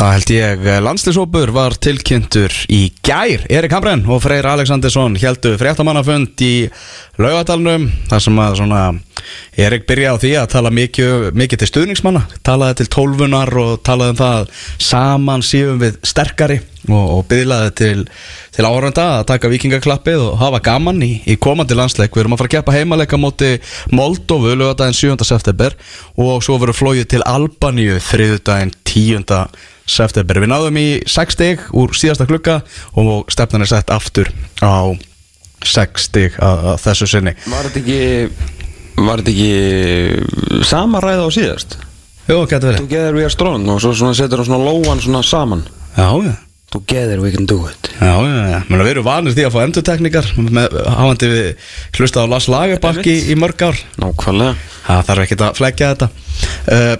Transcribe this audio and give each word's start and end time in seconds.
Það 0.00 0.14
held 0.14 0.30
ég, 0.32 0.62
landslýsópur 0.80 1.50
var 1.52 1.74
tilkynntur 1.76 2.54
í 2.72 2.78
gær 3.04 3.42
Erik 3.52 3.74
Hamren 3.76 4.06
og 4.08 4.22
Freyr 4.24 4.46
Alexandersson 4.48 5.18
heldu 5.20 5.50
fréttamannafund 5.60 6.40
í 6.40 6.70
laugadalunum 7.20 7.84
þar 8.08 8.22
sem 8.24 8.38
að 8.40 8.54
svona 8.62 8.78
Erik 9.60 9.84
byrjaði 9.90 10.16
á 10.16 10.22
því 10.22 10.30
að 10.40 10.46
tala 10.54 10.70
mikið, 10.72 11.26
mikið 11.36 11.60
til 11.60 11.68
stuðningsmanna 11.68 12.22
talaði 12.48 12.78
til 12.78 12.86
tólfunar 12.94 13.52
og 13.60 13.82
talaði 13.84 14.14
um 14.14 14.18
það 14.22 14.46
saman 14.86 15.44
síðum 15.44 15.82
við 15.82 15.98
sterkari 16.08 16.56
og, 16.88 17.04
og 17.18 17.20
bygglaði 17.28 17.74
til, 17.82 18.06
til 18.56 18.64
áranda 18.70 19.04
að 19.18 19.26
taka 19.34 19.50
vikingaklappið 19.52 20.24
og 20.30 20.38
hafa 20.40 20.62
gaman 20.70 21.02
í, 21.04 21.10
í 21.28 21.36
komandi 21.36 21.76
landsleik 21.76 22.16
við 22.16 22.22
erum 22.22 22.38
að 22.38 22.40
fara 22.40 22.52
að 22.54 22.54
keppa 22.54 22.78
heimaleika 22.78 23.20
móti 23.20 23.52
Moldófu 23.92 24.56
lögadaginn 24.56 24.96
7. 24.96 25.28
september 25.28 25.76
og 26.16 26.40
svo 26.40 26.56
verður 26.56 26.80
flóið 26.80 27.10
til 27.12 27.20
Albaníu 27.28 28.00
þriðudaginn 28.08 28.72
10 28.80 29.28
september 29.28 29.76
Við 29.90 30.50
náðum 30.50 30.80
í 30.80 30.88
6 31.10 31.36
stig 31.36 31.66
úr 31.76 31.94
síðasta 31.96 32.26
klukka 32.30 32.60
og 33.00 33.30
stefnan 33.32 33.66
er 33.66 33.70
sett 33.70 33.92
aftur 33.94 34.30
á 34.62 34.94
6 35.66 36.08
stig 36.08 36.38
að, 36.40 36.66
að 36.72 36.82
þessu 36.86 37.10
sinni. 37.10 37.36
Var 37.50 37.68
þetta 37.68 37.82
ekki 37.84 38.00
Var 39.00 39.22
þetta 39.22 39.32
ekki 39.32 40.64
Sama 40.68 41.00
ræða 41.00 41.24
á 41.24 41.30
síðast? 41.32 41.78
Jú, 42.28 42.44
getur 42.46 42.70
verið. 42.70 42.84
Together 42.84 43.16
we 43.16 43.24
are 43.26 43.32
strong 43.32 43.66
Og 43.72 43.80
svo 43.82 43.92
svona 43.96 44.16
setur 44.18 44.42
hann 44.42 44.48
svona 44.50 44.62
lóan 44.62 45.02
svona 45.02 45.24
saman. 45.26 45.66
Já, 45.96 46.10
já. 46.24 46.36
Together 46.70 47.18
we 47.18 47.32
can 47.34 47.46
do 47.50 47.66
it. 47.66 47.90
Já, 47.98 48.14
já, 48.22 48.42
já, 48.46 48.58
menn 48.70 48.82
við 48.84 48.92
erum 48.92 49.06
vanir 49.08 49.34
því 49.34 49.46
að 49.48 49.54
fá 49.56 49.62
endurtekningar 49.64 50.28
með 50.38 50.76
hafandi 50.86 51.30
við 51.32 51.70
hlusta 51.98 52.22
á 52.22 52.30
Lars 52.30 52.46
Lagerbakk 52.46 53.08
í, 53.10 53.16
í 53.32 53.34
mörg 53.34 53.64
ár. 53.66 53.80
Nákvæmlega. 53.98 54.54
Það 54.86 55.02
þarf 55.08 55.24
ekki 55.24 55.38
að 55.40 55.58
fleggja 55.58 55.88
þetta. 55.90 56.08
Uh, 56.70 56.92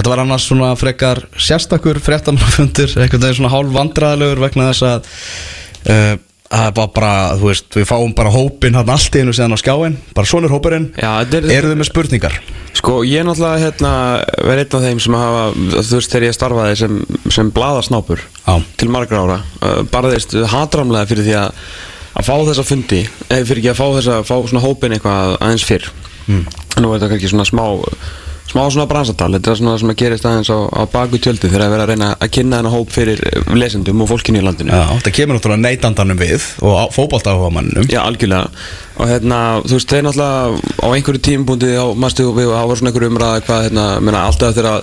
Þetta 0.00 0.14
var 0.14 0.20
annars 0.22 0.46
svona 0.48 0.70
frekar 0.80 1.18
sérstakur 1.36 1.98
fréttamannafundur, 2.00 2.94
einhvern 3.02 3.20
veginn 3.20 3.36
svona 3.36 3.50
hálf 3.52 3.74
vandræðilegur 3.74 4.38
vegna 4.40 4.70
þess 4.70 4.84
að 4.88 5.08
uh, 5.92 6.14
það 6.50 6.70
var 6.78 6.86
bara, 6.94 7.10
þú 7.36 7.50
veist, 7.50 7.66
við 7.76 7.84
fáum 7.90 8.14
bara 8.16 8.32
hópin 8.32 8.78
hann 8.78 8.88
allt 8.94 9.18
í 9.18 9.20
einu 9.20 9.34
síðan 9.36 9.52
á 9.52 9.60
skjáin 9.60 9.98
bara 10.16 10.30
svona 10.30 10.48
er 10.48 10.54
hópurinn, 10.54 10.86
þetta 10.96 11.36
er- 11.36 11.50
eru 11.58 11.72
þið 11.74 11.76
með 11.82 11.88
spurningar? 11.90 12.38
Sko 12.80 12.94
ég 13.04 13.20
er 13.20 13.28
náttúrulega 13.28 13.60
hérna 13.66 13.92
verið 14.48 14.64
einn 14.64 14.78
af 14.78 14.86
þeim 14.86 15.02
sem 15.04 15.18
hafa 15.20 15.44
þú 15.76 15.98
veist 15.98 16.16
þegar 16.16 16.26
ég 16.30 16.38
starfaði 16.38 16.80
sem, 16.80 16.96
sem 17.36 17.52
bladasnápur 17.60 18.24
til 18.80 18.90
margra 18.96 19.20
ára 19.26 19.38
uh, 19.60 19.82
barðist 19.92 20.32
hatramlega 20.54 21.12
fyrir 21.12 21.28
því 21.28 21.36
að 21.42 21.62
að 22.16 22.26
fá 22.26 22.34
þessa 22.48 22.66
fundi 22.66 23.02
eða 23.28 23.44
fyrir 23.52 23.62
ekki 23.62 23.72
að 23.74 23.78
fá 23.82 23.86
þessa, 24.00 24.18
fá 24.24 24.34
svona 24.48 24.64
hópin 24.64 24.96
eitthvað 24.96 25.36
aðeins 25.36 25.68
fyrr 25.68 25.92
mm. 26.24 26.42
nú 26.80 26.88
er 26.88 26.96
þetta 26.96 27.12
kannski 27.12 27.34
svona 27.36 27.48
smá 27.52 27.66
smá 28.50 28.64
svona 28.66 28.88
bransatal, 28.90 29.30
þetta 29.36 29.52
er 29.52 29.58
svona 29.60 29.76
sem 29.80 29.92
að 29.92 29.98
gerist 30.02 30.26
aðeins 30.26 30.50
á, 30.50 30.58
á 30.66 30.82
baku 30.90 31.20
tjöldi 31.22 31.48
þegar 31.48 31.66
að 31.66 31.74
vera 31.74 31.86
að 31.86 31.92
reyna 31.92 32.10
að 32.16 32.32
kynna 32.36 32.60
þennan 32.60 32.74
hóp 32.74 32.94
fyrir 32.94 33.22
eh, 33.30 33.50
lesendum 33.54 34.02
og 34.04 34.10
fólkinu 34.10 34.40
í 34.40 34.44
landinu. 34.46 34.74
Já, 34.74 34.86
þetta 34.98 35.14
kemur 35.18 35.38
náttúrulega 35.38 35.64
neytandanum 35.66 36.20
við 36.20 36.46
og 36.66 36.94
fótballtáhuga 36.96 37.52
mannum 37.54 37.90
Já, 37.90 38.00
algjörlega 38.02 38.50
og 39.00 39.08
hérna, 39.08 39.40
þú 39.64 39.78
veist, 39.78 39.90
þeir 39.90 40.06
náttúrulega 40.06 40.84
á 40.84 40.88
einhverju 40.92 41.24
tímpúndi 41.24 41.72
á 41.74 41.86
mastu 41.96 42.28
og 42.28 42.38
við, 42.38 42.52
var 42.52 42.78
svona 42.78 42.92
einhverju 42.92 43.12
umræða 43.14 43.44
hvað, 43.46 43.66
hérna, 43.68 43.90
meina, 44.04 44.24
alltaf 44.28 44.60
að 44.60 44.82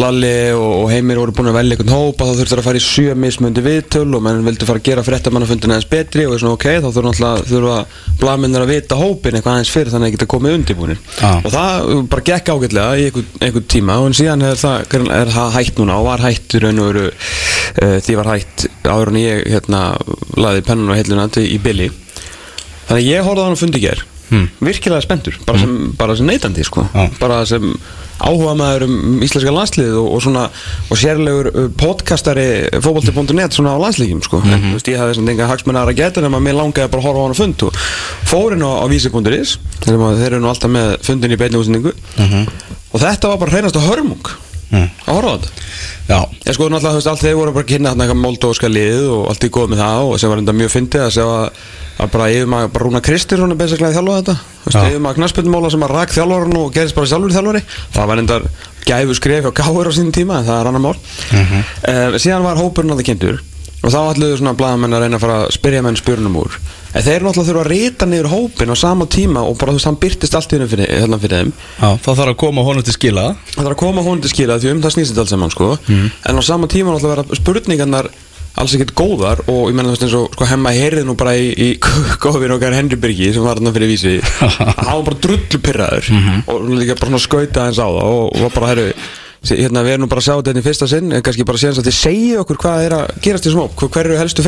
Lalli 0.00 0.50
og, 0.56 0.88
Heimir 0.90 1.20
voru 1.20 1.34
búin 1.34 1.50
að 1.50 1.58
velja 1.58 1.76
einhvern 1.76 1.92
hópa 1.94 2.26
þá 2.26 2.38
þurftur 2.40 2.60
að 2.60 2.66
fara 2.66 2.80
í 2.80 2.82
sjö 2.82 3.14
mismöndi 3.18 3.62
viðtöl 3.62 4.16
og 4.16 4.24
menn 4.24 4.42
vildu 4.46 4.66
fara 4.66 4.80
að 4.80 4.88
gera 4.88 5.04
fréttamannafundin 5.06 5.74
aðeins 5.74 5.88
betri 5.90 6.26
og 6.26 6.34
er 6.34 6.42
svona 6.42 6.56
ok, 6.56 6.66
þá 6.82 6.88
þurfur 6.88 7.08
náttúrulega 7.08 7.46
þurfa 7.50 8.18
blaminnir 8.22 8.64
að 8.64 8.72
vita 8.72 8.98
hópin 8.98 9.38
eitthvað 9.38 9.58
aðeins 9.58 9.72
fyrir 9.74 9.94
þannig 9.94 10.10
að 10.10 10.16
geta 10.16 10.30
komið 10.34 10.58
undirbúinir 10.58 11.02
Já. 11.20 11.30
og 11.36 11.50
það 11.54 11.90
bara 12.14 12.26
gekk 12.30 12.52
ágætlega 12.54 12.98
í 12.98 13.08
einhvern, 13.08 13.32
einhvern 13.40 13.68
tíma 13.76 13.98
og 14.02 14.10
en 14.10 14.18
síðan 14.18 14.46
er 14.50 14.62
það, 14.64 14.96
er 15.20 15.34
það 15.36 15.58
hætt 15.60 15.82
núna 15.82 15.98
og 16.00 16.08
var 16.10 16.24
hætt 16.26 16.58
í 16.58 16.64
raun 16.64 16.82
og 16.82 16.90
veru 16.90 17.10
uh, 17.10 17.98
því 18.02 18.18
var 18.18 18.32
hætt 18.34 18.66
áður 18.82 19.14
en 19.14 19.20
ég 19.22 19.44
hérna 19.54 19.84
laði 20.34 20.66
pennun 20.66 20.90
og 20.90 20.98
heiluna 20.98 21.30
til 21.30 21.46
í 21.46 21.60
Billy 21.62 21.92
Þannig 22.88 22.98
að 23.00 23.08
ég 23.10 23.24
horfði 23.26 23.42
á 23.42 23.46
hann 23.48 23.56
og 23.58 23.62
fundi 23.64 23.84
ger 23.84 24.04
Hmm. 24.24 24.46
Virkilega 24.64 25.02
spenntur, 25.04 25.34
bara 25.44 25.60
sem, 25.60 25.72
bara 25.98 26.14
sem 26.16 26.26
neytandi 26.26 26.64
sko. 26.64 26.86
Já. 26.94 27.10
Bara 27.20 27.42
sem 27.46 27.66
áhuga 28.24 28.54
maður 28.56 28.86
um 28.86 29.20
íslenska 29.22 29.52
landslið 29.52 29.98
og, 30.00 30.06
og 30.16 30.22
svona 30.24 30.44
og 30.88 30.96
sérlegur 30.98 31.50
uh, 31.50 31.66
podcastari 31.76 32.46
fótbolti.net 32.80 33.52
svona 33.56 33.74
á 33.76 33.78
landslíkjum 33.84 34.22
sko. 34.24 34.40
en 34.46 34.64
þú 34.64 34.72
veist 34.78 34.88
ég 34.90 34.98
hafði 35.02 35.18
svona 35.18 35.34
enga 35.34 35.50
hagsmennar 35.50 35.92
að 35.92 35.98
geta 36.00 36.24
nema 36.24 36.40
mér 36.40 36.56
langaði 36.56 36.88
bara 36.94 37.04
að 37.04 37.08
horfa 37.10 37.20
á 37.20 37.24
hann 37.26 37.36
og 37.36 37.40
fund 37.42 37.66
og 37.68 37.78
fórin 38.32 38.64
á, 38.64 38.70
á 38.80 38.84
vísi.is 38.88 39.54
þeir, 39.84 40.00
eru 40.30 40.40
nú 40.40 40.50
alltaf 40.50 40.72
með 40.72 40.96
fundin 41.04 41.34
í 41.36 41.40
beinni 41.44 41.60
útsendingu 41.60 41.92
og 41.92 43.04
þetta 43.04 43.28
var 43.34 43.42
bara 43.44 43.58
hreinast 43.58 43.76
að 43.76 43.90
hörmung 43.90 44.32
Mm. 44.74 44.88
að 45.06 45.14
horfa 45.14 45.30
á 45.30 45.36
þetta? 45.38 45.50
Já, 46.04 46.18
Ég 46.44 46.56
sko 46.56 46.66
náttúrulega, 46.68 46.90
þú 46.90 46.98
veist, 46.98 47.08
allt 47.12 47.22
þeir 47.24 47.36
voru 47.38 47.52
bara 47.54 47.68
kynna 47.68 47.92
þarna 47.94 48.04
eitthvað 48.04 48.20
moldóska 48.24 48.68
lið 48.68 49.04
og 49.14 49.22
allt 49.30 49.44
í 49.46 49.50
góð 49.54 49.70
með 49.72 49.80
það 49.80 50.08
og 50.10 50.18
sem 50.20 50.32
var 50.32 50.42
enda 50.42 50.54
mjög 50.58 50.72
fyndið 50.74 51.04
að 51.04 51.12
sjá 51.14 51.24
að, 51.24 51.62
að 52.04 52.10
bara 52.12 52.26
yfir 52.34 52.50
maður, 52.52 52.72
bara 52.74 52.84
Rúna 52.84 53.00
Kristirsson 53.06 53.54
er 53.54 53.60
basically 53.62 53.88
að 53.88 53.96
þjálfa 53.96 54.18
þetta. 54.18 54.34
Þú 54.58 54.68
veist, 54.68 54.76
Já. 54.76 54.90
yfir 54.90 55.02
maður 55.06 55.18
knaspundumóla 55.20 55.70
sem 55.72 55.86
að 55.86 55.94
rak 55.94 56.14
þjálfarinn 56.18 56.58
og 56.60 56.68
gerðist 56.76 56.98
bara 56.98 57.10
sjálfur 57.14 57.34
þjálfari. 57.38 57.64
Það 57.94 58.10
var 58.12 58.22
enda 58.24 58.38
gæfu 58.84 59.16
skref 59.20 59.48
hjá 59.48 59.52
Gáur 59.62 59.88
á 59.88 59.92
sínum 59.96 60.12
tíma 60.12 60.38
en 60.42 60.48
það 60.50 60.60
er 60.60 60.70
annar 60.72 60.84
mál. 60.84 60.96
Uh, 61.32 62.18
síðan 62.20 62.44
var 62.44 62.60
hópurinn 62.60 62.92
að 62.92 63.00
það 63.00 63.08
kynntur 63.12 63.40
og 63.84 63.92
þá 63.92 63.98
ætluðu 64.12 64.36
svona 64.40 64.56
blaðamenn 64.58 64.96
að 64.96 65.02
reyna 65.04 65.18
að 65.18 65.24
fara 65.24 65.40
að 65.44 65.50
spyrja 65.56 65.82
menn 65.84 65.96
spjörnum 66.00 66.36
úr 66.40 66.54
en 66.94 67.06
þeir 67.06 67.24
náttúrulega 67.26 67.48
þurfa 67.50 67.64
að 67.64 67.70
rita 67.72 68.08
niður 68.08 68.30
hópin 68.32 68.74
á 68.74 68.76
sama 68.78 69.06
tíma 69.10 69.42
og 69.44 69.56
bara 69.60 69.74
þú 69.74 69.80
veist, 69.80 69.88
hann 69.90 70.00
byrtist 70.02 70.36
allt 70.38 70.52
í 70.52 70.58
hennu 70.58 70.68
fyrir, 70.70 70.92
hérna 71.02 71.18
fyrir 71.22 71.42
þeim. 71.42 71.54
Já, 71.80 71.88
þá 72.04 72.10
þarf 72.12 72.34
að 72.34 72.38
koma 72.44 72.66
honum 72.66 72.86
til 72.86 72.94
skila. 72.96 73.26
Það 73.54 73.64
þarf 73.64 73.74
að 73.76 73.80
koma 73.82 74.04
hún 74.06 74.22
til 74.22 74.30
skila 74.34 74.60
því 74.62 74.74
um 74.74 74.84
það 74.84 74.94
snýst 74.96 75.14
þetta 75.14 75.24
alls 75.24 75.34
saman 75.34 75.54
sko. 75.54 75.72
En 75.90 76.38
á 76.38 76.42
sama 76.46 76.70
tíma 76.70 76.94
náttúrulega 76.94 77.24
vera 77.24 77.40
spurningarnar 77.42 78.10
alls 78.54 78.74
ekkert 78.76 78.94
góðar 78.94 79.40
og 79.50 79.70
ég 79.70 79.74
menna 79.74 79.90
þú 79.90 79.96
veist 79.96 80.04
eins 80.06 80.14
og 80.14 80.28
sko, 80.36 80.46
hemma 80.46 80.70
heyrið 80.74 81.08
nú 81.08 81.16
bara 81.18 81.34
í, 81.34 81.48
í 81.50 81.68
góðvinn 82.22 82.54
okkar 82.54 82.76
Henry 82.76 82.98
Birgi 83.02 83.32
sem 83.34 83.42
var 83.42 83.58
þarna 83.58 83.72
fyrir 83.74 83.90
vísi 83.90 84.12
var 84.86 85.02
bara 85.08 85.18
drullu 85.26 85.60
pyrraður 85.64 86.10
og 86.46 86.68
líka 86.70 86.94
bara 87.00 87.10
svona 87.10 87.24
skauta 87.24 87.66
hans 87.66 87.82
á 87.82 87.86
það 87.88 88.12
og, 88.12 88.28
og 88.30 88.44
var 88.46 88.54
bara 88.54 88.70
herru 88.70 88.86
hérna 89.50 89.84
við 89.84 89.96
erum 89.96 90.04
nú 90.06 90.10
bara 90.12 90.22
að 90.22 90.28
sjá 90.28 90.34
þetta 90.38 90.52
hérna 90.52 90.62
í 90.62 90.66
fyrsta 90.68 90.88
sinn 90.90 91.12
en 91.12 91.24
kannski 91.24 91.46
bara 91.48 91.60
séðans 91.60 91.80
að 91.82 91.88
þið 91.90 91.98
segja 91.98 92.40
okkur 92.44 92.60
hvað 92.64 92.86
er 92.86 92.96
að 92.96 93.04
gerast 93.24 93.44
í 93.44 93.50
þessum 93.50 93.64
hóp, 93.64 93.86
hver 93.94 94.08
eru 94.08 94.20
helstu 94.20 94.46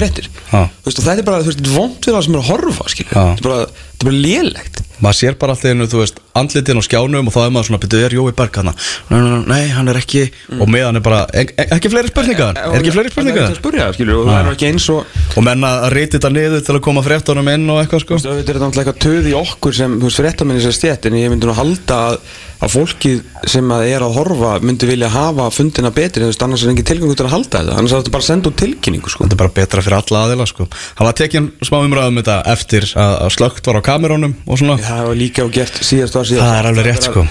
og 1.00 1.06
þetta 1.06 1.20
er 1.20 1.28
bara, 1.28 1.42
þú 1.44 1.52
veist, 1.52 1.60
þetta 1.60 1.70
er 1.70 1.76
vond 1.76 2.00
við 2.06 2.16
það 2.16 2.26
sem 2.26 2.36
er 2.36 2.42
að 2.42 2.50
horfa 2.52 2.90
þetta 3.12 3.24
er 3.26 3.48
bara, 3.48 3.62
þetta 3.66 4.06
er 4.06 4.10
bara 4.10 4.20
lélegt. 4.26 4.82
Maður 4.96 5.16
sér 5.18 5.34
bara 5.36 5.52
alltaf 5.52 5.68
einu, 5.68 5.86
þú 5.92 5.98
veist, 6.00 6.20
andlitin 6.40 6.80
á 6.80 6.82
skjánum 6.86 7.28
og 7.28 7.34
þá 7.34 7.40
er 7.42 7.50
maður 7.52 7.68
svona, 7.68 7.80
betur, 7.82 8.04
er 8.06 8.14
Jói 8.16 8.32
Berg 8.36 8.54
hana 8.56 8.72
nei, 9.10 9.18
nei, 9.20 9.42
nei, 9.50 9.64
hann 9.76 9.90
er 9.92 9.98
ekki. 10.00 10.22
Og 10.56 10.70
meðan 10.72 10.96
er 10.96 11.04
bara, 11.04 11.18
e 11.36 11.44
e 11.52 11.66
ekki 11.76 11.90
fleiri 11.92 12.08
spurningar? 12.08 12.56
Er 12.56 12.78
ekki 12.78 12.94
fleiri 12.94 13.12
Það 13.12 13.42
er 13.50 13.58
spurningar? 13.60 13.92
skilju, 13.98 14.16
og 14.22 14.30
það 14.30 14.40
er 14.40 14.50
ekki 14.54 14.70
eins 14.70 14.88
og 14.94 15.36
og 15.36 15.44
menna 15.44 15.72
að 15.82 15.92
reyti 15.92 16.16
þetta 16.16 16.30
niður 16.32 16.64
til 16.64 16.76
að 16.78 16.82
koma 16.88 17.04
fréttunum 17.04 17.52
inn 17.52 17.68
og 17.68 17.82
eitthvað 17.82 18.04
sko. 18.06 18.16
Þú 18.16 18.16
veist, 18.16 18.30
auðvitað 18.30 18.48
er 18.54 18.56
þetta 18.56 18.70
náttúrulega 18.70 18.96
töð 19.04 19.28
í 19.28 19.34
okkur 19.36 19.76
sem, 19.76 19.98
þú 20.00 20.08
veist, 20.08 20.22
fréttamenni 20.22 20.64
sem 20.64 20.76
stjætt 20.76 21.10
en 21.10 21.18
ég 21.20 21.32
myndi 21.32 21.50
nú 21.50 21.56
halda 21.60 21.98
að, 22.06 22.18
að 22.62 22.74
fólkið 22.76 23.20
sem 23.52 23.72
að 23.76 23.86
er 23.90 24.06
að 24.06 24.16
horfa 24.16 24.52
myndi 24.64 24.88
vilja 24.88 25.10
hafa 25.12 25.50
fundina 25.54 25.92
betri, 25.94 26.26
annars 26.26 26.64
er 26.64 26.72
engin 26.72 26.88
tilgangur 26.88 27.18
til 27.18 27.26
að 27.28 27.34
halda 27.34 27.60
þetta, 27.60 27.76
annars 27.76 27.92
er 27.92 28.02
þetta 28.02 28.14
bara 28.16 28.24
að 28.24 28.30
senda 28.30 28.50
út 28.50 28.58
tilkynningu, 28.62 29.12
sko. 29.12 29.26
þetta 29.26 29.36
er 29.36 29.42
bara 29.42 29.56
betra 29.60 29.84
fyrir 29.84 29.98
alla 30.00 30.24
aðila 30.26 30.46
sko 30.48 30.68
það 30.72 31.04
var 31.08 31.16
tekin 31.20 31.50
smá 31.66 31.78
umræðum 31.82 32.20
þetta 32.22 32.36
eftir 32.54 32.88
að, 32.94 33.14
að 33.26 33.34
slögt 33.36 33.70
var 33.70 33.80
á 33.80 33.82
kamerónum 33.90 34.36
og 34.46 34.60
svona 34.60 34.76
Það 34.86 35.02
var 35.08 35.16
líka 35.18 35.44
og 35.44 35.52
gert 35.54 35.78
síðast 35.84 36.16
var 36.16 36.26
síðast. 36.28 36.46
Það 36.46 36.58
er 36.58 36.66
alveg 36.70 36.86
rétt, 36.86 37.06
sko. 37.08 37.24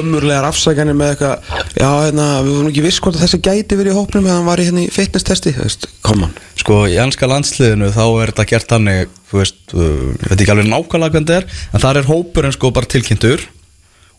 Ömurlegar 0.00 0.46
afsaganir 0.48 0.96
með 0.98 1.08
eitthvað, 1.14 1.36
já, 1.76 1.88
hérna, 1.88 2.26
við 2.44 2.52
vorum 2.56 2.70
ekki 2.70 2.84
viss 2.86 3.00
hvort 3.04 3.18
að 3.18 3.24
þessi 3.24 3.40
gæti 3.44 3.78
verið 3.78 3.92
í 3.92 3.98
hópnum 3.98 4.28
eða 4.28 4.38
hann 4.38 4.48
var 4.48 4.62
í 4.62 4.66
hérna 4.68 4.84
í 4.84 4.92
fitness 4.94 5.26
testi, 5.28 5.50
þú 5.54 5.62
veist, 5.66 5.82
come 6.06 6.22
on. 6.28 6.34
sko 6.60 6.74
í 6.90 6.96
ennska 7.02 7.28
landsliðinu 7.30 7.88
þá 7.94 8.04
er 8.06 8.32
þetta 8.32 8.48
gert 8.52 8.68
þannig 8.74 8.98
þú 9.30 9.34
veist, 9.42 9.60
uh, 9.74 9.84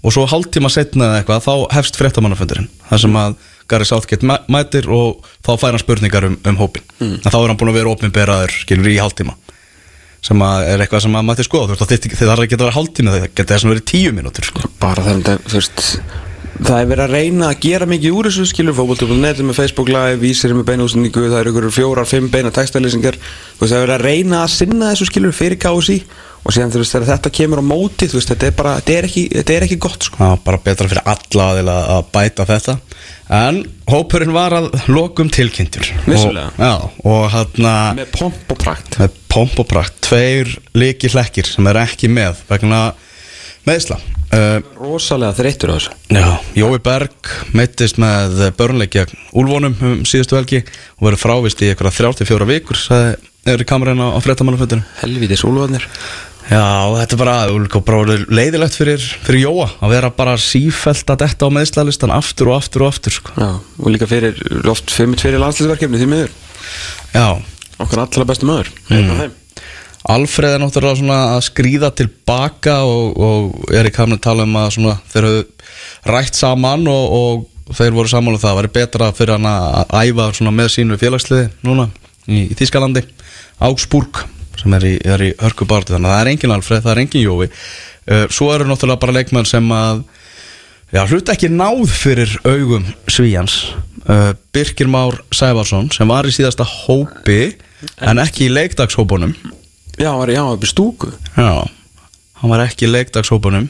og 0.05 0.13
svo 0.13 0.25
hálftíma 0.29 0.69
setna 0.69 1.07
eða 1.09 1.21
eitthvað 1.23 1.45
þá 1.47 1.53
hefst 1.79 1.97
fréttamannafundurinn. 1.99 2.67
Þar 2.91 3.01
sem 3.05 3.17
að 3.21 3.37
Gary 3.71 3.87
Southgate 3.89 4.27
mæ- 4.29 4.43
mætir 4.53 4.85
og 4.93 5.25
þá 5.41 5.55
fær 5.57 5.73
hann 5.73 5.81
spurningar 5.81 6.27
um, 6.29 6.35
um 6.45 6.59
hópin 6.61 6.85
en 7.01 7.17
þá 7.25 7.39
er 7.39 7.47
hann 7.49 7.57
búin 7.57 7.71
að 7.73 7.79
vera 7.79 7.95
opinberaður 7.95 8.53
skilur 8.61 8.91
í 8.93 8.99
hálftíma. 9.01 9.33
Sem 10.25 10.41
að 10.41 10.67
er 10.73 10.81
eitthvað 10.85 11.03
sem 11.05 11.17
að 11.17 11.25
mætti 11.27 11.43
skoða. 11.45 11.75
Þú 11.77 11.85
veist, 11.89 12.05
þið 12.13 12.29
þarf 12.29 12.45
ekki 12.45 12.57
að 12.57 12.63
vera 12.65 12.75
hálftíma 12.77 13.11
það 13.15 13.25
geta 13.37 13.51
þess 13.55 13.65
að 13.67 13.73
vera 13.75 13.83
tíu 13.91 14.13
mínútur 14.13 14.47
sko. 14.51 14.69
bara 14.81 15.03
það, 15.05 15.27
þú 15.49 15.59
veist 15.59 15.83
það 16.55 16.77
er 16.79 16.87
verið 16.87 17.03
að 17.03 17.13
reyna 17.17 17.47
að 17.51 17.57
gera 17.65 17.85
mikið 17.91 18.13
úr 18.15 18.29
þessu 18.29 18.45
skilur 18.47 18.75
fókbóltöfum.net 18.77 19.41
með 19.43 19.57
Facebook 19.57 19.89
live 19.91 20.21
vísir 20.21 20.53
með 20.55 20.69
beina 20.69 20.85
útsendingu, 20.85 21.25
það 21.27 21.41
eru 21.41 21.51
ykkur 21.51 21.67
fjórar, 21.75 22.07
fimm 22.07 22.29
beina 22.31 22.51
veist 23.59 23.73
það 23.73 23.75
er 23.75 23.83
verið 23.83 23.95
að 23.97 24.05
reyna 24.07 24.39
að 24.45 24.53
sinna 24.53 24.91
þessu 24.93 25.07
skilur 25.09 25.35
fyrir 25.35 25.59
KSI 25.59 25.97
og 26.45 26.53
síðan 26.53 26.73
þú 26.73 26.81
veist 26.83 26.95
þegar 26.95 27.09
þetta 27.09 27.31
kemur 27.39 27.61
á 27.61 27.65
móti 27.65 28.09
þú 28.09 28.19
veist 28.19 28.31
þetta 28.33 28.47
er 28.47 28.57
bara, 28.59 28.73
þetta 28.79 28.95
er 28.95 29.07
ekki, 29.09 29.23
þetta 29.33 29.55
er 29.55 29.65
ekki 29.67 29.77
gott 29.81 30.07
sko. 30.07 30.19
Já, 30.21 30.41
bara 30.45 30.61
betra 30.65 30.89
fyrir 30.91 31.09
alla 31.15 31.47
aðila 31.51 31.77
að 31.95 32.09
bæta 32.13 32.47
þetta. 32.51 32.77
En 33.35 33.61
hópurinn 33.89 34.35
var 34.35 34.53
að 34.53 34.67
lokum 34.93 35.31
tilkynntur. 35.33 35.89
Vissulega. 36.05 36.51
og, 36.53 36.61
Já, 36.61 36.75
og 37.09 37.23
hann 37.33 37.69
með 37.97 38.11
pomp 38.13 38.53
og 38.53 38.61
prakt. 38.61 38.99
Með 39.01 39.17
pomp 39.33 39.57
og 39.63 39.69
prakt. 39.71 39.97
Tveir 40.05 40.53
líki 40.77 41.09
hlekkir 41.09 41.49
sem 41.49 41.73
er 41.73 41.81
ekki 41.81 42.11
með 42.13 42.45
vegna 42.51 42.83
meðsla 43.65 43.97
uh, 43.97 44.59
Rosalega 44.77 45.35
þreyttur 45.37 45.73
á 45.73 45.75
þessu. 45.77 45.95
Já, 46.13 46.27
Jói 46.57 46.79
Berg 46.85 47.31
meittist 47.57 47.99
með 48.01 48.51
börnleik 48.59 48.93
gegn 48.95 49.17
Úlfónum 49.33 49.77
um 49.81 50.03
síðustu 50.07 50.37
helgi 50.37 50.61
og 50.99 51.07
verið 51.09 51.23
frávist 51.23 51.63
í 51.65 51.71
eitthvað 51.71 51.97
34 51.97 52.49
vikur 52.53 52.79
sagði 52.79 53.15
Eri 53.45 53.65
Kamerinn 53.69 54.01
á, 54.01 54.09
á 54.17 54.19
frettamannaföndinu 54.25 54.85
Helvítis 55.03 55.43
úlfarnir 55.45 55.85
Já, 56.45 56.61
þetta 56.93 57.15
er 57.15 57.21
bara, 57.21 57.35
bara 57.87 58.17
leiðilegt 58.29 58.77
fyrir, 58.77 59.01
fyrir 59.25 59.47
Jóa 59.47 59.65
að 59.81 59.95
vera 59.95 60.11
bara 60.13 60.35
sífælt 60.37 61.09
að 61.09 61.23
detta 61.23 61.49
á 61.49 61.55
meðslalistan 61.57 62.13
aftur 62.13 62.51
og 62.51 62.59
aftur 62.59 62.85
og 62.85 62.93
aftur 62.93 63.15
sko. 63.17 63.33
Já, 63.39 63.49
og 63.81 63.89
líka 63.93 64.09
fyrir 64.09 64.37
oft 64.69 64.93
fyrir, 64.93 65.39
landslýsverkefni 65.41 66.01
því 66.03 66.09
miður. 66.11 66.35
Já, 67.15 67.27
Okkar 67.81 68.05
allra 68.05 68.27
bestu 68.29 68.47
maður. 68.47 68.69
Mm. 68.87 69.33
Alfreð 70.13 70.55
er 70.55 70.61
náttúrulega 70.61 70.99
svona 70.99 71.17
að 71.33 71.41
skrýða 71.47 71.89
tilbaka 71.97 72.77
og, 72.85 73.17
og 73.17 73.73
er 73.73 73.89
í 73.89 73.93
kamni 73.93 74.19
tala 74.21 74.45
um 74.45 74.55
að 74.61 74.69
svona, 74.77 74.95
þeir 75.11 75.27
höfðu 75.29 75.43
rætt 76.13 76.37
saman 76.37 76.85
og, 76.91 77.17
og 77.65 77.75
þeir 77.75 77.97
voru 77.97 78.11
saman 78.11 78.37
og 78.37 78.43
það 78.43 78.59
væri 78.59 78.73
betra 78.77 79.09
fyrir 79.17 79.35
hann 79.35 79.49
að 79.49 79.97
æfa 80.05 80.51
með 80.53 80.71
sínu 80.75 80.99
félagsliði 81.01 81.49
núna 81.65 81.89
í, 82.29 82.45
í 82.45 82.57
Þískalandi 82.57 83.01
Augsburg 83.65 84.21
sem 84.65 84.75
er 84.79 84.85
í, 84.89 84.95
er 85.05 85.21
í 85.21 85.31
hörkubarti 85.37 85.93
þannig 85.93 86.09
að 86.09 86.15
það 86.15 86.23
er 86.23 86.31
engin 86.33 86.53
Alfreð, 86.55 86.83
það 86.85 86.95
er 86.95 87.01
engin 87.03 87.25
Jói. 87.25 87.47
Uh, 88.05 88.23
svo 88.33 88.49
eru 88.53 88.67
náttúrulega 88.69 89.01
bara 89.03 89.15
leikmenn 89.19 89.49
sem 89.49 89.69
að 89.73 90.01
já, 90.93 91.03
hluta 91.05 91.35
ekki 91.35 91.51
náð 91.53 91.85
fyrir 91.93 92.33
augum 92.45 92.87
Svíjans 93.09 93.59
uh, 94.09 94.33
Birkir 94.53 94.89
Már 94.89 95.21
Sæfarsson 95.33 95.91
sem 95.93 96.09
var 96.09 96.25
í 96.25 96.33
síðasta 96.33 96.65
hópi 96.65 97.55
en 98.01 98.21
ekki 98.21 98.47
í 98.47 98.53
leikdagshópunum. 98.53 99.35
Já, 100.01 100.09
hann 100.09 100.19
var 100.25 100.33
í 100.33 100.69
stúku. 100.69 101.11
Já, 101.37 101.65
hann 102.41 102.53
var 102.53 102.65
ekki 102.65 102.87
í 102.87 102.93
leikdagshópunum. 102.93 103.69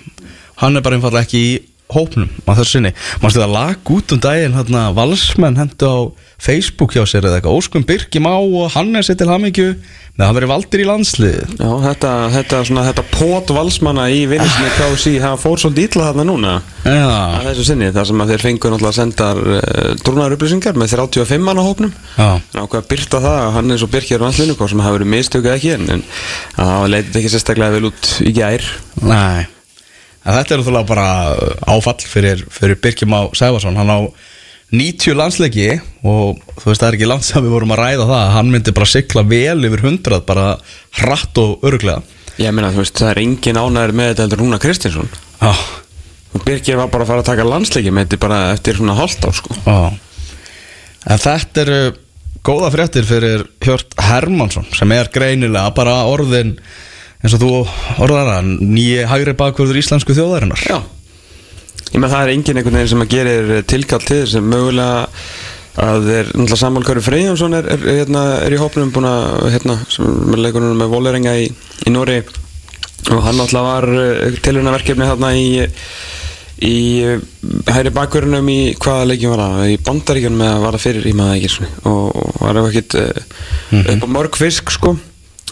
Hann 0.62 0.80
er 0.80 0.86
bara 0.86 0.98
einfallega 0.98 1.28
ekki 1.28 1.42
í 1.44 1.56
hópnum 1.94 2.30
á 2.50 2.52
þessu 2.58 2.78
sinni. 2.78 2.94
Manstu 3.22 3.42
það 3.44 3.54
lag 3.56 3.92
út 3.96 4.16
um 4.16 4.22
daginn 4.24 4.58
hérna, 4.58 4.88
Valsmenn 4.96 5.60
hendu 5.60 5.86
á 5.90 5.98
Facebook 6.42 6.96
hjá 6.96 7.04
sér 7.08 7.28
eða 7.28 7.40
eitthvað? 7.40 7.60
Óskum 7.60 7.86
Birkim 7.86 8.28
á 8.30 8.36
og 8.38 8.74
hann 8.76 8.96
er 8.96 9.06
sér 9.06 9.20
til 9.20 9.30
hamingju. 9.30 9.76
Nei, 10.16 10.24
hann 10.24 10.36
verið 10.38 10.48
valdir 10.48 10.80
í 10.80 10.86
landslið 10.88 11.40
Já, 11.60 11.68
þetta, 11.84 12.10
þetta, 12.32 12.60
svona, 12.70 12.86
þetta 12.88 13.04
pot 13.12 13.50
valsmanna 13.52 14.06
í 14.16 14.22
vinnisni 14.32 14.70
KC 14.78 15.18
hafa 15.20 15.42
fór 15.42 15.60
svolítið 15.60 15.90
illa 15.90 16.06
þarna 16.08 16.26
núna. 16.30 16.54
Já, 16.86 17.02
að 17.04 17.50
þessu 17.50 17.66
sinni, 17.68 17.90
þar 17.98 18.08
sem 18.08 18.24
að 18.24 18.32
þeir 18.32 18.46
fengur 18.46 18.72
náttúrulega 18.72 18.94
að 18.94 19.00
senda 19.02 19.28
uh, 19.36 19.90
trúnar 20.06 20.36
upplýsingar 20.38 20.80
með 20.80 20.94
35 20.96 21.44
manna 21.44 21.66
hópnum. 21.66 21.92
Ákveða 22.16 22.80
að 22.80 22.88
byrta 22.94 23.22
það 23.26 23.42
að 23.42 23.52
hann 23.58 23.76
eins 23.76 23.84
og 23.84 23.98
og 24.06 24.24
hans 24.30 24.40
linnukó 24.40 24.70
sem 24.72 24.86
hafa 24.86 24.96
verið 24.96 25.12
mistökuð 25.18 25.58
ekki 25.58 25.74
en, 25.76 25.90
en 25.98 26.06
að 26.56 26.72
það 26.72 26.88
leitið 26.94 27.20
ekki 27.20 27.34
sérstaklega 27.36 27.76
vel 27.76 27.92
út 27.92 28.14
í 28.24 28.34
gær. 28.40 28.72
Nei 29.04 29.55
en 30.26 30.38
Þetta 30.40 30.56
er 30.56 30.62
náttúrulega 30.62 30.90
bara 30.90 31.08
áfall 31.70 32.10
fyrir, 32.10 32.42
fyrir 32.50 32.80
Birkim 32.82 33.14
á 33.14 33.30
Sæfarsson 33.38 33.78
Hann 33.78 33.94
á 33.94 34.00
90 34.76 35.14
landsleiki 35.16 35.70
og 36.02 36.42
þú 36.58 36.72
veist 36.72 36.82
það 36.82 36.88
er 36.90 36.98
ekki 36.98 37.08
langt 37.08 37.28
sem 37.28 37.44
við 37.46 37.54
vorum 37.54 37.74
að 37.76 37.84
ræða 37.84 38.10
það 38.10 38.32
Hann 38.34 38.52
myndi 38.52 38.74
bara 38.76 38.90
sigla 38.90 39.24
vel 39.30 39.60
yfir 39.70 39.86
100 39.86 40.22
bara 40.26 40.48
hratt 41.00 41.42
og 41.42 41.64
öruglega 41.66 42.02
Ég 42.36 42.52
meina, 42.52 42.72
þú 42.74 42.82
veist, 42.84 42.98
það 43.00 43.12
er 43.14 43.22
engin 43.22 43.60
ánæður 43.60 43.94
með 43.96 44.10
þetta 44.10 44.24
heldur 44.26 44.42
Rúna 44.42 44.58
Kristinsson. 44.60 45.12
Og 46.36 46.42
Birkir 46.44 46.76
var 46.76 46.90
bara 46.92 47.06
að 47.06 47.12
fara 47.14 47.24
að 47.24 47.30
taka 47.30 47.46
landsleiki 47.48 47.94
með 47.96 48.10
þetta 48.10 48.20
bara 48.26 48.40
eftir 48.52 48.80
svona 48.80 48.96
hálft 48.98 49.24
á 49.24 49.32
sko. 49.38 49.56
Já. 49.64 49.78
En 51.06 51.22
þetta 51.22 51.64
eru 51.64 51.78
góða 52.46 52.72
fréttir 52.74 53.08
fyrir 53.08 53.46
Hjört 53.64 53.96
Hermansson 54.04 54.68
sem 54.76 54.92
er 54.98 55.08
greinilega 55.14 55.72
bara 55.78 56.02
orðin 56.12 56.58
eins 57.24 57.36
og 57.38 57.42
þú 57.42 57.52
orðar 58.06 58.32
hann 58.38 58.56
nýji 58.62 59.08
hægri 59.10 59.36
bakvörður 59.40 59.82
íslensku 59.82 60.16
þjóðarinnar. 60.18 60.64
Já. 60.68 60.80
Ég 61.92 62.02
með 62.02 62.16
það 62.16 62.24
er 62.24 62.34
engin 62.34 62.60
einhvern 62.60 62.80
veginn 62.80 62.94
sem 62.94 63.04
að 63.06 63.14
gerir 63.14 63.52
tilkall 63.70 64.02
til 64.04 64.22
þess 64.22 64.36
sem 64.36 64.50
mögulega 64.52 65.04
að 65.76 66.08
þeir, 66.08 66.28
náttúrulega 66.32 66.60
Samuel 66.60 66.88
Kauri 66.88 67.04
Freyjónsson 67.04 67.56
er, 67.58 67.66
er, 67.68 67.82
er, 67.84 67.98
hérna, 68.02 68.24
er 68.46 68.56
í 68.56 68.60
hópnum 68.60 68.92
búin 68.96 69.08
að, 69.10 69.26
hérna, 69.52 69.78
sem 69.92 70.36
er 70.36 70.44
leikunum 70.46 70.78
með 70.80 70.94
Volerenga 70.94 71.34
í, 71.40 71.50
í 71.84 71.92
Nóri 71.92 72.22
og 73.12 73.26
hann 73.26 73.40
náttúrulega 73.42 73.66
var 73.68 74.40
tilhörna 74.46 74.76
verkefni 74.76 75.10
þarna 75.10 75.34
í 75.36 75.50
í 76.64 76.76
eh, 77.04 77.24
hæri 77.68 77.92
bakverðunum 77.96 78.48
í 78.52 78.60
hvaða 78.80 79.10
leikjum 79.10 79.34
var 79.34 79.44
það, 79.44 79.72
í 79.74 79.80
bandaríkjunum 79.90 80.46
eða 80.46 80.62
var 80.64 80.78
það 80.78 80.86
fyrir 80.86 81.10
í 81.10 81.16
maður 81.18 81.52
svona. 81.52 81.72
og, 81.92 82.22
var 82.40 82.60
það 82.60 82.70
ekkit 82.70 82.96
uh, 83.02 83.82
upp 83.82 84.08
á 84.08 84.10
mörg 84.16 84.40
fisk 84.40 84.72
sko 84.72 84.96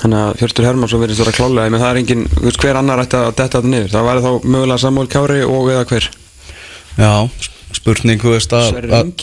þannig 0.01 0.19
að 0.19 0.41
Hjörtur 0.41 0.65
Hermansson 0.67 1.01
verðist 1.03 1.21
vera 1.23 1.35
klálega 1.37 1.69
en 1.69 1.77
það 1.79 1.89
er 1.93 1.99
engin, 2.01 2.23
þú 2.33 2.45
veist, 2.49 2.61
hver 2.63 2.79
annar 2.79 3.01
ætti 3.03 3.17
að 3.19 3.31
detta 3.37 3.59
þetta 3.61 3.71
niður? 3.73 3.91
Það 3.93 4.07
væri 4.09 4.23
þá 4.25 4.31
mögulega 4.55 4.81
Samuel 4.83 5.09
Kári 5.13 5.41
og 5.45 5.67
eða 5.73 5.83
hver? 5.91 6.07
Já, 6.97 7.11
spurning, 7.73 8.19
þú 8.21 8.33
veist 8.35 8.53
að, 8.57 8.67
að 8.93 9.13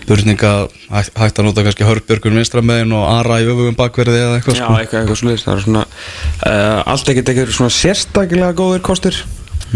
spurning 0.00 0.42
að 0.48 0.64
hæ- 0.92 1.12
hægt 1.20 1.38
að 1.40 1.46
nota 1.48 1.64
kannski 1.66 1.86
Hörbjörgun 1.88 2.36
vinstra 2.40 2.62
megin 2.64 2.92
og 2.96 3.06
Ara 3.12 3.38
í 3.40 3.46
öfugum 3.48 3.76
bakverði 3.78 4.18
eða 4.24 4.38
eitthvað 4.40 4.58
Já, 4.58 4.64
sko. 4.66 4.76
eitthvað, 4.80 5.00
eitthvað 5.04 5.20
svolítið, 5.22 5.44
það 5.46 5.56
er 5.56 5.64
svona 5.66 5.84
uh, 5.86 6.82
allt 6.92 7.12
ekkert 7.12 7.32
ekkert 7.34 7.56
svona 7.56 7.72
sérstaklega 7.76 8.52
góðir 8.58 8.84
kostir. 8.84 9.20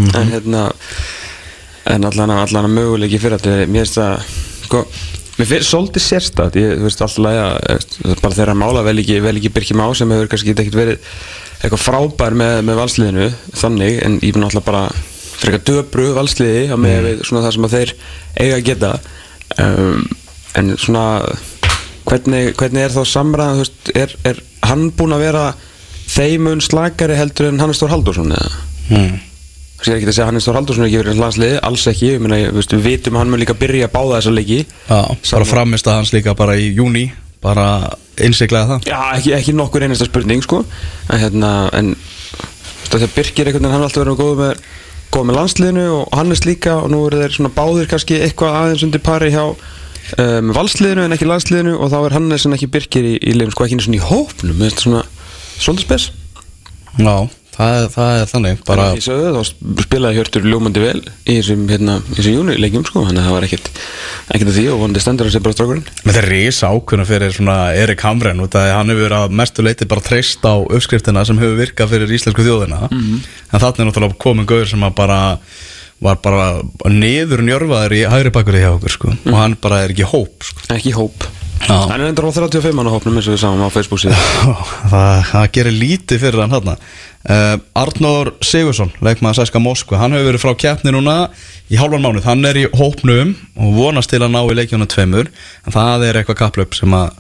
En 0.00 0.31
hérna 0.31 0.66
en 1.90 2.04
allan 2.06 2.31
að 2.36 2.54
að 2.60 2.69
möguleiki 2.76 3.19
fyrir 3.20 3.40
þetta 3.40 3.66
mér 3.72 3.88
finnst 3.88 3.98
það 3.98 4.28
sko, 4.69 4.84
mér 5.40 5.48
finnst 5.48 5.72
svolítið 5.72 6.04
sérstakt 6.04 6.58
ég, 6.60 6.75
veist 6.84 7.00
alltaf 7.04 7.28
að 7.31 8.16
bara 8.20 8.37
þeirra 8.37 8.56
mála 8.58 8.84
vel 8.84 8.98
ekki, 9.00 9.20
vel 9.25 9.37
ekki 9.38 9.52
Birkjum 9.54 9.81
á 9.81 9.88
sem 9.96 10.12
hefur 10.12 10.28
kannski 10.31 10.52
ekkert 10.54 10.76
verið 10.76 11.14
eitthvað 11.60 11.84
frábær 11.84 12.37
með, 12.37 12.56
með 12.69 12.81
valsliðinu 12.81 13.31
þannig 13.62 14.00
en 14.04 14.19
ég 14.20 14.37
finn 14.37 14.46
alltaf 14.46 14.66
bara 14.66 14.84
frekar 15.40 15.64
döbru 15.64 16.10
valsliði 16.16 16.66
á 16.72 16.76
með 16.81 17.06
við 17.06 17.25
svona 17.28 17.44
það 17.46 17.56
sem 17.56 17.69
að 17.69 17.76
þeir 17.76 17.94
eiga 18.37 18.58
að 18.58 18.66
geta 18.69 18.92
um, 19.64 20.04
en 20.60 20.70
svona 20.81 21.06
hvernig, 22.08 22.52
hvernig 22.60 22.84
er 22.84 22.94
þá 22.94 23.02
samræðan 23.08 23.64
er, 23.96 24.14
er 24.28 24.44
hann 24.66 24.88
búinn 24.96 25.16
að 25.16 25.26
vera 25.28 25.46
þeimun 26.10 26.62
slakari 26.64 27.16
heldur 27.19 27.48
en 27.50 27.60
Hannes 27.62 27.81
Þór 27.81 27.94
Halldórsson 27.94 28.36
eða? 28.36 28.62
hmm. 28.90 29.19
Ég 29.81 29.94
er 29.94 29.97
ekki 29.97 30.11
að 30.11 30.12
segja 30.12 30.25
að 30.27 30.29
Hannes 30.29 30.47
Þór 30.47 30.56
Halldórsson 30.59 30.85
er 30.85 30.91
ekki 30.91 31.00
verið 31.00 31.21
landsliði, 31.23 31.59
alls 31.65 31.87
ekki, 31.88 32.11
ég 32.11 32.21
meina, 32.21 32.38
við 32.53 32.82
vitum 32.85 33.17
að 33.17 33.23
hann 33.23 33.31
mun 33.32 33.41
líka 33.41 33.56
byrja 33.56 33.88
að 33.88 33.94
báða 33.94 34.19
þessa 34.19 34.35
leiki. 34.37 34.59
Já, 34.91 34.99
bara 35.31 35.49
framist 35.49 35.88
að 35.88 35.97
hans 35.97 36.12
líka 36.12 36.35
bara 36.37 36.59
í 36.61 36.67
júni 36.77 37.06
bara 37.41 37.65
innsiklega 38.21 38.75
það. 38.75 38.91
Já, 38.91 38.99
ekki, 39.17 39.32
ekki 39.38 39.56
nokkur 39.56 39.87
einasta 39.87 40.05
spurning, 40.05 40.44
sko. 40.44 40.61
En 41.09 41.23
hérna, 41.23 41.55
en 41.77 41.94
þegar 42.91 43.15
Birkir 43.17 43.49
einhvern 43.49 43.65
veginn, 43.65 43.73
hann 43.73 43.81
er 43.81 43.88
alltaf 43.88 44.05
verið 44.05 44.21
góð 44.21 44.38
með 44.43 44.62
góð 45.11 45.27
með 45.27 45.38
landsliðinu 45.41 45.85
og 45.91 46.15
Hannes 46.15 46.44
líka 46.47 46.77
og 46.84 46.91
nú 46.93 47.01
eru 47.08 47.25
þeir 47.25 47.34
svona 47.34 47.53
báðir 47.55 47.89
kannski 47.91 48.20
eitthvað 48.22 48.58
aðeins 48.60 48.84
undir 48.87 49.03
pari 49.03 49.32
hjá 49.34 49.43
um, 49.49 50.53
valsliðinu 50.55 51.06
en 51.06 51.17
ekki 51.17 51.27
landsliðinu 51.27 51.75
og 51.79 51.91
þá 51.91 51.99
er 52.01 52.17
Hannes 52.19 52.46
en 52.46 52.55
ekki 52.55 52.70
Birkir 52.70 53.08
í, 53.08 53.17
í 53.19 53.34
leifum, 53.34 53.55
sko, 53.56 53.67
ekki 53.67 53.79
einu 53.79 53.87
svona 53.89 53.99
í 53.99 54.05
hópnum, 54.06 54.63
þetta 54.63 54.84
svona 54.84 55.03
svolítið 55.56 55.87
spes. 55.89 56.06
Já, 57.01 57.15
það 57.60 57.76
er, 57.76 57.88
það 57.94 58.12
er 58.17 58.31
þannig 58.31 58.62
bara, 58.69 58.86
Ég 58.96 59.05
sagði 59.05 59.26
það, 59.26 59.38
þá 59.38 59.84
spilaði 59.84 60.19
Hjörtur 60.19 60.48
ljómandi 60.50 60.82
vel 60.84 61.00
í 61.00 61.36
þessum, 61.38 61.64
hérna, 61.70 61.96
í 62.00 62.17
þessum 62.17 62.36
júni 62.36 62.56
leikjum 62.60 62.86
sko, 62.88 63.05
þannig 63.06 63.22
að 63.22 63.29
það 63.29 63.36
var 63.36 63.46
ekkert 63.48 63.70
ekkert 64.31 64.52
að 64.52 64.58
því 64.58 64.67
og 64.72 64.81
vonandi 64.84 65.02
stendur 65.05 65.31
að 65.31 65.34
sé 65.34 65.43
bara 65.44 65.56
strákurinn. 65.56 65.88
Með 66.05 66.14
þetta 66.14 66.22
er 66.22 66.31
risa 66.31 66.70
ákveðna 66.70 67.08
fyrir 67.08 67.34
svona 67.36 67.56
Erik 67.79 68.05
Hamren 68.06 68.44
út 68.44 68.55
af 68.55 68.64
því 68.64 68.70
að 68.70 68.79
hann 68.79 68.93
hefur 68.94 69.06
verið 69.06 69.19
að 69.19 69.36
mestu 69.40 69.67
leiti 69.67 69.90
bara 69.90 70.06
treyst 70.06 70.46
á 70.46 70.55
uppskriftina 70.60 71.26
sem 71.29 71.40
hefur 71.43 71.58
virkað 71.58 71.93
fyrir 71.94 72.14
íslensku 72.17 72.46
þjóðina. 72.46 72.81
En 72.90 73.58
þarna 73.58 73.84
er 73.84 73.90
náttúrulega 73.90 74.20
komin 74.22 74.48
gauður 74.48 74.70
sem 74.70 74.86
að 74.86 74.96
bara 75.02 75.20
var 76.00 76.17
bara 76.24 76.46
niður 76.88 77.43
njörfaður 77.44 77.93
í 77.98 78.05
hægri 78.08 78.32
bakverði 78.32 78.62
hjá 78.64 78.70
okkur 78.72 78.94
sko. 78.94 79.12
og 79.12 79.36
hann 79.36 79.56
bara 79.60 79.82
er 79.84 79.93
ekki 79.93 80.08
hóp 80.08 80.46
sko. 80.48 80.64
Ekki 80.72 80.94
hóp 80.96 81.26
Hann 81.69 82.00
er 82.00 82.08
endur 82.08 82.26
á 82.26 82.32
35 82.32 82.72
manna 82.74 82.90
hópnum 82.94 83.19
eins 83.19 83.29
og 83.29 83.34
við 83.36 83.43
sáum 83.43 83.60
á 83.62 83.69
Facebook 83.70 84.00
síðan. 84.02 84.19
Það, 84.93 85.17
það 85.31 85.46
gerir 85.56 85.76
lítið 85.76 86.22
fyrir 86.24 86.43
hann 86.43 86.55
hann 86.56 86.70
uh, 86.72 87.56
Arnór 87.79 88.32
Sigursson 88.44 88.90
leikmaður 89.05 89.40
Sæska 89.43 89.60
Moskva, 89.62 90.00
hann 90.00 90.17
hefur 90.17 90.31
verið 90.31 90.43
frá 90.43 90.55
keppni 90.64 90.94
núna 90.94 91.17
í 91.70 91.79
hálfan 91.79 92.02
mánuð, 92.02 92.24
hann 92.26 92.48
er 92.48 92.58
í 92.62 92.67
hópnum 92.74 93.34
og 93.60 93.76
vonast 93.76 94.10
til 94.12 94.22
að 94.24 94.32
ná 94.34 94.40
í 94.43 94.56
leikjónu 94.56 94.88
tveimur 94.90 95.31
en 95.31 95.76
það 95.76 96.08
er 96.08 96.20
eitthvað 96.22 96.40
kaplöp 96.40 96.76
sem 96.79 96.96
að 96.96 97.12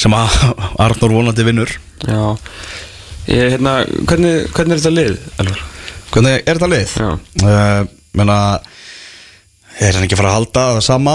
sem 0.00 0.16
að 0.16 0.38
Arnór 0.86 1.16
vonandi 1.20 1.46
vinnur. 1.46 1.72
Já. 2.08 2.22
Ég, 3.30 3.54
hérna, 3.54 3.80
hvernig, 4.08 4.48
hvernig 4.56 4.76
er 4.76 4.82
þetta 4.82 4.96
lið, 4.96 5.18
Elvar? 5.44 5.64
hvernig 6.10 6.40
er 6.42 6.58
þetta 6.58 6.70
lið? 6.74 6.94
Uh, 7.44 7.82
menna 8.18 8.38
er 9.80 9.94
hann 9.94 10.04
ekki 10.04 10.16
að 10.16 10.22
fara 10.24 10.32
að 10.32 10.38
halda 10.40 10.64
það 10.74 10.80
sama 10.84 11.14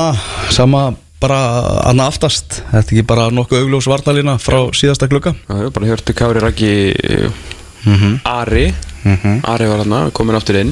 sama 0.55 0.83
bara 1.25 1.39
annað 1.91 2.12
aftast 2.13 2.60
þetta 2.72 2.79
er 2.86 2.86
ekki 2.96 3.05
bara 3.12 3.27
nokkuð 3.34 3.63
augljós 3.65 3.89
varnalína 3.91 4.38
frá 4.41 4.62
síðasta 4.77 5.10
klukka 5.12 5.34
Já, 5.50 5.55
ég 5.65 5.74
bara 5.75 5.89
hjörtu 5.91 6.15
Kári 6.22 6.44
Raggi 6.46 6.74
Mhm. 7.86 8.15
Ari. 8.25 8.63
Ari 9.46 9.65
var 9.70 9.84
hann 9.84 10.10
komin 10.17 10.34
aftur 10.39 10.58
inn 10.58 10.72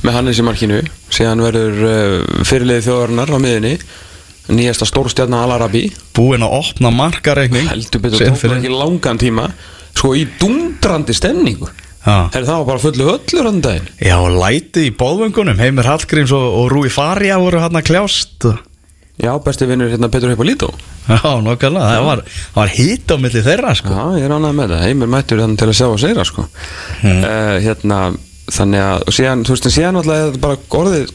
með 0.00 0.14
Hannes 0.16 0.38
í 0.40 0.44
markinu. 0.46 0.78
Síðan 1.12 1.42
verður 1.44 1.74
uh, 1.84 2.44
fyrirliði 2.48 2.84
þjóðarinnar 2.86 3.28
á 3.28 3.38
miðinni 3.44 3.72
nýjasta 4.56 4.86
stórstjarnar 4.88 5.44
Alarabi. 5.44 5.82
Búinn 6.16 6.46
að 6.46 6.54
opna 6.62 6.88
markareikning. 6.96 7.68
Heldur 7.68 8.00
betur 8.06 8.22
sem 8.22 8.30
tók 8.30 8.38
það 8.38 8.44
fyrir- 8.46 8.62
ekki 8.62 8.72
langan 8.72 9.20
tíma. 9.20 9.44
Sko 9.92 10.14
í 10.16 10.24
dundrandi 10.40 11.12
stemningu. 11.18 11.68
Já. 12.06 12.16
Herri, 12.32 12.46
það 12.48 12.56
var 12.62 12.66
bara 12.70 12.84
fullu 12.86 13.10
höllur 13.10 13.50
hann 13.50 13.60
daginn? 13.68 13.88
Já, 14.00 14.16
og 14.22 14.32
lætið 14.40 14.88
í 14.88 14.94
bóðvöngunum 14.96 15.60
Heimir 15.60 15.90
Hallgríms 15.90 16.32
og, 16.32 16.46
og 16.62 16.70
Rúi 16.72 16.88
Faria 16.94 17.36
voru 17.42 17.60
hann 17.60 17.76
að 17.76 17.84
kljást 17.90 18.48
Já, 19.16 19.32
besti 19.40 19.64
vinnur 19.68 19.88
hérna 19.88 20.10
Petur 20.12 20.28
Hippolito 20.34 20.68
Já, 21.08 21.30
nokkarlega, 21.40 21.86
það 21.94 22.04
var, 22.04 22.20
var 22.56 22.68
hít 22.74 23.08
á 23.08 23.16
milli 23.22 23.40
þeirra 23.46 23.70
sko. 23.78 23.88
Já, 23.94 24.04
ég 24.20 24.26
er 24.26 24.34
ánægð 24.36 24.56
með 24.58 24.72
það, 24.74 24.82
heimir 24.84 25.08
mættur 25.14 25.40
þannig 25.40 25.60
til 25.62 25.68
að 25.70 25.78
sjá 25.78 25.86
og 25.88 26.00
segja 26.02 26.24
sko 26.28 26.44
Hmm. 27.00 27.22
uh, 27.24 27.56
Hérna, 27.64 28.00
þannig 28.52 28.82
að 28.84 29.06
og 29.08 29.16
síðan, 29.16 29.44
þú 29.46 29.54
veist, 29.56 29.70
síðan 29.72 30.00
alltaf 30.00 30.16
er 30.16 30.28
þetta 30.34 30.42
bara 30.44 30.58
orðið 30.80 31.14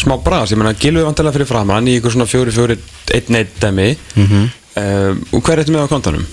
smá 0.00 0.14
bras, 0.24 0.52
ég 0.54 0.60
meina, 0.60 0.72
Gilvi 0.80 1.02
vantilega 1.04 1.34
fyrir 1.36 1.48
fram 1.50 1.70
hann 1.74 1.88
í 1.90 1.96
ykkur 1.98 2.14
svona 2.14 2.28
fjóri, 2.30 2.54
fjóri, 2.54 2.76
einn, 3.16 3.36
einn 3.40 3.50
demi 3.60 3.88
mm 4.16 4.30
Mhm. 4.30 4.48
og 5.34 5.42
hver 5.42 5.58
er 5.58 5.64
þetta 5.64 5.74
með 5.74 5.84
á 5.84 5.92
kontanum? 5.92 6.26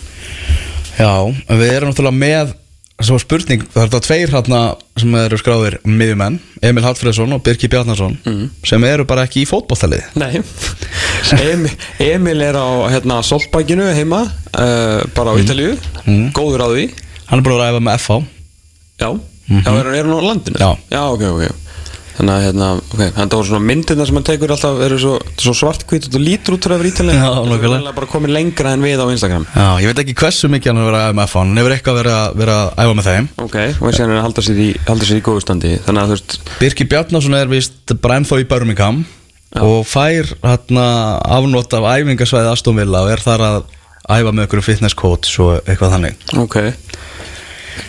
Já, 0.98 1.12
við 1.50 1.72
erum 1.74 1.92
náttúrulega 1.92 2.22
með 2.22 2.54
Svo 2.98 3.20
spurning, 3.22 3.62
það 3.70 3.84
er 3.84 3.90
þetta 3.92 4.00
tveir 4.08 4.32
hérna 4.34 4.60
sem 4.98 5.12
eru 5.20 5.38
skráðir 5.38 5.76
miðjumenn 5.86 6.40
Emil 6.66 6.82
Hallfreðsson 6.82 7.36
og 7.36 7.44
Birki 7.46 7.70
Bjarnason 7.70 8.16
sem 8.66 8.84
eru 8.90 9.06
bara 9.06 9.28
ekki 9.28 9.44
í 9.44 9.50
fótbolltalið 9.50 10.16
Nei. 10.18 10.40
Emil, 11.38 11.74
Emil 12.02 12.42
er 12.42 12.58
á 12.58 12.66
hérna, 12.90 13.20
Solbækinu 13.26 13.86
heima 13.94 14.24
uh, 14.26 15.06
bara 15.14 15.30
á 15.30 15.36
Ítalíu. 15.38 15.76
Góður 16.34 16.66
á 16.66 16.68
því. 16.74 16.88
Hann 17.30 17.38
er 17.42 17.46
búin 17.46 17.58
að 17.60 17.64
ræða 17.68 17.84
með 17.86 18.02
FH 18.02 18.18
Já, 18.98 19.10
já 19.62 19.72
er, 19.78 19.90
er 19.94 20.08
hann 20.08 20.18
á 20.18 20.22
landinu? 20.32 20.58
Já. 20.58 20.70
Já, 20.90 21.02
ok, 21.14 21.26
ok 21.38 21.67
Þannig 22.18 22.34
að 22.34 22.44
hérna, 22.48 22.68
ok, 22.82 22.98
þannig 22.98 23.20
að 23.22 23.30
það 23.30 23.38
voru 23.38 23.48
svona 23.52 23.66
myndirna 23.68 24.06
sem 24.10 24.18
hann 24.18 24.26
tekur 24.26 24.54
alltaf 24.56 24.80
eru 24.88 24.96
svo, 25.02 25.12
svo 25.38 25.52
svartkvít 25.60 26.08
og 26.10 26.24
lítur 26.24 26.56
út 26.56 26.68
vera 26.72 26.90
ítalið 26.90 27.14
Já, 27.14 27.28
nákvæmlega. 27.30 27.70
Það 27.78 27.90
er 27.92 27.98
bara 28.00 28.10
komið 28.10 28.34
lengra 28.34 28.72
en 28.74 28.86
við 28.88 29.04
á 29.04 29.06
Instagram. 29.14 29.46
Já, 29.54 29.68
ég 29.84 29.92
veit 29.92 30.02
ekki 30.02 30.16
hversu 30.18 30.50
mikið 30.50 30.72
hann 30.72 30.82
er 30.82 30.88
verið 30.88 30.98
að 30.98 31.06
æfa 31.12 31.18
með 31.20 31.30
FH 31.30 31.44
Hann 31.44 31.62
hefur 31.62 31.76
eitthvað 31.76 32.00
verið 32.02 32.56
að, 32.56 32.72
æfa 32.82 32.98
með 32.98 33.10
þeim. 33.12 33.30
Ok, 33.46 33.60
og 33.78 33.94
síðan 33.94 34.16
er 34.16 34.18
að 34.18 34.26
halda 34.26 34.46
sér 34.48 34.64
í, 34.64 34.70
í 34.74 35.22
góðu 35.28 35.46
standi. 35.46 35.74
Þannig 35.86 36.02
að 36.02 36.10
þú 36.10 36.18
veist, 36.18 36.38
Birki 36.58 36.90
Bjarnason 36.90 37.38
er 37.38 37.54
vist 37.54 37.96
bara 38.02 38.18
ennþá 38.18 38.42
í 38.42 38.50
Birmingham 38.50 39.04
og 39.62 39.80
fær 39.88 40.34
hérna 40.42 40.88
afnót 41.38 41.78
af 41.78 41.86
æfingasvæði 41.94 42.50
Aston 42.56 42.82
Villa 42.82 43.06
og 43.06 43.14
er 43.14 43.22
þar 43.22 43.46
að 43.46 43.60
æfa 44.08 44.34
með 44.34 44.48
einhverju 44.48 44.66
fitness 44.66 44.98
coach 44.98 45.38
og 45.44 45.62
eitthvað 45.70 45.94
þannig. 46.00 46.18
Ok 46.42 46.58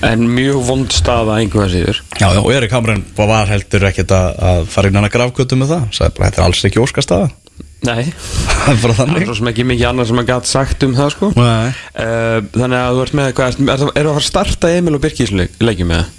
En 0.09 0.25
mjög 0.37 0.63
vond 0.69 0.95
staða 0.95 1.39
einhverja 1.43 1.73
síður. 1.75 2.01
Já, 2.21 2.29
já, 2.35 2.41
og 2.43 2.51
Erik 2.55 2.75
Hamren 2.77 3.05
var 3.19 3.51
heldur 3.51 3.89
ekkert 3.91 4.15
að, 4.15 4.29
að 4.51 4.65
fara 4.73 4.91
inn 4.91 4.99
hann 5.01 5.09
að 5.09 5.15
grafkötu 5.17 5.59
með 5.61 5.75
það. 5.75 5.87
Bara, 6.19 6.29
þetta 6.29 6.43
er 6.43 6.47
alls 6.49 6.65
ekki 6.69 6.83
óskastaða. 6.85 7.31
Nei, 7.87 8.09
Það 8.65 8.73
er 8.73 8.79
það 8.83 8.97
þannig 8.99 9.29
svo 9.39 9.49
ekki 9.53 9.65
mikið 9.69 9.89
annað 9.93 10.09
sem 10.11 10.21
að 10.21 10.31
gæt 10.33 10.49
sagt 10.51 10.87
um 10.87 10.95
það 10.99 11.13
sko. 11.15 11.29
Nei. 11.39 11.69
Uh, 11.95 12.39
Þannig 12.57 12.79
að 12.79 12.97
þú 12.97 13.03
ert 13.05 13.19
með 13.19 13.29
hvað, 13.39 13.53
er, 13.53 13.69
er, 13.75 13.85
er 13.93 14.09
að 14.09 14.17
fara 14.17 14.23
að 14.25 14.27
starta 14.29 14.73
Emil 14.75 14.97
og 14.99 15.05
Birki 15.05 15.23
í 15.23 15.27
þessu 15.29 15.39
leik, 15.39 15.55
leikjum 15.63 15.93
með 15.93 16.03
það? 16.03 16.15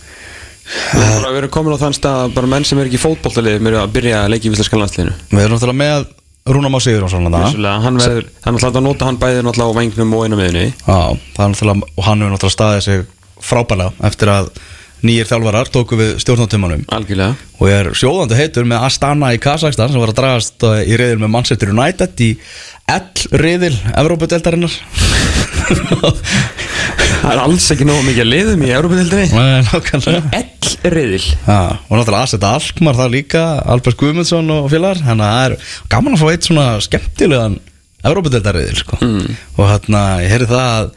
Við 0.69 1.01
erum 1.01 1.23
bara 1.23 1.33
verið 1.33 1.51
komin 1.55 1.73
á 1.75 1.81
þann 1.81 1.95
stað 1.97 2.23
að 2.23 2.33
bara 2.37 2.49
menn 2.53 2.65
sem 2.69 2.79
er 2.79 2.87
ekki 2.87 2.99
í 2.99 3.01
fótboltalið 3.01 3.67
eru 3.71 3.79
að 3.81 3.93
byrja 3.95 4.19
að 4.23 4.31
leikja 4.35 4.49
í 4.49 4.53
Íslenska 4.53 4.79
landsliðinu. 4.79 5.15
Við 5.33 5.43
erum 5.43 5.55
náttúrulega 5.57 5.79
með 5.81 6.07
Rúna 6.49 6.69
Má 6.71 6.77
Sigurjónsson 6.81 7.25
þarna. 7.25 7.41
Vissulega, 7.47 7.79
hann 7.83 7.97
verður, 7.99 8.27
hann 8.45 8.55
er 8.55 8.63
alltaf 8.67 8.79
að 8.79 8.85
nota 8.85 9.07
hann 9.09 9.17
bæði 9.21 9.41
náttúrulega 9.45 9.73
á 9.73 9.79
vengnum 9.79 10.13
og 10.17 10.23
einu 10.25 10.37
miðunni 10.39 10.67
Já, 10.69 10.99
það 11.35 11.51
náttúrulega, 11.53 11.89
og 11.95 12.05
hann 12.07 12.23
hefur 12.23 12.33
náttúrulega 12.35 12.55
staðið 12.55 12.85
sig 12.85 13.03
frábælega 13.43 14.09
eftir 14.09 14.31
að 14.33 14.51
nýjir 15.05 15.29
þjálfarar 15.29 15.69
tóku 15.71 15.95
við 15.99 16.17
stjórnátumanum 16.19 16.81
Algjörlega. 16.91 17.37
Og 17.59 17.71
er 17.71 17.91
sjóðandi 17.95 18.35
heitur 18.39 18.67
með 18.67 18.83
Astana 18.89 19.31
í 19.35 19.39
Kazakstan 19.39 19.93
sem 19.93 20.01
var 20.01 20.11
að 20.11 20.19
dragast 20.19 20.65
uh, 20.67 20.81
í 20.83 20.97
riðil 20.99 21.21
með 21.21 21.33
Manchester 21.37 21.71
United 21.71 22.25
í 22.25 22.33
L-riðil 22.89 23.77
Evrópudeldarinnar 23.93 24.75
Það 27.19 27.33
er 27.33 27.41
alls 27.43 27.65
ekki 27.73 27.85
nógu 27.87 28.03
mikið 28.07 28.23
að 28.23 28.29
liðum 28.31 28.61
í 28.63 28.69
Európa-dildinni 28.73 29.41
Nákvæmlega. 29.67 30.39
L-riðil. 30.39 31.23
Já, 31.43 31.57
og 31.75 31.91
náttúrulega 31.97 32.21
Aseta 32.23 32.51
Alkmar 32.55 32.99
það 32.99 33.15
líka 33.17 33.43
Albert 33.73 33.99
Guðmundsson 33.99 34.53
og 34.55 34.69
félagar. 34.71 35.01
Þannig 35.03 35.25
að 35.25 35.33
það 35.35 35.45
er 35.45 35.73
gaman 35.91 36.15
að 36.15 36.21
fá 36.21 36.29
eitt 36.31 36.47
svona 36.47 36.67
skemmtilegan 36.85 37.57
Evrópudeldariðil 38.07 38.79
sko. 38.79 38.99
mm. 39.03 39.39
og 39.57 39.65
hérna 39.67 40.03
ég 40.23 40.31
heyrði 40.31 40.49
það 40.53 40.69
að, 40.71 40.93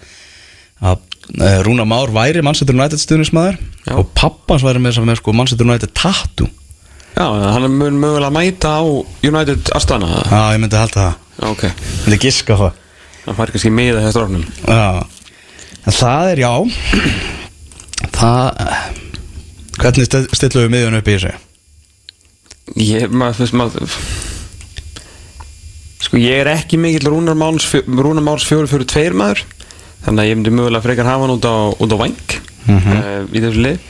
eh, 0.93 1.01
Rúna 1.39 1.85
Már 1.89 2.11
væri 2.13 2.43
Manchester 2.45 2.77
United 2.77 3.01
stuðnismæður 3.01 3.57
og 3.97 4.11
pappans 4.19 4.65
væri 4.67 4.83
með, 4.85 4.99
með 5.09 5.21
sko, 5.23 5.33
Manchester 5.33 5.65
United 5.69 5.95
tattoo. 5.97 6.49
Já, 7.17 7.25
hann 7.29 7.65
er 7.67 7.73
mun 7.73 7.97
mögulega 8.01 8.29
að 8.29 8.37
mæta 8.37 8.73
á 8.77 8.83
United 9.25 9.71
Astana 9.77 10.09
Já, 10.29 10.43
ég 10.55 10.61
myndi 10.63 10.77
halda 10.81 11.07
það. 11.07 11.15
Já, 11.39 11.47
ok. 11.51 11.65
Ég 11.69 12.05
myndi 12.07 12.19
giska 12.27 12.57
á 12.57 12.59
það. 12.63 12.81
Það 13.23 13.39
fær 13.39 13.53
kannski 13.55 13.73
miða 13.73 14.03
þessu 14.03 14.15
stráknum. 14.17 14.45
Já, 14.67 14.87
það 16.03 16.31
er 16.33 16.43
já 16.43 16.53
það 18.13 18.45
hvernig 19.83 20.07
sti- 20.09 20.29
stillum 20.37 20.67
við 20.67 20.73
miðjun 20.77 20.99
upp 21.01 21.09
í 21.09 21.17
þessu? 21.17 21.33
Ég, 22.83 23.09
maður 23.11 23.41
finnst 23.41 23.57
maður 23.59 23.97
Sko, 26.03 26.19
ég 26.19 26.41
er 26.43 26.51
ekki 26.51 26.79
mikill 26.83 27.07
fjóri 28.49 28.71
fjóri 28.71 28.89
tveir 28.91 29.15
maður 29.17 29.45
Þannig 30.03 30.23
að 30.23 30.29
ég 30.31 30.39
myndi 30.39 30.55
mögulega 30.55 30.85
frekar 30.85 31.09
hafa 31.09 31.27
hann 31.27 31.35
út 31.37 31.47
á, 31.47 31.55
út 31.79 31.95
á 31.95 31.99
vang 32.01 32.37
uh, 32.69 33.23
Í 33.31 33.43
þessu 33.43 33.63
lið 33.63 33.89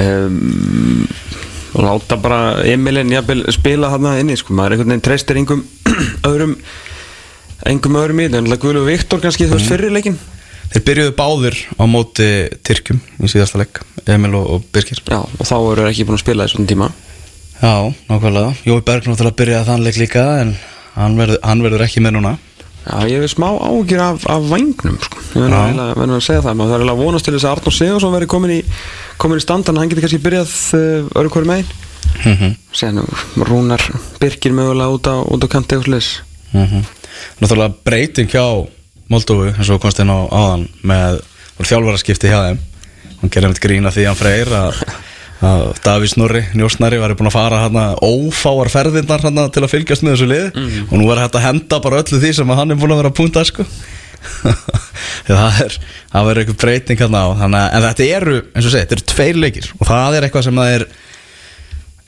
um, 0.00 1.06
Og 1.74 1.82
láta 1.82 2.18
bara 2.22 2.40
Emilin 2.70 3.10
jafnvel 3.10 3.42
spila 3.52 3.90
þarna 3.90 4.12
inni 4.22 4.36
sko. 4.38 4.54
Maður 4.54 4.76
einhvern 4.76 4.92
veginn 4.92 5.02
treystir 5.08 5.40
engum 5.40 5.64
öðrum 6.28 6.54
engum 7.66 7.98
öðrum 7.98 8.20
í 8.22 8.28
þetta. 8.28 8.42
En 8.44 8.60
Guðlu 8.62 8.84
Viktor 8.86 9.22
kannski, 9.22 9.48
þú 9.50 9.58
veist, 9.58 9.72
fyrir 9.72 9.94
leikin 9.94 10.20
Þeir 10.74 10.84
byrjuðu 10.86 11.14
báðir 11.18 11.58
á 11.78 11.84
móti 11.90 12.28
Tyrkjum 12.66 13.00
í 13.22 13.30
síðasta 13.30 13.60
leik 13.60 13.82
Emil 14.10 14.32
og, 14.38 14.46
og 14.56 14.64
Birkir. 14.74 15.02
Já, 15.06 15.20
og 15.22 15.46
þá 15.46 15.56
eru 15.58 15.84
ekki 15.88 16.06
búin 16.06 16.18
að 16.18 16.24
spila 16.24 16.46
í 16.46 16.50
svona 16.52 16.70
tíma. 16.70 16.88
Já, 17.60 17.74
nákvæmlega. 18.08 18.50
Jói 18.66 18.80
Berg 18.84 19.06
náttúrulega 19.08 19.38
byrjaði 19.38 19.68
þann 19.70 19.84
leik 19.86 20.00
líka 20.00 20.24
en 20.42 20.50
hann 20.96 21.14
verður, 21.18 21.38
hann 21.46 21.62
verður 21.64 21.84
ekki 21.86 22.02
með 22.04 22.16
núna 22.18 22.34
Já, 22.84 22.96
ég 23.08 23.22
hef 23.22 23.32
smá 23.32 23.48
ágjur 23.48 24.02
af, 24.04 24.26
af 24.28 24.44
vangnum 24.50 24.98
sko. 25.00 25.22
Ég 25.34 25.48
verður 25.48 26.18
að 26.18 26.26
segja 26.26 26.44
það 26.44 26.58
maður 26.60 26.74
eiginlega 26.74 26.96
að 26.96 27.02
vonast 27.04 27.24
til 27.24 27.34
þess 27.34 27.46
að 27.48 27.54
Arnór 27.54 27.76
Sigursson 27.78 28.14
verði 28.14 28.28
komin 28.34 28.52
í 28.52 28.60
komin 29.16 29.40
í 29.40 29.44
standan, 29.44 29.80
hann 29.80 29.88
getur 29.88 30.04
kannski 30.04 30.20
byrjað 30.24 30.52
uh, 30.76 31.08
öðru 31.16 31.32
hverju 31.32 31.48
megin 31.48 31.72
mm 32.24 32.36
-hmm. 32.36 32.54
Síðan 32.76 33.08
Rúnar 33.48 33.82
Birkir 34.20 34.52
mögulega 34.52 34.92
út 34.92 35.08
á, 35.08 35.16
út 35.24 35.44
á 35.44 35.48
kanti 35.48 35.76
og 35.80 35.84
slis 35.88 36.20
Náttúrulega 36.52 37.74
breyting 37.84 38.30
hjá 38.30 38.44
Moldófu 39.08 39.50
eins 39.52 39.70
og 39.70 39.80
komst 39.82 40.00
inn 40.00 40.12
á 40.12 40.18
áðan 40.32 40.68
með 40.82 41.20
þjálfaraskipti 41.60 42.30
hjá 42.30 42.38
þeim. 42.48 42.60
Hann 43.20 43.32
gerði 43.32 43.50
með 43.52 43.60
grína 43.64 43.92
því 43.94 44.06
hann 44.08 44.18
freyr 44.18 44.52
að 44.56 44.80
Davís 45.84 46.14
Snorri, 46.14 46.44
njósnari 46.56 46.96
var 47.02 47.12
búin 47.18 47.28
að 47.28 47.34
fara 47.36 47.58
hana, 47.66 47.82
ófáar 48.00 48.70
ferðirnar 48.72 49.20
hana, 49.26 49.48
til 49.52 49.64
að 49.66 49.72
fylgjast 49.74 50.04
með 50.06 50.14
þessu 50.14 50.28
lið 50.30 50.46
og 50.86 50.94
nú 51.00 51.08
var 51.08 51.20
hægt 51.24 51.36
að 51.36 51.44
henda 51.48 51.80
bara 51.84 51.98
öllu 52.04 52.20
því 52.22 52.30
sem 52.38 52.48
hann 52.54 52.70
er 52.72 52.78
búin 52.80 52.94
að 52.94 53.00
vera 53.02 53.10
að 53.12 53.18
punta 53.18 53.44
sko. 53.44 53.66
það 55.28 55.58
er 55.66 55.74
það 56.12 56.28
verður 56.28 56.40
eitthvað 56.44 56.60
breyting 56.62 57.00
hérna 57.02 57.24
á. 57.24 57.28
Að- 57.34 57.58
en 57.76 57.86
þetta 57.88 58.06
eru, 58.20 58.36
eins 58.54 58.64
og 58.68 58.72
segja, 58.72 58.86
þetta 58.86 58.96
eru 58.98 59.06
tveir 59.12 59.40
leikir. 59.42 59.68
Og 59.80 59.86
það 59.90 60.16
er 60.20 60.26
eitthvað 60.28 60.46
sem 60.48 60.60
það 60.62 60.72
er 60.78 60.86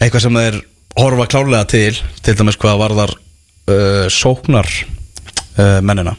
eitthvað 0.01 0.25
sem 0.27 0.39
það 0.39 0.49
er 0.53 0.59
horfa 0.97 1.27
klárlega 1.33 1.69
til 1.75 1.93
til 2.25 2.35
dæmis 2.39 2.57
hvað 2.61 2.81
varðar 2.81 3.13
uh, 3.13 4.07
sóknar 4.13 4.69
uh, 5.59 5.81
mennina 5.85 6.17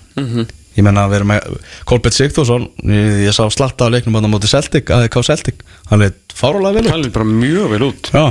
ég 0.78 0.86
menna 0.86 1.06
að 1.08 1.16
vera 1.16 1.30
með 1.34 1.54
Kolbett 1.90 2.18
Sigþórsson 2.18 2.68
ég, 2.86 3.24
ég 3.28 3.36
sá 3.36 3.44
slatta 3.54 3.90
á 3.90 3.94
leiknum 3.94 4.18
á 4.18 4.30
móti 4.30 4.50
Celtic 4.52 4.92
AEK 4.94 5.20
Celtic, 5.26 5.64
hann 5.92 6.06
er 6.06 6.14
fárulega 6.38 6.82
vel 6.82 6.86
út. 6.88 7.08
Er 7.08 7.16
bara 7.16 7.30
mjög 7.30 7.72
vel 7.74 7.88
út. 7.90 8.12
Já, 8.14 8.26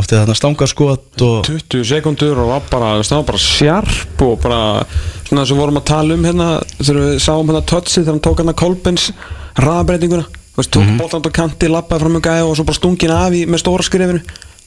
oftið 0.00 0.22
þarna 0.22 0.36
stangarskot 0.38 1.24
og 1.26 1.38
20 1.48 1.86
sekundur 1.90 2.42
og 2.44 2.52
var 2.54 2.68
bara, 2.70 2.90
bara 3.26 3.40
sjarp 3.42 4.26
og 4.26 4.36
bara 4.42 4.60
svona 5.26 5.46
sem 5.48 5.58
vorum 5.58 5.80
að 5.80 5.88
tala 5.92 6.16
um 6.16 6.28
hérna 6.28 6.50
þegar 6.78 7.00
við 7.02 7.16
sáum 7.24 7.50
hérna 7.50 7.64
touchið 7.72 8.04
þegar 8.04 8.14
hann 8.14 8.26
tók 8.26 8.42
hérna 8.42 8.58
Kolbens 8.62 9.10
raðbreytinguna 9.60 10.28
tók 10.60 10.84
mm 10.84 10.98
-hmm. 10.98 11.26
á 11.26 11.30
kanti, 11.32 11.68
lappaði 11.68 12.00
fram 12.00 12.12
með 12.12 12.26
gæja 12.26 12.44
og 12.44 12.56
svo 12.56 12.64
bara 12.64 12.76
stungin 12.76 13.10
af 13.10 13.32
í, 13.32 13.46
með 13.46 13.62
stóra 13.62 13.82
skrifinu 13.82 14.20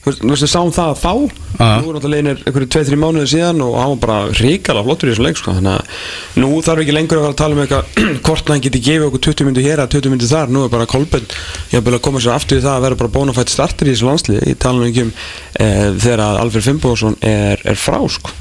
við 0.04 0.50
sáum 0.50 0.72
það 0.74 0.98
þá 1.00 1.12
nú 1.54 1.88
er 1.88 1.96
alltaf 1.96 2.10
leginir 2.12 2.40
einhverju 2.44 2.68
2-3 2.74 2.98
mánuði 3.00 3.28
síðan 3.30 3.62
og 3.64 3.76
hann 3.78 3.92
var 3.94 4.00
bara 4.02 4.34
ríkala 4.36 4.82
flottur 4.84 5.08
í 5.08 5.14
þessu 5.14 5.24
leik 5.24 5.38
sko. 5.40 5.54
þannig 5.56 5.74
að 5.78 6.42
nú 6.42 6.50
þarf 6.66 6.84
ekki 6.84 6.96
lengur 6.96 7.20
að 7.20 7.24
vera 7.24 7.34
að 7.34 7.40
tala 7.40 7.56
um 7.56 7.62
eitthvað 7.64 7.84
hvort 8.26 8.52
hann 8.52 8.64
geti 8.64 8.82
gefið 8.84 9.06
okkur 9.08 9.24
20 9.28 9.48
myndu 9.48 9.64
hér 9.64 9.82
að 9.84 9.96
20 9.96 10.14
myndu 10.14 10.28
þar, 10.28 10.52
nú 10.52 10.64
er 10.66 10.72
bara 10.74 10.88
Kolben 10.90 11.24
ég 11.24 11.78
haf 11.78 11.90
að 11.94 12.00
koma 12.04 12.22
sér 12.22 12.36
aftur 12.36 12.60
í 12.60 12.64
það 12.64 12.76
að 12.78 12.86
vera 12.88 13.00
bara 13.00 13.14
bónafætt 13.16 13.54
starter 13.54 13.88
í 13.88 13.94
þessu 13.94 14.08
landslið, 14.10 14.40
ég 14.50 14.60
tala 14.60 14.80
nú 14.80 14.88
ekki 14.90 15.06
um 15.06 15.12
e, 15.14 15.68
þegar 16.04 16.24
að 16.26 16.40
Alfred 16.42 16.66
Fimboðsson 16.68 17.18
er, 17.24 17.62
er 17.64 17.78
frá 17.80 18.00
sko. 18.12 18.34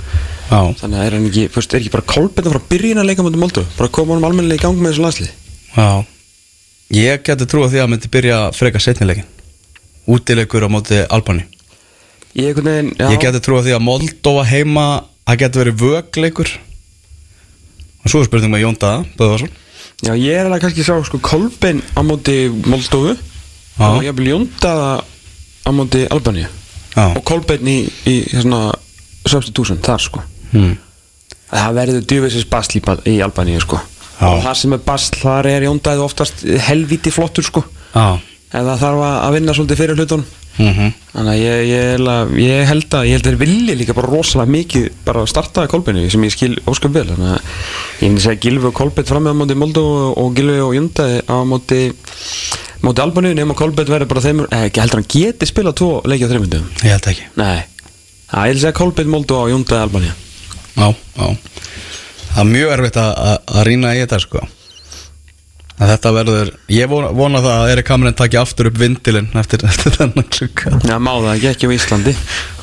þannig 0.50 0.98
að 0.98 1.06
er 1.06 1.18
hann 1.18 1.30
ekki, 1.30 1.46
fyrst, 1.54 1.74
er 1.74 1.84
ekki 1.84 1.94
bara 1.94 2.10
Kolben 2.14 2.50
byrja 2.70 3.00
að 3.00 3.08
leika 3.12 3.26
mjög 3.26 3.40
Moldu, 3.46 3.64
bara 3.78 3.94
koma 3.94 4.18
honum 4.18 4.28
almennilega 4.32 4.60
í 4.60 4.66
gang 4.66 4.82
með 4.82 4.96
þessu 4.96 5.08
landslið 5.08 5.32
já 5.78 6.04
ég 12.38 12.60
að 12.60 13.12
ég, 13.14 13.20
geti 13.22 13.42
trúið 13.44 13.68
því 13.68 13.76
að 13.78 13.84
Moldova 13.88 14.46
heima 14.50 14.86
það 15.28 15.42
geti 15.44 15.62
verið 15.62 15.84
vögleikur. 15.84 16.54
Og 18.04 18.12
svo 18.12 18.22
er 18.22 18.28
spurning 18.28 18.52
með 18.52 18.66
Jón 18.66 18.80
Daða 18.80 19.04
Böðvarsson. 19.20 19.52
Já, 20.04 20.12
ég 20.20 20.36
er 20.36 20.50
alveg 20.50 20.66
kannski 20.66 20.84
að 20.84 20.90
sá 20.90 21.08
sko, 21.08 21.20
Kolben 21.24 21.80
á 21.96 22.02
móti 22.04 22.36
Moldovu 22.68 23.14
Já. 23.14 23.86
og 23.88 24.04
ég 24.04 24.16
vil 24.18 24.34
jóndaða 24.34 24.90
á 25.64 25.70
móti 25.72 26.04
Albaníu. 26.12 26.50
Og 27.00 27.22
Kolbeinn 27.26 27.70
í, 27.72 27.78
í 28.10 28.18
svona 28.34 28.74
substitution 29.24 29.80
þar 29.84 30.04
sko. 30.04 30.24
Hmm. 30.52 30.76
það 31.54 31.78
verður 31.78 32.04
djúfisins 32.10 32.50
basl 32.50 32.78
í, 32.78 32.84
í 33.14 33.16
Albaníu 33.24 33.62
sko. 33.64 33.80
Já. 34.20 34.28
og 34.30 34.44
það 34.44 34.60
sem 34.60 34.76
er 34.76 34.84
basl 34.86 35.18
þar 35.18 35.50
er 35.50 35.66
jóndaði 35.66 36.04
oftast 36.04 36.44
helvíti 36.68 37.14
flottur 37.14 37.48
sko. 37.48 37.64
Já. 37.94 38.20
Eða 38.54 38.76
þarf 38.82 39.06
að 39.08 39.16
að 39.24 39.36
vinna 39.38 39.56
svolítið 39.56 39.80
fyrir 39.80 40.02
hlutunum 40.02 40.28
mm 40.58 40.92
Þannig 41.14 41.30
að 41.30 41.40
ég, 41.44 41.60
ég, 41.70 41.84
held 41.94 42.08
að- 42.10 42.32
ég 42.42 42.66
held 42.70 42.96
að 42.98 43.04
ég 43.06 43.12
held 43.14 43.26
að 43.26 43.30
þeir 43.32 43.40
vilja 43.44 43.76
líka 43.78 43.94
bara 43.94 44.10
rosalega 44.10 44.52
mikið 44.54 44.86
bara 45.06 45.22
að 45.22 45.30
starta 45.30 45.68
Kolbeinu 45.70 46.10
sem 46.10 46.24
ég 46.26 46.32
skil 46.34 46.56
ósköp 46.66 46.94
vel. 46.96 47.06
Þannig 47.06 47.30
að 47.34 47.42
ég 48.02 48.08
myndi 48.10 48.24
segja 48.24 48.40
Gilvi 48.42 48.66
og 48.70 48.74
Kolbeinn 48.74 49.06
fram 49.12 49.24
með 49.28 49.34
á 49.34 49.40
móti 49.44 49.58
Moldó 49.62 49.84
og 50.18 50.34
Gilvi 50.38 50.58
og 50.66 50.74
Junda 50.74 51.06
á 51.30 51.38
móti 51.46 51.82
móti 52.82 53.02
Albaníu 53.06 53.36
nema 53.38 53.54
Kolbeinn 53.54 53.92
verður 53.94 54.10
bara 54.10 54.22
þeim 54.26 54.42
eh, 54.50 54.66
ekki 54.70 54.82
heldur 54.82 55.02
hann 55.04 55.10
geti 55.14 55.46
spilað 55.50 55.78
tvo 55.80 55.92
leiki 56.10 56.26
á 56.26 56.32
þreymundum 56.34 56.66
Ég 56.84 56.96
held 56.98 57.08
ekki. 57.14 57.28
Nei, 57.38 57.62
það 58.34 58.48
ég 58.50 58.54
vil 58.58 58.64
segja 58.66 58.78
Kolbeinn 58.82 59.14
Moldó 59.14 59.38
og 59.46 59.54
Junda 59.54 59.84
Albaníu 59.86 60.14
Já, 60.74 60.90
já. 60.90 61.28
Það 62.34 62.42
er 62.42 62.50
mjög 62.50 62.72
erfitt 62.74 62.98
að, 62.98 63.12
að, 63.30 63.38
að 63.54 63.66
rýna 63.70 63.94
í 63.94 64.02
þetta 64.02 64.20
sko 64.26 64.42
að 65.80 65.94
Þetta 65.94 66.12
verður 66.18 66.52
Ég 66.74 66.90
vona, 66.92 67.10
vona 67.18 67.42
það 67.44 67.62
að 67.62 67.72
Erik 67.74 67.92
Hamren 67.94 68.18
taki 68.18 68.40
aftur 68.40 68.70
upp 68.70 68.78
vindilinn 68.82 69.32
eftir, 69.40 69.64
eftir 69.70 69.96
þennan 69.98 70.28
klukka. 70.30 70.76
Já, 70.86 70.98
má 71.02 71.14
það 71.16 71.32
ekki 71.34 71.50
ekki 71.54 71.70
á 71.70 71.76
Íslandi. 71.78 72.14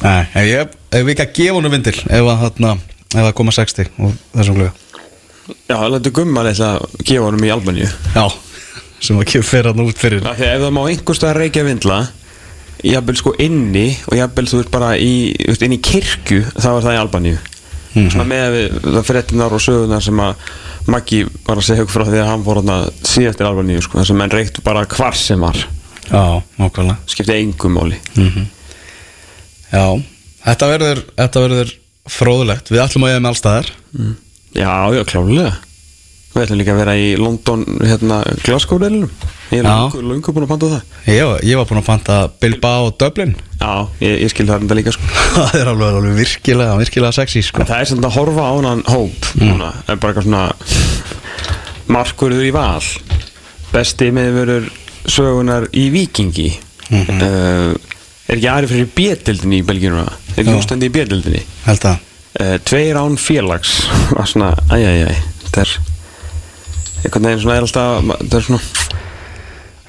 Nei, 0.04 0.22
ef 0.34 0.46
ég 0.46 0.76
ef 0.90 1.02
við 1.06 1.14
ekki 1.14 1.26
að 1.26 1.34
gefa 1.40 1.56
honum 1.58 1.74
vindil 1.74 1.96
ef 1.98 2.20
að, 2.20 2.44
þarna, 2.44 2.76
ef 3.16 3.24
að 3.24 3.34
koma 3.40 3.56
60 3.56 3.90
og 3.98 4.14
þessum 4.36 4.60
klukka 4.60 4.86
Já, 5.66 5.74
það 5.74 5.98
er 5.98 6.14
gumma 6.14 6.46
litla 6.46 6.70
að 6.76 7.02
gefa 7.02 7.26
honum 7.26 7.44
í 7.46 7.50
Albaníu. 7.50 7.90
Já, 8.14 8.24
sem 9.02 9.18
að 9.18 9.30
gefa 9.32 9.48
fyrir 9.48 9.72
hann 9.72 9.82
út 9.82 9.98
fyrir. 9.98 10.22
Því 10.22 10.46
að 10.46 10.54
ef 10.54 10.64
það 10.64 10.74
má 10.76 10.82
einhverstað 10.86 11.38
reykja 11.40 11.66
vindla 11.66 12.00
jafnvel 12.86 13.16
sko 13.18 13.32
inni 13.42 13.86
og 14.08 14.16
jafnvel 14.16 14.46
þú 14.48 14.60
veist 14.60 14.72
bara 14.72 14.90
í, 14.96 15.12
inn 15.36 15.76
í 15.76 15.80
kirkju 15.84 16.44
þá 16.54 16.68
er 16.70 16.84
það 16.86 16.94
í 16.94 17.00
Albaníu 17.00 17.40
Mhm. 17.94 18.10
svona 18.10 18.28
með 18.30 18.54
við 18.54 18.78
það 18.86 19.08
fréttinar 19.08 19.52
og 19.56 19.60
sögunar 19.64 20.02
sem 20.02 20.20
að 20.22 20.34
Maggi 20.90 21.24
var 21.46 21.56
að 21.60 21.66
segja 21.66 21.82
okkur 21.84 21.96
frá 21.98 22.06
því 22.08 22.20
að 22.22 22.30
hann 22.30 22.44
fór 22.44 22.60
hann 22.62 22.90
síðast 23.04 23.36
til 23.38 23.46
Albaníu 23.46 23.82
sko, 23.82 23.98
þar 23.98 24.06
sem 24.06 24.16
menn 24.16 24.30
reyktu 24.32 24.62
bara 24.64 24.86
hvar 24.86 25.14
sem 25.14 25.40
var. 25.40 25.58
Já, 26.10 26.42
nákvæmlega. 26.58 26.96
Skipti 27.06 27.36
engum 27.36 27.76
máli. 27.76 27.98
Mm 28.16 28.46
Já, 29.70 30.02
þetta 30.44 30.66
verður, 30.66 31.02
þetta 31.14 31.42
verður 31.44 31.68
fróðulegt 32.10 32.70
Við 32.72 32.82
ætlum 32.82 33.04
að 33.06 33.12
ég 33.12 33.20
með 33.22 33.30
allstaðar 33.30 33.68
Já, 34.50 34.72
já, 34.96 35.04
klálega 35.06 35.52
Við 36.30 36.44
ætlum 36.44 36.58
líka 36.60 36.72
að 36.74 36.78
vera 36.84 36.92
í 36.94 37.06
London 37.18 37.64
hérna, 37.82 38.20
Glasgow-delinum 38.46 39.10
Ég 39.50 39.64
er 39.64 39.66
Já. 39.66 39.90
lungu, 40.06 40.30
búin 40.30 40.44
að 40.46 40.50
panta 40.52 40.66
það. 40.70 40.82
Var- 41.26 41.40
ég 41.42 41.56
var 41.58 41.64
búinn 41.66 41.80
að 41.80 41.86
fanta 41.88 42.16
Bilbao 42.40 42.84
og 42.86 42.92
Dublin. 43.02 43.32
Já, 43.58 43.72
ég, 43.98 44.20
ég 44.22 44.30
skil 44.30 44.46
það 44.46 44.60
enda 44.62 44.76
líka 44.78 44.92
sko. 44.94 45.08
Það 45.34 45.56
er 45.58 45.70
alveg, 45.72 45.96
alveg 45.98 46.14
virkilega, 46.20 46.76
virkilega 46.78 47.12
sexy 47.16 47.42
sko. 47.42 47.64
Það 47.66 47.80
er 47.82 47.88
sem 47.90 48.04
að 48.06 48.14
horfa 48.14 48.44
á 48.46 48.52
hann 48.62 48.84
hóp 48.86 49.26
núna, 49.42 49.72
er 49.90 49.98
bara 49.98 50.12
eitthvað 50.14 50.28
svona 50.28 51.90
markurður 51.90 52.46
í 52.46 52.52
val. 52.54 52.86
Besti 53.74 54.10
meðverður 54.14 54.70
sögunar 55.10 55.66
í 55.74 55.88
vikingi 55.94 56.50
Mhm. 56.90 57.20
uh, 57.22 57.74
er 58.30 58.36
ekki 58.38 58.48
aðri 58.50 58.70
fyrir 58.70 58.88
bjöldildinni 58.94 59.60
í 59.60 59.66
Belgíuna 59.66 60.06
er 60.06 60.40
ekki 60.44 60.50
Já. 60.54 60.58
ústandi 60.58 60.88
í 60.90 60.94
að 61.90 61.98
uh, 62.40 62.56
tveir 62.66 62.98
án 62.98 63.18
félags. 63.18 63.76
Æjæjæj 64.70 65.18
þetta 65.44 65.62
er 65.66 65.74
einhvern 67.04 67.28
veginn 67.28 67.42
svona 67.44 67.56
er 67.56 67.66
alltaf 67.66 68.10
þetta 68.10 68.36
er 68.40 68.46
svona 68.48 68.62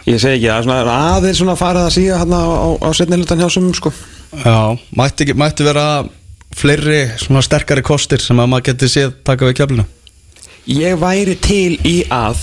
ég 0.08 0.22
segi 0.22 0.38
ekki, 0.38 0.48
það 0.48 0.58
er 0.58 0.66
svona 0.66 0.96
aðeins 1.16 1.42
svona 1.42 1.58
farið 1.60 1.88
að 1.88 1.96
síga 1.98 2.22
hérna 2.22 2.42
á, 2.42 2.70
á, 2.82 2.90
setni 2.98 3.20
hlutan 3.20 3.44
hjá 3.44 3.50
sumum 3.54 3.76
sko 3.78 3.94
Já, 4.32 4.78
mætti, 4.96 5.28
mætti 5.36 5.68
vera 5.68 5.88
fleiri 6.56 7.02
svona 7.20 7.44
sterkari 7.44 7.84
kostir 7.84 8.24
sem 8.24 8.40
að 8.40 8.50
maður 8.54 8.72
geti 8.72 8.90
séð 8.92 9.14
taka 9.28 9.50
við 9.50 9.60
kjöflinu 9.60 9.88
Ég 10.72 10.98
væri 11.02 11.36
til 11.42 11.78
í 11.90 11.98
að 12.14 12.40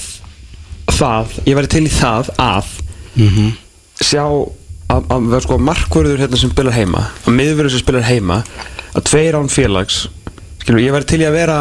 það, 0.90 1.34
ég 1.46 1.58
væri 1.58 1.70
til 1.72 1.84
í 1.86 1.92
það 1.92 2.30
að 2.42 2.70
mm 3.14 3.28
-hmm. 3.28 3.50
sjá 4.00 4.24
að, 4.26 5.02
að 5.08 5.28
vera 5.32 5.44
sko 5.44 5.58
markvörður 5.58 6.24
hérna 6.24 6.40
sem 6.40 6.52
spilar 6.52 6.76
heima 6.76 7.04
að 7.24 7.36
miðvörður 7.40 7.74
sem 7.74 7.84
spilar 7.84 8.08
heima 8.08 8.42
að 8.94 9.04
tveir 9.10 9.38
án 9.38 9.50
félags 9.52 10.06
skilur, 10.62 10.80
ég 10.82 10.92
væri 10.92 11.08
til 11.08 11.22
í 11.22 11.28
að 11.28 11.38
vera 11.38 11.58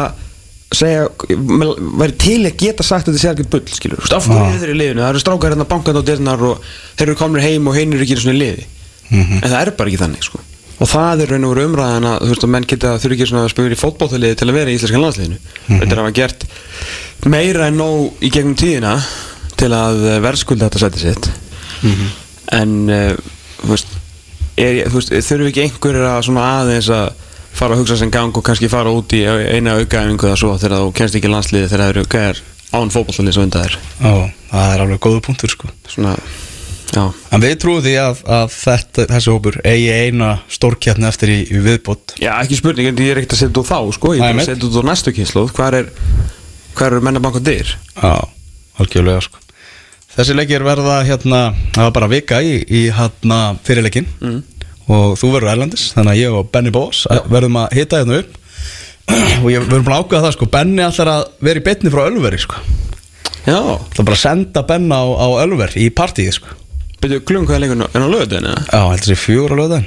segja, 0.76 1.06
væri 1.28 2.16
til 2.20 2.40
í 2.42 2.50
að 2.50 2.58
geta 2.60 2.84
sagt 2.84 3.08
að 3.08 3.14
þetta 3.14 3.22
sé 3.22 3.30
ekkert 3.32 3.52
bull, 3.54 3.64
skilur, 3.72 4.02
af 4.04 4.26
hverju 4.28 4.50
eru 4.50 4.60
þeir 4.60 4.72
í 4.74 4.78
liðinu? 4.82 5.02
Það 5.04 5.12
eru 5.14 5.22
strákar 5.22 5.54
hérna 5.54 5.66
bankað 5.68 6.00
á 6.00 6.08
dyrnar 6.10 6.44
og 6.44 6.68
þeir 6.98 7.06
eru 7.06 7.16
komnir 7.22 7.46
heim 7.46 7.70
og 7.70 7.78
hinn 7.78 7.94
eru 7.96 8.04
ekki 8.04 8.18
einu 8.18 8.24
svona 8.26 8.36
í 8.36 8.42
liði. 8.42 8.66
Mhm. 9.08 9.38
en 9.40 9.48
það 9.48 9.60
er 9.62 9.70
bara 9.78 9.88
ekki 9.88 10.02
þannig, 10.02 10.26
sko. 10.28 10.40
Og 10.78 10.86
það 10.86 11.22
er 11.24 11.30
raun 11.32 11.44
og 11.48 11.54
veru 11.54 11.68
umræðan 11.68 12.06
að 12.06 12.18
þú 12.22 12.28
veist 12.34 12.44
að 12.44 12.52
menn 12.54 12.66
geta 12.68 12.90
þurfi 13.02 13.16
ekki 13.16 13.26
svona 13.30 13.44
að 13.46 13.52
spila 13.54 13.74
í 13.74 13.78
fótbóltaliði 13.80 14.36
til 14.38 14.48
að 14.48 14.58
vera 14.58 14.70
í 14.70 14.76
íslenskan 14.76 15.02
landsliðinu. 15.02 15.38
Þetta 15.66 15.88
er 15.88 15.98
að 15.98 16.02
hafa 16.04 16.16
gert 16.18 16.44
meira 17.26 17.66
en 17.66 17.80
nóg 17.80 18.22
í 18.22 18.30
gegnum 18.30 18.54
tíðina 18.54 18.92
til 19.58 19.72
að 19.74 20.04
verðskulda 20.22 20.68
þetta 20.68 20.82
sæti 20.84 21.02
sitt. 21.02 21.30
En 22.54 22.76
uh, 22.92 23.16
þú 23.64 23.72
veist, 23.72 23.96
er, 24.54 24.84
þú 24.86 25.00
veist 25.00 25.16
þurfi 25.32 25.50
ekki 25.50 25.64
einhverjir 25.66 26.06
að 26.12 26.20
svona 26.28 26.46
aðeins 26.60 26.92
að 26.94 27.08
fara 27.58 27.74
að 27.76 27.82
hugsa 27.82 27.96
sem 28.00 28.10
gang 28.14 28.36
og 28.38 28.44
kannski 28.46 28.68
fara 28.70 28.92
út 28.94 29.12
í 29.18 29.22
eina 29.26 29.76
aukaæfingu 29.80 30.28
eða 30.28 30.38
svo 30.40 30.52
þegar 30.60 30.84
þú 30.84 30.92
kennst 30.98 31.18
ekki 31.18 31.30
landsliði 31.32 31.70
þegar 31.70 31.84
það 31.84 31.94
eru 31.94 32.04
gæðar 32.14 32.42
án 32.78 32.92
fótballtalið 32.94 33.34
svo 33.38 33.46
undan 33.46 33.64
þér? 33.64 33.78
Já, 34.04 34.12
það 34.52 34.74
er 34.74 34.84
alveg 34.84 35.00
góðu 35.06 35.22
punktur 35.24 35.52
sko. 35.54 35.70
Svona, 35.88 36.12
já. 36.92 37.02
En 37.32 37.42
við 37.44 37.54
trúum 37.62 37.80
því 37.84 37.94
að, 38.02 38.22
að 38.38 38.52
þetta, 38.58 39.06
þessi 39.14 39.32
hópur 39.34 39.58
eigi 39.64 39.88
eina 39.94 40.30
stórkjarni 40.52 41.08
eftir 41.08 41.32
í, 41.32 41.38
í 41.48 41.62
viðbót. 41.64 42.14
Já, 42.20 42.34
ekki 42.44 42.58
spurning, 42.60 42.90
en 42.92 43.00
ég 43.04 43.14
er 43.14 43.22
ekkert 43.22 43.36
að 43.38 43.42
setja 43.42 43.62
út 43.62 43.70
þá, 43.72 43.78
sko. 43.96 44.12
Ég 44.18 44.24
er 44.28 44.38
að 44.42 44.48
setja 44.50 44.68
út 44.68 44.78
á 44.78 44.88
næstu 44.90 45.14
kynsluð 45.16 45.52
Hvar 45.56 45.78
er, 45.80 45.90
hvar 46.76 46.92
eru 46.92 47.04
mennabanka 47.08 47.40
dyr? 47.48 47.72
Já, 47.96 48.12
algjörlega 48.78 49.24
sko. 49.24 49.40
Þessi 50.18 50.34
leikir 50.34 50.64
verða 50.66 51.00
hérna, 51.06 51.40
það 51.76 51.84
var 51.88 51.96
bara 51.96 52.10
vika 52.10 52.38
í, 52.44 52.54
í 52.68 52.84
hérna 52.94 53.40
fyrirleikin 53.64 54.08
Mm. 54.20 54.40
Og 54.88 55.14
þú 55.20 55.32
verður 55.36 55.52
erlendis, 55.54 55.88
þannig 55.96 56.14
að 56.14 56.20
ég 56.22 56.36
og 56.38 56.50
Benny 56.54 56.72
Bós 56.74 57.04
verðum 57.28 57.60
að 57.62 57.78
hita 57.78 58.02
hérna 58.02 58.20
upp. 58.22 58.36
Og 59.42 59.46
ég 59.48 59.62
verðum 59.64 59.86
bara 59.86 60.02
ákveða 60.02 60.26
það 60.26 60.34
sko. 60.34 60.46
Benny 60.52 60.82
ætlar 60.84 61.08
að 61.08 61.22
vera 61.46 61.60
í 61.60 61.64
betni 61.64 61.92
frá 61.92 62.02
Ölveri 62.10 62.40
sko. 62.42 62.58
Já, 63.48 63.56
Það 63.94 64.02
bara 64.04 64.16
að 64.18 64.20
senda 64.20 64.62
Benna 64.68 64.98
á, 65.00 65.06
á 65.16 65.28
Ölver 65.46 65.76
í 65.80 65.86
partíi 65.96 66.32
sko. 66.34 66.52
Byrju, 67.00 67.22
klung 67.24 67.46
hvað 67.46 67.56
er 67.56 67.62
leikur 67.64 67.84
en 67.86 68.04
á 68.04 68.08
löðinu? 68.10 68.52
Já, 68.68 68.80
heldur 68.90 69.18
fjögur 69.22 69.54
á 69.54 69.60
löðan 69.60 69.84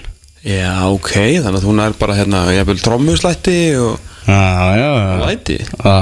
Já, 0.48 0.72
ok, 0.90 1.12
þannig 1.44 1.58
að 1.60 1.66
hún 1.68 1.82
er 1.84 1.98
bara 2.00 2.16
hérna 2.18 2.44
Ég 2.56 2.66
vil 2.70 2.80
trommuslætti 2.82 3.58
og 3.78 4.08
Já, 4.26 4.78
já, 4.80 4.88
já. 4.96 5.18
Læti. 5.26 5.58
Já, 5.60 5.98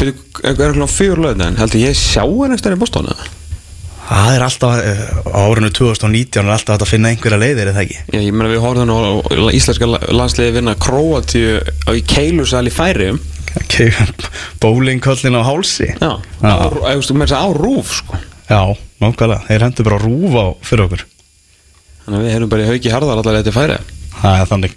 Byrju, 0.00 0.14
er 0.42 0.62
er 0.64 0.78
klung 0.78 0.90
fjögur 0.90 1.22
löðinu 1.26 1.60
Heldur 1.60 1.84
ég 1.84 1.98
sjá 1.98 2.24
henni 2.24 2.56
eftir 2.56 2.74
í 2.74 2.80
bóstónu? 2.80 3.14
Það 4.10 4.34
er 4.36 4.44
alltaf 4.46 4.78
eh, 4.82 5.02
á 5.30 5.38
árinu 5.46 5.70
2019 5.76 6.42
er 6.44 6.52
alltaf 6.56 6.82
að 6.82 6.90
finna 6.90 7.12
einhverja 7.12 7.38
leiðir 7.40 7.70
eða 7.72 7.84
ekki? 7.84 7.98
Já, 8.10 8.18
ég 8.24 8.34
meina 8.34 8.50
við 8.52 8.62
horfðum 8.64 8.90
á 8.90 8.98
á 8.98 9.12
íslenska 9.54 9.88
la- 9.90 10.02
landsliði 10.10 10.56
vinna 10.58 10.74
Króatíu 10.82 11.60
á 11.62 11.90
í 11.94 12.02
Keilusal 12.10 12.66
í 12.66 12.74
Færium 12.74 13.20
Bólingkollin 14.62 15.34
á 15.34 15.42
hálsi. 15.42 15.88
Já, 15.98 16.10
Já. 16.42 16.50
á, 16.50 16.70
á, 16.70 16.94
á, 16.94 16.94
á 16.94 17.46
rúf, 17.54 17.96
sko. 17.98 18.18
Já, 18.50 18.60
nákvæmlega, 19.02 19.44
þeir 19.48 19.64
hendur 19.66 19.86
bara 19.88 19.98
rúf 20.02 20.34
á 20.38 20.46
fyrir 20.66 20.84
okkur. 20.86 21.02
Þannig 22.04 22.18
að 22.20 22.26
við 22.26 22.34
erum 22.36 22.50
bara 22.52 22.62
í 22.66 22.68
hauki 22.70 22.92
harðar 22.94 23.20
allar 23.22 23.38
eftir 23.40 23.54
Færi 23.56 23.78
Það 24.18 24.36
er 24.36 24.48
þannig. 24.50 24.76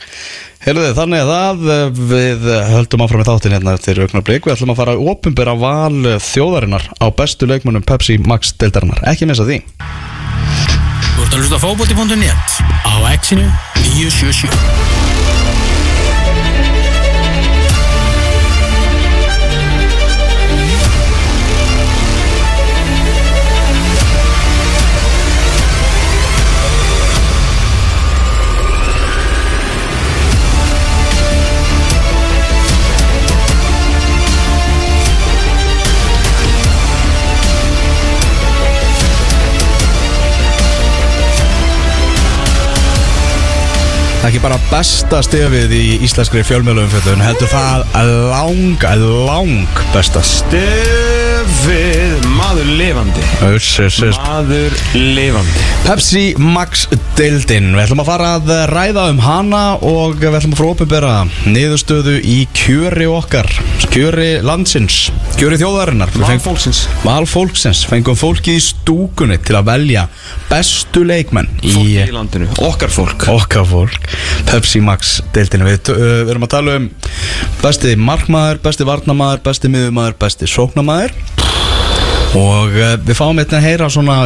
Heyrðu 0.64 0.84
þið, 0.86 0.94
þannig 1.00 1.24
að 1.24 1.32
það. 1.34 1.64
Við 2.14 2.50
höldum 2.72 3.06
áfram 3.06 3.24
með 3.24 3.32
þáttin 3.32 3.56
hérna 3.58 3.76
eftir 3.76 4.00
auknar 4.00 4.26
blik 4.28 4.48
Við 4.48 4.56
ætlum 4.56 4.74
að 4.74 4.80
fara 4.80 4.96
að 4.96 5.06
opinbera 5.12 5.56
val 5.60 6.18
þjóðarinnar 6.24 6.88
á 7.04 7.06
bestu 7.18 7.50
leikmönnum 7.50 7.86
Pepsi 7.88 8.20
Max 8.22 8.56
deildarinnar. 8.62 9.04
Ekki 9.12 9.28
missa 9.28 9.48
því. 9.50 9.60
Þú 11.14 11.26
ert 11.28 11.36
að 11.36 11.40
hlusta 11.44 11.60
á 11.60 11.66
fótbolti.net 11.68 12.60
á 12.88 12.94
exinu 13.12 13.50
977 13.94 15.03
ekki 44.30 44.40
bara 44.44 44.60
besta 44.70 45.20
stefið 45.26 45.74
í 45.76 45.84
íslenskri 46.06 46.44
fjölmjölum 46.48 46.92
heldur 47.24 47.52
það 47.52 47.88
lang, 48.32 48.88
lang 49.28 49.84
besta 49.96 50.24
Stef 50.24 51.24
höfið 51.64 52.26
Maður 52.54 52.68
lifandi. 52.78 53.22
Uss, 53.56 53.68
uss, 53.82 53.96
uss. 54.06 54.18
Maður 54.22 54.74
lifandi. 54.94 55.62
Pepsi 55.88 56.22
Max 56.38 56.84
Deildin. 57.18 57.72
Við 57.74 57.82
ætlum 57.88 58.04
að 58.04 58.10
fara 58.12 58.28
að 58.38 58.52
ræða 58.70 59.06
um 59.10 59.22
hana 59.24 59.62
og 59.82 60.20
við 60.20 60.38
ætlum 60.38 60.54
að 60.54 60.60
fara 60.60 60.68
að 60.68 60.76
opinbera 60.76 61.14
niðurstöðu 61.50 62.14
í 62.22 62.36
kjöri 62.54 63.08
okkar 63.10 63.50
kjöri 63.90 64.28
landsins, 64.46 65.00
kjöri 65.40 65.58
þjóðarinnar. 65.64 66.14
Við 66.14 66.22
Val 67.02 67.26
fengum- 67.90 68.22
fólki 68.22 68.54
í 68.54 68.62
stúkunni 68.62 69.40
til 69.42 69.58
að 69.58 69.72
velja 69.72 70.06
bestu 70.52 71.02
leikmenn 71.10 71.50
Fólk 71.58 71.90
í 71.90 72.06
í 72.06 72.14
landinu. 72.14 72.54
Okkar 72.62 72.94
fólk. 72.94 73.30
Okkar 73.34 73.66
fólk. 73.66 74.12
Pepsi 74.46 74.80
Max 74.80 75.24
deildinu 75.34 75.72
við, 75.72 75.90
uh, 75.90 76.22
við 76.22 76.36
erum 76.36 76.46
að 76.46 76.54
tala 76.54 76.78
um 76.78 76.92
besti 77.66 77.98
markmaður, 77.98 78.62
besti 78.62 78.86
varnamaður 78.86 79.42
besti 79.42 79.74
miðumaður, 79.74 80.20
besti 80.22 80.46
sóknamaður 80.46 81.18
og 82.40 82.74
uh, 82.74 82.94
við 83.06 83.18
fáum 83.18 83.40
eitthvað 83.42 83.60
að 83.60 83.68
heyra 83.68 83.90
svona 83.94 84.18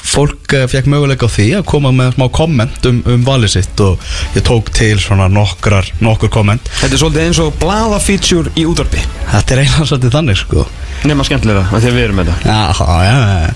fólk 0.00 0.54
uh, 0.56 0.66
fekk 0.70 0.88
möguleika 0.90 1.28
á 1.28 1.30
því 1.30 1.46
að 1.60 1.66
koma 1.70 1.92
með 1.94 2.14
smá 2.16 2.26
komment 2.34 2.88
um, 2.90 3.00
um 3.06 3.24
valið 3.26 3.54
sitt 3.56 3.82
og 3.84 4.00
ég 4.36 4.44
tók 4.46 4.70
til 4.76 4.94
svona 5.02 5.28
nokkrar 5.32 5.88
nokkur 6.00 6.32
komment 6.32 6.70
Þetta 6.80 6.96
er 6.96 7.02
svolítið 7.02 7.26
eins 7.26 7.40
og 7.42 7.56
blaða 7.60 7.98
feature 8.02 8.52
í 8.56 8.64
útvarpi. 8.68 9.02
Þetta 9.30 9.54
er 9.54 9.62
eiginlega 9.64 9.88
svolítið 9.90 10.14
þannig 10.16 10.40
sko. 10.40 10.64
Nefna 11.00 11.24
skemmtilega, 11.24 11.62
af 11.64 11.80
því 11.80 11.90
að 11.90 11.96
við 11.96 12.04
erum 12.04 12.18
með 12.20 12.30
þetta. 12.30 12.54
Já, 12.54 12.96
já, 13.06 13.14
já. 13.30 13.52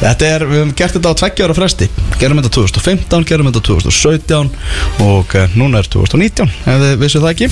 Þetta 0.00 0.28
er, 0.28 0.44
við 0.48 0.58
hefum 0.58 0.72
gert 0.80 0.96
þetta 0.96 1.12
á 1.14 1.18
tveggja 1.20 1.46
ára 1.46 1.56
fresti. 1.58 1.88
Gerum 2.18 2.40
þetta 2.40 2.52
2015, 2.56 3.26
gerum 3.28 3.50
þetta 3.50 3.62
2017 3.68 4.48
Og 5.04 5.36
uh, 5.38 5.58
núna 5.58 5.78
er 5.78 5.90
2019 5.92 6.48
Ef 6.48 6.80
þið 6.82 6.96
vissu 7.04 7.22
það 7.22 7.34
ekki. 7.34 7.50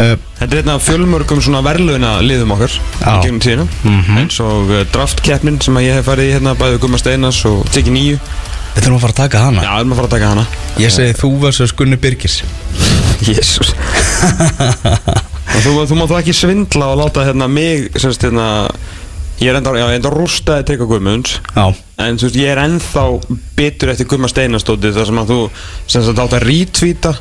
Uh, 0.00 0.12
Þetta 0.40 0.56
er 0.56 0.68
af 0.72 0.84
fjölmörgum 0.86 1.40
svona 1.44 1.60
verðlauna 1.64 2.14
liðum 2.24 2.54
okkar 2.54 2.72
Já. 2.72 3.10
í 3.10 3.16
gegnum 3.26 3.40
tíðina. 3.44 3.66
Mhm. 3.84 4.20
eins 4.22 4.38
og 4.40 4.70
draftkeppnin 4.94 5.58
sem 5.60 5.76
að 5.76 5.84
ég 5.84 5.98
hef 5.98 6.06
farið 6.08 6.30
í 6.30 6.32
hérna 6.32 6.54
bæðið 6.56 6.78
Gumma 6.84 7.00
Steinas 7.00 7.40
og 7.49 7.49
Tiki 7.74 7.92
Nýju 7.94 8.20
Við 8.70 8.84
þurfum 8.84 8.96
að 8.96 9.02
fara 9.02 9.12
að 9.12 9.18
taka 9.18 9.40
hana. 9.42 9.62
Já, 9.66 9.70
erum 9.80 9.92
að 9.92 9.98
fara 9.98 10.08
að 10.08 10.12
taka 10.14 10.28
hana. 10.30 10.44
Ég 10.78 10.92
segi 10.94 11.14
þú 11.18 11.30
versus 11.42 11.72
Gunni 11.74 11.96
Birgis. 12.00 12.36
Jésús 13.26 13.74
Og 15.50 15.64
þú, 15.64 15.72
þú 15.90 15.98
má 15.98 16.06
þú 16.06 16.16
ekki 16.20 16.34
svindla 16.36 16.92
og 16.92 17.00
láta 17.02 17.26
hérna 17.26 17.48
mig 17.50 17.90
semst 18.00 18.22
hérna 18.24 18.46
Ég 19.40 19.48
er 19.48 19.56
enda, 19.56 19.72
já, 19.72 19.86
enda 19.96 20.10
rústaði 20.12 20.66
Tryggva 20.68 20.86
Guðmunds. 20.90 21.38
En 21.96 22.18
veist, 22.20 22.36
ég 22.36 22.50
er 22.52 22.58
ennþá 22.60 23.04
bitur 23.56 23.88
eftir 23.88 24.08
Gumma 24.10 24.28
Steinastóti 24.28 24.90
þar 24.92 25.08
sem 25.08 25.20
að 25.22 25.32
þú 25.32 25.38
sem 25.88 26.04
sagt 26.04 26.20
átt 26.20 26.36
að 26.36 26.44
rítvíta 26.44 27.14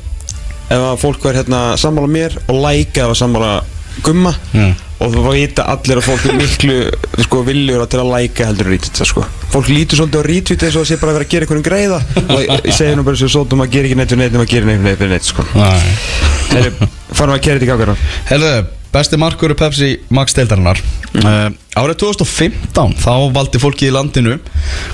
ef 0.68 0.84
að 0.84 1.00
fólk 1.00 1.24
verður 1.24 1.40
hérna 1.40 1.62
sammála 1.80 2.12
mér 2.12 2.36
og 2.52 2.60
læka 2.60 3.06
ef 3.06 3.14
að 3.14 3.22
sammála 3.22 3.54
Gumma. 4.04 4.34
Mm. 4.52 4.76
Og 5.00 5.14
þú 5.14 5.22
vita 5.32 5.66
allir 5.72 6.02
að 6.02 6.08
fólk 6.10 6.26
er 6.28 6.38
miklu 6.40 6.78
sko, 7.24 7.44
viljur 7.48 7.86
til 7.88 8.02
að 8.02 8.10
læka 8.14 8.50
heldur 8.50 8.72
rítvíta 8.74 9.08
sko. 9.08 9.24
fólk 9.54 9.70
lítur 9.72 10.02
svolítið 10.02 10.20
á 10.20 10.26
rítvíta 10.28 10.68
eins 10.68 10.76
og 10.76 10.84
það 10.84 10.90
sé 10.90 10.98
bara 11.00 11.14
að 11.14 11.20
vera 11.20 11.28
að 11.28 11.32
gera 11.34 11.46
einhverjum 11.48 11.68
greiða. 11.70 12.00
Og 12.26 12.42
ég, 12.44 12.74
segi 12.76 12.98
nú 12.98 13.06
bara 13.08 13.22
svo 13.22 13.30
svolítið 13.32 13.64
að 13.64 13.72
gera 13.76 13.90
ekki 13.90 14.00
neitt 14.00 14.12
við 14.14 14.22
neitt 14.24 14.36
að 14.36 14.52
gera 14.52 14.70
neitt 14.70 14.82
við 14.82 14.90
neitt 14.90 15.00
við 15.00 15.14
neitt 15.16 15.30
sko. 15.30 15.46
Herri, 16.50 16.74
farum 17.14 17.36
að 17.36 17.42
kæra 17.46 17.60
þetta 17.60 17.66
í 17.66 17.70
gákara 17.70 17.96
Herðu, 18.30 18.52
besti 18.94 19.20
markur 19.22 19.54
er 19.54 19.58
Pepsi 19.60 19.90
Max 20.14 20.34
deildarinnar. 20.38 20.82
Uh, 21.20 21.50
Árið 21.78 22.00
2015 22.04 22.96
þá 23.02 23.14
valdi 23.34 23.62
fólki 23.62 23.88
í 23.88 23.94
landinu 23.94 24.36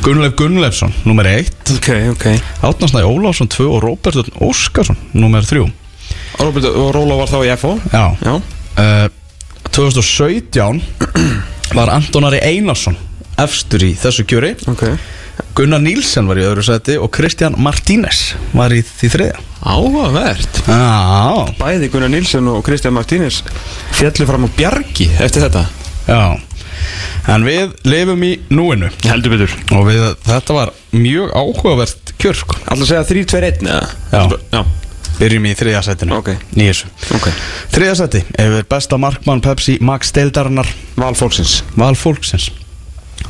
Gunnleif 0.04 0.36
Gunnleifsson, 0.40 0.94
nummer 1.08 1.28
1 1.28 1.50
Ok, 1.76 1.90
ok. 2.14 2.26
Átnarsnæ 2.64 3.02
Ólafsson 3.04 3.50
2 3.52 3.68
og 3.68 3.84
Róbert 3.84 4.32
Óskarsson, 4.40 5.00
nummer 5.16 5.44
3 5.44 5.64
Og 5.66 6.40
Róbert 6.40 6.70
og 6.72 6.90
Róla 6.96 7.20
var 7.20 7.32
þá 7.32 7.38
í 7.44 7.52
FO 7.60 7.74
Já, 7.92 8.06
Já. 8.24 8.36
Uh, 8.76 9.08
2017 9.76 10.82
var 11.76 11.90
Antonari 11.92 12.40
Einarsson 12.40 12.96
efstur 13.44 13.84
í 13.84 13.90
þessu 14.00 14.24
kjöri 14.24 14.54
Ok. 14.72 14.86
Gunnar 15.56 15.82
Nílsen 15.84 16.30
var 16.30 16.40
í 16.40 16.46
öðru 16.48 16.64
seti 16.64 16.96
og 16.96 17.10
Kristján 17.12 17.58
Martínez 17.60 18.22
var 18.56 18.72
í 18.72 18.80
því 18.88 19.10
þriðja. 19.12 19.42
Áhugavert. 19.68 20.62
Já, 20.64 21.52
Bæði 21.60 21.90
Gunnar 21.92 22.14
Nilsson 22.14 22.48
og 22.54 22.64
Kristján 22.64 22.96
Martínez 22.96 23.42
fjallu 24.00 24.30
fram 24.30 24.48
á 24.48 24.50
bjargi 24.56 25.10
eftir 25.20 25.44
þetta. 25.44 25.66
Já. 26.08 26.24
En 27.36 27.44
við 27.44 27.76
lifum 27.84 28.24
í 28.24 28.32
núinu. 28.56 28.94
Heldur 29.04 29.36
betur. 29.36 29.60
Og 29.76 29.90
við, 29.90 30.08
þetta 30.24 30.56
var 30.56 30.72
mjög 30.96 31.36
áhugavert 31.36 32.16
kjör 32.16 32.40
sko. 32.46 32.60
Alltaf 32.64 32.94
segja 32.94 33.04
3-2-1 33.12 33.68
eða? 33.68 33.94
Já. 34.16 34.40
Já 34.56 34.64
Byrjum 35.20 35.46
í 35.48 35.54
þriðja 35.56 35.82
setinu 35.90 36.18
Ok. 36.20 36.34
Nýjussu 36.58 36.90
Ok. 37.16 37.30
Þriðja 37.76 37.96
seti, 38.02 38.24
yfir 38.36 38.68
besta 38.70 39.00
markmann 39.02 39.44
Pepsi 39.46 39.78
Max 39.82 40.12
Deildarinnar? 40.16 40.68
Val 41.00 41.14
fólksins. 41.16 41.62
Val 41.80 41.96
fólksins. 41.96 42.52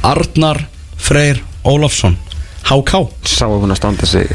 Arnar 0.06 0.66
Freyr 0.98 1.42
Ólafsson 1.66 2.18
HK 2.66 3.06
Sáu 3.30 3.60
hún 3.62 3.74
að 3.74 3.82
standa 3.84 4.10
sig 4.10 4.34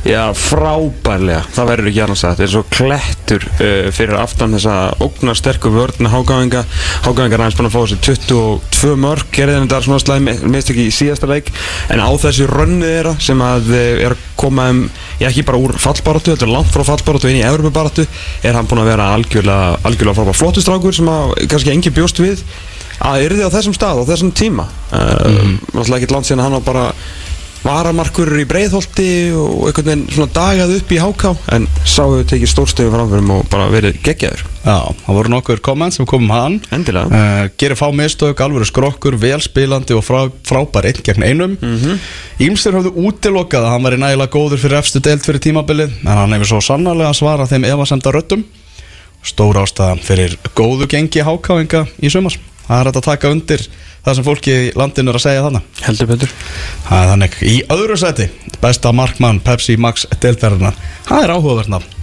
Já, 0.00 0.32
frábærlega. 0.32 1.42
Það 1.52 1.68
verður 1.68 1.88
ekki 1.90 2.02
annars 2.06 2.22
að. 2.24 2.38
Þetta 2.38 2.44
er 2.46 2.52
svo 2.54 2.62
klettur 2.72 3.46
uh, 3.50 3.88
fyrir 3.92 4.16
aftan 4.16 4.56
þessa 4.56 4.76
ógnar 5.04 5.36
sterku 5.36 5.72
vörðna 5.74 6.12
hágáðinga 6.14 6.62
Hágáðingar 7.04 7.36
er 7.36 7.44
aðeins 7.44 7.58
búin 7.58 7.68
að 7.68 7.74
fá 7.74 7.80
þessi 7.82 7.98
22 8.08 8.94
mörg 9.00 9.28
Gerði 9.36 9.58
þetta 9.58 9.82
svona 9.84 10.00
slæmi, 10.00 10.36
minnst 10.46 10.72
ekki 10.72 10.86
í 10.88 10.94
síðasta 10.94 11.28
leik? 11.28 11.52
En 11.92 12.00
á 12.00 12.08
þessu 12.22 12.48
rönnu 12.48 12.88
þeirra 12.88 13.12
sem 13.20 13.44
að 13.44 13.68
uh, 13.74 13.84
er 14.06 14.16
að 14.16 14.24
koma 14.40 14.70
um 14.72 14.82
Já, 15.20 15.28
ekki 15.28 15.44
bara 15.44 15.60
úr 15.60 15.76
fallbaratu, 15.76 16.32
þetta 16.32 16.48
er 16.48 16.54
langt 16.54 16.72
frá 16.72 16.86
fallbaratu 16.88 17.28
inn 17.28 17.42
í 17.42 17.44
Evropabaratu 17.44 18.06
Er 18.40 18.56
hann 18.56 18.68
búin 18.70 18.80
að 18.80 18.92
vera 18.94 19.10
algjörlega, 19.14 19.80
algjörlega 19.84 20.16
frábær. 20.16 20.38
Flottustrákur 20.38 20.96
sem 20.96 21.10
að 21.12 21.34
kannski 21.50 21.72
engi 21.74 21.92
bjóst 21.94 22.20
við. 22.22 22.40
Að 23.04 23.26
yrði 23.26 23.46
á 23.48 23.52
þessum 23.52 23.74
stað, 23.76 24.02
á 24.04 24.08
þessum 24.10 24.32
tíma. 24.36 24.66
Uh, 24.92 25.28
mm. 25.28 25.54
Náttúrulega 27.60 28.00
ekkert 28.00 28.00
land 28.00 28.00
síðan 28.00 28.00
að 28.00 28.00
hann 28.00 28.00
var 28.00 28.10
bara 28.10 28.10
varamarkur 28.10 28.30
í 28.40 28.46
breiðholti 28.48 29.32
og 29.36 29.66
einhvern 29.68 29.86
veginn 29.86 30.04
svona 30.10 30.32
dagað 30.32 30.74
upp 30.78 30.92
í 30.92 31.00
háká 31.00 31.32
en 31.52 31.66
sá 31.84 32.02
hefur 32.04 32.26
tekið 32.30 32.50
stórstöðu 32.50 32.92
framförum 32.94 33.32
og 33.34 33.48
bara 33.50 33.68
verið 33.70 33.98
geggjaður. 34.04 34.44
Já, 34.64 34.94
það 35.04 35.16
voru 35.18 35.32
nokkur 35.32 35.60
komment 35.60 35.94
sem 35.94 36.06
komum 36.06 36.30
hann. 36.30 36.60
Endilega. 36.72 37.08
Uh, 37.08 37.50
Gerir 37.60 37.76
fá 37.76 37.90
mistök, 37.92 38.40
alvöru 38.40 38.64
skrokkur, 38.68 39.16
velspilandi 39.20 39.96
og 39.96 40.04
frá, 40.04 40.30
frábær 40.44 40.88
einn 40.88 41.02
gegn 41.04 41.26
einum. 41.26 41.58
Ímstur 42.40 42.78
höfðu 42.78 42.94
útilokað 43.08 43.66
að 43.66 43.74
hann 43.74 43.88
væri 43.88 44.00
nægilega 44.00 44.34
góður 44.34 44.62
fyrir 44.64 44.80
efstu 44.80 45.02
deild 45.04 45.24
fyrir 45.24 45.44
tímabilið 45.44 46.00
en 46.04 46.12
hann 46.16 46.36
hefur 46.36 46.54
svo 46.54 46.62
sannarlega 46.64 47.12
svarað 47.16 47.54
þeim 47.54 47.68
efasemda 47.72 48.14
röddum. 48.16 48.46
Stór 49.20 49.60
ástæðan 49.60 50.00
fyrir 50.00 50.38
góðu 50.56 50.88
gengi 50.88 51.24
hákáinga 51.24 51.84
í 52.00 52.12
sumar. 52.12 52.38
Það 52.64 52.78
er 52.78 52.88
hægt 52.88 53.00
að 53.00 53.08
taka 53.10 53.32
undir 53.34 53.64
það 54.04 54.18
sem 54.18 54.26
fólki 54.26 54.56
í 54.56 54.66
landinu 54.78 55.12
er 55.12 55.20
að 55.20 55.24
segja 55.26 55.46
þannig 55.46 55.80
Heldur 55.86 56.10
betur. 56.10 56.34
Það 56.88 57.04
er 57.04 57.10
þannig, 57.14 57.38
í 57.44 57.56
öðru 57.76 58.00
seti 58.00 58.28
besta 58.60 58.92
markmann 58.96 59.40
Pepsi 59.44 59.76
Max 59.80 60.06
deildarinnar. 60.20 60.76
Það 61.08 61.26
er 61.26 61.34
áhugavert 61.36 61.72
nafn. 61.72 61.96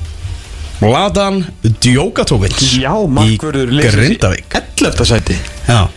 Vladan 0.78 1.40
Djokatovic 1.64 2.60
Já, 2.78 2.92
í 2.94 3.08
markvörður 3.10 3.72
Grindavík. 3.82 4.60
11. 4.78 5.08
sæti. 5.10 5.38
Já, 5.66 5.88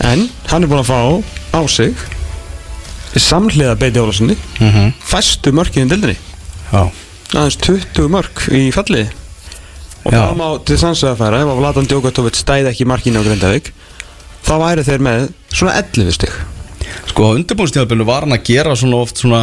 En 0.00 0.30
hann 0.48 0.64
er 0.64 0.70
búin 0.70 0.80
að 0.80 0.88
fá 0.88 1.00
á 1.52 1.60
sig 1.68 1.94
samhliða 3.20 3.74
beiti 3.78 4.00
Ólarssoni 4.00 4.36
mhm, 4.60 4.92
fæstu 5.04 5.52
mörkin 5.52 5.88
í 5.88 5.90
dildinni 5.90 6.14
já, 6.70 6.84
aðeins 7.34 7.58
20 7.60 8.08
mörk 8.12 8.44
í 8.54 8.68
falli 8.74 9.02
og 10.06 10.14
það 10.14 10.36
má 10.38 10.46
til 10.64 10.78
sanns 10.80 11.02
að 11.04 11.18
færa 11.20 11.42
ef 11.42 11.50
að 11.52 11.60
Vladan 11.60 11.90
Djokotovic 11.90 12.38
stæði 12.38 12.70
ekki 12.70 12.86
markinu 12.88 13.20
á 13.20 13.26
Grindavík 13.26 13.72
þá 14.46 14.54
væri 14.64 14.86
þeir 14.86 15.04
með 15.06 15.28
svona 15.52 15.76
11 15.82 16.16
stygg 16.18 16.40
Sko 17.10 17.26
á 17.30 17.36
undirbúinstíðabili 17.38 18.06
var 18.06 18.24
hann 18.24 18.34
að 18.34 18.46
gera 18.48 18.72
svona 18.78 19.02
oft 19.04 19.20
svona 19.20 19.42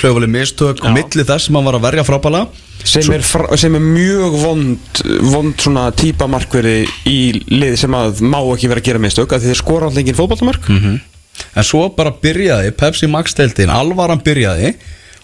klöfuleg 0.00 0.30
mistök 0.32 0.80
og 0.82 0.94
milli 0.96 1.24
þess 1.26 1.46
sem 1.48 1.58
hann 1.58 1.66
var 1.68 1.78
að 1.78 1.84
verja 1.86 2.04
frábæla 2.06 2.40
sem, 2.82 3.04
er 3.14 3.22
fra, 3.26 3.56
sem 3.58 3.74
er 3.74 3.84
mjög 3.84 4.36
vond 4.42 5.02
vond 5.30 5.54
svona 5.62 5.88
típa 5.94 6.28
markveri 6.30 6.80
í 7.10 7.18
liði 7.50 7.78
sem 7.84 7.94
að 7.98 8.22
má 8.24 8.38
ekki 8.40 8.70
vera 8.70 8.82
að 8.82 8.90
gera 8.90 9.02
mistök 9.02 9.34
af 9.34 9.42
því 9.42 9.52
þeir 9.52 9.60
skora 9.62 9.88
alltaf 9.88 10.02
engin 10.02 10.18
fótballtamark 10.18 10.68
En 11.54 11.62
svo 11.62 11.84
bara 11.94 12.10
byrjaði 12.10 12.72
Pepsi 12.74 13.06
Max 13.06 13.36
deildin, 13.38 13.70
alvaran 13.70 14.18
byrjaði 14.26 14.72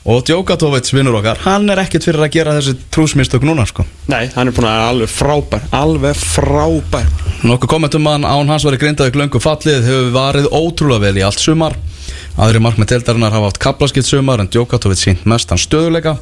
og 0.04 0.24
Djokotovic 0.28 0.90
vinnur 0.92 1.18
okkar 1.20 1.40
hann 1.46 1.68
er 1.72 1.80
ekkert 1.84 2.06
fyrir 2.08 2.26
að 2.26 2.32
gera 2.36 2.56
þessi 2.58 2.74
trúsmistök 2.92 3.46
núna 3.46 3.64
sko. 3.68 3.86
Nei, 4.12 4.26
hann 4.34 4.50
er 4.50 4.56
búin 4.56 4.68
að 4.68 4.86
alveg 4.88 5.12
frábær 5.14 5.68
alveg 5.74 6.18
frábær. 6.20 7.08
Nokkuð 7.44 7.72
kommentum 7.76 8.10
að 8.10 8.28
án 8.28 8.52
hans 8.52 8.66
var 8.66 8.76
í 8.76 8.80
grindaði 8.82 9.14
glöngu 9.16 9.40
fallið 9.42 9.88
hefur 9.88 10.10
varið 10.14 10.50
ótrúlega 10.52 11.06
vel 11.06 11.22
í 11.22 11.24
allt 11.26 11.40
sumar. 11.40 11.78
Aðri 12.34 12.60
markmið 12.60 12.90
deildarinnar 12.92 13.32
hafa 13.32 13.52
átt 13.52 13.62
kaplaskipt 13.62 14.08
sumar 14.10 14.42
en 14.42 14.50
Djokotovic 14.52 15.00
sínt 15.00 15.24
mestan 15.28 15.60
stöðuleika 15.60 16.18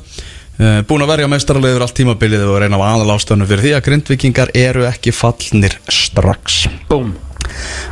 Eh, 0.61 0.83
Búin 0.85 1.01
að 1.01 1.15
verja 1.15 1.29
meistaralegur 1.33 1.83
allt 1.87 1.97
tímabilið 1.97 2.45
og 2.45 2.59
reyna 2.61 2.77
á 2.77 2.93
aðalástöðinu 2.93 3.49
fyrir 3.49 3.65
því 3.65 3.73
að 3.79 3.85
grindvikingar 3.89 4.53
eru 4.55 4.85
ekki 4.91 5.15
fallnir 5.17 5.79
strax. 5.89 6.67
Búm 6.91 7.15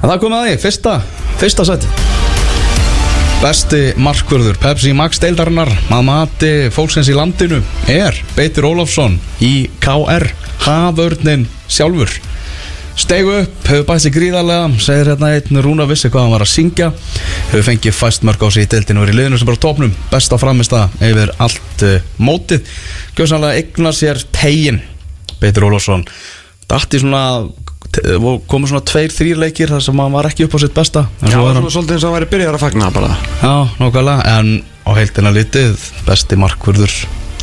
En 0.00 0.08
það 0.08 0.20
komið 0.22 0.38
að 0.38 0.50
því, 0.50 0.58
fyrsta, 0.66 0.98
fyrsta 1.40 1.70
seti 1.72 2.29
Besti 3.40 3.94
markvörður 3.96 4.58
Pepsi 4.60 4.90
Max 4.92 5.16
deildarinnar 5.22 5.70
að 5.88 6.02
mati 6.04 6.48
fólksins 6.74 7.08
í 7.08 7.14
landinu 7.16 7.62
er 7.88 8.18
Beitir 8.36 8.66
Ólafsson 8.68 9.14
í 9.40 9.70
KR 9.80 10.26
Haförnin 10.66 11.46
sjálfur. 11.64 12.12
Stegu 13.00 13.38
upp, 13.38 13.62
hefur 13.64 13.86
bætt 13.88 14.04
sig 14.04 14.12
gríðarlega 14.12 14.82
segir 14.84 15.08
hérna 15.14 15.30
einn 15.38 15.62
Rúna 15.64 15.86
vissi 15.88 16.10
hvað 16.12 16.26
hann 16.26 16.34
var 16.34 16.44
að 16.44 16.52
syngja. 16.52 16.90
Hefur 17.54 17.64
fengið 17.70 17.96
fæst 17.96 18.28
mörg 18.28 18.44
á 18.44 18.48
sig 18.52 18.68
í 18.68 18.70
deildinu 18.74 19.00
og 19.00 19.08
er 19.08 19.14
í 19.14 19.16
liðinu 19.22 19.40
sem 19.40 19.48
bara 19.48 19.56
á 19.56 19.64
topnum, 19.64 19.96
besta 20.12 20.40
framista 20.42 20.82
yfir 21.00 21.32
allt 21.40 21.86
uh, 21.88 21.96
mótið. 22.20 22.68
Gjössanlega 23.16 23.62
eignar 23.62 23.96
sér 23.96 24.20
tegin 24.36 24.82
Beitur 25.40 25.70
Ólafsson. 25.70 26.04
Dætti 26.68 27.00
svona 27.00 27.24
komu 28.50 28.68
svona 28.70 28.84
tveir, 28.86 29.10
þrýr 29.14 29.40
leikir 29.44 29.72
þar 29.72 29.82
sem 29.82 30.02
hann 30.02 30.14
var 30.14 30.28
ekki 30.30 30.46
upp 30.46 30.54
á 30.54 30.58
sitt 30.62 30.74
besta. 30.76 31.06
En 31.22 31.32
Já, 31.32 31.38
er 31.40 31.46
hann 31.48 31.64
svona 31.64 31.74
svolítið 31.74 31.96
eins 31.96 32.04
og 32.04 32.12
að 32.12 32.18
væri 32.18 32.30
byrjar 32.34 32.58
að 32.58 32.64
fagna. 32.66 32.90
Bara 32.94 33.16
Já, 33.40 33.54
nákvæmlega, 33.80 34.36
en 34.38 34.52
á 34.86 34.90
heildina 34.98 35.34
litið 35.34 35.88
besti 36.06 36.38
markvörður 36.40 36.94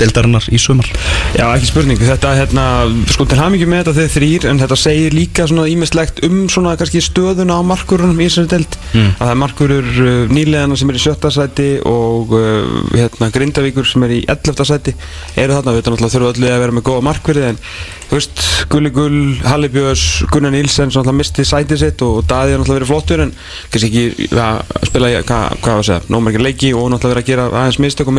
deildarinnar 0.02 0.48
í 0.54 0.60
sumar? 0.62 0.90
Já, 1.36 1.46
ekki 1.50 1.70
spurning, 1.70 2.02
þetta 2.02 2.34
hérna, 2.38 2.66
sko 3.12 3.28
til 3.30 3.40
hamingi 3.42 3.68
með 3.70 3.84
þetta 3.84 3.96
þeir 3.98 4.14
þrýr 4.16 4.48
en 4.52 4.62
þetta 4.62 4.80
segir 4.80 5.18
líka 5.18 5.48
svona 5.50 5.68
ímislegt 5.72 6.22
um 6.28 6.46
svona 6.52 6.76
kannski 6.80 7.02
stöðuna 7.04 7.60
á 7.60 7.62
markurunum 7.68 8.22
í 8.22 8.30
þessari 8.30 8.52
deild. 8.56 8.80
Mm. 8.94 9.12
að 9.18 9.24
það 9.24 9.34
er 9.34 9.42
markurur 9.44 9.92
uh, 10.04 10.34
nýleðana 10.34 10.80
sem 10.80 10.92
er 10.92 11.00
í 11.00 11.04
sjötta 11.04 11.32
sæti 11.34 11.70
og 11.88 12.34
uh, 12.38 12.66
hérna 12.94 13.32
Grindavíkur 13.34 13.88
sem 13.88 14.08
er 14.08 14.18
í 14.20 14.24
11. 14.30 14.66
sæti 14.68 14.96
eru 15.38 15.58
þarna, 15.58 15.76
við 15.76 15.88
þurfa 15.88 16.34
öllu 16.34 16.52
að 16.52 16.62
vera 16.64 16.78
með 16.78 16.88
góða 16.88 17.08
markverði 17.10 17.48
en 17.52 17.62
þú 18.08 18.16
veist, 18.16 18.44
Gulli 18.72 18.92
Gull, 18.96 19.20
Halli 19.44 19.70
Björns, 19.72 20.06
Gunnar 20.32 20.54
Nílsen 20.54 20.88
sem 20.92 21.02
náttúrulega 21.02 21.20
misti 21.20 21.44
sætið 21.48 21.82
sitt 21.82 22.04
og 22.06 22.22
Daði 22.30 22.56
er 22.56 22.62
náttúrulega 22.62 22.80
verið 22.80 22.92
flottur 22.92 23.24
en 23.26 23.34
kannski 23.74 23.90
ekki 23.90 24.30
að 24.40 24.88
spila, 24.88 25.12
hvað, 25.28 25.58
hvað 25.64 25.74
var 25.74 25.82
að 25.82 25.88
segja, 25.90 26.06
nómargir 26.14 26.46
leiki 26.46 26.72
og 26.72 26.88
náttúrulega 26.94 27.18
verið 27.18 27.26
að 27.26 27.32
gera 27.34 27.48
aðeins 27.52 27.82
mistök 27.84 28.12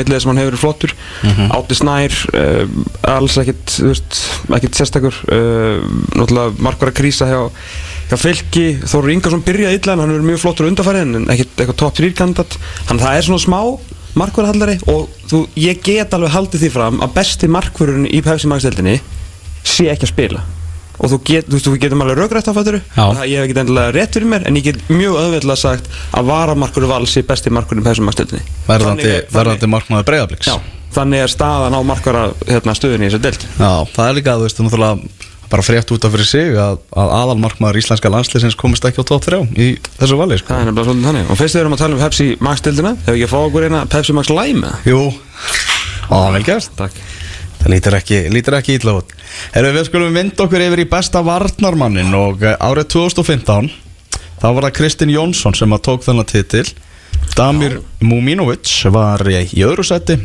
hann 1.69 1.69
verið 1.69 1.69
Átti 1.69 1.77
Snær, 1.77 2.15
uh, 2.33 2.65
alls 3.13 3.37
ekkit, 3.43 3.75
þú 3.77 3.91
veist, 3.93 4.19
ekkit 4.57 4.79
sérstakur. 4.79 5.21
Uh, 5.29 5.85
náttúrulega 6.17 6.65
markvar 6.65 6.93
að 6.93 6.99
krísa 7.03 7.29
hjá, 7.29 7.41
hjá 8.09 8.17
Fylki, 8.17 8.67
Þóru 8.89 9.13
Ingarsson 9.13 9.45
byrjaði 9.45 9.81
illa 9.81 9.95
en 9.95 10.05
hann 10.05 10.17
er 10.17 10.25
mjög 10.25 10.43
flottur 10.47 10.69
undarfæri 10.71 11.05
en 11.05 11.29
ekkit 11.29 11.59
eitthvað 11.59 11.81
top 11.85 11.97
3 12.01 12.13
kandidat. 12.17 12.59
Að 12.89 13.05
það 13.05 13.19
er 13.19 13.29
svona 13.29 13.45
smá 13.45 13.61
markvarahallari 14.19 14.79
og 14.89 15.09
þú, 15.29 15.45
ég 15.61 15.83
get 15.85 16.15
alveg 16.17 16.33
haldið 16.35 16.65
því 16.65 16.71
fram 16.75 17.03
að 17.05 17.17
besti 17.19 17.51
markvörun 17.53 18.09
í 18.09 18.23
Pepsi 18.25 18.49
Max 18.51 18.65
deildinni 18.67 18.97
sé 19.67 19.91
ekki 19.93 20.09
að 20.09 20.15
spila. 20.15 20.47
Og 20.99 21.13
þú, 21.13 21.19
get, 21.29 21.47
þú, 21.47 21.55
veist, 21.55 21.69
þú 21.69 21.79
getum 21.79 22.01
alveg 22.03 22.17
raugrætt 22.19 22.49
á 22.51 22.53
fætturu 22.57 22.81
Já. 22.83 23.05
ég 23.23 23.39
hef 23.39 23.45
ekki 23.45 23.61
endilega 23.63 23.93
rétt 23.95 24.17
fyrir 24.17 24.33
mér 24.33 24.49
en 24.49 24.57
ég 24.59 24.65
get 24.67 24.89
mjög 24.91 25.21
öðvöldlega 25.21 25.61
sagt 25.61 25.87
að 26.11 26.33
varamarkur 26.33 26.89
val 26.91 27.05
sé 27.07 27.23
besti 27.29 27.53
markvörun 27.55 27.85
í 27.85 27.87
Pepsi 27.87 28.03
Max 28.03 28.19
deildinni. 28.19 28.43
Verðandi, 28.67 29.71
markmaður 29.71 30.09
breyðabliks 30.11 30.51
Já, 30.51 30.57
þannig 30.95 31.25
er 31.25 31.33
staðan 31.33 31.77
á 31.77 31.81
markvara 31.87 32.29
hérna, 32.49 32.75
stöðunni 32.77 33.09
í 33.09 33.11
þessu 33.11 33.25
deild. 33.25 33.49
Já, 33.59 33.73
það 33.95 34.07
er 34.09 34.17
líka, 34.19 34.37
þú 34.39 34.47
veist, 34.47 34.63
náttúrulega 34.65 35.29
bara 35.49 35.65
frétt 35.65 35.91
út 35.95 36.05
af 36.05 36.13
fyrir 36.13 36.29
sig 36.29 36.57
að, 36.61 36.81
að 36.93 37.13
aðalmarkmaður 37.17 37.79
íslenska 37.81 38.11
landsliðsins 38.13 38.57
komist 38.59 38.85
ekki 38.85 39.01
á 39.01 39.09
top 39.09 39.25
3 39.25 39.41
í 39.57 39.69
þessu 39.97 40.19
vali, 40.21 40.37
sko. 40.41 40.53
Það 40.53 40.61
er 40.61 40.69
nefnilega 40.69 40.89
svolítið 40.89 41.09
þannig. 41.09 41.31
Og 41.33 41.41
fyrst 41.41 41.57
við 41.57 41.63
erum 41.63 41.77
að 41.77 41.83
tala 41.83 41.97
um 41.97 42.03
Pepsi 42.03 42.27
Max 42.45 42.65
deildina 42.67 42.93
Hefur 42.99 43.15
ekki 43.15 43.29
að 43.29 43.33
fá 43.33 43.39
okkur 43.41 43.67
eina 43.69 43.81
Pepsi 43.95 44.17
Max 44.17 44.33
Lime? 44.33 44.73
Jú, 44.89 45.01
á, 46.13 46.19
vel 46.35 46.43
gert. 46.45 46.75
Takk. 46.77 46.99
Það 47.59 47.73
lítur 47.75 47.97
ekki, 47.99 48.19
lítur 48.33 48.57
ekki 48.59 48.77
ítla 48.79 48.99
út. 49.01 49.15
Herru, 49.55 49.73
við 49.75 49.89
skulum 49.89 50.19
vinda 50.21 50.45
okkur 50.45 50.67
yfir 50.69 50.85
í 50.85 50.91
besta 50.91 51.25
varnarmannin 51.27 52.13
og 52.15 52.45
eh, 52.47 52.55
árið 52.61 52.93
2015 52.95 53.73
þá 54.39 54.47
var 54.47 54.69
það 54.69 54.77
Kristinn 54.77 55.15
Jónsson 55.15 55.57
sem 55.59 55.75
að 55.75 55.83
tók 55.89 56.05
þennan 56.07 56.29
titil. 56.29 56.67
Damir 57.35 57.81
Muminovic 58.05 58.69
var 58.95 59.25
í 59.27 59.65
öðru 59.65 59.85
seti 59.87 60.21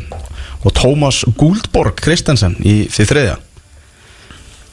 og 0.64 0.74
Tómas 0.76 1.22
Gúldborg 1.38 1.98
Kristensen 2.00 2.56
í 2.64 2.84
því 2.92 3.08
þriðja. 3.10 3.34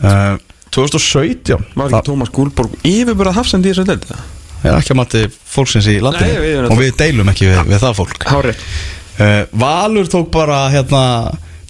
Uh, 0.02 0.38
2017 0.72 1.66
Var 1.76 1.92
ekki 1.92 2.08
Tómas 2.08 2.32
Gúlborg 2.34 2.78
yfirbúrað 2.88 3.42
hafsend 3.42 3.68
í 3.68 3.74
þessu 3.74 3.86
eða? 3.92 4.22
er 4.62 4.78
ekki 4.78 4.94
að 4.94 5.00
mati 5.00 5.22
fólksins 5.32 5.88
í 5.90 5.98
landinu. 6.04 6.30
Nei, 6.30 6.42
við 6.46 6.68
og 6.70 6.80
við 6.80 6.92
deilum 7.00 7.32
ekki 7.32 7.50
við, 7.50 7.62
við 7.72 7.82
það 7.82 7.98
fólk. 7.98 8.28
Uh, 8.32 9.44
Valur 9.62 10.10
tók 10.10 10.30
bara 10.34 10.64
hérna, 10.74 11.04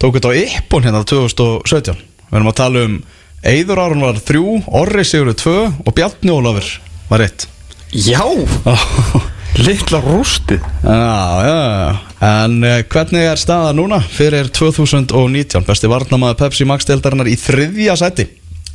tók 0.01 0.17
þetta 0.17 0.31
á 0.31 0.39
yppun 0.43 0.85
hérna 0.85 1.03
2017 1.07 1.97
við 2.31 2.37
erum 2.39 2.51
að 2.51 2.59
tala 2.61 2.85
um 2.87 2.99
Eiður 3.41 3.81
Aron 3.81 4.03
var 4.05 4.19
þrjú, 4.21 4.59
Orri 4.77 5.03
Sigurður 5.07 5.39
tvö 5.41 5.55
og 5.81 5.95
Bjarni 5.97 6.35
Ólafur 6.35 6.67
var 7.09 7.23
eitt. 7.25 7.47
Já 7.91 8.21
Littla 9.59 9.99
rústið. 9.99 10.61
Já, 10.83 11.43
já, 11.43 11.57
já. 11.67 11.99
En 12.23 12.63
uh, 12.63 12.77
hvernig 12.87 13.25
er 13.27 13.39
staða 13.39 13.73
núna 13.75 13.99
fyrir 13.99 14.47
2019 14.53 15.65
besti 15.67 15.89
varnamaður 15.91 16.39
Pepsi 16.45 16.67
Max 16.69 16.87
deildarinnar 16.87 17.27
í 17.27 17.35
þriðja 17.39 17.97
sæti 17.99 18.27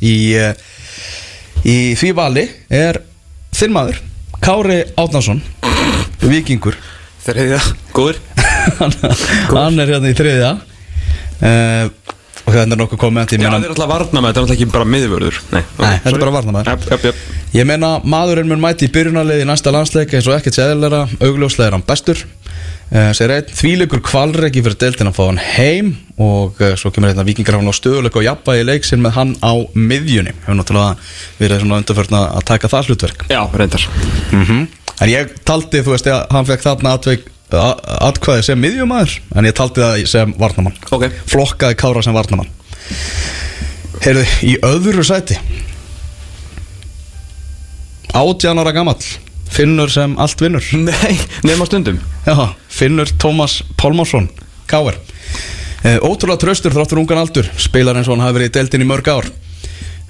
í, 0.03 0.15
uh, 0.37 0.51
í 1.65 1.77
því 1.97 2.11
vali 2.17 2.45
er 2.69 3.01
þinn 3.57 3.73
maður 3.73 4.01
Kári 4.43 4.83
Átnason 4.99 5.41
Víkingur. 6.21 6.77
Þriðja. 7.25 7.59
Góður. 7.95 8.21
Hann, 8.77 8.93
hann 9.55 9.81
er 9.81 9.95
hérna 9.95 10.11
í 10.11 10.17
þriðja. 10.17 10.51
Uh, 11.37 12.15
og 12.47 12.53
þetta 12.55 12.73
er 12.77 12.79
nokkuð 12.79 12.99
komment 13.01 13.33
ég 13.35 13.41
Já, 13.41 13.49
meina, 13.49 13.57
það 13.59 13.67
er 13.67 13.73
alltaf 13.75 13.89
varna 13.91 14.21
með 14.23 14.29
Þetta 14.29 14.39
er 14.39 14.45
alltaf 14.45 14.55
ekki 14.57 14.67
bara 14.71 14.87
miðvörður. 14.93 15.39
Nei, 15.51 15.61
Nei, 15.81 15.91
þetta 16.03 16.13
er 16.15 16.23
bara 16.23 16.35
varnarmaður. 16.37 16.71
Jöp, 16.71 16.87
jöp, 16.93 17.05
jöp 17.11 17.57
ég 17.57 17.67
meina 17.67 17.89
maðurinn 18.03 18.49
mun 18.51 18.61
mæti 18.63 18.87
í 18.87 18.91
byrjunarlið 18.95 19.43
í 19.43 19.47
næsta 19.49 19.71
landsleik 19.75 20.13
eins 20.15 20.27
og 20.29 20.35
ekkert 20.37 20.57
séðilega 20.57 21.03
augljóslega 21.19 21.67
er 21.71 21.77
hann 21.77 21.85
bestur. 21.87 22.23
Uh, 22.87 23.09
sér 23.11 23.33
einn 23.35 23.49
þvíleikur 23.51 23.99
kvalreki 24.07 24.61
fyrir 24.63 24.77
deildin 24.79 25.09
að 25.11 25.17
fá 25.17 25.23
hann 25.27 25.41
heim. 25.43 25.89
Og 26.23 26.59
uh, 26.63 26.71
svo 26.79 26.91
kemur 26.95 27.11
hérna 27.11 27.25
vikingar 27.27 27.57
hann 27.59 27.67
á 27.67 27.75
stöðuleika 27.75 28.21
og 28.21 28.27
jafnvægi 28.29 28.67
leiksin 28.67 29.03
með 29.03 29.17
hann 29.19 29.33
á 29.43 29.51
miðjunni. 29.75 30.31
Hefur 30.45 30.59
náttúrulega 30.61 30.95
verið 31.41 31.63
svona 31.65 31.81
undarförna 31.83 32.21
að 32.39 32.45
taka 32.53 32.71
það 32.71 32.91
hlutverk. 32.93 33.25
Já, 33.31 33.41
reyndar. 33.59 33.87
En 34.97 35.11
ég 35.11 35.35
taldi, 35.45 35.83
þú 35.85 35.93
veist, 35.93 36.07
að 36.09 36.23
hann 36.33 36.47
fekk 36.47 36.63
þarna 36.63 36.95
atveik, 36.97 37.27
a- 37.27 37.36
atkvæði 37.51 38.43
sem 38.43 38.59
miðjumæður 38.59 39.13
En 39.39 39.47
ég 39.47 39.55
taldi 39.55 39.83
það 39.83 40.01
sem 40.11 40.33
varnamann 40.39 40.75
Ok. 40.91 41.07
Flokkaði 41.31 41.77
Kára 41.79 42.03
sem 42.03 42.15
varnamann 42.15 42.49
Heyrðu, 44.03 44.25
í 44.43 44.57
öðru 44.67 45.05
sæti 45.07 45.39
Átján 48.17 48.59
ára 48.59 48.75
gamall 48.75 48.99
Finnur 49.47 49.87
sem 49.89 50.11
allt 50.19 50.41
vinnur. 50.43 50.65
Nei, 50.89 51.15
nema 51.47 51.65
stundum. 51.65 52.01
Já, 52.27 52.35
Finnur 52.67 53.09
Tómas 53.15 53.61
Pálmarsson 53.79 54.27
Káar 54.67 54.99
Ótrúlega 56.03 56.41
tröstur 56.41 56.73
þráttur 56.75 56.99
ungan 56.99 57.21
aldur 57.21 57.47
Spilar 57.61 57.95
eins 57.95 58.09
og 58.09 58.17
hann 58.17 58.25
hafi 58.25 58.41
verið 58.41 58.49
í 58.49 58.55
deildin 58.57 58.83
í 58.83 58.87
mörg 58.89 59.07
ár. 59.07 59.27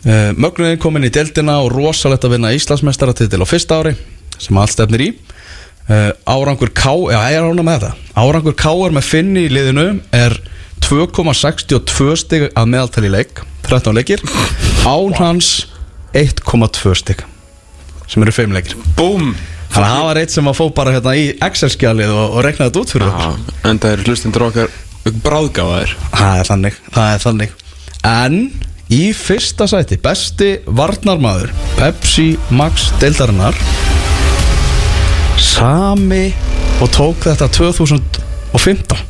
Uh, 0.08 0.32
Mögnuðin 0.40 0.80
komin 0.82 1.06
í 1.06 1.12
deildina 1.14 1.60
og 1.62 1.70
rosalegt 1.74 2.26
að 2.26 2.38
vinna 2.38 2.54
Íslandsmeistaratitil 2.56 3.42
á 3.44 3.48
fyrsta 3.50 3.82
ári 3.82 3.94
sem 4.40 4.58
allt 4.58 4.74
stefnir 4.74 5.04
í 5.04 5.08
uh, 5.90 6.12
Árangur 6.28 6.72
K 6.76 6.94
Já, 7.12 7.20
ég 7.32 7.40
er 7.40 7.48
ána 7.48 7.66
með 7.66 7.84
þetta. 7.84 8.14
Árangur 8.24 8.58
K 8.58 8.74
er 8.88 8.96
með 8.98 9.10
Finni 9.10 9.48
í 9.48 9.52
liðinu 9.54 9.88
er 10.16 10.38
2,62 10.86 12.16
stig 12.22 12.48
að 12.54 12.72
meðaltali 12.74 13.10
í 13.10 13.16
leik 13.18 13.44
13 13.68 13.98
leikir. 13.98 14.24
Án 14.88 15.16
hans 15.20 15.52
1,2 16.16 16.96
stig 16.98 17.24
sem 18.08 18.24
eru 18.24 18.34
5 18.36 18.56
leikir. 18.56 18.78
Búm 18.96 19.34
Þannig 19.68 19.92
að 19.92 19.98
það 19.98 20.06
var 20.08 20.18
eitt 20.22 20.34
sem 20.34 20.48
að 20.50 20.56
fó 20.58 20.64
bara 20.74 20.94
hérna 20.96 21.14
í 21.20 21.26
Excel-skjalið 21.44 22.12
og, 22.14 22.38
og 22.38 22.46
reknaði 22.46 22.72
þetta 22.72 22.82
út 22.82 22.94
fyrir 22.94 23.10
okkur. 23.12 23.58
En 23.68 23.82
það 23.84 23.94
eru 23.94 24.06
hlustundur 24.08 24.46
okkar 24.48 24.72
bráðgáðaðir 25.24 25.94
Það 26.14 26.40
er 26.40 26.50
þannig, 26.50 26.80
það 26.96 27.12
er 27.12 27.24
þannig. 27.26 27.54
En 28.08 28.40
í 28.98 29.04
fyrsta 29.18 29.68
sæti 29.70 30.00
Besti 30.02 30.50
varnarmaður 30.66 31.54
Pepsi 31.78 32.30
Max 32.56 32.90
deildarinnar 33.02 33.60
Sami 35.38 36.32
Og 36.82 36.90
tók 36.94 37.26
þetta 37.26 37.48
2015 37.50 39.06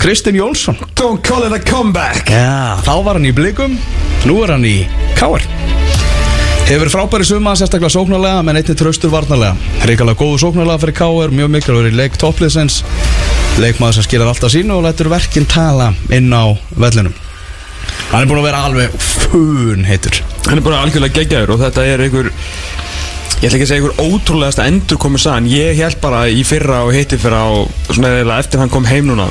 Kristinn 0.00 0.38
Jónsson. 0.38 0.78
Don't 0.96 1.20
call 1.20 1.44
it 1.44 1.52
a 1.52 1.60
comeback. 1.60 2.30
Já, 2.30 2.80
þá 2.80 2.94
var 3.04 3.18
hann 3.18 3.28
í 3.28 3.34
blikum 3.36 3.76
Nú 4.24 4.38
er 4.44 4.54
hann 4.54 4.64
í 4.64 4.78
káar 5.18 5.44
Hefur 6.70 6.86
frábæri 6.86 7.24
suma, 7.26 7.56
sérstaklega 7.58 7.90
sóknarlega 7.90 8.44
menn 8.46 8.60
einnig 8.60 8.76
tröstur 8.78 9.10
varnarlega. 9.10 9.56
Ríkalega 9.90 10.20
góðu 10.20 10.36
sóknarlega 10.38 10.78
fyrir 10.84 10.94
káar, 11.00 11.32
mjög 11.34 11.48
mikilvægur 11.50 11.88
í 11.88 11.96
leik 11.98 12.18
toppliðsins. 12.22 12.76
Leikmaður 13.58 13.96
sem 13.96 14.06
skilar 14.06 14.30
alltaf 14.30 14.52
sínu 14.54 14.76
og 14.76 14.84
lætur 14.86 15.10
verkinn 15.10 15.48
tala 15.50 15.88
inn 16.14 16.30
á 16.30 16.54
vellinum. 16.78 17.16
Hann 18.12 18.22
er 18.22 18.30
búin 18.30 18.38
að 18.38 18.46
vera 18.46 18.60
alveg 18.68 18.94
fun 19.02 19.82
heitur. 19.88 20.22
Hann 20.46 20.60
er 20.60 20.66
bara 20.68 20.84
algjörlega 20.84 21.18
geggjaður 21.18 21.56
og 21.56 21.60
þetta 21.64 21.88
er 21.90 22.04
einhver 22.06 22.30
Ég 23.40 23.48
ætla 23.48 23.56
ekki 23.56 23.64
að 23.64 23.70
segja 23.70 23.80
einhver 23.80 24.00
ótrúlegasta 24.04 24.64
endur 24.68 24.98
komið 25.00 25.22
sann 25.22 25.46
Ég 25.48 25.78
held 25.80 25.96
bara 26.02 26.26
í 26.28 26.42
fyrra 26.44 26.82
og 26.84 26.90
hitti 26.92 27.16
fyrra 27.16 27.38
og 27.54 27.70
svona 27.88 28.10
eða 28.20 28.36
eftir 28.42 28.60
hann 28.60 28.68
kom 28.72 28.84
heim 28.84 29.08
núna. 29.08 29.30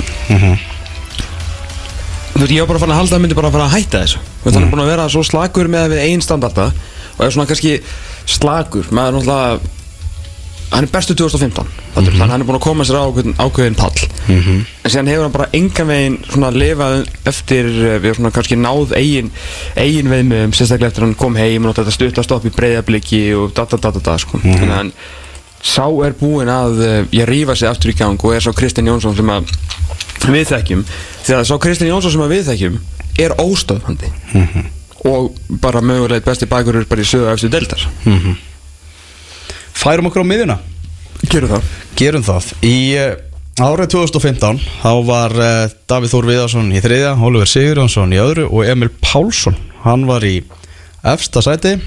Þú 2.34 2.42
veit, 2.42 2.54
ég 2.56 2.64
var 2.64 2.72
bara 2.72 2.82
fann 2.82 2.94
að 2.96 3.02
halda 3.04 3.18
að 3.20 3.22
myndi 3.22 3.38
bara 3.38 3.52
að 3.52 3.58
fara 3.58 3.68
að 3.68 3.76
hætta 3.76 4.02
þessu. 4.02 4.22
Þú 4.40 4.48
veit, 4.48 4.56
hann 4.56 4.66
er 4.66 4.72
búin 4.74 4.82
að 4.86 4.90
vera 4.94 5.06
svo 5.14 5.22
slagur 5.28 5.70
með 5.70 5.92
við 5.94 6.02
einn 6.08 6.24
standarda 6.26 6.66
og 6.72 7.22
er 7.26 7.36
svona 7.36 7.46
kannski 7.50 7.76
slagur 8.30 8.90
með 8.90 9.20
náttúrulega 9.20 9.60
hann 10.70 10.86
er 10.86 10.92
bestu 10.94 11.16
2015 11.18 11.66
mm 11.66 11.86
þannig 11.96 12.22
að 12.22 12.32
hann 12.32 12.44
er 12.44 12.48
búin 12.48 12.60
að 12.60 12.66
koma 12.66 12.86
sér 12.88 13.00
á 13.02 13.04
ákveðin, 13.10 13.34
ákveðin 13.42 13.78
pall. 13.80 14.04
Mhm. 14.28 14.60
en 14.84 14.92
síðan 14.92 15.10
hefur 15.12 15.26
hann 15.26 15.36
bara 15.36 15.50
engan 15.54 15.90
veginn 15.90 16.18
svona 16.30 16.52
lifað 16.54 17.08
eftir 17.32 17.66
eh, 17.70 17.96
við 18.04 18.16
svona 18.20 18.32
kannski 18.36 18.58
náð 18.60 18.94
eigin 19.00 19.32
eigin 19.76 20.12
veðmum, 20.14 20.54
sérstaklega 20.54 20.92
eftir 20.94 21.08
hann 21.08 21.16
kom 21.20 21.36
heim 21.36 21.66
og 21.66 21.76
þetta 21.76 21.96
stutla 21.96 22.24
stopp 22.24 22.46
í 22.46 22.54
breyðabliki 22.56 23.24
og 23.36 23.54
da 23.58 23.66
da 23.66 23.78
da 23.78 23.92
da 23.98 24.04
da 24.12 24.18
sko. 24.22 24.40
þannig 24.44 24.76
að 24.78 24.92
sá 25.60 25.84
er 26.06 26.14
búinn 26.16 26.48
að 26.48 26.78
uh, 26.80 27.00
ég 27.12 27.28
rífa 27.28 27.56
sig 27.58 27.68
aftur 27.68 27.92
í 27.92 27.98
gang 28.00 28.16
og 28.24 28.36
er 28.36 28.40
sá 28.46 28.54
Kristinn 28.56 28.88
Jónsson 28.88 29.18
sem 29.18 29.28
að 29.34 29.50
við 30.30 30.46
þekkjum. 30.54 30.86
Því 31.26 31.34
að 31.36 31.48
sá 31.50 31.56
Kristinn 31.60 31.90
Jónsson 31.92 32.14
sem 32.14 32.24
að 32.24 32.32
við 32.36 32.46
þekkjum 32.54 32.78
er 33.20 33.36
óstöðhandi 33.44 34.12
og 35.10 35.34
bara 35.62 35.82
mögulegt 35.82 36.26
besti 36.28 36.48
bakurur 36.48 36.86
bara 36.88 37.04
í 37.04 37.08
sögu 37.08 37.28
eftir 37.34 37.52
deltar 37.52 37.84
Færum 39.80 40.10
okkur 40.10 40.26
á 40.28 40.32
miðjuna. 40.32 40.58
Gerum 41.32 41.52
það. 41.54 41.68
Gerum 42.00 42.24
það. 42.28 42.48
Í 42.68 42.78
uh, 43.00 43.14
árið 43.64 43.94
2015 43.96 44.60
þá 44.82 44.92
var 45.08 45.36
uh, 45.40 45.72
Davíð 45.88 46.14
Þór 46.14 46.28
Viðarsson 46.28 46.74
í 46.76 46.82
þriðja 46.84 47.14
Oliver 47.16 47.48
Sigurjónsson 47.48 48.16
í 48.16 48.20
öðru 48.20 48.46
og 48.50 48.68
Emil 48.68 48.92
Pálsson. 49.00 49.56
Hann 49.86 50.04
var 50.10 50.26
í 50.28 50.42
efsta 51.08 51.40
sæti 51.46 51.78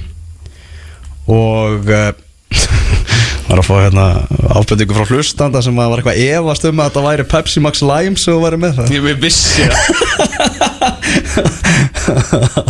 og 1.28 1.84
uh, 1.92 2.12
var 3.50 3.60
að 3.60 3.68
fá 3.68 3.74
hérna 3.82 4.06
ábyrðingu 4.56 4.96
frá 4.96 5.12
hlustanda 5.12 5.60
sem 5.64 5.76
að 5.76 5.92
var 5.92 6.00
eitthvað 6.00 6.22
efast 6.24 6.64
um 6.70 6.80
að 6.80 6.88
þetta 6.88 7.06
væri 7.10 7.28
Pepsi 7.34 7.58
Max 7.64 7.84
Lime 7.84 8.16
sem 8.16 8.32
þú 8.32 8.40
væri 8.46 8.58
með 8.62 8.72
það. 8.80 8.86
Ég 8.96 9.20
vissi 9.20 9.68
það. 9.68 9.84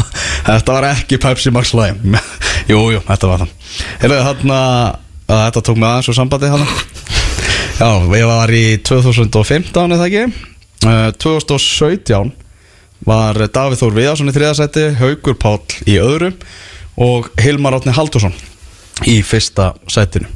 Þetta 0.42 0.74
var 0.74 0.84
ekki 0.90 1.18
Pepsi 1.22 1.52
Max 1.54 1.70
Lime. 1.78 2.18
Jú, 2.70 2.78
jú, 2.94 3.00
þetta 3.06 3.26
var 3.30 3.42
það. 3.42 3.54
Hefur 4.02 4.20
þarna 4.26 4.58
að 5.32 5.42
Þetta 5.46 5.62
tók 5.66 5.78
mig 5.80 5.88
aðeins 5.88 6.10
úr 6.10 6.16
sambandi 6.18 6.50
þarna. 6.52 6.66
Já, 7.80 7.90
ég 8.18 8.26
var 8.28 8.52
í 8.52 8.64
2015 8.84 9.96
eða 9.96 10.08
ekki? 10.08 10.24
Uh, 10.82 11.08
2017 11.22 12.32
var 13.06 13.38
Davíð 13.54 13.80
Þór 13.80 13.96
Viðarsson 13.96 14.30
í 14.30 14.34
þriðasætti 14.36 14.84
Haugur 15.00 15.38
Páll 15.40 15.88
í 15.88 15.96
öðru 16.02 16.32
og 17.00 17.30
Hilmar 17.40 17.78
Átni 17.78 17.94
Haldursson 17.96 18.34
í 19.08 19.18
fyrsta 19.26 19.72
sætinu. 19.90 20.28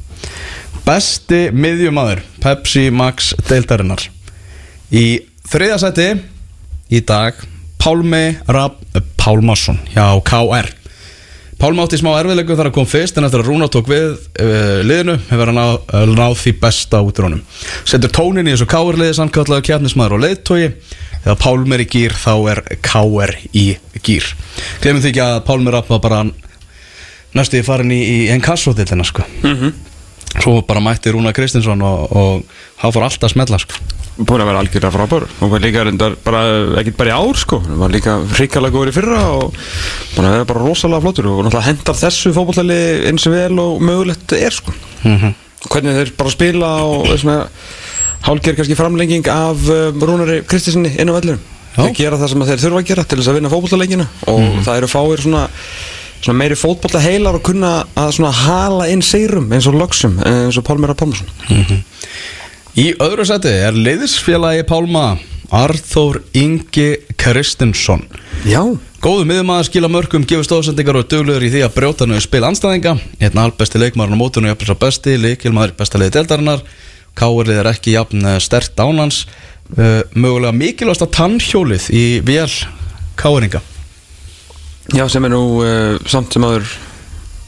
Besti 0.86 1.46
miðjumadur 1.54 2.22
Pepsi 2.42 2.88
Max 2.94 3.34
deildarinnar. 3.50 4.08
Í 4.90 5.20
þriðasætti 5.50 6.08
í 6.94 7.02
dag 7.06 7.38
Pálmi 7.82 8.24
Rapp 8.48 8.80
Pálmarsson 9.20 9.78
hjá 9.92 10.08
KR 10.26 10.72
Pálmi 11.56 11.80
átti 11.80 11.96
smá 11.96 12.10
erfiðlegu 12.18 12.56
þar 12.58 12.68
að 12.68 12.74
kom 12.76 12.88
fyrst 12.88 13.16
en 13.16 13.24
eftir 13.24 13.40
að 13.40 13.48
Rúna 13.48 13.68
tók 13.72 13.88
við 13.88 14.10
uh, 14.12 14.82
liðinu 14.84 15.14
hefur 15.30 15.50
hann 15.50 15.56
náð, 15.56 15.76
uh, 15.88 16.02
náð 16.12 16.34
því 16.42 16.52
besta 16.60 17.00
út 17.00 17.16
í 17.16 17.24
honum. 17.24 17.40
Setur 17.88 18.12
tónin 18.12 18.50
í 18.50 18.52
þessu 18.52 18.68
KR 18.68 19.00
liði 19.00 19.16
sannkallaðu 19.16 19.64
kjarnismæður 19.70 20.16
og 20.18 20.22
leiðtói 20.26 20.60
þegar 21.24 21.40
Pálmi 21.40 21.78
er 21.78 21.84
í 21.86 21.88
gýr 21.94 22.16
þá 22.20 22.32
er 22.52 22.62
KR 22.84 23.34
í 23.56 23.64
gýr 24.04 24.28
glemum 24.84 25.00
því 25.00 25.12
ekki 25.14 25.24
að 25.24 25.38
Pálmi 25.48 25.72
Rapp 25.72 25.90
var 25.94 26.02
bara 26.04 26.22
næstu 27.36 27.60
í 27.60 27.64
farin 27.66 27.92
í, 27.92 28.02
í 28.04 28.18
Enkasso-dildina 28.36 29.04
sko. 29.08 29.24
Svo 30.36 30.60
bara 30.68 30.84
mætti 30.84 31.12
Rúna 31.14 31.32
Kristinsson 31.36 31.80
og, 31.82 32.12
og 32.12 32.82
hann 32.82 32.92
fór 32.92 33.08
alltaf 33.08 33.30
að 33.30 33.34
smella 33.38 33.60
sko 33.64 33.80
Búin 34.16 34.40
að 34.40 34.48
vera 34.48 34.60
algjörlega 34.62 34.92
frábær. 34.94 35.26
Og 35.44 35.50
var 35.52 35.60
líka 35.60 35.82
reyndar 35.84 36.14
bara, 36.24 36.42
ekkert 36.80 36.96
bara 36.96 37.12
í 37.12 37.16
ár 37.16 37.40
sko. 37.40 37.58
Var 37.82 37.92
líka 37.92 38.14
hrikalega 38.36 38.72
góður 38.72 38.92
í 38.92 38.94
fyrra 38.96 39.24
og 39.34 39.58
búin 40.14 40.28
að 40.28 40.36
vera 40.38 40.46
bara 40.48 40.62
rosalega 40.62 41.04
flottur. 41.04 41.28
Og 41.32 41.42
náttúrulega 41.44 41.68
hendar 41.68 41.98
þessu 42.00 42.32
fótballtali 42.36 42.78
eins 43.10 43.26
og 43.28 43.36
vel 43.36 43.60
og 43.60 43.82
mögulegt 43.84 44.36
er 44.38 44.56
sko. 44.56 44.72
Hvernig 45.66 45.98
þeir 45.98 46.14
bara 46.16 46.32
spila 46.32 46.70
og 46.86 47.10
hálger 48.26 48.56
kannski 48.56 48.78
framlenging 48.78 49.28
af 49.30 49.68
um, 49.70 50.00
Rúnari 50.08 50.40
Kristinsinni 50.48 50.94
inn 50.96 51.12
á 51.12 51.16
vellurum. 51.18 51.42
Þeir 51.76 51.92
gera 51.98 52.18
það 52.22 52.32
sem 52.32 52.46
þeir 52.48 52.62
þurfa 52.64 52.80
að 52.80 52.88
gera 52.88 53.04
til 53.04 53.18
þess 53.20 53.30
að 53.30 53.36
vinna 53.36 53.52
fótballtaleikina 53.52 54.06
og 54.32 54.46
það 54.64 54.78
eru 54.80 54.88
fáir 54.88 55.22
svona 55.22 55.42
svona 56.22 56.38
meiri 56.40 56.56
fótbolla 56.58 57.02
heilar 57.04 57.36
og 57.36 57.44
kunna 57.44 57.72
að 57.98 58.14
svona 58.16 58.32
hala 58.32 58.86
inn 58.88 59.04
seirum 59.04 59.50
eins 59.52 59.68
og 59.68 59.76
lögsum 59.76 60.16
eins 60.24 60.56
og 60.56 60.64
Pálmera 60.66 60.96
Pálmarsson 60.96 61.28
Í 62.76 62.90
öðru 63.00 63.24
seti 63.24 63.48
er 63.48 63.72
leiðisfélagi 63.72 64.66
Pálma 64.68 65.14
Arþór 65.54 66.18
Ingi 66.36 66.98
Kristinsson. 67.16 68.02
Já. 68.44 68.60
Góðu 69.00 69.24
miðumaður 69.30 69.68
skila 69.70 69.88
mörgum, 69.88 70.26
gefur 70.28 70.44
stóðsendingar 70.44 70.98
og 71.00 71.06
duglegur 71.08 71.46
í 71.46 71.48
því 71.54 71.62
að 71.64 71.72
brjóta 71.72 72.08
í 72.10 72.18
spil 72.20 72.42
anstæðinga 72.44 72.92
Einn 73.22 73.40
albesti 73.40 73.80
leikmaðurinn 73.80 74.18
á 74.18 74.20
mótunum 74.20 74.50
jafnir 74.50 74.68
svo 74.68 74.76
besti, 74.82 75.14
leikilmaður 75.16 75.72
besta 75.78 76.00
leiði 76.02 76.16
deldarinnar 76.18 76.66
Káurlið 77.16 77.62
er 77.62 77.70
ekki 77.70 77.94
jafn 77.94 78.28
eh, 78.28 78.36
stert 78.44 78.76
ánans 78.76 79.22
uh, 79.78 80.02
Mögulega 80.12 80.52
mikilvægsta 80.58 81.08
tannhjólið 81.16 81.88
í 81.96 82.04
vél 82.28 82.50
Káuringa 83.16 83.62
Já, 84.92 85.06
sem 85.08 85.24
er 85.24 85.32
nú 85.32 85.42
uh, 85.64 85.96
samt 86.04 86.36
sem 86.36 86.44
aður 86.44 86.68